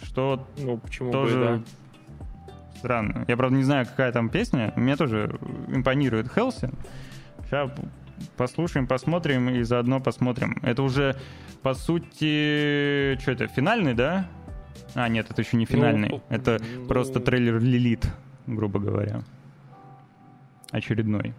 Что 0.03 0.47
ну, 0.57 0.77
почему 0.77 1.11
тоже 1.11 1.37
бы, 1.37 1.43
да 1.43 1.63
странно. 2.85 3.25
Я, 3.27 3.35
правда, 3.35 3.57
не 3.57 3.63
знаю, 3.63 3.85
какая 3.85 4.11
там 4.11 4.29
песня. 4.29 4.71
Мне 4.75 4.95
тоже 4.95 5.39
импонирует 5.67 6.31
Хелси. 6.31 6.69
Сейчас 7.45 7.71
послушаем, 8.37 8.85
посмотрим 8.85 9.49
и 9.49 9.63
заодно 9.63 9.99
посмотрим. 9.99 10.57
Это 10.61 10.83
уже, 10.83 11.15
по 11.63 11.73
сути, 11.73 13.17
что 13.19 13.31
это, 13.31 13.47
финальный, 13.47 13.95
да? 13.95 14.27
А, 14.93 15.09
нет, 15.09 15.29
это 15.31 15.41
еще 15.41 15.57
не 15.57 15.65
финальный. 15.65 16.09
Ну, 16.09 16.21
это 16.29 16.59
ну... 16.75 16.85
просто 16.85 17.19
трейлер 17.19 17.59
Лилит, 17.59 18.07
грубо 18.45 18.79
говоря. 18.79 19.21
Очередной. 20.69 21.33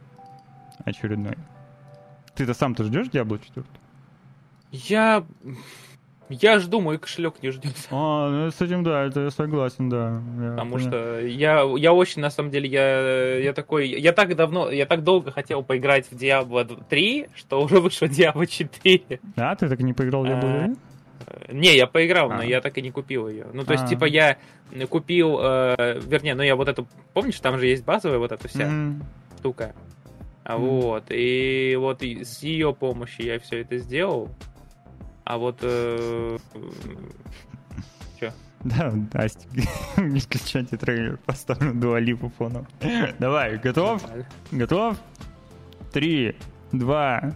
Очередной. 0.85 1.37
Ты-то 2.35 2.55
сам-то 2.55 2.83
ждешь 2.85 3.07
Diablo 3.07 3.41
4? 3.43 3.65
Я 4.73 5.25
я 6.29 6.59
жду, 6.59 6.81
мой 6.81 6.99
кошелек 6.99 7.43
не 7.43 7.51
ждет. 7.51 7.75
А, 7.91 8.29
ну 8.29 8.51
с 8.51 8.61
этим 8.61 8.83
да, 8.83 9.05
это 9.05 9.21
я 9.21 9.31
согласен, 9.31 9.89
да. 9.89 10.21
Я 10.41 10.51
Потому 10.51 10.73
понял. 10.73 10.87
что 10.89 11.21
я, 11.21 11.63
я 11.77 11.93
очень, 11.93 12.23
на 12.23 12.31
самом 12.31 12.51
деле, 12.51 12.69
я, 12.69 13.39
я 13.39 13.53
такой, 13.53 13.89
я 13.89 14.13
так 14.13 14.35
давно, 14.35 14.71
я 14.71 14.87
так 14.87 15.05
долго 15.05 15.31
хотел 15.31 15.63
поиграть 15.63 16.07
в 16.07 16.13
Diablo 16.13 16.83
3, 16.89 17.29
что 17.35 17.63
уже 17.63 17.81
вышло 17.81 18.07
Diablo 18.07 18.47
4. 18.47 19.21
А, 19.37 19.55
ты 19.55 19.69
так 19.69 19.81
и 19.81 19.85
не 19.85 19.93
поиграл 19.93 20.25
в 20.25 20.27
Diablo 20.27 20.65
3? 20.65 20.77
А, 21.27 21.53
не, 21.53 21.77
я 21.77 21.87
поиграл, 21.87 22.29
но 22.29 22.41
а. 22.41 22.45
я 22.45 22.61
так 22.61 22.77
и 22.79 22.83
не 22.83 22.91
купил 22.91 23.29
ее. 23.29 23.47
Ну, 23.53 23.65
то 23.65 23.73
есть, 23.73 23.85
а. 23.85 23.89
типа, 23.89 24.05
я 24.07 24.39
купил, 24.89 25.39
э, 25.41 26.01
вернее, 26.05 26.35
ну, 26.35 26.43
я 26.43 26.57
вот 26.57 26.69
эту, 26.69 26.89
помнишь, 27.13 27.39
там 27.41 27.59
же 27.59 27.67
есть 27.67 27.85
базовая 27.85 28.19
вот 28.19 28.33
эта 28.33 28.49
вся 28.49 28.65
mm. 28.65 29.03
штука. 29.39 29.75
Mm. 30.45 30.59
Вот, 30.59 31.05
и 31.11 31.77
вот 31.79 32.03
с 32.03 32.43
ее 32.43 32.75
помощью 32.75 33.27
я 33.27 33.39
все 33.39 33.61
это 33.61 33.79
сделал. 33.79 34.29
А 35.27 35.39
вот... 35.39 35.59
Э, 35.63 36.39
Че? 38.21 38.33
Да, 38.63 38.93
Астик, 39.15 39.51
не 39.97 40.21
включайте 40.21 40.77
трейлер, 40.77 41.19
поставлю 41.27 41.75
дуалипу 41.75 42.33
фоном. 42.39 42.67
Давай, 43.19 43.59
готов? 43.59 44.05
Готов? 44.53 44.97
Три, 45.93 46.37
два, 46.71 47.35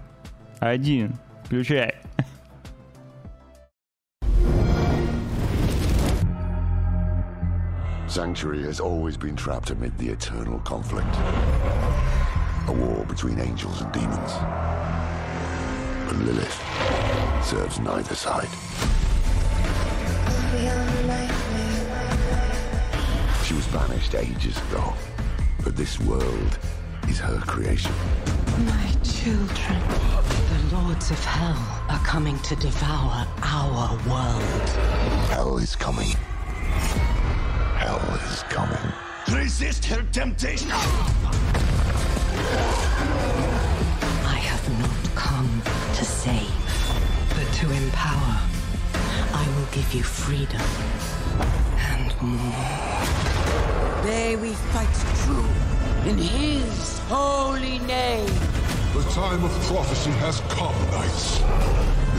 один, 0.60 1.18
включай. 1.44 1.96
Sanctuary 8.06 8.62
has 8.62 8.80
always 8.80 9.16
been 9.16 9.34
trapped 9.36 9.70
amid 9.70 9.96
the 9.98 10.10
eternal 10.10 10.60
conflict. 10.60 11.16
A 12.68 12.72
war 12.72 13.04
between 13.06 13.40
angels 13.40 13.82
and 13.82 13.92
demons. 13.92 14.32
But 16.08 16.18
Lilith 16.18 16.60
serves 17.42 17.78
neither 17.80 18.14
side. 18.14 18.48
She 23.44 23.54
was 23.54 23.66
banished 23.68 24.14
ages 24.14 24.56
ago, 24.68 24.94
but 25.64 25.76
this 25.76 25.98
world 26.00 26.58
is 27.08 27.18
her 27.18 27.38
creation. 27.38 27.92
My 28.58 28.92
children, 29.02 29.80
the 30.48 30.76
lords 30.76 31.10
of 31.10 31.24
hell 31.24 31.58
are 31.88 32.04
coming 32.04 32.38
to 32.40 32.56
devour 32.56 33.26
our 33.42 33.96
world. 34.08 34.68
Hell 35.30 35.58
is 35.58 35.74
coming. 35.74 36.10
Hell 37.76 38.20
is 38.30 38.42
coming. 38.44 38.92
Resist 39.32 39.84
her 39.86 40.02
temptation! 40.12 40.70
To 47.61 47.70
empower. 47.73 48.41
I 49.35 49.47
will 49.55 49.66
give 49.70 49.93
you 49.93 50.03
freedom 50.03 50.62
and 51.77 52.09
more. 52.23 54.03
May 54.03 54.35
we 54.37 54.55
fight 54.73 54.89
true 55.24 55.45
in 56.11 56.16
his 56.16 56.99
holy 57.01 57.78
name. 57.81 58.32
The 58.95 59.03
time 59.11 59.45
of 59.45 59.51
prophecy 59.69 60.11
has 60.24 60.41
come, 60.49 60.74
knights. 60.91 61.41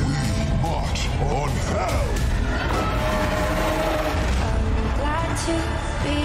We 0.05 0.13
march 0.61 1.09
on 1.33 1.49
hell. 1.73 2.09
I'm 4.45 4.65
glad 4.99 5.29
to 5.47 5.55
be 6.05 6.19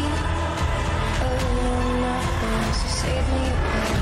alone, 1.25 2.05
to 2.69 2.89
save 3.01 3.27
me. 3.33 3.96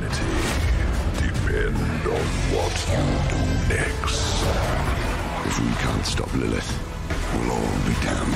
eternity 0.00 0.24
depend 1.16 1.76
on 2.06 2.26
what 2.52 2.74
you 2.88 3.04
do 3.28 3.40
next. 3.74 4.44
If 5.46 5.54
we 5.60 5.70
can't 5.82 6.06
stop 6.06 6.32
Lilith, 6.34 6.70
we'll 7.34 7.52
all 7.52 7.78
be 7.86 7.94
damned. 8.02 8.34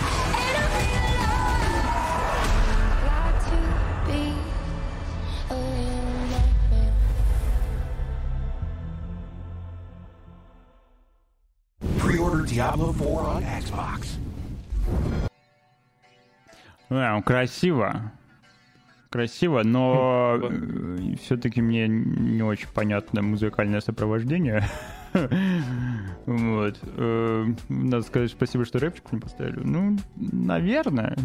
Pre-order 11.98 12.42
Diablo 12.42 12.92
4 12.92 13.20
on 13.20 13.42
Xbox. 13.42 14.18
А, 16.90 17.22
красиво. 17.22 18.12
Красиво, 19.09 19.63
но 19.63 20.39
все-таки 21.19 21.63
мне 21.63 21.87
не 21.87 22.43
очень 22.43 22.67
понятно 22.73 23.23
музыкальное 23.23 23.81
сопровождение. 23.81 24.63
Вот. 26.27 26.77
Э, 26.83 27.45
надо 27.67 28.03
сказать 28.03 28.29
спасибо, 28.29 28.63
что 28.63 28.77
рэпчик 28.77 29.11
не 29.11 29.19
поставили. 29.19 29.61
Ну, 29.63 29.97
наверное. 30.15 31.15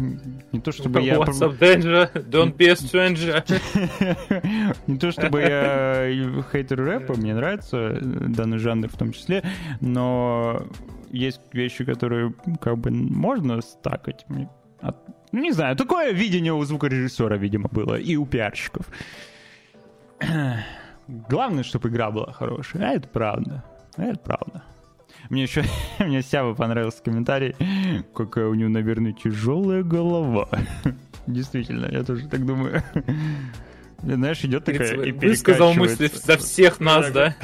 Не 0.51 0.59
то, 0.59 0.71
чтобы 0.71 1.01
я... 1.03 1.17
Don't 2.15 2.57
be 2.57 2.65
a 2.65 2.73
stranger. 2.73 3.43
Не 4.87 4.97
то, 4.97 5.11
чтобы 5.11 5.41
я 5.41 6.43
хейтер 6.51 6.83
рэпа, 6.83 7.13
мне 7.13 7.35
нравится 7.35 7.99
данный 8.01 8.57
жанр 8.57 8.89
в 8.89 8.97
том 8.97 9.11
числе, 9.11 9.43
но 9.81 10.65
есть 11.11 11.41
вещи, 11.53 11.85
которые 11.85 12.33
как 12.59 12.79
бы 12.79 12.89
можно 12.89 13.61
стакать. 13.61 14.25
Ну, 15.35 15.41
не 15.41 15.51
знаю, 15.51 15.75
такое 15.75 16.13
видение 16.13 16.53
у 16.53 16.63
звукорежиссера, 16.63 17.35
видимо, 17.35 17.67
было, 17.69 17.95
и 17.95 18.15
у 18.15 18.25
пиарщиков. 18.25 18.85
Главное, 21.09 21.63
чтобы 21.63 21.89
игра 21.89 22.09
была 22.09 22.31
хорошая, 22.31 22.91
а 22.91 22.93
это 22.93 23.09
правда. 23.09 23.65
Это 23.97 24.17
правда. 24.17 24.63
Мне 25.29 25.43
еще, 25.43 25.65
мне 25.99 26.21
Сява 26.21 26.53
понравился 26.53 27.03
комментарий, 27.03 27.53
какая 28.15 28.47
у 28.47 28.53
него, 28.53 28.69
наверное, 28.69 29.11
тяжелая 29.11 29.83
голова. 29.83 30.47
Действительно, 31.27 31.87
я 31.91 32.05
тоже 32.05 32.29
так 32.29 32.45
думаю. 32.45 32.81
Знаешь, 34.01 34.41
идет 34.45 34.63
такая 34.63 35.01
и 35.01 35.11
Высказал 35.11 35.73
мысли 35.73 36.09
за 36.13 36.37
всех 36.37 36.79
нас, 36.79 37.11
да? 37.11 37.35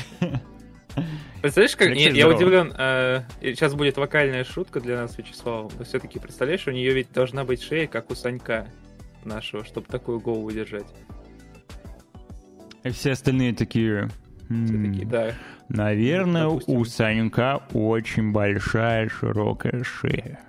Представляешь, 1.42 1.76
как... 1.76 1.90
Нет, 1.90 2.14
я 2.14 2.28
удивлен. 2.28 2.72
Э, 2.78 3.24
сейчас 3.42 3.74
будет 3.74 3.98
вокальная 3.98 4.44
шутка 4.44 4.80
для 4.80 4.96
нас, 4.98 5.18
Вячеслав. 5.18 5.72
Но 5.78 5.84
все-таки 5.84 6.20
представляешь, 6.20 6.68
у 6.68 6.72
нее 6.72 6.94
ведь 6.94 7.12
должна 7.12 7.44
быть 7.44 7.64
шея, 7.64 7.88
как 7.88 8.12
у 8.12 8.16
Санька 8.16 8.68
нашего, 9.26 9.66
чтобы 9.66 9.88
такую 9.88 10.20
голову 10.20 10.52
держать. 10.52 10.86
И 12.84 12.90
все 12.92 13.12
остальные 13.12 13.56
такие... 13.56 14.10
Все 14.48 14.78
такие, 14.78 15.06
да. 15.06 15.34
Наверное, 15.70 16.44
Допустим. 16.44 16.76
у 16.76 16.86
Санька 16.86 17.62
очень 17.74 18.32
большая 18.32 19.10
широкая 19.10 19.84
шея. 19.84 20.42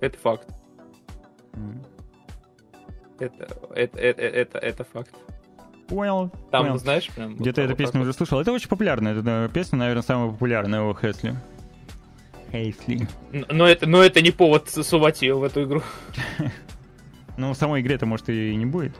Это 0.00 0.16
факт. 0.16 0.48
Это, 3.18 3.58
это, 3.74 3.98
это, 3.98 4.22
это, 4.22 4.58
это 4.58 4.84
факт. 4.84 5.14
Понял. 5.90 6.30
Там, 6.52 6.66
понял. 6.66 6.78
знаешь, 6.78 7.08
прям... 7.08 7.34
Где-то 7.34 7.62
вот 7.62 7.70
эту 7.70 7.76
песню 7.76 8.00
уже 8.02 8.12
слышал. 8.12 8.40
Это 8.40 8.52
очень 8.52 8.68
популярная 8.68 9.18
эта 9.18 9.50
песня, 9.52 9.76
наверное, 9.76 10.02
самая 10.02 10.30
популярная 10.30 10.82
у 10.82 10.94
Хесли. 10.94 11.34
Хейсли. 12.52 13.08
Но 13.32 13.66
это, 13.66 13.88
но 13.88 14.00
это 14.00 14.22
не 14.22 14.30
повод 14.30 14.68
сувать 14.68 15.20
ее 15.20 15.34
в 15.34 15.42
эту 15.42 15.64
игру. 15.64 15.82
ну, 17.36 17.52
в 17.52 17.56
самой 17.56 17.80
игре-то, 17.80 18.06
может, 18.06 18.28
и 18.28 18.54
не 18.54 18.66
будет. 18.66 18.96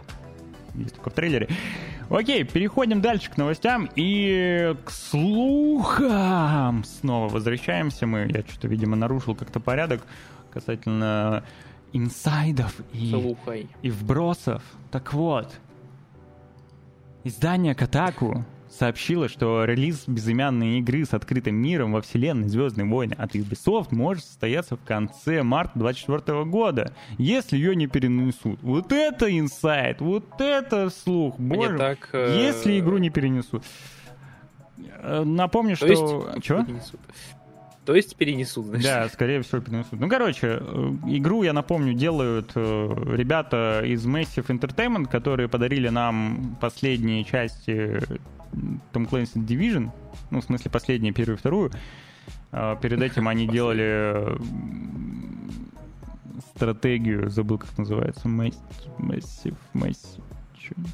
Есть 0.74 0.96
только 0.96 1.10
в 1.10 1.12
трейлере. 1.12 1.48
Окей, 2.08 2.42
переходим 2.42 3.00
дальше 3.00 3.30
к 3.30 3.36
новостям 3.36 3.88
и 3.94 4.74
к 4.84 4.90
слухам. 4.90 6.82
Снова 6.82 7.28
возвращаемся 7.28 8.08
мы. 8.08 8.28
Я 8.34 8.42
что-то, 8.42 8.66
видимо, 8.66 8.96
нарушил 8.96 9.36
как-то 9.36 9.60
порядок 9.60 10.02
касательно 10.52 11.44
инсайдов 11.92 12.74
и, 12.92 13.10
Слухай. 13.10 13.68
и 13.82 13.90
вбросов. 13.90 14.62
Так 14.90 15.12
вот, 15.12 15.52
издание 17.24 17.74
Катаку 17.74 18.44
сообщила, 18.68 19.28
что 19.28 19.64
релиз 19.64 20.04
безымянной 20.06 20.78
игры 20.78 21.04
с 21.04 21.12
открытым 21.12 21.56
миром 21.56 21.92
во 21.92 22.00
вселенной 22.00 22.48
Звездные 22.48 22.86
войны 22.86 23.14
от 23.14 23.34
Ubisoft 23.34 23.88
может 23.90 24.24
состояться 24.24 24.76
в 24.76 24.84
конце 24.84 25.42
марта 25.42 25.78
2024 25.78 26.44
года, 26.44 26.92
если 27.18 27.56
ее 27.56 27.74
не 27.74 27.88
перенесут. 27.88 28.62
Вот 28.62 28.92
это 28.92 29.36
инсайт, 29.36 30.00
вот 30.00 30.40
это 30.40 30.88
слух, 30.90 31.38
боже, 31.38 31.78
так, 31.78 32.08
э... 32.12 32.46
если 32.46 32.78
игру 32.78 32.98
не 32.98 33.10
перенесут. 33.10 33.64
Э, 35.02 35.24
напомню, 35.24 35.76
То 35.76 35.94
что... 35.94 36.30
Есть... 36.34 36.44
Чего? 36.44 36.66
То 37.84 37.94
есть 37.94 38.14
перенесут, 38.16 38.66
значит. 38.66 38.84
Да, 38.84 39.08
скорее 39.08 39.42
всего 39.42 39.60
перенесут. 39.60 39.98
Ну, 39.98 40.08
короче, 40.08 40.58
э, 40.60 40.92
игру, 41.06 41.42
я 41.42 41.52
напомню, 41.52 41.94
делают 41.94 42.52
э, 42.54 43.14
ребята 43.16 43.82
из 43.84 44.06
Massive 44.06 44.46
Entertainment, 44.46 45.08
которые 45.08 45.48
подарили 45.48 45.88
нам 45.88 46.56
последние 46.60 47.24
части 47.24 48.00
Tom 48.92 49.08
Clancy 49.08 49.36
Division, 49.36 49.90
ну, 50.30 50.40
в 50.40 50.44
смысле, 50.44 50.70
последнюю, 50.70 51.14
первую 51.14 51.36
и 51.36 51.38
вторую. 51.38 51.70
А, 52.52 52.76
перед 52.76 53.00
этим 53.00 53.28
они 53.28 53.46
делали 53.46 54.36
стратегию, 56.54 57.30
забыл, 57.30 57.58
как 57.58 57.76
называется, 57.78 58.28
Massive, 58.28 59.56
Massive, 59.74 60.22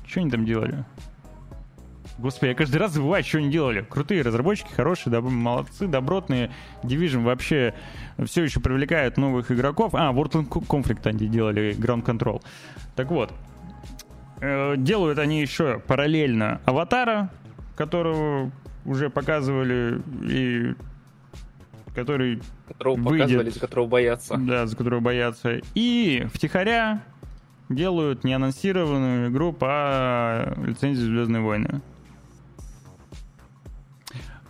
что 0.06 0.20
они 0.20 0.30
там 0.30 0.44
делали? 0.44 0.84
Господи, 2.18 2.50
я 2.50 2.54
каждый 2.54 2.78
раз 2.78 2.92
забываю, 2.92 3.22
что 3.22 3.38
они 3.38 3.50
делали. 3.50 3.82
Крутые 3.82 4.22
разработчики, 4.22 4.72
хорошие, 4.72 5.12
доб- 5.12 5.28
молодцы, 5.28 5.86
добротные. 5.86 6.50
Division 6.82 7.24
вообще 7.24 7.74
все 8.24 8.42
еще 8.42 8.60
привлекает 8.60 9.18
новых 9.18 9.52
игроков. 9.52 9.94
А, 9.94 10.12
World 10.12 10.48
Conflict 10.48 11.06
они 11.06 11.28
делали, 11.28 11.76
Ground 11.78 12.04
Control. 12.04 12.42
Так 12.94 13.10
вот, 13.10 13.34
э, 14.40 14.76
делают 14.78 15.18
они 15.18 15.42
еще 15.42 15.78
параллельно 15.86 16.60
Аватара, 16.64 17.30
которого 17.76 18.50
уже 18.86 19.10
показывали 19.10 20.00
и 20.22 20.74
который 21.94 22.40
которого 22.68 22.94
выйдет, 22.96 23.18
показывали, 23.26 23.50
за 23.50 23.60
которого 23.60 23.86
боятся. 23.86 24.36
Да, 24.38 24.66
за 24.66 24.76
которого 24.76 25.00
боятся. 25.00 25.60
И 25.74 26.26
втихаря 26.32 27.02
делают 27.68 28.24
неанонсированную 28.24 29.30
игру 29.30 29.52
по 29.52 30.54
лицензии 30.64 31.02
Звездные 31.04 31.42
войны. 31.42 31.80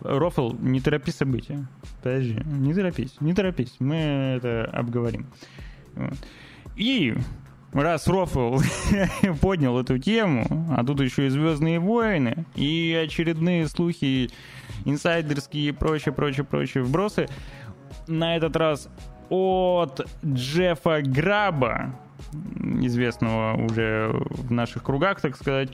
Рофл, 0.09 0.53
не 0.61 0.81
торопи 0.81 1.11
события. 1.11 1.67
Подожди, 2.03 2.41
не 2.45 2.75
торопись, 2.75 3.17
не 3.21 3.35
торопись. 3.35 3.77
Мы 3.79 3.97
это 4.37 4.65
обговорим. 4.73 5.27
И 6.77 7.15
раз 7.73 8.07
Рофл 8.07 8.59
поднял 9.41 9.79
эту 9.79 9.99
тему, 9.99 10.67
а 10.71 10.85
тут 10.85 11.01
еще 11.01 11.27
и 11.27 11.31
Звездные 11.31 11.81
войны, 11.81 12.47
и 12.55 12.99
очередные 13.05 13.69
слухи 13.69 14.31
инсайдерские 14.85 15.69
и 15.69 15.73
прочее, 15.73 16.13
прочее, 16.15 16.45
прочее 16.45 16.85
вбросы, 16.85 17.29
на 18.07 18.37
этот 18.37 18.57
раз 18.57 18.89
от 19.29 20.07
Джеффа 20.25 21.03
Граба, 21.03 21.99
известного 22.83 23.57
уже 23.57 24.11
в 24.31 24.53
наших 24.53 24.83
кругах, 24.83 25.21
так 25.21 25.37
сказать, 25.37 25.71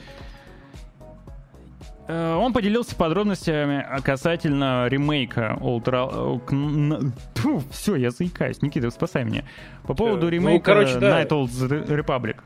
он 2.08 2.52
поделился 2.52 2.96
подробностями 2.96 3.86
касательно 4.02 4.86
ремейка 4.88 5.56
Old 5.60 5.84
Ra... 5.84 7.12
Фу, 7.36 7.62
все, 7.70 7.96
я 7.96 8.10
заикаюсь. 8.10 8.60
Никита, 8.62 8.90
спасай 8.90 9.24
меня. 9.24 9.44
По 9.84 9.94
поводу 9.94 10.26
ну, 10.26 10.28
ремейка 10.28 10.74
ну, 10.74 10.74
короче, 10.74 10.98
да. 10.98 11.22
Night 11.22 11.28
Old 11.28 11.86
Republic. 11.88 12.36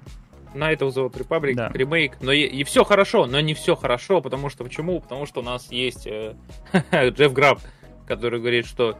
Night 0.57 0.79
of 0.79 0.89
the 0.89 1.11
Old 1.11 1.15
Republic, 1.15 1.55
да. 1.55 1.71
ремейк. 1.73 2.17
Но 2.21 2.33
и, 2.33 2.43
и 2.43 2.65
все 2.65 2.85
хорошо, 2.85 3.27
но 3.27 3.41
не 3.41 3.55
все 3.55 3.77
хорошо, 3.77 4.21
потому 4.21 4.49
что 4.49 4.65
почему? 4.65 5.01
Потому 5.01 5.27
что 5.27 5.41
у 5.41 5.45
нас 5.45 5.71
есть 5.71 6.07
э, 6.07 6.35
Джефф 6.93 7.33
Граб, 7.33 7.61
который 8.07 8.41
говорит, 8.41 8.67
что 8.67 8.99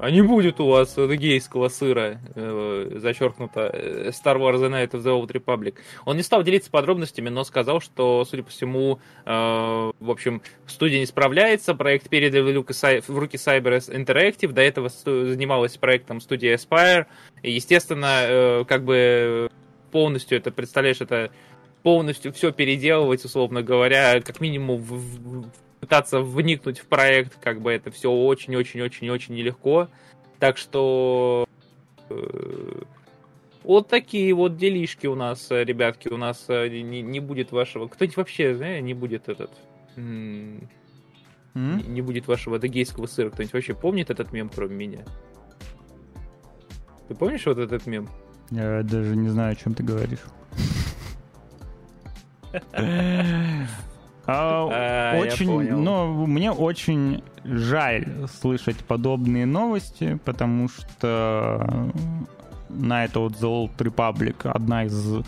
а 0.00 0.10
не 0.10 0.22
будет 0.22 0.60
у 0.60 0.66
вас 0.66 0.96
гейского 0.96 1.68
сыра, 1.68 2.20
э, 2.34 2.92
зачеркнуто, 2.96 3.70
э, 3.72 4.10
Star 4.10 4.38
Wars 4.38 4.56
The 4.56 4.70
Night 4.70 4.90
of 4.92 5.02
the 5.02 5.20
Old 5.20 5.30
Republic. 5.30 5.76
Он 6.04 6.16
не 6.16 6.22
стал 6.22 6.42
делиться 6.42 6.70
подробностями, 6.70 7.28
но 7.28 7.44
сказал, 7.44 7.80
что, 7.80 8.24
судя 8.24 8.42
по 8.42 8.50
всему, 8.50 8.98
э, 9.26 9.30
в 9.30 10.10
общем, 10.10 10.42
студия 10.66 10.98
не 10.98 11.06
справляется, 11.06 11.74
проект 11.74 12.08
передали 12.08 12.40
в 12.42 12.56
руки 12.56 12.72
Cyber 12.72 13.78
Interactive, 13.88 14.52
до 14.52 14.62
этого 14.62 14.88
занималась 14.88 15.76
проектом 15.76 16.20
студия 16.20 16.56
Aspire, 16.56 17.06
и, 17.42 17.52
естественно, 17.52 18.20
э, 18.22 18.64
как 18.66 18.84
бы 18.84 19.50
полностью 19.90 20.38
это, 20.38 20.50
представляешь, 20.50 21.00
это 21.00 21.30
полностью 21.82 22.32
все 22.32 22.52
переделывать, 22.52 23.24
условно 23.24 23.62
говоря, 23.62 24.20
как 24.20 24.40
минимум 24.40 24.78
в, 24.78 24.92
в, 24.92 25.50
пытаться 25.80 26.20
вникнуть 26.20 26.78
в 26.78 26.86
проект, 26.86 27.38
как 27.40 27.60
бы 27.60 27.72
это 27.72 27.90
все 27.90 28.10
очень-очень-очень-очень 28.10 29.34
нелегко. 29.34 29.88
Так 30.38 30.56
что 30.56 31.46
э, 32.08 32.82
Вот 33.62 33.88
такие 33.88 34.32
вот 34.34 34.56
делишки 34.56 35.06
у 35.06 35.14
нас, 35.14 35.50
э, 35.50 35.64
ребятки, 35.64 36.08
у 36.08 36.16
нас 36.16 36.44
э, 36.48 36.68
не, 36.68 37.02
не 37.02 37.20
будет 37.20 37.52
вашего... 37.52 37.88
Кто-нибудь 37.88 38.16
вообще, 38.16 38.54
знаешь, 38.54 38.82
не 38.82 38.94
будет 38.94 39.28
этот... 39.28 39.50
Не 39.96 40.68
не 41.54 42.00
будет 42.00 42.28
вашего 42.28 42.56
адыгейского 42.56 43.06
сыра. 43.06 43.30
Кто-нибудь 43.30 43.54
вообще 43.54 43.74
помнит 43.74 44.10
этот 44.10 44.32
мем, 44.32 44.50
кроме 44.54 44.76
меня? 44.76 45.04
Ты 47.08 47.14
помнишь 47.14 47.44
вот 47.46 47.58
этот 47.58 47.86
мем? 47.86 48.08
Я 48.50 48.82
даже 48.82 49.16
не 49.16 49.28
знаю, 49.28 49.52
о 49.52 49.56
чем 49.56 49.74
ты 49.74 49.82
говоришь. 49.82 50.20
А, 54.32 55.14
А, 55.14 55.18
Очень, 55.18 55.74
но 55.74 56.26
мне 56.26 56.52
очень 56.52 57.22
жаль 57.44 58.06
слышать 58.40 58.76
подобные 58.84 59.46
новости, 59.46 60.18
потому 60.24 60.68
что 60.68 61.90
на 62.68 63.04
это 63.04 63.20
вот 63.20 63.32
The 63.32 63.70
Old 63.70 63.76
Republic 63.78 64.48
одна 64.48 64.84
из 64.84 65.24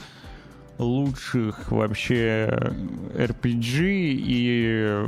лучших 0.78 1.70
вообще 1.72 2.72
RPG 3.14 3.80
и 3.82 5.06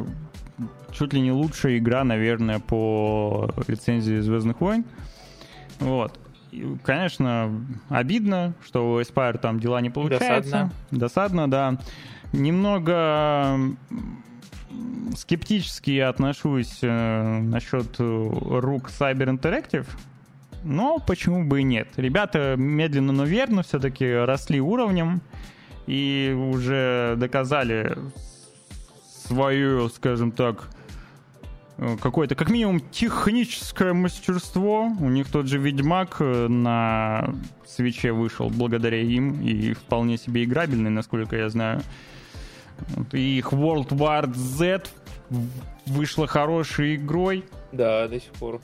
чуть 0.92 1.12
ли 1.12 1.20
не 1.20 1.32
лучшая 1.32 1.78
игра, 1.78 2.04
наверное, 2.04 2.58
по 2.60 3.50
лицензии 3.66 4.20
Звездных 4.20 4.60
войн. 4.60 4.84
Вот. 5.80 6.18
И, 6.52 6.76
конечно, 6.84 7.50
обидно, 7.88 8.54
что 8.64 8.92
у 8.92 9.00
Aspire 9.00 9.38
там 9.38 9.58
дела 9.58 9.80
не 9.80 9.90
получаются. 9.90 10.50
Досадно. 10.50 10.70
Досадно, 10.90 11.50
да. 11.50 11.78
Немного 12.34 13.58
скептически 15.16 15.92
я 15.92 16.08
отношусь 16.08 16.78
э, 16.82 17.38
насчет 17.40 17.94
э, 18.00 18.30
рук 18.58 18.90
Cyber 18.90 19.38
Interactive, 19.38 19.86
но 20.64 20.98
почему 20.98 21.44
бы 21.44 21.60
и 21.60 21.62
нет. 21.62 21.88
Ребята 21.96 22.56
медленно, 22.58 23.12
но 23.12 23.24
верно 23.24 23.62
все-таки 23.62 24.10
росли 24.12 24.60
уровнем 24.60 25.20
и 25.86 26.36
уже 26.36 27.14
доказали 27.18 27.96
свое, 29.28 29.88
скажем 29.94 30.32
так, 30.32 30.68
э, 31.78 31.96
какое-то, 32.02 32.34
как 32.34 32.50
минимум, 32.50 32.80
техническое 32.80 33.92
мастерство. 33.92 34.90
У 34.98 35.08
них 35.08 35.30
тот 35.30 35.46
же 35.46 35.58
Ведьмак 35.58 36.16
э, 36.18 36.48
на 36.48 37.32
свече 37.64 38.10
вышел 38.10 38.50
благодаря 38.50 39.00
им 39.00 39.40
и 39.40 39.72
вполне 39.74 40.18
себе 40.18 40.42
играбельный, 40.42 40.90
насколько 40.90 41.36
я 41.36 41.48
знаю. 41.48 41.80
И 43.12 43.38
их 43.38 43.52
World 43.52 43.88
War 43.88 44.32
Z 44.34 44.84
вышла 45.86 46.26
хорошей 46.26 46.96
игрой. 46.96 47.44
Да, 47.72 48.08
до 48.08 48.20
сих 48.20 48.32
пор. 48.32 48.60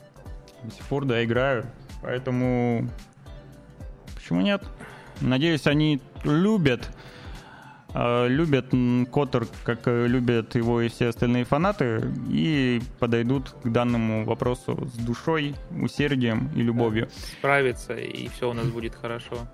До 0.63 0.71
сих 0.71 0.85
пор, 0.85 1.05
да, 1.05 1.23
играю. 1.23 1.65
Поэтому... 2.01 2.89
Почему 4.15 4.41
нет? 4.41 4.63
Надеюсь, 5.19 5.67
они 5.67 6.01
любят 6.23 6.89
э, 7.93 8.27
любят 8.27 8.67
Котор, 9.11 9.47
как 9.63 9.87
э, 9.87 10.07
любят 10.07 10.55
его 10.55 10.81
и 10.81 10.89
все 10.89 11.09
остальные 11.09 11.45
фанаты, 11.45 12.01
и 12.29 12.81
подойдут 12.99 13.49
к 13.63 13.69
данному 13.69 14.25
вопросу 14.25 14.87
с 14.93 14.97
душой, 14.97 15.55
усердием 15.71 16.49
и 16.55 16.61
любовью. 16.61 17.09
Справится, 17.37 17.93
и 17.93 18.27
все 18.29 18.49
у 18.49 18.53
нас 18.53 18.67
будет 18.67 18.95
хорошо. 18.95 19.47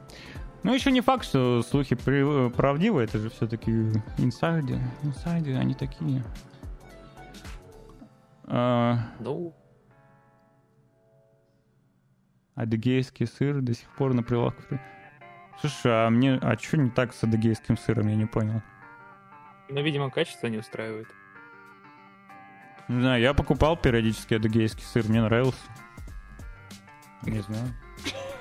Ну, 0.67 0.73
еще 0.73 0.91
не 0.91 0.99
факт, 0.99 1.23
что 1.23 1.63
слухи 1.63 1.95
при- 1.95 2.49
правдивы, 2.49 3.01
это 3.01 3.19
же 3.19 3.29
все-таки 3.29 3.71
инсайды. 4.17 4.81
Инсайды, 5.01 5.55
они 5.55 5.73
такие. 5.73 6.21
А, 8.43 8.99
Ну, 9.21 9.55
адыгейский 12.55 13.27
сыр 13.27 13.61
до 13.61 13.73
сих 13.73 13.87
пор 13.95 14.13
на 14.13 14.23
прилавках. 14.23 14.65
Слушай, 15.61 16.05
а 16.05 16.09
мне... 16.09 16.33
А 16.35 16.57
что 16.57 16.75
не 16.75 16.89
так 16.89 17.13
с 17.13 17.23
адыгейским 17.23 17.77
сыром, 17.77 18.09
я 18.09 18.15
не 18.17 18.25
понял. 18.25 18.61
ну, 19.69 19.81
видимо, 19.81 20.09
качество 20.09 20.47
не 20.47 20.57
устраивает. 20.57 21.07
Не 22.89 22.99
знаю, 22.99 23.21
я 23.21 23.33
покупал 23.33 23.77
периодически 23.77 24.33
адыгейский 24.33 24.83
сыр, 24.83 25.05
мне 25.07 25.21
нравился. 25.21 25.63
Не 27.23 27.39
знаю. 27.39 27.67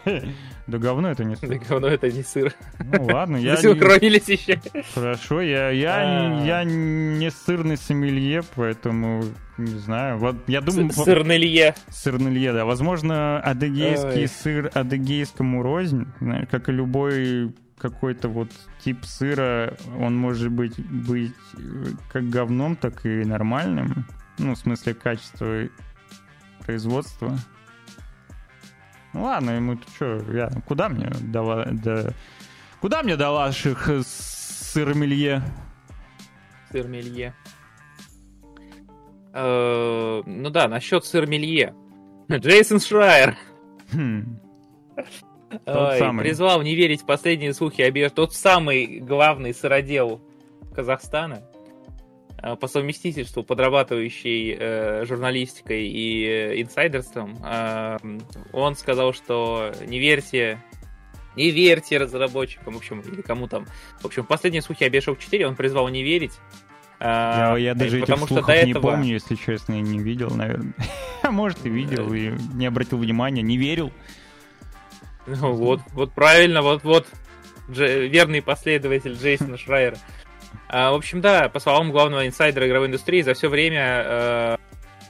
Да 0.66 0.78
говно 0.78 1.10
это 1.10 1.22
не 1.24 1.34
Да 1.36 1.40
сыр. 1.46 1.58
говно 1.68 1.86
это 1.86 2.10
не 2.10 2.22
сыр. 2.24 2.52
Ну 2.80 3.04
ладно, 3.06 3.36
я... 3.38 3.52
Если 3.52 3.68
не- 3.68 3.74
укровились 3.74 4.28
еще. 4.28 4.60
Хорошо, 4.94 5.40
я, 5.40 5.70
я, 5.70 6.40
А. 6.40 6.44
я 6.44 6.64
не 6.64 7.30
сырный 7.30 7.76
сомелье, 7.76 8.42
поэтому 8.56 9.22
не 9.58 9.78
знаю. 9.78 10.18
Вот 10.18 10.36
я 10.48 10.60
думаю, 10.60 10.90
Сырнелье. 10.92 11.74
сырнелье, 11.88 12.52
да. 12.52 12.64
Возможно, 12.64 13.38
адыгейский 13.40 14.26
сыр 14.26 14.70
адыгейскому 14.74 15.62
рознь, 15.62 16.06
как 16.50 16.68
и 16.68 16.72
любой 16.72 17.54
какой-то 17.78 18.28
вот 18.28 18.50
тип 18.84 19.04
сыра, 19.04 19.76
он 20.00 20.16
может 20.16 20.50
быть, 20.50 20.80
быть 20.80 21.34
э, 21.58 21.60
как 22.10 22.28
говном, 22.28 22.74
так 22.74 23.04
и 23.06 23.22
нормальным. 23.24 24.06
Ну, 24.38 24.54
в 24.54 24.58
смысле 24.58 24.94
качества 24.94 25.68
производства. 26.64 27.38
Ну 29.16 29.22
ладно, 29.24 29.52
ему 29.52 29.78
что, 29.96 30.20
я, 30.30 30.50
куда 30.68 30.90
мне 30.90 31.08
дала, 31.22 31.64
да, 31.72 32.10
куда 32.82 33.02
мне 33.02 33.16
до 33.16 33.30
ваших 33.30 33.88
э, 33.88 34.02
сырмелье? 34.04 35.42
Сырмелье. 36.70 37.34
Э, 39.32 40.22
Ну 40.26 40.50
да, 40.50 40.68
насчет 40.68 41.06
сырмелье. 41.06 41.74
Джейсон 42.30 42.78
Шрайер 42.78 43.36
Хм, 43.92 44.38
ой, 45.66 45.98
самый. 45.98 46.22
призвал 46.22 46.60
не 46.60 46.74
верить 46.74 47.00
в 47.02 47.06
последние 47.06 47.54
слухи 47.54 47.80
её- 47.80 48.10
тот 48.10 48.34
самый 48.34 49.00
главный 49.00 49.54
сыродел 49.54 50.20
Казахстана, 50.74 51.42
по 52.54 52.68
совместительству 52.68 53.42
подрабатывающий 53.42 54.56
э, 54.58 55.04
журналистикой 55.04 55.88
и 55.88 56.24
э, 56.24 56.62
инсайдерством, 56.62 57.36
э, 57.44 57.98
он 58.52 58.76
сказал, 58.76 59.12
что 59.12 59.72
не 59.84 59.98
верьте, 59.98 60.62
не 61.34 61.50
верьте 61.50 61.98
разработчикам, 61.98 62.74
в 62.74 62.76
общем, 62.76 63.00
или 63.00 63.22
кому 63.22 63.48
там. 63.48 63.66
В 64.00 64.04
общем, 64.04 64.22
в 64.22 64.28
последние 64.28 64.62
слухи 64.62 64.84
о 64.84 64.88
Bioshock 64.88 65.18
4 65.18 65.48
он 65.48 65.56
призвал 65.56 65.88
не 65.88 66.04
верить. 66.04 66.34
Я, 67.00 67.54
э, 67.56 67.60
я 67.60 67.74
даже 67.74 67.96
этих 67.96 68.06
потому 68.06 68.26
что 68.26 68.34
слухов 68.36 68.54
до 68.54 68.64
не 68.64 68.70
этого... 68.70 68.82
помню, 68.82 69.14
если 69.14 69.34
честно, 69.34 69.74
и 69.74 69.80
не 69.80 69.98
видел, 69.98 70.30
наверное. 70.30 70.72
А 71.22 71.32
может 71.32 71.66
и 71.66 71.68
видел, 71.68 72.12
и 72.14 72.32
не 72.54 72.66
обратил 72.66 72.98
внимания, 72.98 73.42
не 73.42 73.56
верил. 73.56 73.90
Ну, 75.26 75.54
вот, 75.54 75.80
вот 75.92 76.12
правильно, 76.12 76.62
вот, 76.62 76.84
вот 76.84 77.08
верный 77.68 78.42
последователь 78.42 79.14
Джейсона 79.14 79.58
Шрайера. 79.58 79.98
А, 80.68 80.90
в 80.92 80.94
общем, 80.94 81.20
да, 81.20 81.48
по 81.48 81.60
словам 81.60 81.92
главного 81.92 82.26
инсайдера 82.26 82.66
игровой 82.66 82.88
индустрии, 82.88 83.22
за 83.22 83.34
все 83.34 83.48
время... 83.48 84.02
э, 84.04 84.56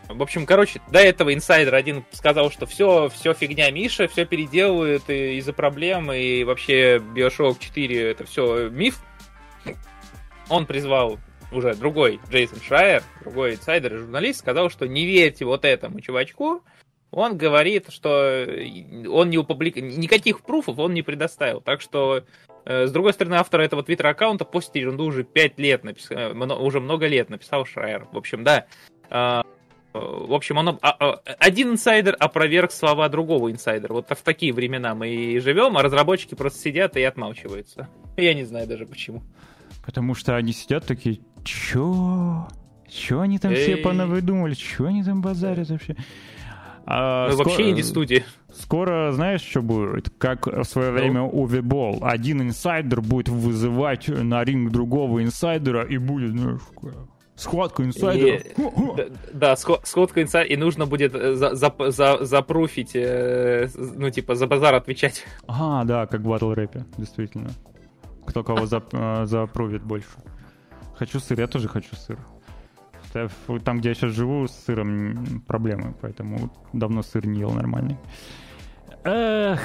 в 0.08 0.22
общем, 0.22 0.46
короче, 0.46 0.80
до 0.90 1.00
этого 1.00 1.34
инсайдер 1.34 1.74
один 1.74 2.04
сказал, 2.12 2.50
что 2.50 2.66
все, 2.66 3.08
все 3.08 3.34
фигня 3.34 3.70
Миша, 3.70 4.06
все 4.06 4.24
переделывают 4.24 5.08
из-за 5.08 5.52
проблем, 5.52 6.12
и 6.12 6.44
вообще 6.44 6.96
Bioshock 6.96 7.56
4 7.58 8.10
это 8.10 8.24
все 8.24 8.68
миф. 8.68 9.00
Он 10.48 10.66
призвал 10.66 11.18
уже 11.50 11.74
другой 11.74 12.20
Джейсон 12.30 12.60
Шрайер, 12.60 13.02
другой 13.22 13.54
инсайдер 13.54 13.94
и 13.94 13.98
журналист, 13.98 14.40
сказал, 14.40 14.70
что 14.70 14.86
не 14.86 15.06
верьте 15.06 15.44
вот 15.44 15.64
этому 15.64 16.00
чувачку, 16.00 16.62
он 17.10 17.36
говорит, 17.36 17.86
что 17.90 18.46
он 19.08 19.30
не 19.30 19.38
упублик... 19.38 19.76
никаких 19.76 20.42
пруфов 20.42 20.78
он 20.78 20.92
не 20.92 21.02
предоставил. 21.02 21.60
Так 21.60 21.80
что, 21.80 22.24
с 22.66 22.90
другой 22.90 23.12
стороны, 23.12 23.34
автор 23.36 23.60
этого 23.60 23.82
твиттер-аккаунта 23.82 24.44
постит 24.44 24.76
ерунду 24.76 25.04
уже 25.04 25.22
5 25.24 25.58
лет, 25.58 25.84
напис... 25.84 26.08
э, 26.10 26.32
уже 26.32 26.80
много 26.80 27.06
лет 27.06 27.30
написал 27.30 27.64
Шрайер. 27.64 28.06
В 28.12 28.16
общем, 28.18 28.42
да. 28.44 28.66
А, 29.08 29.42
э, 29.94 29.98
в 29.98 30.34
общем, 30.34 30.58
он, 30.58 30.68
а- 30.70 30.76
а- 30.82 31.20
один 31.38 31.70
инсайдер 31.70 32.16
опроверг 32.18 32.72
слова 32.72 33.08
другого 33.08 33.50
инсайдера. 33.52 33.92
Вот 33.92 34.08
в 34.10 34.22
такие 34.22 34.52
времена 34.52 34.94
мы 34.94 35.08
и 35.08 35.38
живем, 35.38 35.76
а 35.78 35.82
разработчики 35.82 36.34
просто 36.34 36.58
сидят 36.58 36.96
и 36.96 37.02
отмалчиваются. 37.02 37.88
Я 38.16 38.34
не 38.34 38.44
знаю 38.44 38.66
даже 38.66 38.84
почему. 38.86 39.22
Потому 39.84 40.14
что 40.14 40.34
они 40.34 40.52
сидят 40.52 40.84
такие, 40.86 41.20
чё? 41.44 42.48
Чё 42.88 43.20
они 43.20 43.38
там 43.38 43.54
все 43.54 43.72
Эй. 43.74 43.76
понавыдумали? 43.82 44.54
Чё 44.54 44.86
они 44.86 45.04
там 45.04 45.20
базарят 45.22 45.68
вообще? 45.70 45.96
А, 46.84 47.28
Ну, 47.28 47.34
ско- 47.34 47.44
вообще 47.44 47.70
инди-студия. 47.70 48.24
Скоро, 48.58 49.12
знаешь, 49.12 49.42
что 49.42 49.62
будет? 49.62 50.10
Как 50.18 50.46
в 50.46 50.64
свое 50.64 50.90
Ну? 50.90 50.96
время 50.98 51.22
Уви 51.22 51.60
Болл. 51.60 51.98
Один 52.02 52.42
инсайдер 52.42 53.00
будет 53.02 53.28
вызывать 53.28 54.08
на 54.08 54.42
ринг 54.44 54.72
другого 54.72 55.22
инсайдера 55.22 55.82
и 55.84 55.98
будет, 55.98 56.30
знаешь, 56.38 56.60
схватка 57.34 57.84
инсайдеров. 57.84 58.42
И- 58.42 58.96
Да, 58.96 59.04
да, 59.32 59.56
сходка 59.56 60.22
инсайдера, 60.22 60.54
и 60.54 60.56
нужно 60.56 60.86
будет 60.86 61.14
э, 61.14 61.34
за, 61.34 61.54
за- 61.54 61.74
за- 61.90 62.24
запруфить, 62.24 62.92
э, 62.94 63.68
ну, 63.76 64.08
типа, 64.10 64.34
за 64.34 64.46
базар 64.46 64.74
отвечать. 64.74 65.22
А, 65.46 65.84
да, 65.84 66.06
как 66.06 66.22
в 66.22 66.28
батл 66.28 66.52
рэпе, 66.52 66.86
действительно. 66.96 67.50
Кто 68.26 68.42
кого 68.42 68.60
зап- 68.64 68.88
э, 68.92 69.26
запровит 69.26 69.82
больше. 69.82 70.08
Хочу 70.96 71.20
сыр, 71.20 71.38
я 71.40 71.46
тоже 71.46 71.68
хочу 71.68 71.94
сыр. 71.94 72.18
Там, 73.64 73.78
где 73.78 73.90
я 73.90 73.94
сейчас 73.94 74.12
живу, 74.12 74.46
с 74.46 74.52
сыром 74.66 75.40
проблемы, 75.46 75.94
поэтому 76.02 76.50
давно 76.72 77.02
сыр 77.02 77.26
не 77.26 77.40
ел 77.40 77.50
нормальный. 77.50 77.96
Эх. 79.06 79.60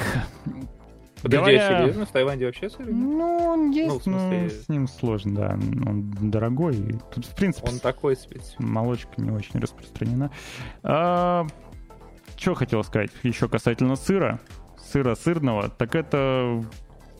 Подожди, 1.21 1.51
Говоря- 1.51 1.67
а 1.67 1.81
серьезно, 1.81 2.05
в 2.07 2.11
Таиланде 2.11 2.45
вообще 2.47 2.69
сыры? 2.69 2.91
Ну, 2.91 3.37
он 3.47 3.69
есть, 3.71 3.89
Ну, 3.93 3.99
в 3.99 4.05
но 4.07 4.19
смысле- 4.19 4.49
с 4.49 4.69
ним 4.69 4.87
сложно, 4.87 5.35
да. 5.35 5.49
Он 5.87 6.11
дорогой. 6.19 6.99
Тут, 7.13 7.25
в 7.25 7.35
принципе, 7.35 7.69
Он 7.69 7.79
такой 7.79 8.15
спец. 8.15 8.55
молочка 8.57 9.11
не 9.17 9.29
очень 9.29 9.59
распространена. 9.59 10.31
А, 10.81 11.45
что 12.37 12.55
хотел 12.55 12.83
сказать 12.83 13.11
еще 13.21 13.47
касательно 13.47 13.95
сыра, 13.95 14.39
сыра 14.79 15.13
сырного, 15.13 15.69
так 15.69 15.93
это 15.95 16.63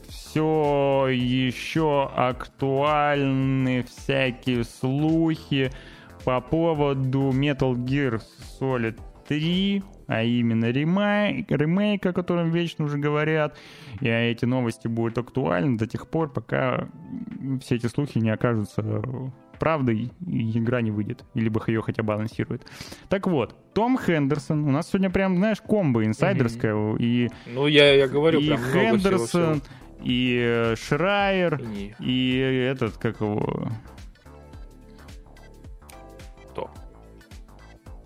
все 0.08 1.06
еще 1.08 2.10
актуальны 2.16 3.84
всякие 3.84 4.64
слухи 4.64 5.70
по 6.24 6.40
поводу 6.40 7.30
Metal 7.30 7.74
Gear 7.74 8.20
Solid 8.60 8.98
3, 9.26 9.82
а 10.06 10.22
именно 10.22 10.70
ремейк, 10.70 11.50
ремейк, 11.50 12.04
о 12.06 12.12
котором 12.12 12.50
вечно 12.50 12.84
уже 12.84 12.98
говорят. 12.98 13.56
И 14.00 14.08
эти 14.08 14.44
новости 14.44 14.88
будут 14.88 15.18
актуальны 15.18 15.78
до 15.78 15.86
тех 15.86 16.08
пор, 16.08 16.32
пока 16.32 16.88
все 17.60 17.76
эти 17.76 17.86
слухи 17.86 18.18
не 18.18 18.30
окажутся 18.30 19.02
правдой 19.58 20.10
и 20.26 20.58
игра 20.58 20.80
не 20.80 20.90
выйдет. 20.90 21.24
Или 21.34 21.48
бы 21.48 21.60
ее 21.68 21.82
хотя 21.82 22.02
бы 22.02 22.12
анонсирует. 22.14 22.66
Так 23.08 23.28
вот, 23.28 23.54
Том 23.74 23.96
Хендерсон. 23.96 24.64
У 24.64 24.70
нас 24.72 24.88
сегодня 24.88 25.08
прям, 25.08 25.36
знаешь, 25.36 25.60
комбо 25.60 26.04
инсайдерская. 26.04 26.96
И, 26.96 27.28
Ну, 27.46 27.68
я, 27.68 27.94
я 27.94 28.08
говорю, 28.08 28.40
и 28.40 28.48
прям 28.48 28.60
Хендерсон, 28.60 29.60
всего-всего. 29.60 29.60
и 30.02 30.38
э, 30.44 30.74
Шрайер, 30.76 31.62
И 31.62 31.94
и 32.00 32.38
этот, 32.38 32.96
как 32.96 33.20
его... 33.20 33.68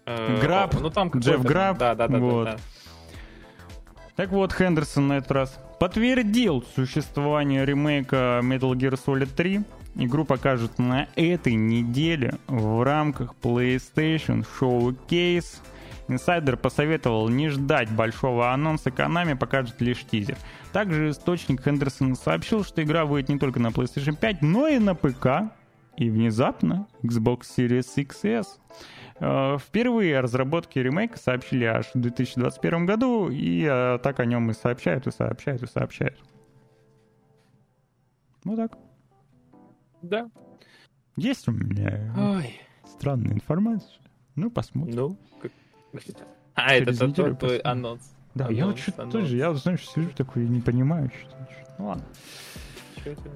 Граб, 0.07 0.77
о, 0.77 0.81
ну 0.81 0.91
там 0.91 1.09
Джефф 1.09 1.43
Граб, 1.43 1.78
Да, 1.78 1.95
да, 1.95 2.07
да, 2.07 2.19
вот. 2.19 2.45
да, 2.45 2.53
да. 2.53 2.59
Так 4.15 4.31
вот, 4.31 4.53
Хендерсон 4.53 5.09
на 5.09 5.19
этот 5.19 5.33
раз 5.33 5.61
подтвердил 5.78 6.65
существование 6.74 7.66
ремейка 7.66 8.41
Metal 8.43 8.73
Gear 8.73 8.99
Solid 9.05 9.35
3. 9.35 9.62
Игру 9.97 10.24
покажут 10.24 10.78
на 10.78 11.09
этой 11.16 11.55
неделе 11.55 12.35
в 12.47 12.83
рамках 12.85 13.35
PlayStation 13.43 14.47
Showcase. 14.61 15.61
Инсайдер 16.09 16.57
посоветовал 16.57 17.28
не 17.28 17.49
ждать 17.49 17.91
большого 17.91 18.53
анонса 18.53 18.91
Konami, 18.91 19.37
покажет 19.37 19.81
лишь 19.81 20.05
тизер. 20.05 20.37
Также 20.73 21.11
источник 21.11 21.65
Хендерсона 21.65 22.15
сообщил, 22.15 22.65
что 22.65 22.83
игра 22.83 23.05
выйдет 23.05 23.31
не 23.31 23.39
только 23.39 23.59
на 23.59 23.69
PlayStation 23.69 24.16
5, 24.16 24.41
но 24.43 24.69
и 24.69 24.78
на 24.78 24.95
ПК. 24.95 25.53
И 25.97 26.11
внезапно 26.11 26.87
Xbox 27.03 27.43
Series 27.57 27.87
XS. 27.97 28.47
Э, 29.20 29.56
Впервые 29.59 30.18
о 30.18 30.22
разработке 30.22 30.82
ремейка 30.82 31.18
сообщили 31.18 31.64
аж 31.64 31.86
в 31.94 32.01
2021 32.01 32.86
году, 32.86 33.28
и 33.30 33.64
э, 33.68 33.98
так 34.02 34.20
о 34.20 34.24
нем 34.26 34.51
и 34.51 34.55
сообщают, 34.55 35.06
и 35.06 35.10
сообщают, 35.10 35.62
и 35.62 35.66
сообщают. 35.66 36.18
Ну 38.44 38.56
так. 38.56 38.72
Да. 40.02 40.28
Есть 41.16 41.48
у 41.48 41.52
меня 41.52 42.12
Ой, 42.16 42.60
странная 42.86 43.32
информация. 43.32 43.98
Ну, 44.34 44.51
посмотрим. 44.51 44.94
ну. 44.94 45.16
как- 45.40 45.52
А, 46.55 46.74
это 46.74 46.93
Через 46.94 47.14
тот 47.14 47.38
твой 47.38 47.59
анонс. 47.60 48.12
Да, 48.34 48.48
я 48.48 48.64
вот 48.66 48.72
Анонс, 48.72 48.80
что-то 48.80 49.02
анонс. 49.02 49.12
тоже, 49.14 49.36
я, 49.38 49.55
знаешь, 49.55 49.88
сижу 49.88 50.10
такой 50.10 50.44
и 50.44 50.48
не 50.48 50.60
понимаю, 50.60 51.10
что... 51.10 51.30
что- 51.30 51.74
Ну 51.78 51.86
ладно. 51.86 52.05
Чё 53.02 53.12
это? 53.12 53.30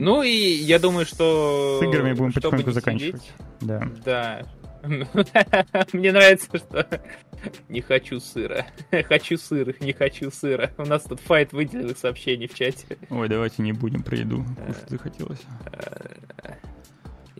Ну 0.00 0.22
и 0.22 0.30
я 0.30 0.78
думаю, 0.78 1.04
что... 1.04 1.78
С 1.78 1.84
играми 1.84 2.14
будем 2.14 2.32
потихоньку 2.32 2.72
заканчивать. 2.72 3.20
сидеть, 3.20 3.32
Да. 3.60 3.88
Да. 4.04 4.42
Мне 5.92 6.10
нравится, 6.10 6.56
что 6.56 6.86
не 7.68 7.82
хочу 7.82 8.18
сыра. 8.18 8.64
Хочу 9.08 9.36
сыр, 9.36 9.76
не 9.80 9.92
хочу 9.92 10.30
сыра. 10.30 10.70
У 10.78 10.86
нас 10.86 11.02
тут 11.02 11.20
файт 11.20 11.52
выделенных 11.52 11.98
сообщений 11.98 12.48
в 12.48 12.54
чате. 12.54 12.96
Ой, 13.10 13.28
давайте 13.28 13.62
не 13.62 13.72
будем 13.72 14.02
про 14.02 14.16
еду. 14.16 14.42
Кушать 14.66 14.88
захотелось. 14.88 15.40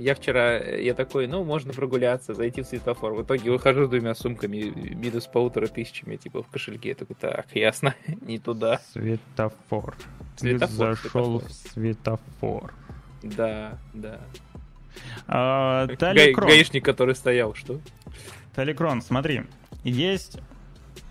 Я 0.01 0.15
вчера, 0.15 0.57
я 0.59 0.95
такой, 0.95 1.27
ну, 1.27 1.45
можно 1.45 1.75
прогуляться, 1.75 2.33
зайти 2.33 2.63
в 2.63 2.67
светофор. 2.67 3.13
В 3.13 3.23
итоге 3.23 3.51
выхожу 3.51 3.85
с 3.85 3.91
двумя 3.91 4.15
сумками, 4.15 4.73
минус 4.95 5.27
полутора 5.27 5.67
тысячами, 5.67 6.17
типа, 6.17 6.43
в 6.43 6.49
кошельке. 6.49 6.89
Я 6.89 6.95
такой, 6.95 7.17
так, 7.21 7.47
ясно, 7.55 7.95
не 8.23 8.39
туда. 8.39 8.81
Светофор. 8.93 9.95
Ты 10.39 10.59
Светофор, 10.59 10.97
зашел 10.97 11.41
светофор. 11.41 11.49
в 11.49 11.53
светофор. 11.53 12.75
Да, 13.23 13.79
да. 13.93 14.21
А, 15.29 15.87
Га- 15.87 15.97
Таликрон. 15.97 16.49
Гаишник, 16.49 16.83
который 16.83 17.15
стоял, 17.15 17.55
что? 17.55 17.79
Таликрон, 18.55 19.03
смотри. 19.03 19.43
Есть 19.85 20.39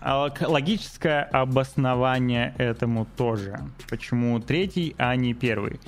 а, 0.00 0.32
логическое 0.40 1.22
обоснование 1.22 2.56
этому 2.58 3.06
тоже. 3.16 3.60
Почему 3.88 4.40
третий, 4.40 4.96
а 4.98 5.14
не 5.14 5.32
первый? 5.32 5.78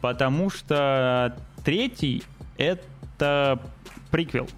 Потому 0.00 0.50
что 0.50 1.36
третий— 1.64 2.22
это 2.58 3.60
приквел. 4.10 4.48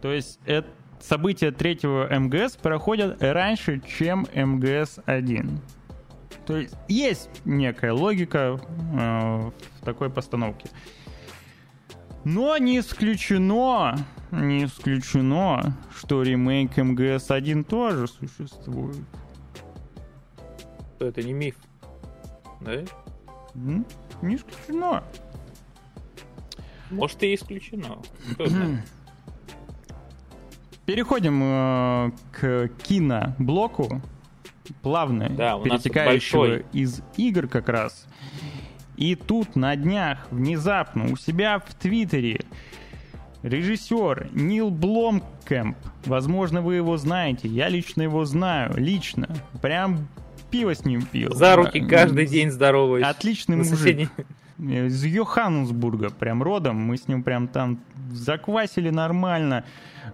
То 0.00 0.12
есть 0.12 0.40
это 0.46 0.68
события 1.00 1.50
третьего 1.50 2.08
МГС 2.08 2.56
проходят 2.56 3.22
раньше, 3.22 3.80
чем 3.80 4.26
МГС-1. 4.32 5.58
То 6.46 6.56
есть 6.56 6.74
есть 6.88 7.30
некая 7.44 7.92
логика 7.92 8.58
э, 8.94 9.50
в 9.78 9.84
такой 9.84 10.10
постановке. 10.10 10.68
Но 12.24 12.56
не 12.56 12.78
исключено, 12.78 13.96
не 14.30 14.64
исключено, 14.64 15.76
что 15.96 16.22
ремейк 16.22 16.78
МГС-1 16.78 17.64
тоже 17.64 18.06
существует. 18.06 18.96
Это 21.00 21.22
не 21.22 21.32
миф? 21.32 21.56
Да? 22.60 22.82
Не 23.54 24.36
исключено. 24.36 25.02
Может, 26.92 27.22
и 27.22 27.34
исключено. 27.34 27.98
Переходим 30.86 31.40
э, 31.42 32.10
к 32.32 32.68
киноблоку, 32.82 34.02
плавно 34.82 35.28
Да, 35.30 35.58
перетекающего 35.58 36.58
из 36.72 37.02
игр 37.16 37.46
как 37.46 37.68
раз. 37.68 38.06
И 38.96 39.14
тут 39.14 39.56
на 39.56 39.74
днях 39.76 40.26
внезапно 40.30 41.10
у 41.10 41.16
себя 41.16 41.58
в 41.58 41.74
Твиттере 41.74 42.40
режиссер 43.42 44.28
Нил 44.32 44.70
Бломкэмп, 44.70 45.76
возможно, 46.04 46.62
вы 46.62 46.76
его 46.76 46.96
знаете, 46.96 47.48
я 47.48 47.68
лично 47.68 48.02
его 48.02 48.24
знаю, 48.24 48.74
лично, 48.76 49.28
прям 49.60 50.08
пиво 50.50 50.74
с 50.74 50.84
ним 50.84 51.02
пил. 51.02 51.32
За 51.34 51.56
руки 51.56 51.80
Да, 51.80 51.88
каждый 51.88 52.26
день 52.26 52.50
здороваюсь. 52.50 53.04
Отличный 53.04 53.56
мужик. 53.56 54.10
Из 54.58 55.04
Йоханнесбурга, 55.04 56.10
прям 56.10 56.42
родом. 56.42 56.76
Мы 56.76 56.96
с 56.96 57.08
ним 57.08 57.22
прям 57.22 57.48
там 57.48 57.80
заквасили 58.10 58.90
нормально. 58.90 59.64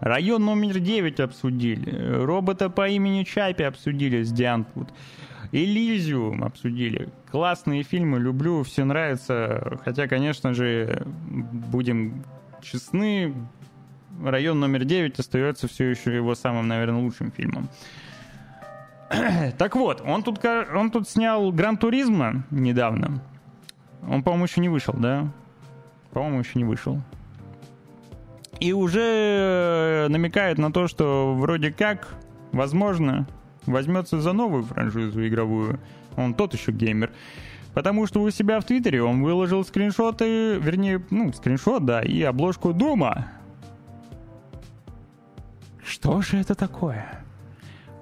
Район 0.01 0.45
номер 0.45 0.79
9 0.79 1.21
обсудили. 1.21 2.23
Робота 2.25 2.71
по 2.71 2.89
имени 2.89 3.25
Чапи 3.25 3.65
обсудили 3.65 4.23
с 4.23 4.33
Дианпут. 4.33 4.89
Элизиум 5.51 6.45
обсудили. 6.45 7.09
Классные 7.31 7.83
фильмы, 7.83 8.19
люблю, 8.21 8.63
все 8.63 8.85
нравится. 8.85 9.79
Хотя, 9.85 10.07
конечно 10.07 10.55
же, 10.55 11.03
будем 11.07 12.25
честны, 12.63 13.35
район 14.23 14.61
номер 14.61 14.85
9 14.85 15.19
остается 15.19 15.69
все 15.69 15.87
еще 15.87 16.15
его 16.15 16.35
самым, 16.35 16.69
наверное, 16.69 17.01
лучшим 17.01 17.33
фильмом. 17.33 17.69
Так 19.57 19.75
вот, 19.75 20.03
он 20.05 20.23
тут, 20.23 20.45
он 20.45 20.91
тут 20.91 21.09
снял 21.09 21.51
Гран 21.51 21.79
Туризма 21.79 22.45
недавно. 22.51 23.23
Он, 24.07 24.23
по-моему, 24.23 24.45
еще 24.45 24.61
не 24.61 24.69
вышел, 24.69 24.95
да? 24.97 25.29
По-моему, 26.13 26.41
еще 26.41 26.53
не 26.57 26.65
вышел. 26.65 27.01
И 28.61 28.73
уже 28.73 29.01
э, 29.03 30.09
намекает 30.09 30.59
на 30.59 30.73
то, 30.73 30.89
что 30.89 31.35
вроде 31.35 31.71
как, 31.71 32.09
возможно, 32.53 33.27
возьмется 33.67 34.21
за 34.21 34.33
новую 34.33 34.65
франшизу 34.65 35.27
игровую. 35.27 35.79
Он 36.17 36.35
тот 36.35 36.55
еще 36.55 36.73
геймер. 36.73 37.13
Потому 37.75 38.07
что 38.07 38.23
у 38.23 38.31
себя 38.31 38.59
в 38.59 38.65
Твиттере 38.65 39.03
он 39.03 39.23
выложил 39.23 39.65
скриншоты, 39.65 40.59
вернее, 40.59 41.05
ну, 41.11 41.33
скриншот, 41.33 41.85
да, 41.85 42.03
и 42.03 42.23
обложку 42.23 42.73
Дума. 42.73 43.29
Что 45.85 46.21
же 46.21 46.39
это 46.39 46.55
такое? 46.55 47.25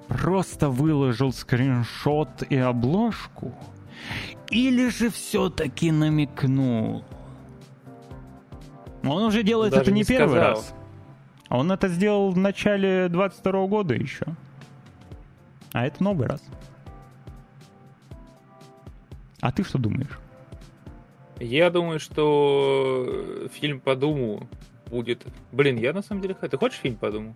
Просто 0.07 0.69
выложил 0.69 1.31
скриншот 1.31 2.43
и 2.49 2.57
обложку? 2.57 3.53
Или 4.49 4.89
же 4.89 5.09
все-таки 5.09 5.91
намекнул? 5.91 7.03
Он 9.03 9.23
уже 9.23 9.43
делает 9.43 9.71
Даже 9.71 9.83
это 9.83 9.91
не, 9.91 10.01
не 10.01 10.05
первый 10.05 10.39
раз. 10.39 10.73
Он 11.49 11.71
это 11.71 11.87
сделал 11.87 12.31
в 12.31 12.37
начале 12.37 13.07
22 13.09 13.67
года 13.67 13.93
еще. 13.93 14.25
А 15.71 15.85
это 15.85 16.03
новый 16.03 16.27
раз. 16.27 16.43
А 19.41 19.51
ты 19.51 19.63
что 19.63 19.77
думаешь? 19.77 20.19
Я 21.39 21.69
думаю, 21.69 21.99
что 21.99 23.47
фильм 23.53 23.79
по 23.79 23.95
Думу 23.95 24.49
будет... 24.87 25.25
Блин, 25.51 25.77
я 25.77 25.93
на 25.93 26.01
самом 26.01 26.21
деле... 26.21 26.33
Ты 26.33 26.57
хочешь 26.57 26.79
фильм 26.79 26.95
по 26.95 27.11
Думу? 27.11 27.35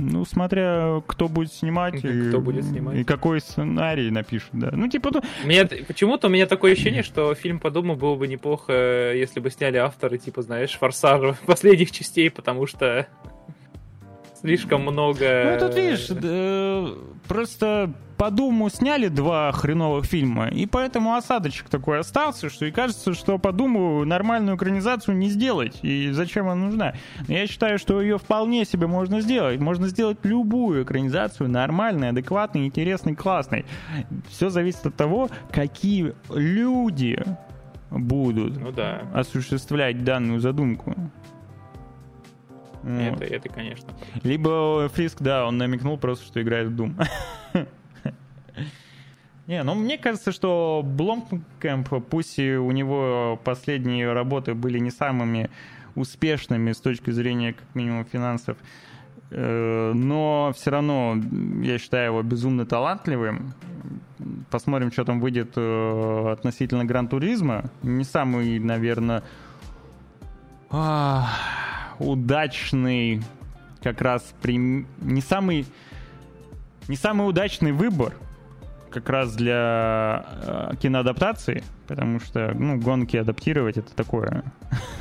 Ну, 0.00 0.24
смотря 0.24 1.02
кто 1.06 1.28
будет 1.28 1.52
снимать. 1.52 1.98
Кто 1.98 2.08
и, 2.08 2.40
будет 2.40 2.64
снимать. 2.64 2.98
И 2.98 3.04
какой 3.04 3.40
сценарий 3.40 4.10
напишет, 4.10 4.50
да. 4.52 4.70
Ну, 4.72 4.88
типа... 4.88 5.10
Ну... 5.12 5.22
Мне, 5.44 5.64
почему-то 5.66 6.28
у 6.28 6.30
меня 6.30 6.46
такое 6.46 6.72
ощущение, 6.72 7.02
что 7.04 7.34
фильм 7.34 7.58
по 7.58 7.70
Думу 7.70 7.96
было 7.96 8.14
бы 8.14 8.26
неплохо, 8.28 9.12
если 9.14 9.40
бы 9.40 9.50
сняли 9.50 9.76
авторы, 9.76 10.18
типа, 10.18 10.42
знаешь, 10.42 10.72
форсажа 10.78 11.36
последних 11.46 11.92
частей, 11.92 12.30
потому 12.30 12.66
что 12.66 13.06
слишком 14.40 14.82
много... 14.82 15.58
Ну, 15.60 15.66
тут 15.66 15.76
видишь, 15.76 16.08
э, 16.10 16.94
просто 17.28 17.92
по 18.20 18.30
Думу 18.30 18.68
сняли 18.68 19.08
два 19.08 19.50
хреновых 19.50 20.04
фильма, 20.04 20.48
и 20.48 20.66
поэтому 20.66 21.14
осадочек 21.14 21.70
такой 21.70 22.00
остался, 22.00 22.50
что 22.50 22.66
и 22.66 22.70
кажется, 22.70 23.14
что 23.14 23.38
по 23.38 23.50
Думу 23.50 24.04
нормальную 24.04 24.58
экранизацию 24.58 25.16
не 25.16 25.30
сделать, 25.30 25.78
и 25.80 26.10
зачем 26.10 26.46
она 26.46 26.66
нужна. 26.66 26.92
Но 27.26 27.32
я 27.32 27.46
считаю, 27.46 27.78
что 27.78 28.02
ее 28.02 28.18
вполне 28.18 28.66
себе 28.66 28.86
можно 28.86 29.22
сделать. 29.22 29.58
Можно 29.58 29.88
сделать 29.88 30.18
любую 30.22 30.84
экранизацию 30.84 31.48
нормальной, 31.48 32.10
адекватной, 32.10 32.66
интересной, 32.66 33.16
классной. 33.16 33.64
Все 34.28 34.50
зависит 34.50 34.84
от 34.84 34.96
того, 34.96 35.30
какие 35.50 36.14
люди 36.28 37.24
будут 37.90 38.60
ну, 38.60 38.70
да. 38.70 39.00
осуществлять 39.14 40.04
данную 40.04 40.40
задумку. 40.40 40.94
Вот. 42.82 43.22
Это, 43.22 43.24
это, 43.24 43.48
конечно. 43.48 43.88
Либо 44.22 44.90
Фриск, 44.90 45.22
да, 45.22 45.46
он 45.46 45.56
намекнул 45.56 45.96
просто, 45.96 46.26
что 46.26 46.42
играет 46.42 46.68
в 46.68 46.78
Doom. 46.78 47.02
Не, 49.46 49.62
ну 49.64 49.74
мне 49.74 49.98
кажется, 49.98 50.32
что 50.32 50.82
Бломкэмп, 50.84 52.06
пусть 52.08 52.38
и 52.38 52.54
у 52.56 52.70
него 52.70 53.40
последние 53.42 54.12
работы 54.12 54.54
были 54.54 54.78
не 54.78 54.90
самыми 54.90 55.50
успешными 55.96 56.72
с 56.72 56.80
точки 56.80 57.10
зрения, 57.10 57.54
как 57.54 57.64
минимум, 57.74 58.04
финансов, 58.04 58.56
э, 59.30 59.92
но 59.92 60.52
все 60.54 60.70
равно 60.70 61.16
я 61.62 61.78
считаю 61.78 62.12
его 62.12 62.22
безумно 62.22 62.64
талантливым. 62.64 63.54
Посмотрим, 64.50 64.92
что 64.92 65.04
там 65.04 65.20
выйдет 65.20 65.54
э, 65.56 66.32
относительно 66.32 66.84
Гран-туризма. 66.84 67.64
Не 67.82 68.04
самый, 68.04 68.60
наверное, 68.60 69.24
удачный 71.98 73.22
как 73.82 74.00
раз 74.00 74.32
при... 74.40 74.56
не 74.56 75.20
самый 75.20 75.66
не 76.86 76.96
самый 76.96 77.28
удачный 77.28 77.72
выбор 77.72 78.14
как 78.90 79.08
раз 79.08 79.34
для 79.34 80.24
э, 80.42 80.76
киноадаптации, 80.80 81.62
потому 81.86 82.20
что, 82.20 82.52
ну, 82.54 82.78
гонки 82.78 83.16
адаптировать 83.16 83.78
это 83.78 83.94
такое. 83.94 84.42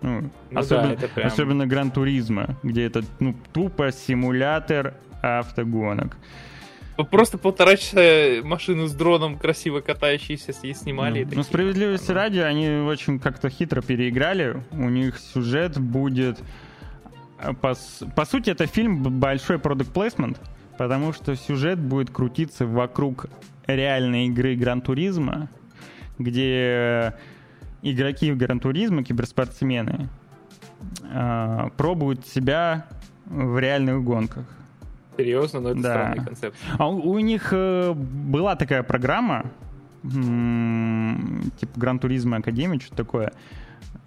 ну, 0.00 0.30
ну, 0.50 0.58
особенно, 0.58 0.96
да, 0.96 1.08
прям... 1.08 1.26
особенно 1.26 1.66
Гран-туризма, 1.66 2.56
где 2.62 2.86
это, 2.86 3.02
ну, 3.18 3.34
тупо 3.52 3.92
симулятор 3.92 4.94
автогонок. 5.22 6.16
Просто 7.10 7.38
полтора 7.38 7.76
часа 7.76 8.42
машину 8.42 8.86
с 8.86 8.92
дроном 8.92 9.38
красиво 9.38 9.80
катающиеся 9.80 10.52
снимали. 10.52 11.24
Ну, 11.24 11.36
ну 11.36 11.42
справедливости 11.42 12.10
ну. 12.10 12.14
ради, 12.14 12.38
они 12.40 12.68
очень 12.68 13.18
как-то 13.18 13.48
хитро 13.48 13.80
переиграли. 13.80 14.62
У 14.70 14.88
них 14.88 15.18
сюжет 15.18 15.78
будет... 15.78 16.38
Э, 17.38 17.54
по, 17.54 17.74
по 18.14 18.24
сути, 18.24 18.50
это 18.50 18.66
фильм 18.66 19.02
большой 19.02 19.58
продукт 19.58 19.92
плейсмент 19.92 20.38
потому 20.80 21.12
что 21.12 21.36
сюжет 21.36 21.78
будет 21.78 22.08
крутиться 22.08 22.64
вокруг 22.64 23.26
реальной 23.66 24.28
игры 24.28 24.56
Гран-туризма, 24.56 25.50
где 26.18 27.12
игроки 27.82 28.32
в 28.32 28.38
Гран-туризма, 28.38 29.04
киберспортсмены, 29.04 30.08
э, 31.02 31.68
пробуют 31.76 32.26
себя 32.26 32.86
в 33.26 33.58
реальных 33.58 34.02
гонках. 34.02 34.46
Серьезно, 35.18 35.60
но 35.60 35.70
это 35.72 35.82
да. 35.82 35.90
странный 35.90 36.24
концепт. 36.24 36.56
А 36.78 36.88
у, 36.88 37.10
у 37.10 37.18
них 37.18 37.50
э, 37.52 37.92
была 37.92 38.56
такая 38.56 38.82
программа, 38.82 39.50
типа 40.02 41.72
Гран-туризма 41.76 42.38
Академия, 42.38 42.80
что-то 42.80 42.96
такое, 42.96 43.34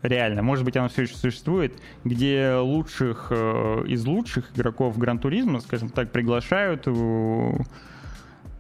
реально, 0.02 0.44
может 0.44 0.66
быть, 0.66 0.78
оно 0.78 0.90
все 0.90 1.04
еще 1.04 1.16
существует, 1.16 1.80
где 2.04 2.56
лучших 2.56 3.28
э, 3.32 3.84
из 3.88 4.06
лучших 4.06 4.52
игроков 4.56 4.98
Гран-туризма, 4.98 5.60
скажем 5.62 5.90
так, 5.90 6.12
приглашают 6.12 6.88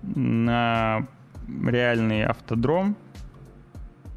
на 0.02 1.08
реальный 1.48 2.26
автодром, 2.26 2.95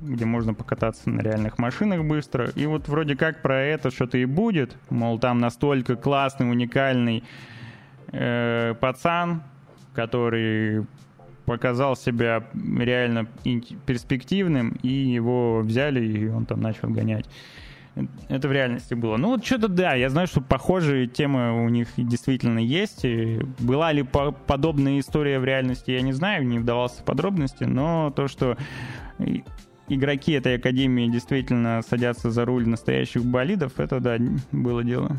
где 0.00 0.24
можно 0.24 0.54
покататься 0.54 1.08
на 1.10 1.20
реальных 1.20 1.58
машинах 1.58 2.04
быстро. 2.04 2.50
И 2.54 2.66
вот 2.66 2.88
вроде 2.88 3.16
как 3.16 3.42
про 3.42 3.60
это 3.60 3.90
что-то 3.90 4.18
и 4.18 4.24
будет. 4.24 4.76
Мол, 4.90 5.18
там 5.18 5.38
настолько 5.38 5.96
классный, 5.96 6.50
уникальный 6.50 7.24
э, 8.12 8.74
пацан, 8.80 9.42
который 9.94 10.86
показал 11.46 11.96
себя 11.96 12.44
реально 12.78 13.26
перспективным, 13.86 14.78
и 14.82 14.88
его 14.88 15.60
взяли, 15.60 16.04
и 16.04 16.28
он 16.28 16.44
там 16.44 16.60
начал 16.60 16.88
гонять. 16.88 17.26
Это 18.28 18.48
в 18.48 18.52
реальности 18.52 18.92
было. 18.92 19.16
Ну, 19.16 19.28
вот 19.28 19.44
что-то 19.44 19.68
да, 19.68 19.94
я 19.94 20.10
знаю, 20.10 20.26
что 20.26 20.42
похожие 20.42 21.06
темы 21.06 21.64
у 21.64 21.68
них 21.70 21.88
действительно 21.96 22.58
есть. 22.58 23.06
И 23.06 23.40
была 23.58 23.90
ли 23.92 24.02
по 24.02 24.32
подобная 24.32 24.98
история 25.00 25.38
в 25.38 25.44
реальности, 25.46 25.92
я 25.92 26.02
не 26.02 26.12
знаю, 26.12 26.46
не 26.46 26.58
вдавался 26.58 27.00
в 27.00 27.04
подробности, 27.06 27.64
но 27.64 28.12
то, 28.14 28.28
что 28.28 28.58
игроки 29.88 30.32
этой 30.32 30.56
академии 30.56 31.08
действительно 31.08 31.80
садятся 31.88 32.30
за 32.30 32.44
руль 32.44 32.68
настоящих 32.68 33.24
болидов, 33.24 33.80
это 33.80 34.00
да, 34.00 34.18
было 34.52 34.84
дело. 34.84 35.16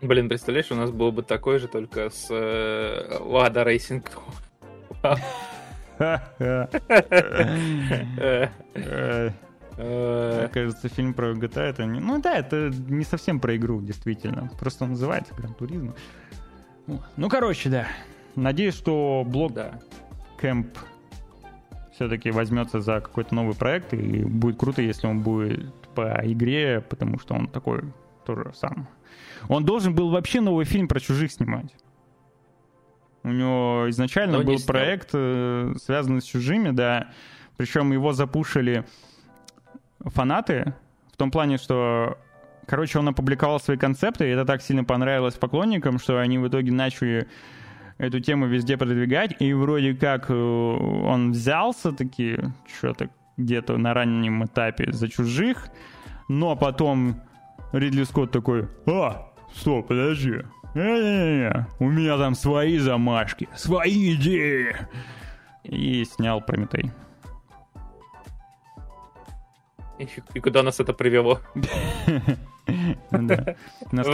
Блин, 0.00 0.28
представляешь, 0.28 0.70
у 0.70 0.76
нас 0.76 0.90
было 0.90 1.10
бы 1.10 1.22
такое 1.22 1.58
же, 1.58 1.68
только 1.68 2.08
с 2.08 2.28
э, 2.30 3.18
Lada 3.20 3.66
Racing 3.66 4.02
Кажется, 10.52 10.88
фильм 10.88 11.14
про 11.14 11.32
GTA 11.32 11.62
это 11.62 11.84
не... 11.84 12.00
Ну 12.00 12.20
да, 12.20 12.36
это 12.36 12.70
не 12.88 13.04
совсем 13.04 13.40
про 13.40 13.56
игру, 13.56 13.80
действительно. 13.80 14.50
Просто 14.58 14.86
называется 14.86 15.34
Гран 15.34 15.54
Туризм. 15.54 15.94
Ну, 17.16 17.28
короче, 17.28 17.70
да. 17.70 17.86
Надеюсь, 18.36 18.74
что 18.74 19.24
блок 19.26 19.54
да. 19.54 19.80
Кэмп 20.38 20.76
все-таки 21.92 22.30
возьмется 22.30 22.80
за 22.80 23.00
какой-то 23.00 23.34
новый 23.34 23.54
проект, 23.54 23.92
и 23.92 24.24
будет 24.24 24.58
круто, 24.58 24.80
если 24.82 25.06
он 25.06 25.22
будет 25.22 25.74
по 25.94 26.20
игре, 26.24 26.80
потому 26.80 27.18
что 27.18 27.34
он 27.34 27.46
такой 27.48 27.82
тоже 28.24 28.52
сам. 28.54 28.88
Он 29.48 29.64
должен 29.64 29.94
был 29.94 30.10
вообще 30.10 30.40
новый 30.40 30.64
фильм 30.64 30.88
про 30.88 31.00
чужих 31.00 31.30
снимать. 31.32 31.74
У 33.22 33.28
него 33.28 33.86
изначально 33.90 34.38
Но 34.38 34.44
был 34.44 34.58
проект, 34.66 35.10
э, 35.12 35.74
связанный 35.82 36.20
с 36.20 36.24
чужими, 36.24 36.70
да. 36.70 37.08
Причем 37.56 37.92
его 37.92 38.12
запушили 38.12 38.84
фанаты 40.00 40.74
в 41.12 41.16
том 41.16 41.30
плане, 41.30 41.58
что 41.58 42.16
Короче, 42.70 43.00
он 43.00 43.08
опубликовал 43.08 43.58
свои 43.58 43.76
концепты, 43.76 44.28
и 44.28 44.30
это 44.30 44.44
так 44.44 44.62
сильно 44.62 44.84
понравилось 44.84 45.34
поклонникам, 45.34 45.98
что 45.98 46.20
они 46.20 46.38
в 46.38 46.46
итоге 46.46 46.70
начали 46.70 47.26
эту 47.98 48.20
тему 48.20 48.46
везде 48.46 48.76
продвигать, 48.76 49.34
и 49.40 49.52
вроде 49.52 49.92
как 49.92 50.30
э, 50.30 50.34
он 50.34 51.32
взялся 51.32 51.90
таки 51.90 52.38
что-то 52.78 53.10
где-то 53.36 53.76
на 53.76 53.92
раннем 53.92 54.44
этапе 54.44 54.92
за 54.92 55.08
чужих, 55.08 55.66
но 56.28 56.54
потом 56.54 57.20
Ридли 57.72 58.04
Скотт 58.04 58.30
такой, 58.30 58.68
а, 58.86 59.32
стоп, 59.52 59.88
подожди, 59.88 60.44
не-не-не, 60.74 61.66
у 61.78 61.88
меня 61.88 62.18
там 62.18 62.34
свои 62.34 62.78
замашки, 62.78 63.48
свои 63.56 64.14
идеи. 64.14 64.76
И 65.64 66.04
снял 66.04 66.40
Прометей. 66.40 66.90
И 70.34 70.40
куда 70.40 70.62
нас 70.62 70.80
это 70.80 70.92
привело? 70.92 71.40
Да. 73.10 73.56
На 73.90 74.04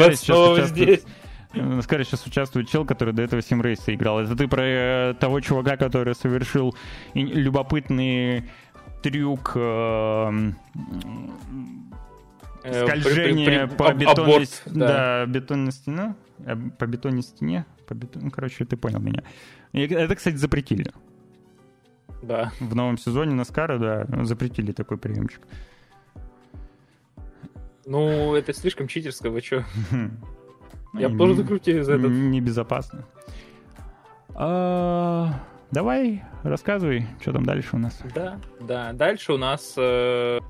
Скаре 1.83 2.05
сейчас 2.05 2.27
участвует 2.27 2.69
чел, 2.69 2.85
который 2.85 3.15
до 3.15 3.23
этого 3.23 3.43
Симрейса 3.43 3.95
играл. 3.95 4.20
Это 4.20 4.37
ты 4.37 4.49
про 4.49 4.62
э, 4.62 5.15
того 5.15 5.41
чувака, 5.41 5.77
который 5.77 6.15
совершил 6.15 6.74
любопытный 7.15 8.45
трюк 9.03 9.53
э, 12.67 12.87
скольжение 12.87 13.67
по 13.67 13.93
бетонной, 13.93 14.47
да. 14.67 15.25
Да, 15.25 15.27
бетонной 15.27 15.73
стене, 15.73 16.15
э, 16.39 16.57
по 16.79 16.87
бетонной 16.87 17.23
стене, 17.23 17.67
по 17.87 17.95
бетон... 17.95 18.23
ну, 18.25 18.31
короче, 18.31 18.65
ты 18.65 18.77
понял 18.77 19.01
меня. 19.01 19.23
И 19.73 19.81
это, 19.81 20.15
кстати, 20.15 20.37
запретили. 20.37 20.93
Да. 22.23 22.53
В 22.61 22.75
новом 22.75 22.99
сезоне 22.99 23.35
Наскара, 23.35 23.79
да, 23.79 24.25
запретили 24.25 24.73
такой 24.73 24.99
приемчик. 24.99 25.41
Ну, 27.87 28.35
это 28.35 28.53
слишком 28.53 28.89
читерское, 28.89 29.31
вы 29.31 29.41
чё? 29.41 29.65
Я 30.95 31.09
тоже 31.09 31.35
закрутил 31.35 31.85
за 31.85 31.95
это. 31.95 32.09
Небезопасно. 32.09 33.05
А, 34.35 35.41
давай, 35.71 36.23
рассказывай, 36.43 37.07
что 37.21 37.33
там 37.33 37.45
дальше 37.45 37.77
у 37.77 37.79
нас. 37.79 38.03
Да, 38.15 38.39
да, 38.61 38.93
дальше 38.93 39.33
у 39.33 39.39
нас 39.39 39.75
э, 39.77 40.41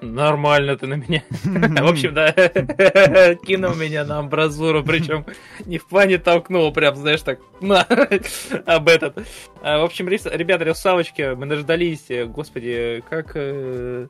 Нормально 0.00 0.76
ты 0.76 0.86
на 0.86 0.94
меня. 0.94 1.22
В 1.42 1.86
общем, 1.88 2.14
да, 2.14 2.32
кинул 3.46 3.74
меня 3.74 4.04
на 4.04 4.20
амбразуру, 4.20 4.84
причем 4.84 5.26
не 5.66 5.78
в 5.78 5.86
плане 5.86 6.18
толкнул, 6.18 6.72
прям, 6.72 6.96
знаешь, 6.96 7.22
так, 7.22 7.40
на, 7.60 7.82
об 8.66 8.88
этот. 8.88 9.18
А, 9.62 9.80
в 9.80 9.84
общем, 9.84 10.08
ребята, 10.08 10.64
русалочки, 10.64 11.34
мы 11.34 11.46
дождались, 11.46 12.06
господи, 12.26 13.02
как 13.10 13.32
э, 13.34 14.08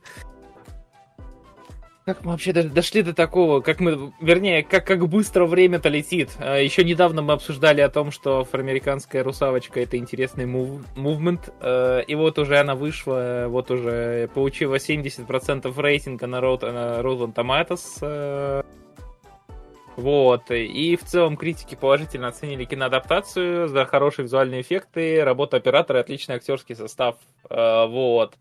как 2.08 2.24
мы 2.24 2.30
вообще 2.30 2.54
дошли 2.54 3.02
до 3.02 3.12
такого, 3.12 3.60
как 3.60 3.80
мы, 3.80 4.14
вернее, 4.18 4.62
как, 4.62 4.86
как 4.86 5.06
быстро 5.06 5.44
время-то 5.44 5.90
летит. 5.90 6.30
А, 6.38 6.56
Еще 6.56 6.82
недавно 6.82 7.20
мы 7.20 7.34
обсуждали 7.34 7.82
о 7.82 7.90
том, 7.90 8.10
что 8.12 8.40
афроамериканская 8.40 9.22
русалочка 9.22 9.80
это 9.80 9.98
интересный 9.98 10.46
мув, 10.46 10.80
мувмент, 10.96 11.52
а, 11.60 11.98
и 11.98 12.14
вот 12.14 12.38
уже 12.38 12.58
она 12.58 12.76
вышла, 12.76 13.44
вот 13.48 13.70
уже 13.70 14.30
получила 14.32 14.76
70% 14.76 15.78
рейтинга 15.78 16.26
на 16.26 16.36
Rotten 16.36 17.34
Tomatoes. 17.34 17.98
А, 18.00 18.64
вот, 19.96 20.50
и 20.50 20.96
в 20.96 21.04
целом 21.04 21.36
критики 21.36 21.74
положительно 21.74 22.28
оценили 22.28 22.64
киноадаптацию 22.64 23.68
за 23.68 23.84
хорошие 23.84 24.22
визуальные 24.24 24.62
эффекты, 24.62 25.22
работу 25.22 25.58
оператора, 25.58 25.98
отличный 25.98 26.36
актерский 26.36 26.74
состав. 26.74 27.16
Вот. 27.50 28.32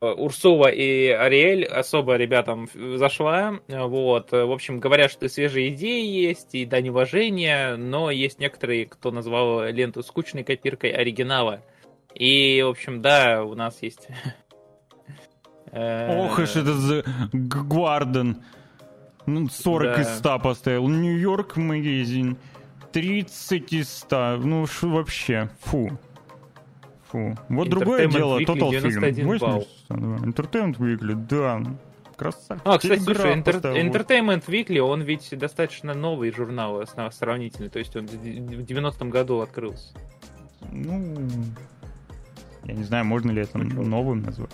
Урсула 0.00 0.68
и 0.68 1.08
Ариэль 1.08 1.64
особо 1.64 2.16
ребятам 2.16 2.68
зашла. 2.74 3.60
Вот. 3.68 4.30
В 4.32 4.52
общем, 4.52 4.78
говорят, 4.78 5.10
что 5.10 5.28
свежие 5.28 5.70
идеи 5.70 6.06
есть 6.06 6.54
и 6.54 6.66
дань 6.66 6.90
уважения, 6.90 7.76
но 7.76 8.10
есть 8.10 8.38
некоторые, 8.38 8.86
кто 8.86 9.10
назвал 9.10 9.64
ленту 9.64 10.02
скучной 10.02 10.44
копиркой 10.44 10.90
оригинала. 10.90 11.62
И, 12.14 12.62
в 12.62 12.68
общем, 12.68 13.00
да, 13.00 13.42
у 13.44 13.54
нас 13.54 13.82
есть... 13.82 14.08
Ох 15.72 16.38
уж 16.38 16.56
этот 16.56 17.04
Гварден. 17.32 18.42
40 19.26 19.96
да. 19.96 20.02
из 20.02 20.18
100 20.18 20.38
поставил. 20.38 20.88
Нью-Йорк 20.88 21.56
магазин. 21.56 22.38
30 22.92 23.72
из 23.72 23.92
100. 23.98 24.36
Ну, 24.38 24.66
вообще, 24.82 25.50
фу. 25.60 25.90
Фу. 27.10 27.36
Вот 27.48 27.68
другое 27.68 28.06
дело, 28.06 28.40
Total 28.40 28.70
Film. 28.70 29.66
80, 29.88 30.24
Entertainment 30.24 30.78
Weekly, 30.78 31.14
да. 31.28 31.62
Красавчик. 32.16 32.62
А, 32.64 32.78
кстати, 32.78 33.00
слушай, 33.00 33.34
Entertainment 33.34 34.46
Weekly, 34.46 34.78
он 34.78 35.02
ведь 35.02 35.28
достаточно 35.38 35.92
новый 35.94 36.32
журнал 36.32 36.82
сравнительный, 37.12 37.68
то 37.68 37.78
есть 37.78 37.94
он 37.94 38.06
в 38.06 38.12
90-м 38.12 39.10
году 39.10 39.40
открылся. 39.40 39.94
Ну, 40.72 41.14
я 42.64 42.74
не 42.74 42.84
знаю, 42.84 43.04
можно 43.04 43.30
ли 43.30 43.42
это 43.42 43.58
ну, 43.58 43.82
новым 43.82 44.22
назвать. 44.22 44.50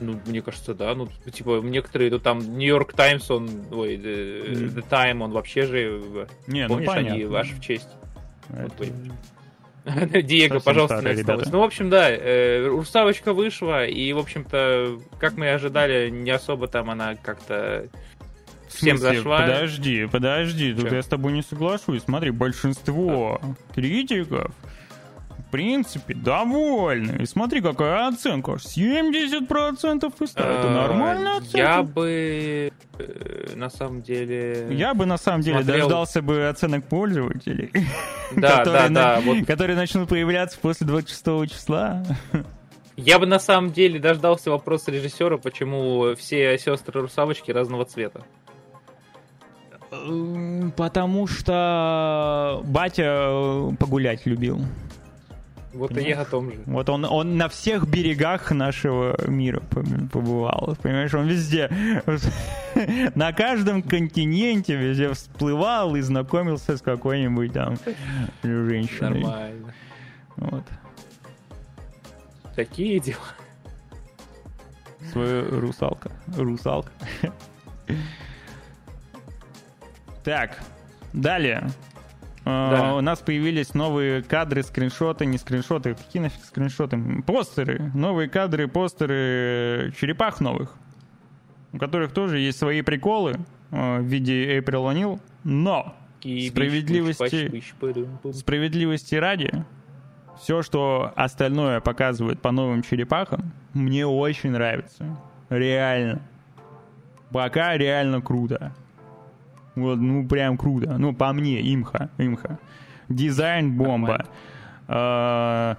Ну, 0.00 0.20
мне 0.26 0.42
кажется, 0.42 0.74
да. 0.74 0.94
Ну, 0.94 1.08
типа, 1.30 1.60
некоторые, 1.62 2.10
ну, 2.10 2.18
там, 2.18 2.38
Нью-Йорк 2.40 2.92
Таймс, 2.92 3.30
он, 3.30 3.48
ой, 3.72 3.96
The, 3.96 4.74
The 4.74 4.88
Time, 4.88 5.22
он 5.22 5.32
вообще 5.32 5.62
же, 5.66 6.02
не, 6.46 6.62
ну, 6.62 6.68
помнишь, 6.68 6.86
ну, 6.88 6.92
они 6.92 7.24
ваш 7.24 7.50
в 7.50 7.60
честь. 7.60 7.88
Это... 8.50 8.72
Вот, 8.78 8.90
Диего, 10.22 10.60
пожалуйста, 10.60 11.02
не 11.02 11.20
осталось. 11.20 11.50
Ну, 11.50 11.60
в 11.60 11.62
общем, 11.62 11.90
да, 11.90 12.10
э, 12.10 12.66
Русалочка 12.66 13.32
вышла, 13.32 13.86
и, 13.86 14.12
в 14.12 14.18
общем-то, 14.18 15.00
как 15.18 15.36
мы 15.36 15.46
и 15.46 15.48
ожидали, 15.50 16.10
не 16.10 16.30
особо 16.30 16.68
там 16.68 16.90
она 16.90 17.16
как-то 17.16 17.88
всем 18.68 18.96
зашла. 18.96 19.42
Подожди, 19.42 20.06
подожди, 20.10 20.74
тут 20.74 20.90
я 20.90 21.02
с 21.02 21.06
тобой 21.06 21.32
не 21.32 21.42
соглашусь. 21.42 22.02
Смотри, 22.02 22.30
большинство 22.30 23.40
критиков 23.74 24.52
принципе, 25.54 26.14
довольны. 26.14 27.22
И 27.22 27.26
смотри, 27.26 27.60
какая 27.60 28.08
оценка. 28.08 28.54
70% 28.54 30.12
и 30.18 30.24
Это 30.34 30.70
нормальная 30.70 31.36
оценка. 31.36 31.58
Я 31.58 31.82
бы 31.84 32.72
э, 32.98 33.54
на 33.54 33.70
самом 33.70 34.02
деле... 34.02 34.66
Я 34.72 34.94
бы 34.94 35.06
на 35.06 35.16
самом 35.16 35.42
деле 35.42 35.58
смотрел... 35.58 35.86
дождался 35.86 36.22
бы 36.22 36.48
оценок 36.48 36.88
пользователей. 36.88 37.70
Да, 38.36 38.64
да, 38.64 38.88
да. 38.88 39.22
Которые 39.46 39.76
начнут 39.76 40.08
появляться 40.08 40.58
после 40.58 40.88
26 40.88 41.52
числа. 41.52 42.02
Я 42.96 43.20
бы 43.20 43.26
на 43.26 43.38
самом 43.38 43.70
деле 43.70 44.00
дождался 44.00 44.50
вопроса 44.50 44.90
режиссера, 44.90 45.36
почему 45.36 46.16
все 46.16 46.58
сестры 46.58 47.02
русалочки 47.02 47.52
разного 47.52 47.84
цвета. 47.84 48.24
Потому 50.76 51.28
что 51.28 52.60
батя 52.64 53.70
погулять 53.78 54.26
любил. 54.26 54.60
Вот 55.74 55.88
Понимаешь? 55.88 56.06
и 56.06 56.10
я 56.10 56.20
о 56.20 56.24
том 56.24 56.52
же. 56.52 56.60
Вот 56.66 56.88
он, 56.88 57.04
он 57.04 57.36
на 57.36 57.48
всех 57.48 57.86
берегах 57.88 58.52
нашего 58.52 59.16
мира 59.28 59.60
побывал. 59.60 60.76
Понимаешь, 60.80 61.12
он 61.14 61.26
везде, 61.26 61.68
на 63.14 63.32
каждом 63.32 63.82
континенте 63.82 64.76
везде 64.76 65.12
всплывал 65.12 65.96
и 65.96 66.00
знакомился 66.00 66.76
с 66.76 66.82
какой-нибудь 66.82 67.52
там 67.52 67.76
женщиной. 68.42 69.20
Нормально. 69.22 69.74
Вот. 70.36 70.64
Такие 72.54 73.00
дела. 73.00 73.18
Свою 75.12 75.60
русалка. 75.60 76.10
Русалка. 76.36 76.90
Так, 80.24 80.58
далее. 81.12 81.68
А, 82.44 82.70
да. 82.70 82.94
У 82.96 83.00
нас 83.00 83.20
появились 83.20 83.74
новые 83.74 84.22
кадры, 84.22 84.62
скриншоты, 84.62 85.24
не 85.24 85.38
скриншоты, 85.38 85.94
какие 85.94 86.22
нафиг 86.22 86.44
скриншоты? 86.44 86.98
Постеры, 87.26 87.90
новые 87.94 88.28
кадры, 88.28 88.68
постеры 88.68 89.92
черепах 89.98 90.40
новых, 90.40 90.74
у 91.72 91.78
которых 91.78 92.12
тоже 92.12 92.38
есть 92.38 92.58
свои 92.58 92.82
приколы 92.82 93.36
а, 93.70 93.98
в 93.98 94.04
виде 94.04 94.58
April 94.58 94.92
O'Neil, 94.92 95.20
но 95.42 95.94
справедливости, 96.20 97.62
справедливости 98.32 99.14
ради, 99.14 99.64
все, 100.40 100.62
что 100.62 101.12
остальное 101.16 101.80
показывает 101.80 102.40
по 102.42 102.50
новым 102.50 102.82
черепахам, 102.82 103.52
мне 103.72 104.06
очень 104.06 104.50
нравится. 104.50 105.16
Реально. 105.48 106.22
Пока 107.30 107.76
реально 107.76 108.20
круто. 108.20 108.74
Вот, 109.74 109.98
ну, 109.98 110.26
прям 110.26 110.56
круто. 110.56 110.96
Ну, 110.98 111.14
по 111.14 111.32
мне, 111.32 111.60
имха, 111.74 112.10
имха. 112.18 112.58
Дизайн 113.08 113.76
бомба. 113.76 114.26
А, 114.86 115.76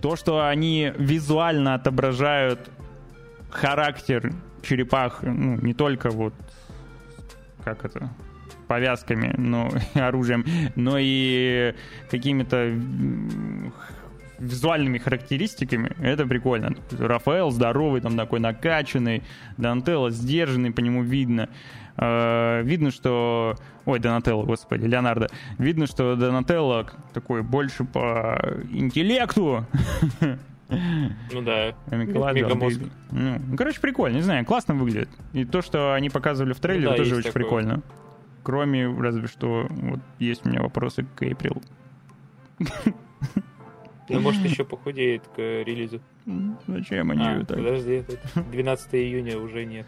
то, 0.00 0.16
что 0.16 0.46
они 0.46 0.92
визуально 0.98 1.74
отображают 1.74 2.70
характер 3.50 4.32
черепах, 4.66 5.20
ну, 5.22 5.56
не 5.56 5.74
только 5.74 6.10
вот, 6.10 6.34
как 7.64 7.84
это, 7.84 8.10
повязками, 8.68 9.34
ну, 9.36 9.70
оружием, 9.94 10.44
но 10.74 10.96
и 10.98 11.74
какими-то 12.10 12.74
визуальными 14.38 14.98
характеристиками, 14.98 15.92
это 15.98 16.26
прикольно. 16.26 16.74
Рафаэл 16.98 17.50
здоровый, 17.50 18.00
там 18.00 18.16
такой 18.16 18.40
накачанный, 18.40 19.22
Дантелло 19.56 20.10
сдержанный, 20.10 20.72
по 20.72 20.80
нему 20.80 21.02
видно. 21.02 21.48
Э, 21.98 22.62
видно, 22.62 22.90
что... 22.90 23.54
Ой, 23.84 23.98
Донателло, 23.98 24.44
господи, 24.44 24.84
Леонардо. 24.84 25.28
Видно, 25.58 25.86
что 25.86 26.16
Донателло 26.16 26.90
такой 27.12 27.42
больше 27.42 27.84
по 27.84 28.38
интеллекту. 28.70 29.64
Ну 30.68 31.42
да, 31.42 31.76
мегамозг. 31.92 32.80
Ну, 33.12 33.40
короче, 33.56 33.80
прикольно, 33.80 34.16
не 34.16 34.22
знаю, 34.22 34.44
классно 34.44 34.74
выглядит. 34.74 35.08
И 35.32 35.44
то, 35.44 35.62
что 35.62 35.94
они 35.94 36.10
показывали 36.10 36.54
в 36.54 36.58
трейлере, 36.58 36.88
ну, 36.88 36.90
да, 36.90 36.96
тоже 36.96 37.14
очень 37.14 37.26
такое. 37.28 37.42
прикольно. 37.44 37.82
Кроме, 38.42 38.86
разве 38.86 39.28
что, 39.28 39.68
вот 39.70 40.00
есть 40.18 40.44
у 40.44 40.48
меня 40.48 40.62
вопросы 40.62 41.06
к 41.14 41.22
Эйприл. 41.22 41.62
Ну, 44.08 44.20
может, 44.20 44.44
еще 44.44 44.64
похудеет 44.64 45.26
к 45.34 45.38
релизу. 45.38 46.00
Зачем 46.68 47.10
они 47.10 47.24
а, 47.24 47.44
так? 47.44 47.56
Подожди, 47.56 48.04
12 48.52 48.94
июня 48.94 49.36
уже 49.36 49.64
нет. 49.64 49.84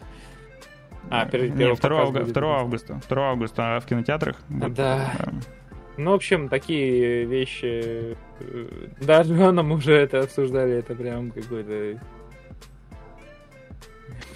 А, 1.11 1.27
перед 1.27 1.55
Не, 1.55 1.75
2, 1.75 2.01
августа, 2.01 2.33
2 2.33 2.61
августа. 2.61 3.01
2 3.09 3.31
августа 3.31 3.81
в 3.83 3.87
кинотеатрах. 3.87 4.37
Да. 4.49 4.69
да. 4.69 5.13
Ну, 5.97 6.13
в 6.13 6.15
общем, 6.15 6.49
такие 6.49 7.25
вещи... 7.25 8.17
Э, 8.41 8.67
даже 9.01 9.35
нам 9.53 9.73
уже 9.73 9.95
это 9.95 10.21
обсуждали, 10.21 10.75
это 10.75 10.95
прям 10.95 11.31
какой-то... 11.31 12.01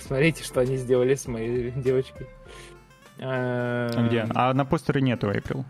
Смотрите, 0.01 0.45
что 0.45 0.61
они 0.61 0.77
сделали 0.77 1.15
с 1.15 1.27
моей 1.27 1.71
девочкой. 1.71 2.27
А, 3.21 3.89
а 3.95 4.09
где? 4.09 4.27
А 4.35 4.53
на 4.55 4.65
постере 4.65 5.01
нету 5.01 5.31
April. 5.31 5.65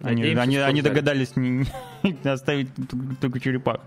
Они, 0.00 0.22
они, 0.24 0.56
они 0.56 0.82
догадались 0.82 1.36
не, 1.36 1.66
не 2.02 2.30
оставить 2.30 2.68
только 3.20 3.40
черепах. 3.40 3.80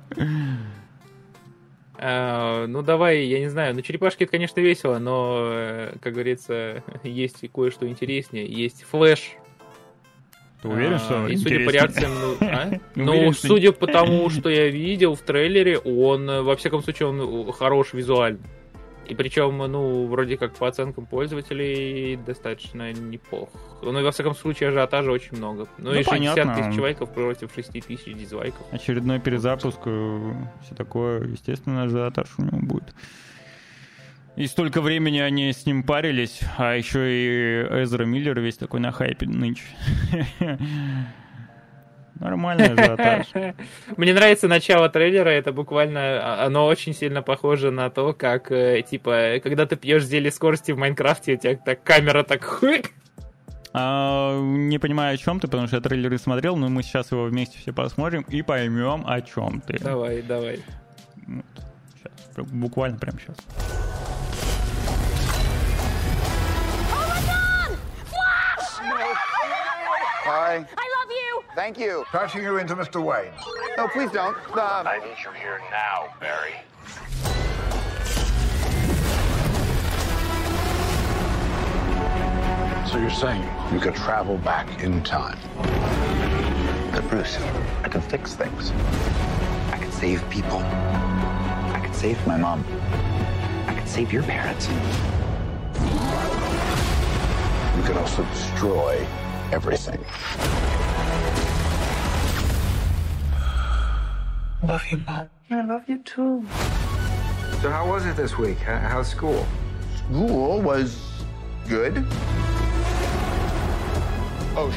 Э, 2.02 2.65
ну 2.65 2.82
давай, 2.82 3.26
я 3.26 3.40
не 3.40 3.49
знаю, 3.49 3.76
ну 3.76 3.82
черепашки 3.82 4.23
это, 4.23 4.32
конечно, 4.32 4.60
весело, 4.60 4.98
но, 4.98 5.49
э, 5.52 5.94
как 6.02 6.14
говорится, 6.14 6.84
есть 7.03 7.44
и 7.44 7.48
кое-что 7.48 7.88
интереснее. 7.88 8.45
Есть 8.48 8.84
Флэш. 8.90 9.34
Ты 10.64 10.68
уверен, 10.68 10.94
э, 10.94 10.99
что 10.99 11.28
И 11.28 11.38
судя 11.38 11.64
по 11.64 11.69
реакциям, 11.69 12.11
ну, 12.19 12.38
а? 12.41 12.72
ну 12.95 13.34
судя 13.34 13.72
по 13.72 13.86
тому, 13.86 14.32
что 14.32 14.49
я 14.49 14.69
видел 14.69 15.14
в 15.14 15.22
трейлере, 15.22 15.78
он, 15.78 16.26
во 16.44 16.56
всяком 16.56 16.82
случае, 16.82 17.10
он 17.10 17.52
хорош 17.52 17.94
визуально. 17.94 18.40
И 19.12 19.14
причем, 19.14 19.58
ну, 19.58 20.08
вроде 20.08 20.38
как 20.38 20.54
по 20.54 20.70
оценкам 20.70 21.06
пользователей 21.06 22.16
достаточно 22.16 22.94
неплох. 22.94 23.50
Ну, 23.82 24.00
и 24.00 24.04
во 24.04 24.12
всяком 24.12 24.34
случае, 24.34 24.70
ажиотажа 24.70 25.12
очень 25.12 25.36
много. 25.36 25.68
Ну, 25.78 25.90
Ну, 25.90 26.00
и 26.00 26.04
60 26.04 26.10
понятно. 26.10 26.56
тысяч 26.56 26.80
лайков 26.80 27.14
против 27.14 27.54
6 27.54 27.72
тысяч 27.86 28.06
дизлайков. 28.06 28.62
Очередной 28.72 29.20
перезапуск, 29.20 29.80
э, 29.84 30.34
все 30.64 30.76
такое, 30.76 31.28
естественно, 31.28 31.84
ажиотаж 31.84 32.30
у 32.38 32.44
него 32.44 32.60
будет. 32.60 32.96
И 34.38 34.48
столько 34.48 34.80
времени 34.80 35.20
они 35.20 35.52
с 35.52 35.66
ним 35.66 35.84
парились, 35.84 36.40
а 36.58 36.74
еще 36.76 37.00
и 37.12 37.84
Эзра 37.84 38.06
Миллер 38.06 38.40
весь 38.40 38.56
такой 38.56 38.80
на 38.80 38.94
хайпе 38.94 39.26
нынче. 39.28 39.66
Нормальный 42.22 42.68
ажиотаж. 42.73 43.27
Мне 43.98 44.14
нравится 44.14 44.48
начало 44.48 44.89
трейлера, 44.89 45.30
это 45.30 45.52
буквально, 45.52 45.99
а- 46.22 46.45
оно 46.45 46.68
очень 46.68 46.93
сильно 46.93 47.23
похоже 47.23 47.72
на 47.72 47.89
то, 47.89 48.14
как, 48.14 48.52
э, 48.52 48.84
типа, 48.84 49.39
когда 49.43 49.65
ты 49.65 49.76
пьешь 49.76 50.06
зелье 50.06 50.31
скорости 50.31 50.72
в 50.72 50.77
Майнкрафте, 50.77 51.34
у 51.34 51.38
тебя 51.38 51.56
так 51.56 51.84
камера 51.84 52.22
так 52.23 52.43
хуик. 52.43 52.91
А, 53.73 54.39
не 54.39 54.77
понимаю, 54.77 55.15
о 55.15 55.18
чем 55.18 55.39
ты, 55.39 55.48
потому 55.48 55.65
что 55.65 55.77
я 55.77 55.81
трейлеры 55.81 56.18
смотрел, 56.19 56.56
но 56.57 56.69
мы 56.69 56.84
сейчас 56.84 57.11
его 57.11 57.23
вместе 57.23 57.57
все 57.57 57.73
посмотрим 57.73 58.23
и 58.30 58.43
поймем, 58.43 59.03
о 59.07 59.19
чем 59.22 59.61
ты. 59.61 59.80
Давай, 59.80 60.22
давай. 60.22 60.60
Вот. 61.26 61.45
Щас, 62.03 62.45
буквально 62.52 62.99
прямо 62.99 63.18
сейчас. 63.19 63.38
Hi. 70.23 70.53
I 70.53 70.57
love 70.60 71.10
you. 71.10 71.43
Thank 71.56 71.80
you. 71.80 72.06
Passing 72.11 72.43
you 72.43 72.57
into 72.57 72.76
Mr. 72.76 73.03
Wayne. 73.03 73.31
No, 73.76 73.88
please 73.88 74.11
don't. 74.11 74.38
Uh, 74.56 74.84
I 74.85 74.99
need 74.99 75.15
you 75.23 75.31
here 75.31 75.60
now, 75.72 76.14
Barry. 76.19 76.53
So 82.88 82.99
you're 82.99 83.10
saying 83.10 83.41
you 83.73 83.80
could 83.80 83.95
travel 83.95 84.38
back 84.38 84.84
in 84.84 85.02
time? 85.02 85.39
But 86.91 87.10
Bruce, 87.10 87.39
I 87.84 87.89
can 87.89 88.02
fix 88.02 88.35
things. 88.35 88.69
I 89.72 89.80
can 89.81 89.91
save 89.91 90.30
people. 90.30 90.60
I 90.60 91.81
can 91.84 91.93
save 91.95 92.27
my 92.27 92.38
mom. 92.38 92.64
I 93.65 93.73
can 93.73 93.88
save 93.88 94.14
your 94.14 94.22
parents. 94.22 94.68
You 97.76 97.84
could 97.84 97.98
also 97.98 98.23
destroy 98.26 99.07
everything. 99.52 99.99
Love 104.64 104.84
you, 104.91 104.98
mom. 105.07 105.30
I 105.49 105.61
love 105.65 105.90
you 105.90 105.98
too. 105.99 106.45
So 107.61 107.69
how 107.69 107.88
was 107.90 108.06
it 108.06 108.15
this 108.15 108.38
week? 108.38 108.57
How- 108.60 108.78
How's 108.80 109.07
school? 109.10 109.45
school 109.98 110.61
was 110.61 110.98
good. 111.68 112.06
Oh, 114.56 114.72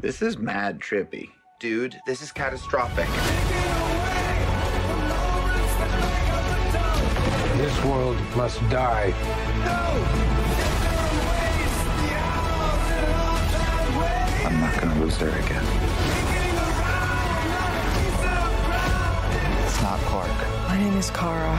this 0.00 0.22
is 0.22 0.38
mad 0.38 0.80
trippy. 0.80 1.30
Dude, 1.58 1.96
this 2.06 2.22
is 2.22 2.32
catastrophic. 2.32 3.06
This 7.56 7.84
world 7.84 8.16
must 8.36 8.58
die. 8.70 9.12
I'm 9.62 10.29
not 14.70 14.80
gonna 14.82 15.00
lose 15.00 15.16
her 15.16 15.28
again. 15.28 15.64
It's 19.64 19.82
not 19.82 19.98
Clark. 20.00 20.68
My 20.68 20.78
name 20.78 20.96
is 20.96 21.10
Kara. 21.10 21.58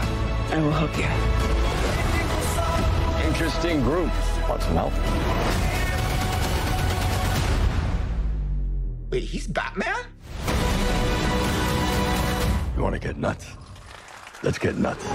I 0.51 0.59
will 0.61 0.71
help 0.71 0.97
you. 0.97 1.09
Interesting 3.27 3.81
group. 3.81 4.11
Want 4.47 4.63
some 4.63 4.75
help? 4.75 4.93
Wait, 9.09 9.23
he's 9.23 9.47
Batman? 9.47 10.05
You 12.75 12.83
want 12.83 12.93
to 12.95 12.99
get 12.99 13.17
nuts? 13.17 13.47
Let's 14.43 14.57
get 14.57 14.77
nuts. 14.77 15.05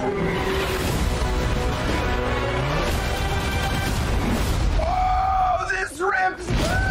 Oh, 4.79 5.67
this 5.71 5.99
rips! 5.99 6.86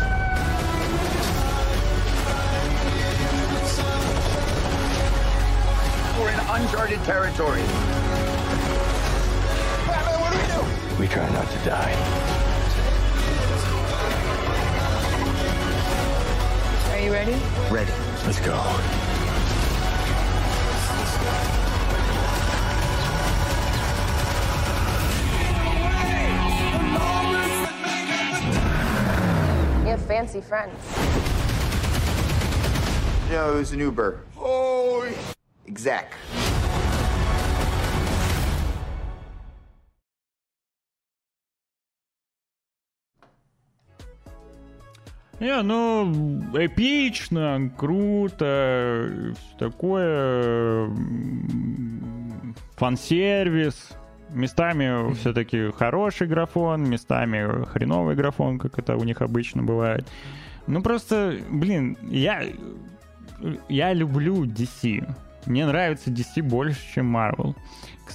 We're 6.27 6.33
in 6.33 6.41
uncharted 6.41 6.99
territory. 7.05 7.63
Batman, 9.87 10.21
what 10.21 10.33
do 10.33 10.39
we 10.41 10.47
do? 10.51 10.61
We 11.01 11.07
try 11.07 11.31
not 11.31 11.49
to 11.49 11.59
die. 11.59 11.95
Are 16.91 17.01
you 17.01 17.13
ready? 17.13 17.37
Ready. 17.71 17.93
Let's 18.25 18.41
go. 18.41 18.57
You 29.85 29.91
have 29.93 30.03
fancy 30.09 30.41
friends. 30.41 30.77
No, 33.31 33.53
it 33.53 33.59
was 33.59 33.71
an 33.71 33.79
Uber. 33.79 34.21
Oh, 34.39 34.86
exec. 35.77 36.07
Не, 45.39 45.61
ну, 45.63 46.41
эпично, 46.55 47.71
круто, 47.77 49.35
такое, 49.59 50.91
фан-сервис. 52.77 53.91
Местами 54.31 55.15
все-таки 55.15 55.71
хороший 55.73 56.27
графон, 56.27 56.89
местами 56.89 57.65
хреновый 57.67 58.17
графон, 58.17 58.59
как 58.59 58.79
это 58.79 58.97
у 58.97 59.05
них 59.05 59.21
обычно 59.23 59.63
бывает. 59.63 60.07
Ну 60.67 60.83
просто, 60.83 61.37
блин, 61.51 61.97
я, 62.11 62.43
я 63.69 63.93
люблю 63.93 64.45
DC. 64.45 65.07
Мне 65.47 65.67
нравится 65.67 66.11
DC 66.11 66.43
больше, 66.43 66.81
чем 66.95 67.17
Marvel. 67.17 67.55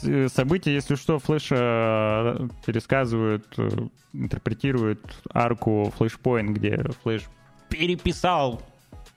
Э, 0.03 0.27
События, 0.29 0.73
если 0.73 0.95
что, 0.95 1.19
Флэша 1.19 2.49
пересказывают, 2.65 3.45
э, 3.57 3.69
интерпретируют 4.13 5.01
арку 5.33 5.93
Flashpoint, 5.97 6.49
где 6.49 6.83
Флэш 7.03 7.23
переписал 7.69 8.61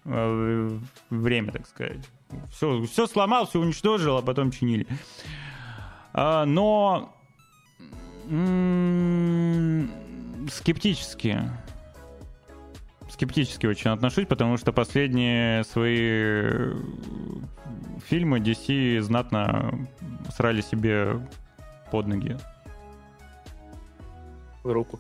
э, 0.05 0.79
время, 1.11 1.53
так 1.53 1.67
сказать. 1.67 2.09
Все, 2.51 2.83
все 2.85 3.07
сломал, 3.07 3.47
все 3.47 3.61
уничтожил, 3.61 4.19
а 4.19 4.23
потом 4.23 4.51
чинили. 4.51 4.87
А, 6.13 6.45
но 6.45 7.15
скептически 10.51 11.43
скептически 13.15 13.67
очень 13.67 13.91
отношусь, 13.91 14.27
потому 14.27 14.57
что 14.57 14.73
последние 14.73 15.65
свои 15.65 15.97
э, 15.99 16.73
фильмы 18.07 18.41
DC 18.41 19.01
знатно 19.01 19.87
срали 20.37 20.61
себе 20.61 21.21
под 21.91 22.07
ноги. 22.09 22.37
В 24.63 24.73
руку. 24.73 24.99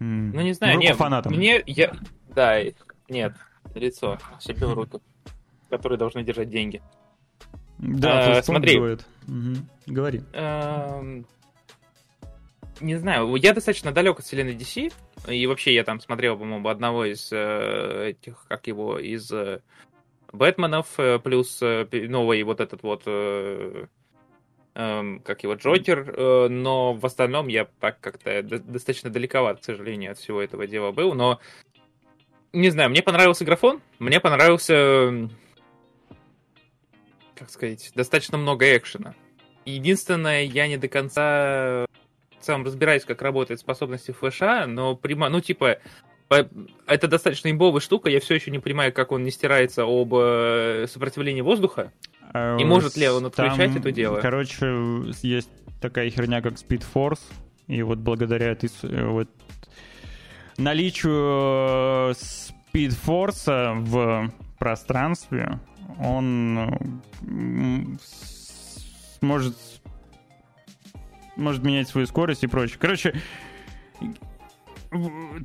М, 0.00 0.30
Ну, 0.30 0.40
не 0.40 0.52
знаю, 0.54 0.74
руку 0.76 0.86
нет, 0.86 0.96
фанатам. 0.96 1.32
мне, 1.34 1.62
я, 1.66 1.92
да, 2.34 2.60
нет, 3.08 3.34
лицо, 3.74 4.18
себе 4.40 4.66
в 4.66 4.74
руку, 4.74 5.02
которые 5.68 5.98
должны 5.98 6.24
держать 6.24 6.48
деньги. 6.48 6.80
Да, 7.78 8.38
А, 8.38 8.42
смотри. 8.42 8.78
Мгм. 9.26 9.68
Говори. 9.86 10.22
Эм, 10.32 11.26
Не 12.80 12.96
знаю, 12.96 13.34
я 13.36 13.54
достаточно 13.54 13.92
далек 13.92 14.18
от 14.18 14.24
вселенной 14.24 14.54
DC, 14.54 14.92
и 15.28 15.46
вообще 15.46 15.74
я 15.74 15.84
там 15.84 16.00
смотрел, 16.00 16.36
по-моему, 16.36 16.68
одного 16.68 17.04
из 17.04 17.30
э, 17.32 18.10
этих, 18.10 18.46
как 18.48 18.66
его, 18.66 18.98
из 18.98 19.30
э, 19.30 19.60
Бэтменов, 20.32 20.98
э, 20.98 21.18
плюс 21.20 21.62
э, 21.62 21.86
новый 22.08 22.42
вот 22.42 22.60
этот 22.60 22.82
вот, 22.82 23.02
э, 23.06 23.86
эм, 24.74 25.20
как 25.20 25.44
его, 25.44 25.54
Джокер, 25.54 26.14
э, 26.16 26.48
но 26.48 26.94
в 26.94 27.06
остальном 27.06 27.46
я 27.46 27.66
так 27.78 28.00
как-то 28.00 28.42
до- 28.42 28.58
достаточно 28.58 29.08
далековат, 29.08 29.60
к 29.60 29.64
сожалению, 29.64 30.12
от 30.12 30.18
всего 30.18 30.42
этого 30.42 30.66
дела 30.66 30.90
был, 30.90 31.14
но 31.14 31.38
не 32.52 32.70
знаю, 32.70 32.90
мне 32.90 33.02
понравился 33.02 33.44
графон, 33.44 33.80
мне 33.98 34.18
понравился, 34.20 35.28
как 37.36 37.50
сказать, 37.50 37.92
достаточно 37.94 38.36
много 38.36 38.76
экшена. 38.76 39.14
Единственное, 39.64 40.42
я 40.42 40.68
не 40.68 40.76
до 40.76 40.88
конца 40.88 41.86
сам 42.44 42.64
разбираюсь, 42.64 43.04
как 43.04 43.22
работают 43.22 43.60
способности 43.60 44.12
флеша, 44.12 44.66
но 44.66 44.94
прима... 44.94 45.28
ну 45.28 45.40
типа 45.40 45.78
это 46.86 47.08
достаточно 47.08 47.50
имбовая 47.50 47.80
штука, 47.80 48.10
я 48.10 48.20
все 48.20 48.34
еще 48.34 48.50
не 48.50 48.58
понимаю, 48.58 48.92
как 48.92 49.12
он 49.12 49.22
не 49.24 49.30
стирается 49.30 49.84
об 49.84 50.14
э, 50.14 50.86
сопротивлении 50.88 51.42
воздуха. 51.42 51.92
Э, 52.32 52.56
И 52.58 52.64
может 52.64 52.96
ли 52.96 53.08
он 53.08 53.30
там, 53.30 53.46
отключать 53.46 53.76
это 53.76 53.92
дело? 53.92 54.20
Короче, 54.20 54.66
есть 55.22 55.50
такая 55.80 56.10
херня, 56.10 56.40
как 56.40 56.54
Speed 56.54 56.84
Force, 56.92 57.20
и 57.66 57.82
вот 57.82 57.98
благодаря 57.98 58.52
этой 58.52 58.70
э, 58.82 59.06
вот 59.06 59.28
наличию 60.56 62.10
э, 62.10 62.12
Speed 62.12 62.96
Force 63.06 63.80
в 63.80 64.32
пространстве 64.58 65.60
он 66.00 66.70
может 69.20 69.56
может 71.36 71.62
менять 71.64 71.88
свою 71.88 72.06
скорость 72.06 72.44
и 72.44 72.46
прочее. 72.46 72.78
Короче, 72.80 73.14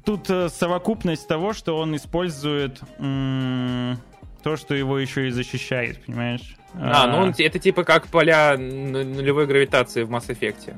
тут 0.05 0.29
э, 0.29 0.49
совокупность 0.49 1.27
того, 1.27 1.53
что 1.53 1.77
он 1.77 1.95
использует 1.95 2.79
то, 2.97 4.55
что 4.55 4.73
его 4.75 4.97
еще 4.99 5.27
и 5.27 5.31
защищает, 5.31 6.05
понимаешь? 6.05 6.55
А, 6.75 7.07
ну 7.07 7.17
он, 7.17 7.33
это 7.37 7.59
типа 7.59 7.83
как 7.83 8.07
поля 8.07 8.55
нулевой 8.57 9.47
гравитации 9.47 10.03
в 10.03 10.11
Mass 10.11 10.27
Effect. 10.29 10.73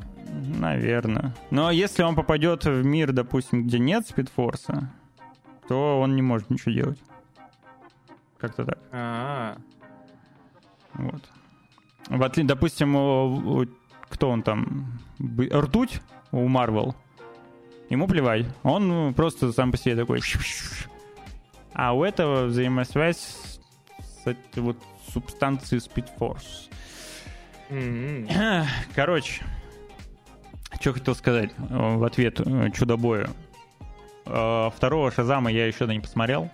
Наверное. 0.58 1.36
Но 1.50 1.70
если 1.72 2.04
он 2.04 2.16
попадет 2.16 2.64
в 2.66 2.84
мир, 2.84 3.12
допустим, 3.12 3.68
где 3.68 3.78
нет 3.80 4.08
спидфорса, 4.08 4.90
то 5.68 6.00
он 6.00 6.16
не 6.16 6.22
может 6.22 6.50
ничего 6.50 6.72
делать. 6.72 7.00
Как-то 8.38 8.66
так. 8.66 8.80
А, 8.92 9.58
Вот. 10.94 11.22
В 12.08 12.22
отли- 12.24 12.44
Допустим, 12.44 12.96
у- 12.96 13.62
у- 13.62 13.68
кто 14.12 14.30
он 14.30 14.44
там? 14.44 15.00
Ртуть 15.20 16.02
у 16.32 16.48
Марвел. 16.48 16.96
Ему 17.90 18.08
плевать. 18.08 18.46
Он 18.64 18.88
ну, 18.88 19.14
просто 19.14 19.52
сам 19.52 19.72
по 19.72 19.78
себе 19.78 19.96
такой. 19.96 20.22
А 21.74 21.94
у 21.94 22.04
этого 22.04 22.46
взаимосвязь 22.46 23.60
с 24.00 24.28
этой 24.28 24.62
вот 24.62 24.78
субстанцией 25.12 25.82
Speed 25.82 26.10
Force. 26.20 26.70
м-м. 27.70 28.28
Короче, 28.96 29.44
что 30.80 30.94
хотел 30.94 31.16
сказать 31.16 31.52
э, 31.58 31.96
в 31.98 32.04
ответ 32.04 32.40
э, 32.40 32.70
чудобою. 32.72 33.30
Э, 34.26 34.70
Второго 34.76 35.12
Шазама 35.12 35.52
я 35.52 35.68
еще 35.68 35.86
не 35.88 36.00
посмотрел. 36.00 36.50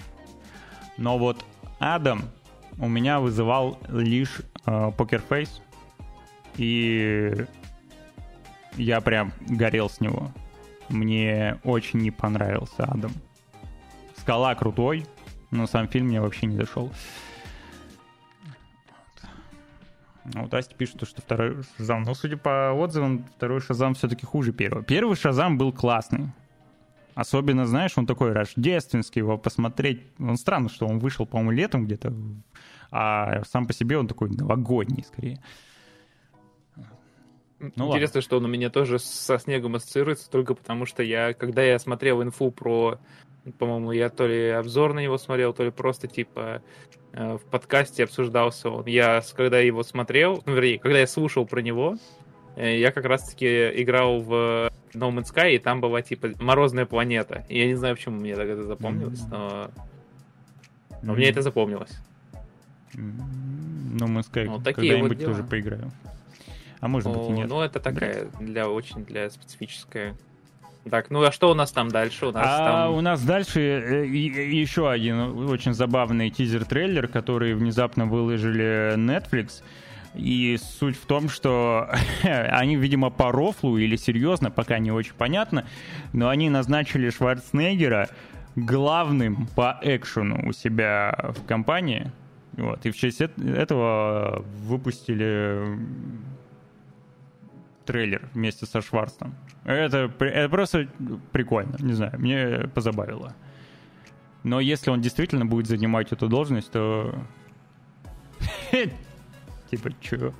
Но 0.97 1.17
вот 1.17 1.45
Адам 1.79 2.23
у 2.79 2.87
меня 2.87 3.19
вызывал 3.19 3.79
лишь 3.89 4.41
покерфейс. 4.65 5.61
И 6.57 7.45
я 8.75 9.01
прям 9.01 9.31
горел 9.47 9.89
с 9.89 10.01
него. 10.01 10.31
Мне 10.89 11.59
очень 11.63 11.99
не 11.99 12.11
понравился 12.11 12.83
Адам. 12.85 13.11
Скала 14.17 14.55
крутой, 14.55 15.05
но 15.51 15.67
сам 15.67 15.87
фильм 15.87 16.07
мне 16.07 16.21
вообще 16.21 16.47
не 16.47 16.57
зашел. 16.57 16.91
Вот 20.33 20.53
Астя 20.53 20.75
пишет, 20.75 21.07
что 21.07 21.21
второй 21.21 21.63
Шазам. 21.77 22.03
Но, 22.03 22.13
судя 22.13 22.37
по 22.37 22.73
отзывам, 22.73 23.25
второй 23.35 23.61
Шазам 23.61 23.93
все-таки 23.93 24.25
хуже 24.25 24.51
первого. 24.51 24.83
Первый 24.83 25.15
Шазам 25.15 25.57
был 25.57 25.71
классный. 25.71 26.31
Особенно, 27.15 27.65
знаешь, 27.65 27.97
он 27.97 28.05
такой 28.05 28.31
рождественский, 28.31 29.21
его 29.21 29.37
посмотреть... 29.37 30.03
Он 30.19 30.37
странно, 30.37 30.69
что 30.69 30.85
он 30.85 30.99
вышел, 30.99 31.25
по-моему, 31.25 31.51
летом 31.51 31.85
где-то, 31.85 32.13
а 32.91 33.43
сам 33.45 33.65
по 33.65 33.73
себе 33.73 33.97
он 33.97 34.07
такой 34.07 34.29
новогодний, 34.29 35.03
скорее. 35.03 35.41
Ну 37.59 37.87
Интересно, 37.87 38.21
что 38.21 38.37
он 38.37 38.45
у 38.45 38.47
меня 38.47 38.69
тоже 38.69 38.99
со 38.99 39.39
снегом 39.39 39.75
ассоциируется, 39.75 40.29
только 40.29 40.53
потому 40.53 40.85
что 40.85 41.01
я, 41.01 41.33
когда 41.33 41.63
я 41.63 41.79
смотрел 41.79 42.21
инфу 42.21 42.51
про, 42.51 42.99
по-моему, 43.57 43.91
я 43.93 44.09
то 44.09 44.27
ли 44.27 44.49
обзор 44.49 44.93
на 44.93 44.99
него 44.99 45.17
смотрел, 45.17 45.53
то 45.53 45.63
ли 45.63 45.71
просто 45.71 46.07
типа 46.07 46.61
э, 47.13 47.37
в 47.37 47.41
подкасте 47.49 48.03
обсуждался 48.03 48.69
он. 48.69 48.85
Я, 48.85 49.23
когда 49.35 49.59
его 49.59 49.81
смотрел, 49.81 50.43
ну, 50.45 50.53
вернее, 50.53 50.77
когда 50.77 50.99
я 50.99 51.07
слушал 51.07 51.47
про 51.47 51.61
него, 51.61 51.97
э, 52.55 52.77
я 52.77 52.91
как 52.91 53.05
раз-таки 53.05 53.81
играл 53.81 54.21
в 54.21 54.71
No 54.93 55.11
Man's 55.11 55.33
Sky, 55.33 55.55
и 55.55 55.57
там 55.57 55.81
была 55.81 56.03
типа 56.03 56.29
морозная 56.39 56.85
планета. 56.85 57.43
И 57.49 57.57
я 57.57 57.65
не 57.65 57.75
знаю, 57.75 57.95
почему 57.95 58.19
мне 58.19 58.35
так 58.35 58.47
это 58.47 58.65
запомнилось, 58.65 59.23
но, 59.31 59.71
но 61.01 61.13
мне 61.15 61.29
это 61.29 61.41
запомнилось. 61.41 61.97
Ну, 62.93 64.07
мы 64.07 64.21
скай 64.21 64.47
Вот 64.47 64.63
такие 64.63 64.93
вот 64.93 65.09
когда-нибудь 65.09 65.17
дела. 65.17 65.33
тоже 65.33 65.43
поиграем. 65.43 65.91
А 66.79 66.87
может 66.87 67.11
быть 67.11 67.29
и 67.29 67.31
нет. 67.31 67.49
Ну, 67.49 67.61
это 67.61 67.79
такая 67.79 68.27
для 68.39 68.69
очень 68.69 69.03
для 69.05 69.29
специфическая. 69.29 70.15
Так, 70.89 71.09
ну 71.09 71.23
а 71.23 71.31
что 71.31 71.51
у 71.51 71.53
нас 71.53 71.71
там 71.71 71.89
дальше? 71.89 72.27
У 72.27 72.31
нас 72.31 72.45
А 72.45 72.57
там... 72.85 72.93
у 72.93 73.01
нас 73.01 73.21
дальше 73.21 73.59
э, 73.59 74.05
еще 74.07 74.89
один 74.89 75.49
очень 75.49 75.73
забавный 75.73 76.29
тизер-трейлер, 76.29 77.07
который 77.07 77.53
внезапно 77.55 78.05
выложили 78.05 78.95
Netflix. 78.95 79.63
И 80.15 80.57
суть 80.79 80.97
в 80.97 81.05
том, 81.05 81.29
что 81.29 81.89
они, 82.23 82.75
видимо, 82.75 83.09
по 83.09 83.31
рофлу 83.31 83.77
или 83.77 83.95
серьезно, 83.95 84.49
пока 84.49 84.79
не 84.79 84.91
очень 84.91 85.13
понятно, 85.17 85.65
но 86.13 86.29
они 86.29 86.49
назначили 86.49 87.09
Шварценеггера 87.09 88.09
главным 88.55 89.47
по 89.55 89.79
экшену 89.81 90.47
у 90.47 90.53
себя 90.53 91.33
в 91.37 91.45
компании. 91.45 92.11
Вот, 92.53 92.85
и 92.85 92.91
в 92.91 92.97
честь 92.97 93.21
эт- 93.21 93.55
этого 93.55 94.43
выпустили 94.63 95.77
трейлер 97.87 98.29
вместе 98.33 98.65
со 98.65 98.81
Шварцем. 98.81 99.33
Это, 99.63 100.11
это 100.19 100.49
просто 100.49 100.87
прикольно, 101.31 101.77
не 101.79 101.93
знаю, 101.93 102.19
мне 102.19 102.69
позабавило. 102.75 103.33
Но 104.43 104.59
если 104.59 104.91
он 104.91 105.01
действительно 105.01 105.45
будет 105.45 105.67
занимать 105.67 106.11
эту 106.11 106.27
должность, 106.27 106.71
то... 106.71 107.15
Типа, 109.71 109.89
чё? 110.01 110.33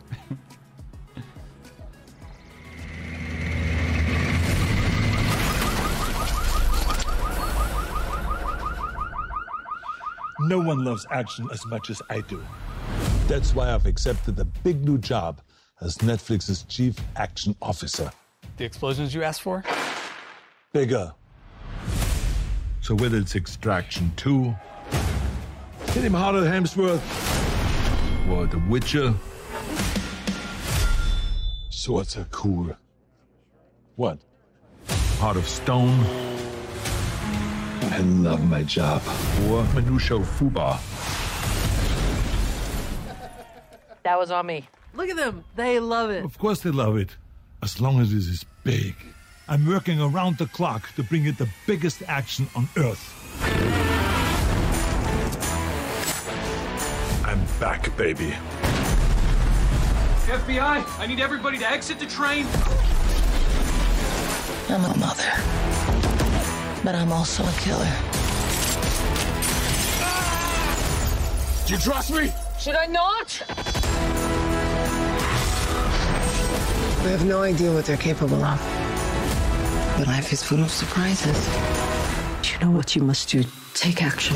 No 10.40 10.60
one 10.60 10.84
loves 10.86 11.06
action 11.10 11.49
as 11.52 11.65
much 11.65 11.90
as 11.90 12.02
I 12.10 12.22
do. 12.22 12.40
That's 13.28 13.53
why 13.53 13.74
I've 13.74 13.88
accepted 13.88 14.36
the 14.36 14.45
big 14.64 14.86
new 14.86 14.98
job 14.98 15.41
as 15.81 15.97
Netflix's 15.97 16.63
chief 16.63 16.95
action 17.15 17.55
officer. 17.61 18.11
The 18.57 18.65
explosions 18.65 19.13
you 19.13 19.23
asked 19.23 19.41
for? 19.41 19.63
Bigger. 20.73 21.13
So 22.81 22.95
whether 22.95 23.17
it's 23.17 23.35
Extraction 23.35 24.11
2, 24.15 24.55
Hit 25.91 26.03
Him 26.03 26.13
Harder 26.13 26.41
Hemsworth, 26.41 27.01
or 28.31 28.47
The 28.47 28.59
Witcher, 28.69 29.13
swords 31.69 32.17
are 32.17 32.27
cool. 32.31 32.75
What? 33.95 34.19
Heart 35.19 35.37
of 35.37 35.47
Stone. 35.47 35.99
I 37.81 37.99
love 37.99 38.47
my 38.49 38.63
job. 38.63 39.01
Or 39.47 39.63
Manusho 39.73 40.23
Fuba. 40.23 40.79
That 44.03 44.19
was 44.19 44.31
on 44.31 44.45
me. 44.45 44.67
Look 44.98 45.10
at 45.10 45.15
them. 45.15 45.44
They 45.56 45.80
love 45.80 46.10
it. 46.10 46.26
Of 46.26 46.40
course 46.40 46.61
they 46.61 46.72
love 46.72 46.98
it, 46.98 47.15
as 47.61 47.80
long 47.80 48.02
as 48.02 48.11
it 48.11 48.18
is 48.18 48.44
big. 48.64 48.95
I'm 49.48 49.68
working 49.68 50.02
around 50.02 50.40
the 50.40 50.48
clock 50.48 50.91
to 50.95 51.03
bring 51.03 51.26
it 51.28 51.38
the 51.38 51.48
biggest 51.68 52.02
action 52.07 52.49
on 52.56 52.68
Earth. 52.76 53.14
I'm 57.24 57.45
back, 57.60 57.95
baby. 57.95 58.34
FBI, 60.26 60.99
I 60.99 61.06
need 61.06 61.19
everybody 61.19 61.60
to 61.60 61.69
exit 61.69 61.99
the 61.99 62.07
train. 62.07 62.48
I'm 64.68 64.84
a 64.84 64.98
mother, 64.98 65.32
but 66.84 66.95
I'm 66.95 67.11
also 67.11 67.44
a 67.44 67.53
killer. 67.61 67.94
Do 71.68 71.74
you 71.74 71.80
trust 71.80 72.11
me? 72.11 72.34
Should 72.60 72.76
I 72.76 72.88
not? 72.88 73.76
We 77.07 77.13
have 77.13 77.25
no 77.25 77.41
idea 77.41 77.71
what 77.71 77.85
they're 77.85 77.95
capable 77.95 78.43
of. 78.43 78.59
But 79.97 80.07
life 80.07 80.34
is 80.34 80.43
full 80.43 80.61
of 80.61 80.69
surprises. 80.69 81.47
You 82.51 82.59
know 82.59 82.71
what 82.71 82.97
you 82.97 83.01
must 83.01 83.29
do. 83.29 83.45
Take 83.73 84.03
action. 84.03 84.35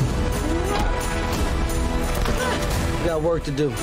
We 2.99 3.06
got 3.06 3.22
work 3.22 3.43
to 3.43 3.52
do. 3.52 3.73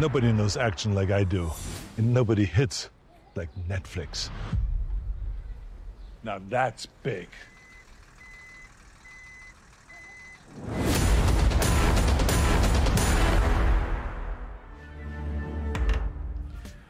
Nobody 0.00 0.32
knows 0.32 0.56
action 0.56 0.96
like 0.96 1.12
I 1.12 1.22
do, 1.22 1.48
and 1.96 2.12
nobody 2.12 2.44
hits 2.44 2.90
like 3.36 3.50
Netflix. 3.68 4.30
Now 6.24 6.40
that's 6.48 6.86
big. 7.04 7.28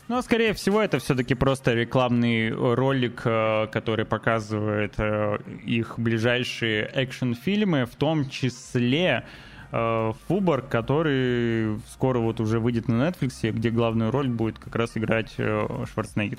Ну, 0.08 0.22
скорее 0.22 0.54
всего, 0.54 0.80
это 0.80 0.98
все-таки 1.00 1.34
просто 1.34 1.74
рекламный 1.74 2.50
ролик, 2.50 3.22
э, 3.26 3.66
который 3.70 4.06
показывает 4.06 4.94
э, 4.96 5.36
их 5.66 5.98
ближайшие 5.98 6.86
экшн-фильмы, 6.86 7.84
в 7.84 7.94
том 7.94 8.26
числе 8.30 9.26
э, 9.70 10.12
Фубар, 10.26 10.62
который 10.62 11.78
скоро 11.90 12.20
вот 12.20 12.40
уже 12.40 12.58
выйдет 12.58 12.88
на 12.88 13.08
Netflix, 13.08 13.50
где 13.50 13.68
главную 13.68 14.10
роль 14.10 14.28
будет 14.28 14.58
как 14.58 14.74
раз 14.76 14.96
играть 14.96 15.34
э, 15.36 15.84
Шварценеггер. 15.92 16.38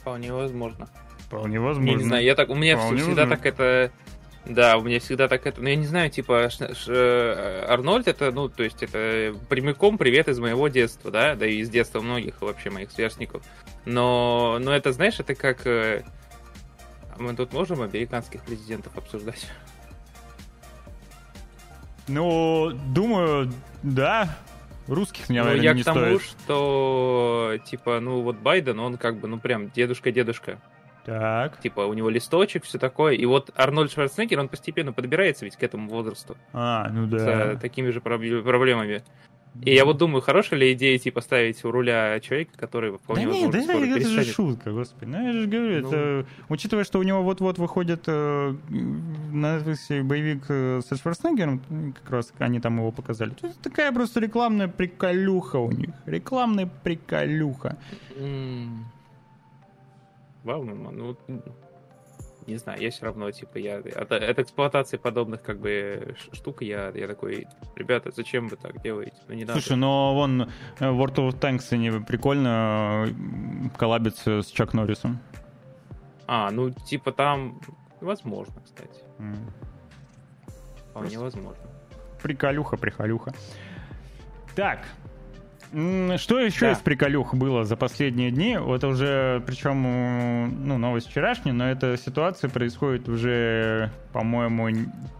Вполне 0.00 0.32
возможно. 0.32 0.88
Вполне 1.18 1.60
возможно. 1.60 1.90
Я 1.90 1.96
не 1.98 2.04
знаю, 2.04 2.24
я 2.24 2.34
так, 2.34 2.48
у 2.48 2.54
меня 2.54 2.78
Вполне 2.78 3.02
всегда 3.02 3.26
возможно. 3.26 3.36
так 3.36 3.46
это... 3.46 3.92
Да, 4.46 4.76
у 4.76 4.82
меня 4.82 5.00
всегда 5.00 5.26
так 5.26 5.46
это... 5.46 5.60
Ну, 5.62 5.68
я 5.68 5.76
не 5.76 5.86
знаю, 5.86 6.10
типа, 6.10 6.50
ш- 6.50 6.74
ш- 6.74 6.92
э, 6.92 7.64
Арнольд 7.66 8.06
это, 8.08 8.30
ну, 8.30 8.48
то 8.50 8.62
есть 8.62 8.82
это 8.82 9.34
прямиком 9.48 9.96
привет 9.96 10.28
из 10.28 10.38
моего 10.38 10.68
детства, 10.68 11.10
да, 11.10 11.34
да 11.34 11.46
и 11.46 11.56
из 11.60 11.70
детства 11.70 12.00
многих 12.02 12.42
вообще 12.42 12.68
моих 12.68 12.90
сверстников. 12.90 13.42
Но, 13.86 14.58
но 14.60 14.72
это, 14.76 14.92
знаешь, 14.92 15.18
это 15.18 15.34
как... 15.34 15.66
э, 15.66 16.04
Мы 17.18 17.34
тут 17.34 17.54
можем 17.54 17.80
американских 17.80 18.42
президентов 18.42 18.96
обсуждать? 18.98 19.46
Ну, 22.06 22.70
думаю, 22.88 23.50
да. 23.82 24.36
Русских, 24.86 25.30
Ну, 25.30 25.36
наверное, 25.36 25.62
я 25.64 25.72
не 25.72 25.80
к 25.80 25.84
тому, 25.86 26.18
стоит. 26.18 26.22
что, 26.22 27.54
типа, 27.64 28.00
ну, 28.00 28.20
вот 28.20 28.36
Байден, 28.36 28.78
он 28.78 28.98
как 28.98 29.16
бы, 29.16 29.28
ну, 29.28 29.38
прям 29.38 29.70
дедушка-дедушка. 29.70 30.58
Так. 31.04 31.60
Типа, 31.60 31.80
у 31.82 31.94
него 31.94 32.08
листочек, 32.10 32.64
все 32.64 32.78
такое. 32.78 33.14
И 33.14 33.26
вот 33.26 33.50
Арнольд 33.56 33.92
Шварценеггер, 33.92 34.40
он 34.40 34.48
постепенно 34.48 34.92
подбирается 34.92 35.44
ведь 35.44 35.56
к 35.56 35.62
этому 35.62 35.88
возрасту. 35.90 36.36
А, 36.52 36.88
ну 36.90 37.06
С 37.06 37.10
да. 37.10 37.52
э, 37.52 37.56
такими 37.56 37.90
же 37.90 38.00
пробле- 38.00 38.42
проблемами. 38.42 39.02
И 39.62 39.72
я 39.72 39.84
вот 39.84 39.98
думаю, 39.98 40.20
хорошая 40.20 40.58
ли 40.58 40.72
идея, 40.72 40.98
типа, 40.98 41.20
ставить 41.20 41.64
у 41.64 41.70
руля 41.70 42.18
человека, 42.18 42.50
который 42.56 42.90
Да 42.90 42.98
вполне 42.98 43.24
нет, 43.24 43.34
возможно 43.34 43.52
да 43.52 43.62
скоро 43.62 43.76
это 43.84 43.86
же 43.86 43.94
перестанет. 44.00 44.26
шутка, 44.34 44.72
господи. 44.72 45.08
Ну, 45.10 45.26
я 45.26 45.32
же 45.32 45.46
говорю, 45.46 45.80
Ну. 45.80 45.88
это... 45.88 46.26
Учитывая, 46.48 46.82
что 46.82 46.98
у 46.98 47.04
него 47.04 47.22
вот-вот 47.22 47.58
выходит 47.58 48.02
э, 48.08 48.54
на 48.68 49.60
боевик 49.60 50.44
э, 50.48 50.80
со 50.84 50.96
Шварценеггером, 50.96 51.94
как 52.02 52.10
раз 52.10 52.32
они 52.38 52.58
там 52.58 52.78
его 52.78 52.90
показали, 52.90 53.30
то 53.30 53.46
это 53.46 53.56
такая 53.62 53.92
просто 53.92 54.18
рекламная 54.18 54.66
приколюха 54.66 55.58
у 55.58 55.70
них. 55.70 55.90
Рекламная 56.06 56.68
приколюха. 56.82 57.76
М. 58.16 58.86
Вау, 60.44 60.62
ну, 60.62 60.90
ну, 60.92 61.16
не 62.46 62.56
знаю, 62.58 62.80
я 62.82 62.90
все 62.90 63.06
равно, 63.06 63.30
типа, 63.30 63.58
я 63.58 63.78
от, 63.78 64.12
от 64.12 64.38
эксплуатации 64.38 64.98
подобных, 64.98 65.42
как 65.42 65.58
бы, 65.58 66.14
штук, 66.32 66.62
я, 66.62 66.90
я 66.94 67.08
такой, 67.08 67.46
ребята, 67.76 68.10
зачем 68.10 68.48
вы 68.48 68.56
так 68.56 68.82
делаете? 68.82 69.16
Ну, 69.28 69.34
не 69.34 69.44
надо. 69.44 69.60
Слушай, 69.60 69.78
но 69.78 70.14
вон 70.14 70.42
э, 70.42 70.46
World 70.80 71.14
of 71.14 71.40
Tanks 71.40 71.72
они 71.72 71.90
прикольно 72.04 73.06
э, 73.08 73.78
коллабятся 73.78 74.42
с 74.42 74.48
Чак 74.48 74.74
Норрисом. 74.74 75.18
А, 76.26 76.50
ну, 76.50 76.70
типа, 76.70 77.12
там, 77.12 77.60
возможно, 78.02 78.60
кстати. 78.62 79.00
М. 79.18 79.36
Вполне 80.90 81.18
возможно. 81.18 81.64
Приколюха, 82.22 82.76
приколюха. 82.76 83.32
Так, 84.54 84.86
что 86.18 86.38
еще 86.40 86.66
Да. 86.66 86.72
из 86.72 86.78
приколюх 86.78 87.34
было 87.34 87.64
за 87.64 87.76
последние 87.76 88.30
дни? 88.30 88.56
Вот 88.58 88.84
уже, 88.84 89.42
причем, 89.46 89.86
м, 89.86 90.66
ну, 90.68 90.78
новость 90.78 91.08
вчерашняя, 91.10 91.52
но 91.52 91.68
эта 91.68 91.96
ситуация 91.96 92.48
происходит 92.50 93.08
уже, 93.08 93.90
по-моему, 94.12 94.68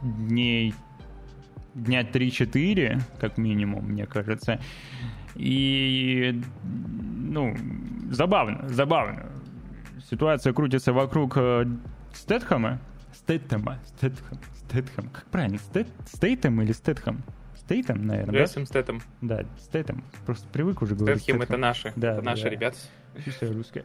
дней 0.02 0.74
дня 1.74 2.02
3-4, 2.04 3.00
как 3.20 3.36
минимум, 3.36 3.84
мне 3.86 4.06
кажется. 4.06 4.60
И, 5.34 6.40
ну, 6.62 7.56
забавно, 8.10 8.68
забавно. 8.68 9.26
Ситуация 10.08 10.52
крутится 10.52 10.92
вокруг 10.92 11.36
э, 11.36 11.66
Стэтхэма. 12.12 12.78
Стэтэма, 13.12 13.78
Стэтхэм, 13.86 14.38
Стэтхэм. 14.68 15.08
Как 15.08 15.24
правильно, 15.26 15.58
Стэт, 15.58 15.88
Стейтем 16.06 16.60
или 16.62 16.72
Стэтхэм? 16.72 17.22
Стейтем, 17.64 18.06
наверное, 18.06 18.32
да? 18.32 18.38
Джейсон 18.40 18.66
Стэттем. 18.66 19.00
Да, 19.22 19.44
Стейтем. 19.58 20.04
Просто 20.26 20.46
привык 20.48 20.82
уже 20.82 20.94
говорить. 20.94 21.22
Стэтхем 21.22 21.36
это 21.36 21.44
Стэтхэм. 21.44 21.60
наши. 21.60 21.92
Да, 21.96 22.12
это 22.12 22.22
да, 22.22 22.30
наши 22.30 22.42
да. 22.44 22.48
ребята. 22.50 22.76
Чистая 23.24 23.52
русская. 23.52 23.84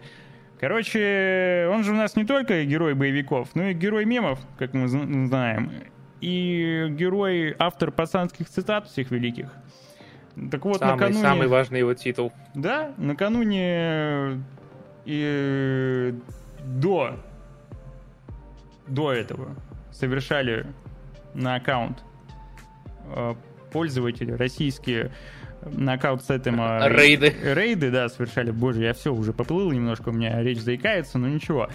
Короче, 0.60 1.70
он 1.72 1.86
же 1.86 1.92
у 1.94 1.96
нас 1.96 2.18
не 2.18 2.26
только 2.26 2.66
герой 2.66 2.94
боевиков, 2.94 3.56
но 3.56 3.70
и 3.70 3.74
герой 3.74 4.04
мемов, 4.04 4.40
как 4.58 4.74
мы 4.74 4.86
зн- 4.88 5.28
знаем. 5.28 5.72
И 6.20 6.88
герой, 6.90 7.56
автор 7.58 7.92
пацанских 7.92 8.50
цитат 8.50 8.88
всех 8.88 9.12
великих. 9.12 9.54
Так 10.52 10.66
вот, 10.66 10.80
самый, 10.80 10.92
накануне... 10.94 11.22
самый 11.22 11.48
важный 11.48 11.80
его 11.80 11.94
титул. 11.94 12.34
Да, 12.54 12.94
накануне 12.98 14.44
и 15.06 16.14
до 16.66 17.16
до 18.88 19.14
этого 19.14 19.56
совершали 19.92 20.66
на 21.34 21.56
аккаунт 21.56 22.04
э, 23.16 23.36
пользователи 23.72 24.32
российские 24.32 25.12
на 25.66 25.94
аккаунт 25.94 26.24
с 26.24 26.30
этим 26.30 26.60
э, 26.62 26.88
Рейды. 26.90 27.34
рейды, 27.44 27.92
да, 27.92 28.08
совершали. 28.10 28.52
Боже, 28.52 28.84
я 28.84 28.94
все 28.94 29.14
уже 29.14 29.34
поплыл 29.34 29.72
немножко, 29.72 30.10
у 30.10 30.12
меня 30.14 30.42
речь 30.42 30.60
заикается, 30.60 31.18
но 31.20 31.28
ничего. 31.28 31.70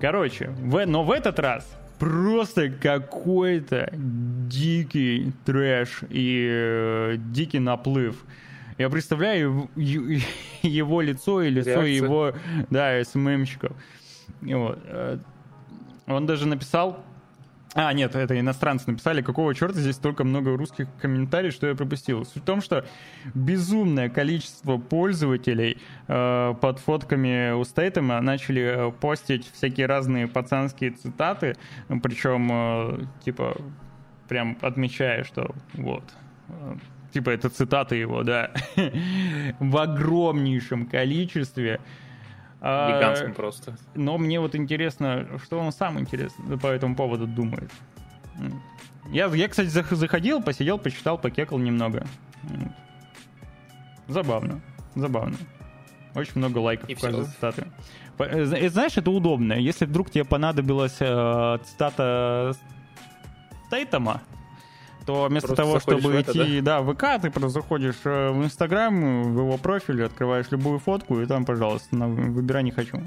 Короче, 0.00 0.48
в- 0.58 0.84
но 0.86 1.02
в 1.04 1.10
этот 1.10 1.38
раз 1.38 1.68
просто 1.98 2.68
какой-то 2.70 3.90
дикий 3.92 5.32
трэш 5.44 6.00
и 6.10 6.48
э, 6.50 7.14
дикий 7.18 7.58
наплыв. 7.60 8.16
Я 8.78 8.88
представляю 8.88 9.68
его 9.76 11.00
лицо 11.00 11.42
и 11.42 11.50
лицо 11.50 11.70
Реакция. 11.70 11.86
его, 11.92 12.32
да, 12.70 13.02
СММщиков. 13.04 13.72
И 14.42 14.54
вот, 14.54 14.78
э, 14.84 15.18
Он 16.06 16.26
даже 16.26 16.46
написал... 16.48 17.04
А, 17.74 17.92
нет, 17.94 18.14
это 18.14 18.38
иностранцы 18.38 18.90
написали, 18.90 19.22
какого 19.22 19.54
черта 19.54 19.80
здесь 19.80 19.96
столько 19.96 20.24
много 20.24 20.56
русских 20.56 20.88
комментариев, 21.00 21.54
что 21.54 21.66
я 21.68 21.74
пропустил. 21.74 22.24
Суть 22.26 22.42
в 22.42 22.44
том, 22.44 22.60
что 22.60 22.84
безумное 23.34 24.10
количество 24.10 24.76
пользователей 24.76 25.78
э, 26.06 26.54
под 26.60 26.78
фотками 26.80 27.52
у 27.52 27.64
Стейтема 27.64 28.20
начали 28.20 28.88
э, 28.88 28.92
постить 28.92 29.50
всякие 29.50 29.86
разные 29.86 30.28
пацанские 30.28 30.90
цитаты, 30.90 31.56
причем, 32.02 32.48
э, 32.52 33.06
типа, 33.24 33.56
прям 34.28 34.58
отмечая, 34.60 35.24
что 35.24 35.54
вот, 35.72 36.04
э, 36.48 36.74
типа, 37.14 37.30
это 37.30 37.48
цитаты 37.48 37.96
его, 37.96 38.22
да, 38.22 38.50
в 39.60 39.76
огромнейшем 39.78 40.84
количестве. 40.84 41.80
Гигантским 42.62 43.34
просто. 43.34 43.76
Но 43.94 44.18
мне 44.18 44.38
вот 44.40 44.54
интересно, 44.54 45.26
что 45.42 45.58
он 45.58 45.72
сам 45.72 45.98
интересно 45.98 46.56
по 46.58 46.68
этому 46.68 46.94
поводу 46.94 47.26
думает. 47.26 47.70
Я, 49.10 49.26
я 49.26 49.48
кстати, 49.48 49.68
зах- 49.68 49.94
заходил, 49.94 50.40
посидел, 50.42 50.78
почитал, 50.78 51.18
покекал 51.18 51.58
немного. 51.58 52.06
Забавно, 54.08 54.60
забавно. 54.94 55.36
Очень 56.14 56.32
много 56.36 56.58
лайков 56.58 56.88
И 56.88 56.94
в 56.94 57.00
каждой 57.00 57.24
цитаты. 57.24 57.66
Э, 58.18 58.44
зна- 58.44 58.68
Знаешь, 58.68 58.96
это 58.98 59.10
удобно. 59.10 59.54
Если 59.54 59.86
вдруг 59.86 60.10
тебе 60.10 60.24
понадобилась 60.24 60.96
э, 61.00 61.58
цитата 61.64 62.52
Стейтема, 63.68 64.20
то 65.06 65.26
вместо 65.28 65.48
Просто 65.48 65.62
того, 65.62 65.80
чтобы 65.80 66.00
в 66.12 66.14
это, 66.14 66.32
идти 66.32 66.60
да? 66.60 66.80
в 66.80 66.94
ВК, 66.94 67.20
ты 67.20 67.30
просто 67.30 67.48
заходишь 67.48 67.96
э, 68.04 68.30
в 68.30 68.44
Инстаграм, 68.44 69.34
в 69.34 69.38
его 69.38 69.58
профиль, 69.58 70.04
открываешь 70.04 70.46
любую 70.50 70.78
фотку, 70.78 71.20
и 71.20 71.26
там, 71.26 71.44
пожалуйста, 71.44 71.96
на- 71.96 72.08
выбирай 72.08 72.62
не 72.62 72.70
хочу. 72.70 73.00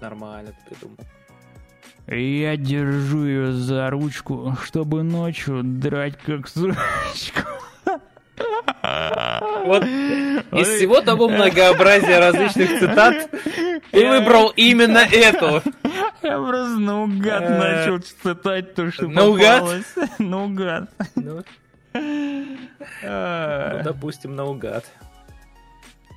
Нормально 0.00 0.52
ты 0.68 0.74
придумал. 0.74 0.96
Я 2.06 2.56
держу 2.56 3.24
ее 3.24 3.52
за 3.52 3.90
ручку, 3.90 4.56
чтобы 4.64 5.02
ночью 5.02 5.62
драть 5.62 6.16
как 6.18 6.48
сучку. 6.48 6.76
Вот 9.64 9.84
из 9.84 10.68
всего 10.68 11.00
того 11.00 11.28
многообразия 11.28 12.18
различных 12.18 12.78
цитат 12.80 13.30
ты 13.90 14.08
выбрал 14.08 14.52
именно 14.56 14.98
эту. 14.98 15.62
Я 16.22 16.38
просто 16.38 16.78
наугад 16.78 17.42
Э, 17.42 17.58
начал 17.58 18.00
читать 18.00 18.74
то, 18.74 18.90
что 18.90 19.08
наугад? 19.08 19.60
попалось. 19.60 19.94
Наугад. 20.18 20.90
Ну, 21.16 21.42
А. 23.04 23.76
ну, 23.78 23.84
допустим, 23.84 24.36
наугад. 24.36 24.84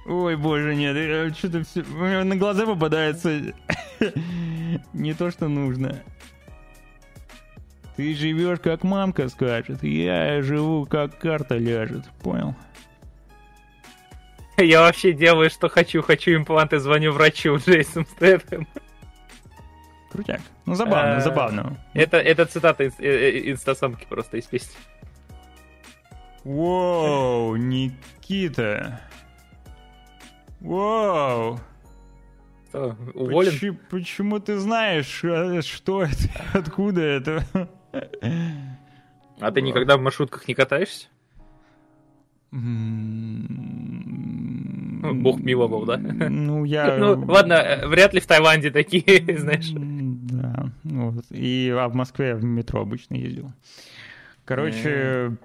Ой, 0.06 0.36
боже, 0.36 0.76
нет, 0.76 1.36
что-то 1.38 1.64
все... 1.64 1.82
На 2.24 2.36
глаза 2.36 2.66
попадается 2.66 3.54
не 4.94 5.14
то, 5.14 5.32
что 5.32 5.48
нужно. 5.48 6.02
Ты 7.96 8.16
живешь, 8.16 8.60
как 8.60 8.84
мамка 8.84 9.30
скажет, 9.30 9.84
я 9.84 10.42
живу, 10.42 10.86
как 10.86 11.18
карта 11.20 11.58
ляжет. 11.58 12.06
Понял? 12.22 12.56
Я 14.58 14.82
вообще 14.82 15.14
делаю, 15.14 15.50
что 15.50 15.70
хочу. 15.70 16.02
Хочу 16.02 16.32
импланты, 16.32 16.80
звоню 16.80 17.12
врачу 17.12 17.58
Джейсон 17.66 18.06
Стэтхэм. 18.06 18.68
Крутяк. 20.12 20.42
Ну, 20.66 20.76
забавно, 20.76 21.18
Э, 21.18 21.22
забавно. 21.22 21.78
Это, 21.94 22.18
это 22.18 22.46
цитата 22.46 22.84
из, 22.84 22.94
э, 23.00 23.04
э, 23.06 23.52
инстасамки 23.52 24.06
просто 24.08 24.38
из 24.38 24.46
песни. 24.46 24.76
Воу, 26.44 27.56
Никита. 27.56 29.02
Воу. 30.60 31.60
Что, 32.70 32.96
уволен? 33.14 33.52
Почему, 33.52 33.78
почему 33.90 34.40
ты 34.40 34.58
знаешь, 34.58 35.06
что 35.06 36.04
это, 36.04 36.16
откуда 36.54 37.02
это? 37.02 37.70
А 39.40 39.52
ты 39.52 39.62
никогда 39.62 39.98
в 39.98 40.02
маршрутках 40.02 40.48
не 40.48 40.54
катаешься? 40.54 41.08
Ну, 45.04 45.14
Бог 45.16 45.40
миловал, 45.40 45.86
да? 45.86 45.98
Ну, 45.98 46.64
я... 46.66 46.98
Ну, 46.98 47.26
ладно, 47.26 47.82
вряд 47.86 48.14
ли 48.14 48.20
в 48.20 48.28
Таиланде 48.28 48.70
такие, 48.72 49.38
знаешь. 49.38 49.72
Да, 49.74 50.70
вот. 50.84 51.26
И 51.32 51.74
а 51.76 51.88
в 51.90 51.96
Москве 51.96 52.36
в 52.36 52.44
метро 52.44 52.82
обычно 52.82 53.16
ездил. 53.16 53.52
Короче, 54.46 55.36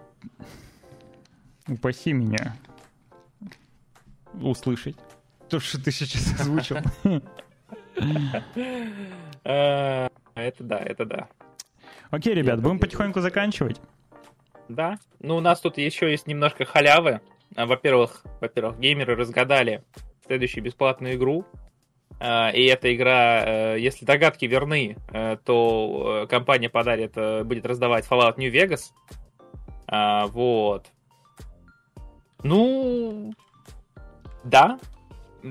упаси 1.66 2.12
меня 2.12 2.57
услышать 4.41 4.97
то, 5.49 5.61
что 5.61 5.83
ты 5.83 5.91
сейчас 5.91 6.41
озвучил. 6.41 6.77
А, 9.45 10.09
Это 10.35 10.62
да, 10.62 10.79
это 10.79 11.05
да. 11.05 11.29
Окей, 12.10 12.35
ребят, 12.35 12.60
будем 12.60 12.78
потихоньку 12.78 13.20
заканчивать. 13.20 13.80
Да. 14.68 14.98
Ну, 15.20 15.36
у 15.36 15.40
нас 15.40 15.60
тут 15.60 15.78
еще 15.78 16.10
есть 16.10 16.26
немножко 16.26 16.64
халявы. 16.64 17.20
А, 17.56 17.66
Во-первых, 17.66 18.22
во-первых, 18.40 18.78
геймеры 18.78 19.14
разгадали 19.14 19.82
следующую 20.26 20.62
бесплатную 20.64 21.14
игру. 21.14 21.44
А, 22.20 22.51
И 22.51 22.64
эта 22.64 22.94
игра, 22.94 23.74
э, 23.74 23.80
если 23.80 24.05
догадки 24.05 24.44
верны, 24.44 24.97
э, 25.12 25.36
то 25.44 26.22
э, 26.24 26.26
компания 26.26 26.68
подарит, 26.68 27.14
будет 27.47 27.66
раздавать 27.66 28.06
Fallout 28.06 28.35
New 28.36 28.52
Vegas. 28.52 28.93
А, 29.86 30.26
Вот. 30.26 30.86
Ну, 32.43 33.32
да. 34.44 34.78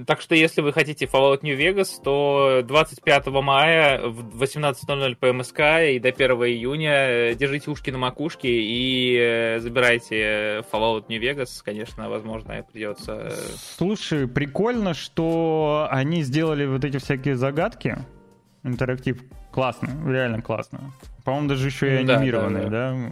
Так 0.06 0.20
что, 0.22 0.36
если 0.36 0.62
вы 0.62 0.74
хотите 0.74 1.06
Fallout 1.06 1.40
New 1.44 1.58
Vegas, 1.58 2.02
то 2.04 2.62
25 2.64 3.28
мая 3.28 4.02
в 4.02 4.42
18.00 4.42 5.16
по 5.16 5.32
МСК 5.32 5.60
и 5.90 6.00
до 6.00 6.10
1 6.10 6.32
июня 6.46 6.92
э, 6.92 7.36
держите 7.36 7.72
ушки 7.72 7.90
на 7.90 7.98
макушке 7.98 8.50
и 8.50 9.18
э, 9.18 9.60
забирайте 9.60 10.64
Fallout 10.72 11.06
New 11.08 11.22
Vegas. 11.22 11.62
Конечно, 11.64 12.10
возможно, 12.10 12.66
придется... 12.72 13.30
э, 13.32 13.32
Слушай, 13.78 14.28
прикольно, 14.28 14.94
что 14.94 15.88
они 15.90 16.22
сделали 16.24 16.66
вот 16.66 16.84
эти 16.84 16.98
всякие 16.98 17.38
загадки. 17.38 17.98
Интерактив 18.64 19.22
классно, 19.52 19.90
реально 20.06 20.42
классно. 20.42 20.92
По-моему, 21.24 21.48
даже 21.48 21.68
еще 21.68 22.02
и 22.02 22.04
Да, 22.04 22.18
анимированные, 22.18 22.70
да, 22.70 22.70
да? 22.70 22.96
А, 22.96 23.12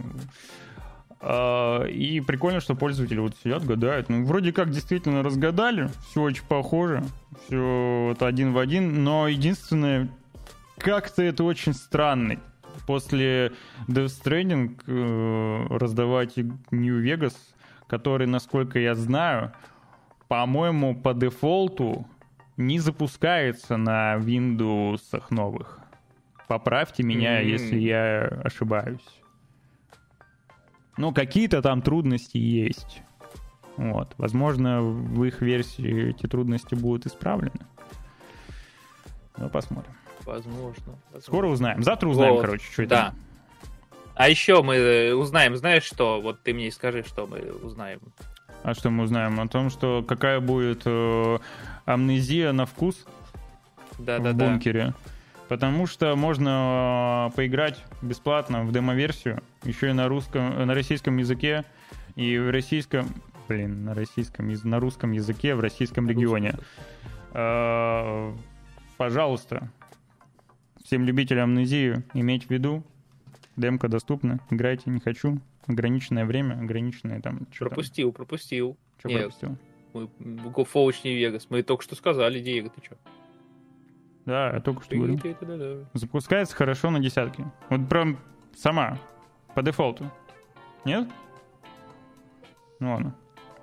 И 1.22 2.22
прикольно, 2.26 2.60
что 2.60 2.74
пользователи 2.74 3.18
вот 3.18 3.34
сидят, 3.42 3.64
гадают. 3.64 4.08
Ну, 4.08 4.24
вроде 4.24 4.52
как 4.52 4.70
действительно 4.70 5.22
разгадали, 5.22 5.88
все 6.10 6.22
очень 6.22 6.44
похоже, 6.46 7.02
все 7.46 8.10
это 8.12 8.26
один 8.26 8.52
в 8.52 8.58
один, 8.58 9.02
но 9.02 9.26
единственное, 9.26 10.08
как-то 10.78 11.22
это 11.22 11.42
очень 11.44 11.72
странно. 11.72 12.36
После 12.86 13.52
Death 13.88 14.12
Stranding 14.22 14.78
э, 14.86 15.66
раздавать 15.74 16.36
New 16.36 17.02
Vegas, 17.02 17.34
который, 17.88 18.26
насколько 18.26 18.78
я 18.78 18.94
знаю, 18.94 19.52
по-моему, 20.28 20.94
по 20.94 21.14
дефолту 21.14 22.06
не 22.56 22.78
запускается 22.78 23.76
на 23.76 24.16
Windows 24.16 25.00
новых. 25.30 25.80
Поправьте 26.46 27.02
меня, 27.02 27.40
М. 27.40 27.48
если 27.48 27.78
я 27.78 28.26
ошибаюсь. 28.44 29.04
Ну, 30.96 31.12
какие-то 31.12 31.62
там 31.62 31.82
трудности 31.82 32.38
есть. 32.38 33.02
Вот. 33.76 34.14
Возможно, 34.16 34.80
в 34.82 35.24
их 35.24 35.42
версии 35.42 36.10
эти 36.10 36.26
трудности 36.26 36.74
будут 36.74 37.06
исправлены. 37.06 37.66
Ну, 39.36 39.48
посмотрим. 39.50 39.92
Возможно. 40.24 40.98
Скоро 41.20 41.48
узнаем. 41.48 41.82
Завтра 41.82 42.08
узнаем, 42.08 42.34
Вот, 42.34 42.40
короче, 42.42 42.64
что 42.72 42.86
Да. 42.86 43.08
это. 43.08 43.14
А 44.14 44.28
еще 44.30 44.62
мы 44.62 44.76
э, 44.76 45.12
узнаем, 45.12 45.56
знаешь 45.56 45.82
что? 45.84 46.22
Вот 46.22 46.42
ты 46.42 46.54
мне 46.54 46.70
скажи, 46.72 47.02
что 47.06 47.26
мы 47.26 47.38
узнаем. 47.62 48.00
А 48.62 48.72
что 48.72 48.88
мы 48.88 49.04
узнаем? 49.04 49.38
О 49.38 49.46
том, 49.46 49.68
что 49.68 50.02
какая 50.02 50.40
будет 50.40 50.82
э, 50.86 51.38
амнезия 51.84 52.52
на 52.52 52.64
вкус 52.64 53.04
в 53.98 54.04
Да-да-да. 54.04 54.46
бункере. 54.46 54.94
Потому 55.48 55.86
что 55.86 56.16
можно 56.16 57.28
э, 57.30 57.36
поиграть 57.36 57.84
бесплатно 58.02 58.64
в 58.64 58.72
демо-версию, 58.72 59.42
еще 59.62 59.90
и 59.90 59.92
на 59.92 60.08
русском, 60.08 60.66
на 60.66 60.74
российском 60.74 61.16
языке, 61.18 61.64
и 62.16 62.36
в 62.38 62.50
российском, 62.50 63.06
блин, 63.48 63.84
на 63.84 63.94
российском, 63.94 64.48
на 64.64 64.80
русском 64.80 65.12
языке 65.12 65.54
в 65.54 65.60
российском 65.60 66.08
регионе. 66.08 66.54
Э, 67.32 68.32
Пожалуйста, 68.96 69.70
всем 70.82 71.04
любителям 71.04 71.50
амнезии 71.50 72.02
иметь 72.14 72.46
в 72.46 72.50
виду, 72.50 72.82
демка 73.56 73.88
доступна, 73.88 74.40
играйте, 74.50 74.84
не 74.86 75.00
хочу, 75.00 75.38
ограниченное 75.66 76.24
время, 76.24 76.54
ограниченное 76.54 77.20
там... 77.20 77.46
что 77.52 77.66
там, 77.66 77.68
Пропустил, 77.68 78.12
пропустил. 78.12 78.76
что 78.98 79.08
Нет, 79.08 79.20
пропустил? 79.20 79.58
мы 79.92 80.04
Go 80.04 80.66
Vegas. 80.66 81.46
Мы 81.50 81.62
только 81.62 81.82
что 81.82 81.94
сказали, 81.94 82.40
Диего, 82.40 82.70
ты 82.70 82.82
что? 82.82 82.96
Да, 84.26 84.50
я 84.50 84.60
только 84.60 84.82
что 84.82 84.96
говорил. 84.96 85.86
Запускается 85.94 86.54
хорошо 86.54 86.90
на 86.90 86.98
десятке. 86.98 87.44
Вот 87.70 87.88
прям 87.88 88.18
сама, 88.56 88.98
по 89.54 89.62
дефолту. 89.62 90.10
Нет? 90.84 91.08
Ну 92.80 92.92
ладно. 92.92 93.14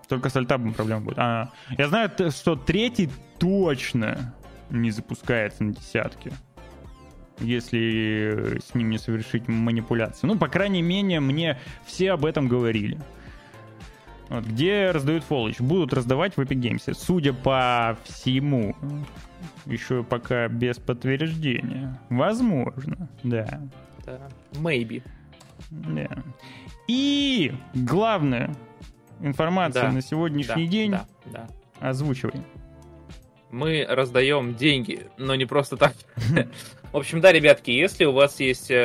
Только 0.08 0.30
с 0.30 0.36
альтабом 0.36 0.74
проблема 0.74 1.02
будет. 1.02 1.20
А, 1.20 1.52
я 1.78 1.88
знаю, 1.88 2.10
что 2.32 2.56
третий 2.56 3.10
точно 3.40 4.34
не 4.70 4.92
запускается 4.92 5.64
на 5.64 5.74
десятке. 5.74 6.32
Если 7.40 8.60
с 8.64 8.74
ним 8.74 8.90
не 8.90 8.98
совершить 8.98 9.48
манипуляции. 9.48 10.28
Ну, 10.28 10.38
по 10.38 10.48
крайней 10.48 10.82
мере, 10.82 11.20
мне 11.20 11.60
все 11.86 12.14
об 12.14 12.26
этом 12.26 12.48
говорили. 12.48 13.00
Вот, 14.34 14.46
где 14.46 14.90
раздают 14.90 15.24
Fallout? 15.30 15.62
Будут 15.62 15.94
раздавать 15.94 16.36
в 16.36 16.40
Epic 16.40 16.60
Games. 16.60 16.92
Судя 16.96 17.34
по 17.34 17.96
всему, 18.04 18.76
еще 19.68 20.04
пока 20.04 20.48
без 20.48 20.80
подтверждения. 20.80 22.00
Возможно, 22.10 23.08
да. 23.22 23.62
Да. 24.04 24.28
Maybe. 24.54 25.04
Да. 25.70 26.24
И 26.88 27.54
главная 27.76 28.56
информация 29.22 29.84
Да, 29.84 29.92
на 29.92 30.02
сегодняшний 30.02 30.66
да, 30.66 30.72
день. 30.72 30.92
Да, 30.92 31.06
да. 31.26 31.48
Озвучивай. 31.80 32.42
Мы 33.52 33.86
раздаем 33.88 34.56
деньги, 34.56 35.06
но 35.20 35.36
не 35.36 35.46
просто 35.46 35.78
так. 35.78 35.94
В 36.94 36.98
общем, 36.98 37.22
да, 37.22 37.32
ребятки, 37.32 37.72
если 37.72 38.06
у 38.06 38.12
вас 38.12 38.40
есть 38.40 38.70
э, 38.70 38.76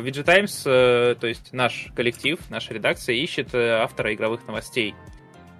VG 0.00 0.22
Times, 0.22 0.62
э, 0.66 1.16
то 1.18 1.26
есть 1.26 1.52
наш 1.52 1.88
коллектив, 1.96 2.38
наша 2.48 2.72
редакция 2.72 3.16
ищет 3.16 3.52
э, 3.54 3.70
автора 3.82 4.14
игровых 4.14 4.46
новостей. 4.46 4.94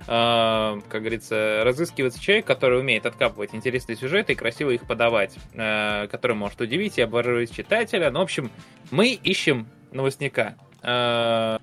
Э, 0.06 0.80
Как 0.88 1.00
говорится, 1.00 1.62
разыскивается 1.64 2.20
человек, 2.22 2.46
который 2.46 2.78
умеет 2.78 3.06
откапывать 3.06 3.56
интересные 3.56 3.96
сюжеты 3.96 4.34
и 4.34 4.36
красиво 4.36 4.70
их 4.70 4.86
подавать, 4.86 5.34
э, 5.54 6.06
который 6.06 6.36
может 6.36 6.60
удивить 6.60 6.96
и 6.98 7.02
обворожить 7.02 7.52
читателя. 7.52 8.08
Ну, 8.12 8.20
в 8.20 8.22
общем, 8.22 8.52
мы 8.92 9.08
ищем 9.08 9.66
новостника. 9.90 10.54
Э, 10.84 11.58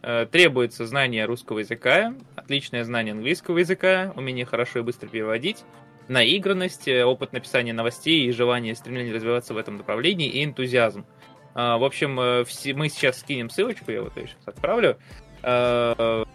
э, 0.00 0.26
Требуется 0.32 0.86
знание 0.86 1.26
русского 1.26 1.58
языка, 1.58 2.14
отличное 2.36 2.84
знание 2.84 3.12
английского 3.12 3.58
языка, 3.58 4.14
умение 4.16 4.46
хорошо 4.46 4.78
и 4.78 4.82
быстро 4.82 5.08
переводить, 5.08 5.62
наигранность, 6.08 6.88
э, 6.88 7.04
опыт 7.04 7.32
написания 7.32 7.72
новостей 7.72 8.26
и 8.26 8.32
желание 8.32 8.74
стремление 8.74 9.14
развиваться 9.14 9.54
в 9.54 9.56
этом 9.56 9.76
направлении 9.76 10.28
и 10.28 10.44
энтузиазм. 10.44 11.06
А, 11.54 11.78
В 11.78 11.84
общем, 11.84 12.18
э, 12.20 12.44
мы 12.74 12.88
сейчас 12.88 13.20
скинем 13.20 13.48
ссылочку, 13.50 13.90
я 13.90 14.02
вот 14.02 14.16
ее 14.16 14.26
сейчас 14.28 14.48
отправлю. 14.48 14.98
М, 15.42 16.26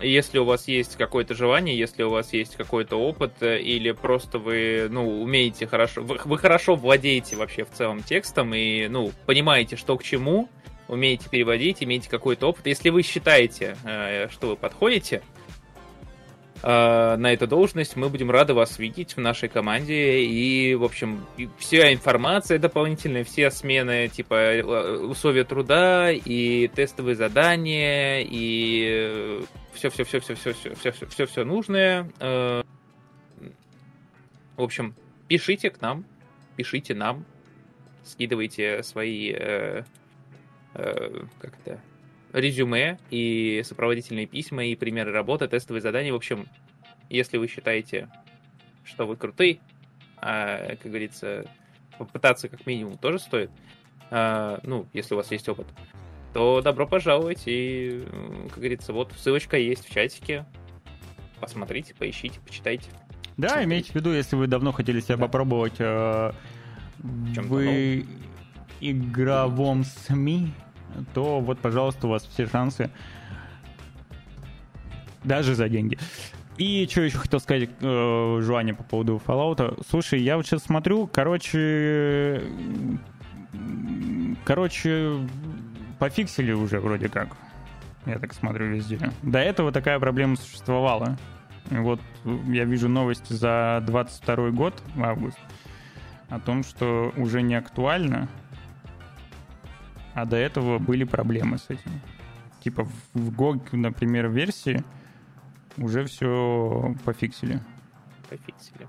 Если 0.00 0.38
у 0.38 0.44
вас 0.44 0.68
есть 0.68 0.96
какое-то 0.96 1.34
желание, 1.34 1.78
если 1.78 2.02
у 2.02 2.10
вас 2.10 2.32
есть 2.34 2.56
какой-то 2.56 2.96
опыт, 2.96 3.32
э, 3.40 3.58
или 3.60 3.92
просто 3.92 4.38
вы, 4.38 4.88
ну, 4.90 5.22
умеете 5.22 5.66
хорошо, 5.66 6.02
вы, 6.02 6.18
вы 6.24 6.36
хорошо 6.36 6.74
владеете 6.74 7.36
вообще 7.36 7.64
в 7.64 7.70
целом 7.70 8.02
текстом 8.02 8.54
и, 8.54 8.86
ну, 8.88 9.12
понимаете, 9.24 9.76
что 9.76 9.96
к 9.96 10.02
чему, 10.02 10.48
умеете 10.88 11.30
переводить, 11.30 11.82
имеете 11.82 12.10
какой-то 12.10 12.48
опыт. 12.48 12.66
Если 12.66 12.90
вы 12.90 13.02
считаете, 13.02 13.76
что 14.30 14.48
вы 14.48 14.56
подходите, 14.56 15.22
Э, 16.66 17.16
на 17.16 17.30
эту 17.30 17.46
должность. 17.46 17.94
Мы 17.94 18.08
будем 18.08 18.30
рады 18.30 18.54
вас 18.54 18.78
видеть 18.78 19.18
в 19.18 19.20
нашей 19.20 19.50
команде. 19.50 20.24
И, 20.24 20.74
в 20.74 20.82
общем, 20.82 21.26
и 21.36 21.46
вся 21.58 21.92
информация 21.92 22.58
дополнительная, 22.58 23.22
все 23.22 23.50
смены, 23.50 24.08
типа 24.08 24.34
э, 24.34 24.62
условия 24.62 25.44
труда 25.44 26.10
и 26.10 26.68
тестовые 26.68 27.16
задания, 27.16 28.20
и 28.22 28.86
э, 28.88 29.42
все-все-все-все-все-все-все-все 29.74 31.44
нужное. 31.44 32.10
В 34.56 34.62
общем, 34.62 34.94
пишите 35.28 35.68
к 35.68 35.82
нам, 35.82 36.06
пишите 36.56 36.94
нам, 36.94 37.26
скидывайте 38.04 38.82
свои... 38.82 39.32
Э, 39.32 39.84
э, 40.72 41.24
как-то 41.40 41.78
резюме 42.34 42.98
и 43.10 43.62
сопроводительные 43.64 44.26
письма 44.26 44.64
и 44.66 44.74
примеры 44.74 45.12
работы, 45.12 45.48
тестовые 45.48 45.80
задания. 45.80 46.12
В 46.12 46.16
общем, 46.16 46.46
если 47.08 47.38
вы 47.38 47.46
считаете, 47.48 48.08
что 48.84 49.06
вы 49.06 49.16
крутые, 49.16 49.60
а, 50.18 50.76
как 50.76 50.90
говорится, 50.90 51.46
попытаться 51.96 52.48
как 52.48 52.66
минимум 52.66 52.98
тоже 52.98 53.20
стоит, 53.20 53.50
а, 54.10 54.58
ну, 54.64 54.86
если 54.92 55.14
у 55.14 55.16
вас 55.16 55.30
есть 55.30 55.48
опыт, 55.48 55.66
то 56.32 56.60
добро 56.60 56.86
пожаловать. 56.86 57.42
И, 57.46 58.04
как 58.48 58.58
говорится, 58.58 58.92
вот 58.92 59.12
ссылочка 59.16 59.56
есть 59.56 59.88
в 59.88 59.90
чатике. 59.90 60.44
Посмотрите, 61.40 61.94
поищите, 61.94 62.40
почитайте. 62.44 62.90
Да, 63.36 63.48
Смотрите. 63.48 63.68
имейте 63.68 63.92
в 63.92 63.94
виду, 63.94 64.12
если 64.12 64.36
вы 64.36 64.46
давно 64.46 64.72
хотели 64.72 65.00
себя 65.00 65.16
да. 65.16 65.26
попробовать 65.26 65.74
э, 65.78 66.32
в 66.98 68.04
игровом 68.80 69.84
СМИ, 69.84 70.52
то 71.14 71.40
вот, 71.40 71.58
пожалуйста, 71.58 72.06
у 72.06 72.10
вас 72.10 72.24
все 72.24 72.46
шансы. 72.46 72.90
Даже 75.22 75.54
за 75.54 75.68
деньги. 75.68 75.98
И 76.56 76.86
что 76.88 77.02
еще 77.02 77.18
хотел 77.18 77.40
сказать 77.40 77.70
э, 77.80 78.38
Жуане 78.42 78.74
по 78.74 78.84
поводу 78.84 79.20
Fallout. 79.26 79.84
Слушай, 79.88 80.20
я 80.20 80.36
вот 80.36 80.46
сейчас 80.46 80.62
смотрю, 80.64 81.06
короче... 81.06 82.42
Короче, 84.44 85.26
пофиксили 85.98 86.52
уже 86.52 86.80
вроде 86.80 87.08
как. 87.08 87.28
Я 88.06 88.18
так 88.18 88.34
смотрю 88.34 88.66
везде. 88.66 88.98
До 89.22 89.38
этого 89.38 89.72
такая 89.72 89.98
проблема 89.98 90.36
существовала. 90.36 91.16
И 91.70 91.76
вот 91.76 92.00
я 92.46 92.64
вижу 92.64 92.88
новости 92.88 93.32
за 93.32 93.82
22 93.86 94.50
год, 94.50 94.82
в 94.94 95.02
август, 95.02 95.38
о 96.28 96.38
том, 96.38 96.62
что 96.62 97.12
уже 97.16 97.40
не 97.42 97.54
актуально, 97.54 98.28
а 100.14 100.24
до 100.24 100.36
этого 100.36 100.78
были 100.78 101.04
проблемы 101.04 101.58
с 101.58 101.66
этим. 101.68 102.00
Типа 102.62 102.88
в 103.12 103.30
GOG, 103.30 103.76
например, 103.76 104.28
версии 104.28 104.82
уже 105.76 106.04
все 106.04 106.94
пофиксили. 107.04 107.60
Пофиксили. 108.30 108.88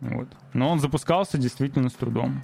Вот. 0.00 0.28
Но 0.54 0.70
он 0.70 0.80
запускался 0.80 1.38
действительно 1.38 1.90
с 1.90 1.94
трудом. 1.94 2.42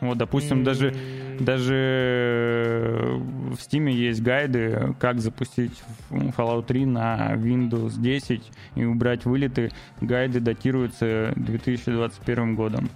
Вот, 0.00 0.18
допустим, 0.18 0.62
даже, 0.62 0.94
даже 1.40 3.16
в 3.18 3.54
Steam 3.54 3.90
есть 3.90 4.22
гайды, 4.22 4.94
как 5.00 5.20
запустить 5.20 5.82
Fallout 6.10 6.66
3 6.66 6.86
на 6.86 7.32
Windows 7.34 7.98
10 7.98 8.52
и 8.74 8.84
убрать 8.84 9.24
вылеты. 9.24 9.70
Гайды 10.00 10.40
датируются 10.40 11.32
2021 11.36 12.54
годом. 12.54 12.90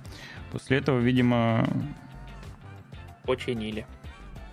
После 0.53 0.77
этого, 0.79 0.99
видимо... 0.99 1.67
Починили. 3.31 3.87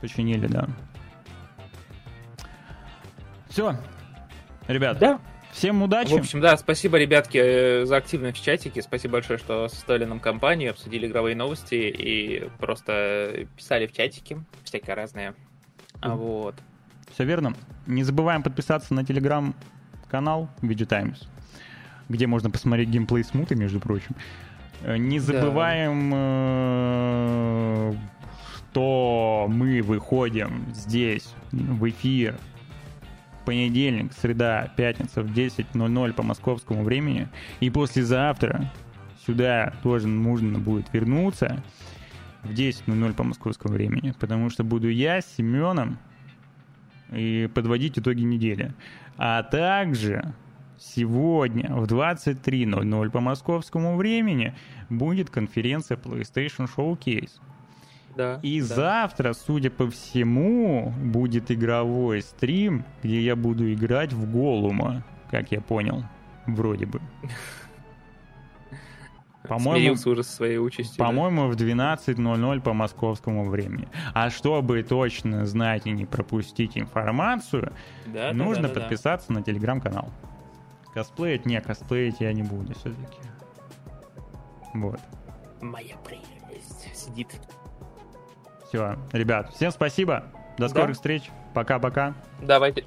Починили, 0.01 0.45
да. 0.45 0.69
Все. 3.49 3.75
Ребят, 4.67 4.99
да. 4.99 5.19
Всем 5.51 5.81
удачи. 5.81 6.11
В 6.11 6.17
общем, 6.17 6.41
да, 6.41 6.55
спасибо, 6.57 6.99
ребятки, 6.99 7.39
э, 7.39 7.85
за 7.85 7.97
активность 7.97 8.37
в 8.37 8.43
чатике. 8.43 8.83
Спасибо 8.83 9.13
большое, 9.13 9.39
что 9.39 9.67
составили 9.67 10.05
нам 10.05 10.19
компанию, 10.19 10.69
обсудили 10.69 11.07
игровые 11.07 11.35
новости 11.35 11.73
и 11.73 12.47
просто 12.59 13.47
писали 13.55 13.87
в 13.87 13.93
чатике 13.93 14.43
всякое 14.63 14.93
разное. 14.93 15.33
А 15.99 16.13
вот. 16.13 16.53
Все 17.11 17.23
верно. 17.23 17.55
Не 17.87 18.03
забываем 18.03 18.43
подписаться 18.43 18.93
на 18.93 19.03
телеграм-канал 19.03 20.49
VG 20.61 20.85
Times, 20.85 21.27
где 22.09 22.27
можно 22.27 22.51
посмотреть 22.51 22.89
геймплей 22.89 23.23
смуты, 23.23 23.55
между 23.55 23.79
прочим. 23.79 24.15
Э, 24.83 24.97
не 24.97 25.17
забываем, 25.17 26.11
да. 26.11 28.16
Что 28.71 29.47
мы 29.49 29.81
выходим 29.81 30.65
здесь 30.73 31.33
в 31.51 31.89
эфир 31.89 32.35
понедельник, 33.43 34.11
среда, 34.13 34.71
пятница 34.75 35.23
в 35.23 35.31
10.00 35.31 36.13
по 36.13 36.21
московскому 36.21 36.83
времени. 36.83 37.27
И 37.59 37.69
послезавтра 37.69 38.71
сюда 39.25 39.73
тоже 39.81 40.07
нужно 40.07 40.59
будет 40.59 40.93
вернуться 40.93 41.63
в 42.43 42.51
10.00 42.51 43.13
по 43.13 43.23
московскому 43.23 43.73
времени, 43.73 44.13
потому 44.19 44.49
что 44.49 44.63
буду 44.63 44.89
я 44.89 45.21
с 45.21 45.35
Семеном 45.37 45.97
и 47.11 47.49
подводить 47.53 47.97
итоги 47.97 48.21
недели. 48.21 48.73
А 49.17 49.41
также 49.43 50.33
сегодня 50.77 51.73
в 51.73 51.85
23.00 51.85 53.09
по 53.09 53.21
московскому 53.21 53.95
времени 53.95 54.53
будет 54.89 55.29
конференция 55.29 55.97
PlayStation 55.97 56.69
Showcase. 56.75 57.39
Да, 58.17 58.39
и 58.41 58.59
да. 58.61 58.65
завтра, 58.65 59.33
судя 59.33 59.69
по 59.69 59.89
всему, 59.89 60.91
будет 60.97 61.51
игровой 61.51 62.23
стрим, 62.23 62.83
где 63.03 63.21
я 63.21 63.35
буду 63.35 63.71
играть 63.71 64.11
в 64.11 64.31
Голума, 64.31 65.03
как 65.29 65.51
я 65.51 65.61
понял, 65.61 66.03
вроде 66.47 66.87
бы. 66.87 66.99
По-моему, 69.47 69.93
уже 69.93 70.23
со 70.23 70.35
своей 70.35 70.57
участью. 70.57 70.97
По-моему, 70.97 71.43
да? 71.43 71.47
в 71.47 71.55
12.00 71.55 72.61
по 72.61 72.73
московскому 72.73 73.49
времени. 73.49 73.87
А 74.13 74.29
чтобы 74.29 74.83
точно 74.83 75.45
знать 75.45 75.85
и 75.85 75.91
не 75.91 76.05
пропустить 76.05 76.77
информацию, 76.77 77.71
да, 78.07 78.33
нужно 78.33 78.67
да, 78.67 78.73
да, 78.73 78.81
подписаться 78.81 79.27
да. 79.29 79.35
на 79.35 79.43
телеграм-канал. 79.43 80.09
Косплеить? 80.93 81.45
Не, 81.45 81.61
косплеить 81.61 82.19
я 82.19 82.33
не 82.33 82.43
буду 82.43 82.73
все-таки. 82.73 83.19
Вот. 84.73 84.99
Моя 85.61 85.95
прелесть 85.97 86.95
сидит. 86.95 87.27
Все, 88.67 88.97
ребят, 89.13 89.53
всем 89.53 89.71
спасибо. 89.71 90.25
До 90.57 90.67
скорых 90.67 90.89
да. 90.89 90.93
встреч. 90.95 91.23
Пока-пока. 91.53 92.13
Давайте. 92.41 92.83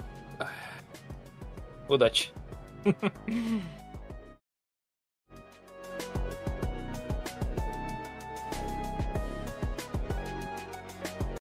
Удачи. 1.88 2.30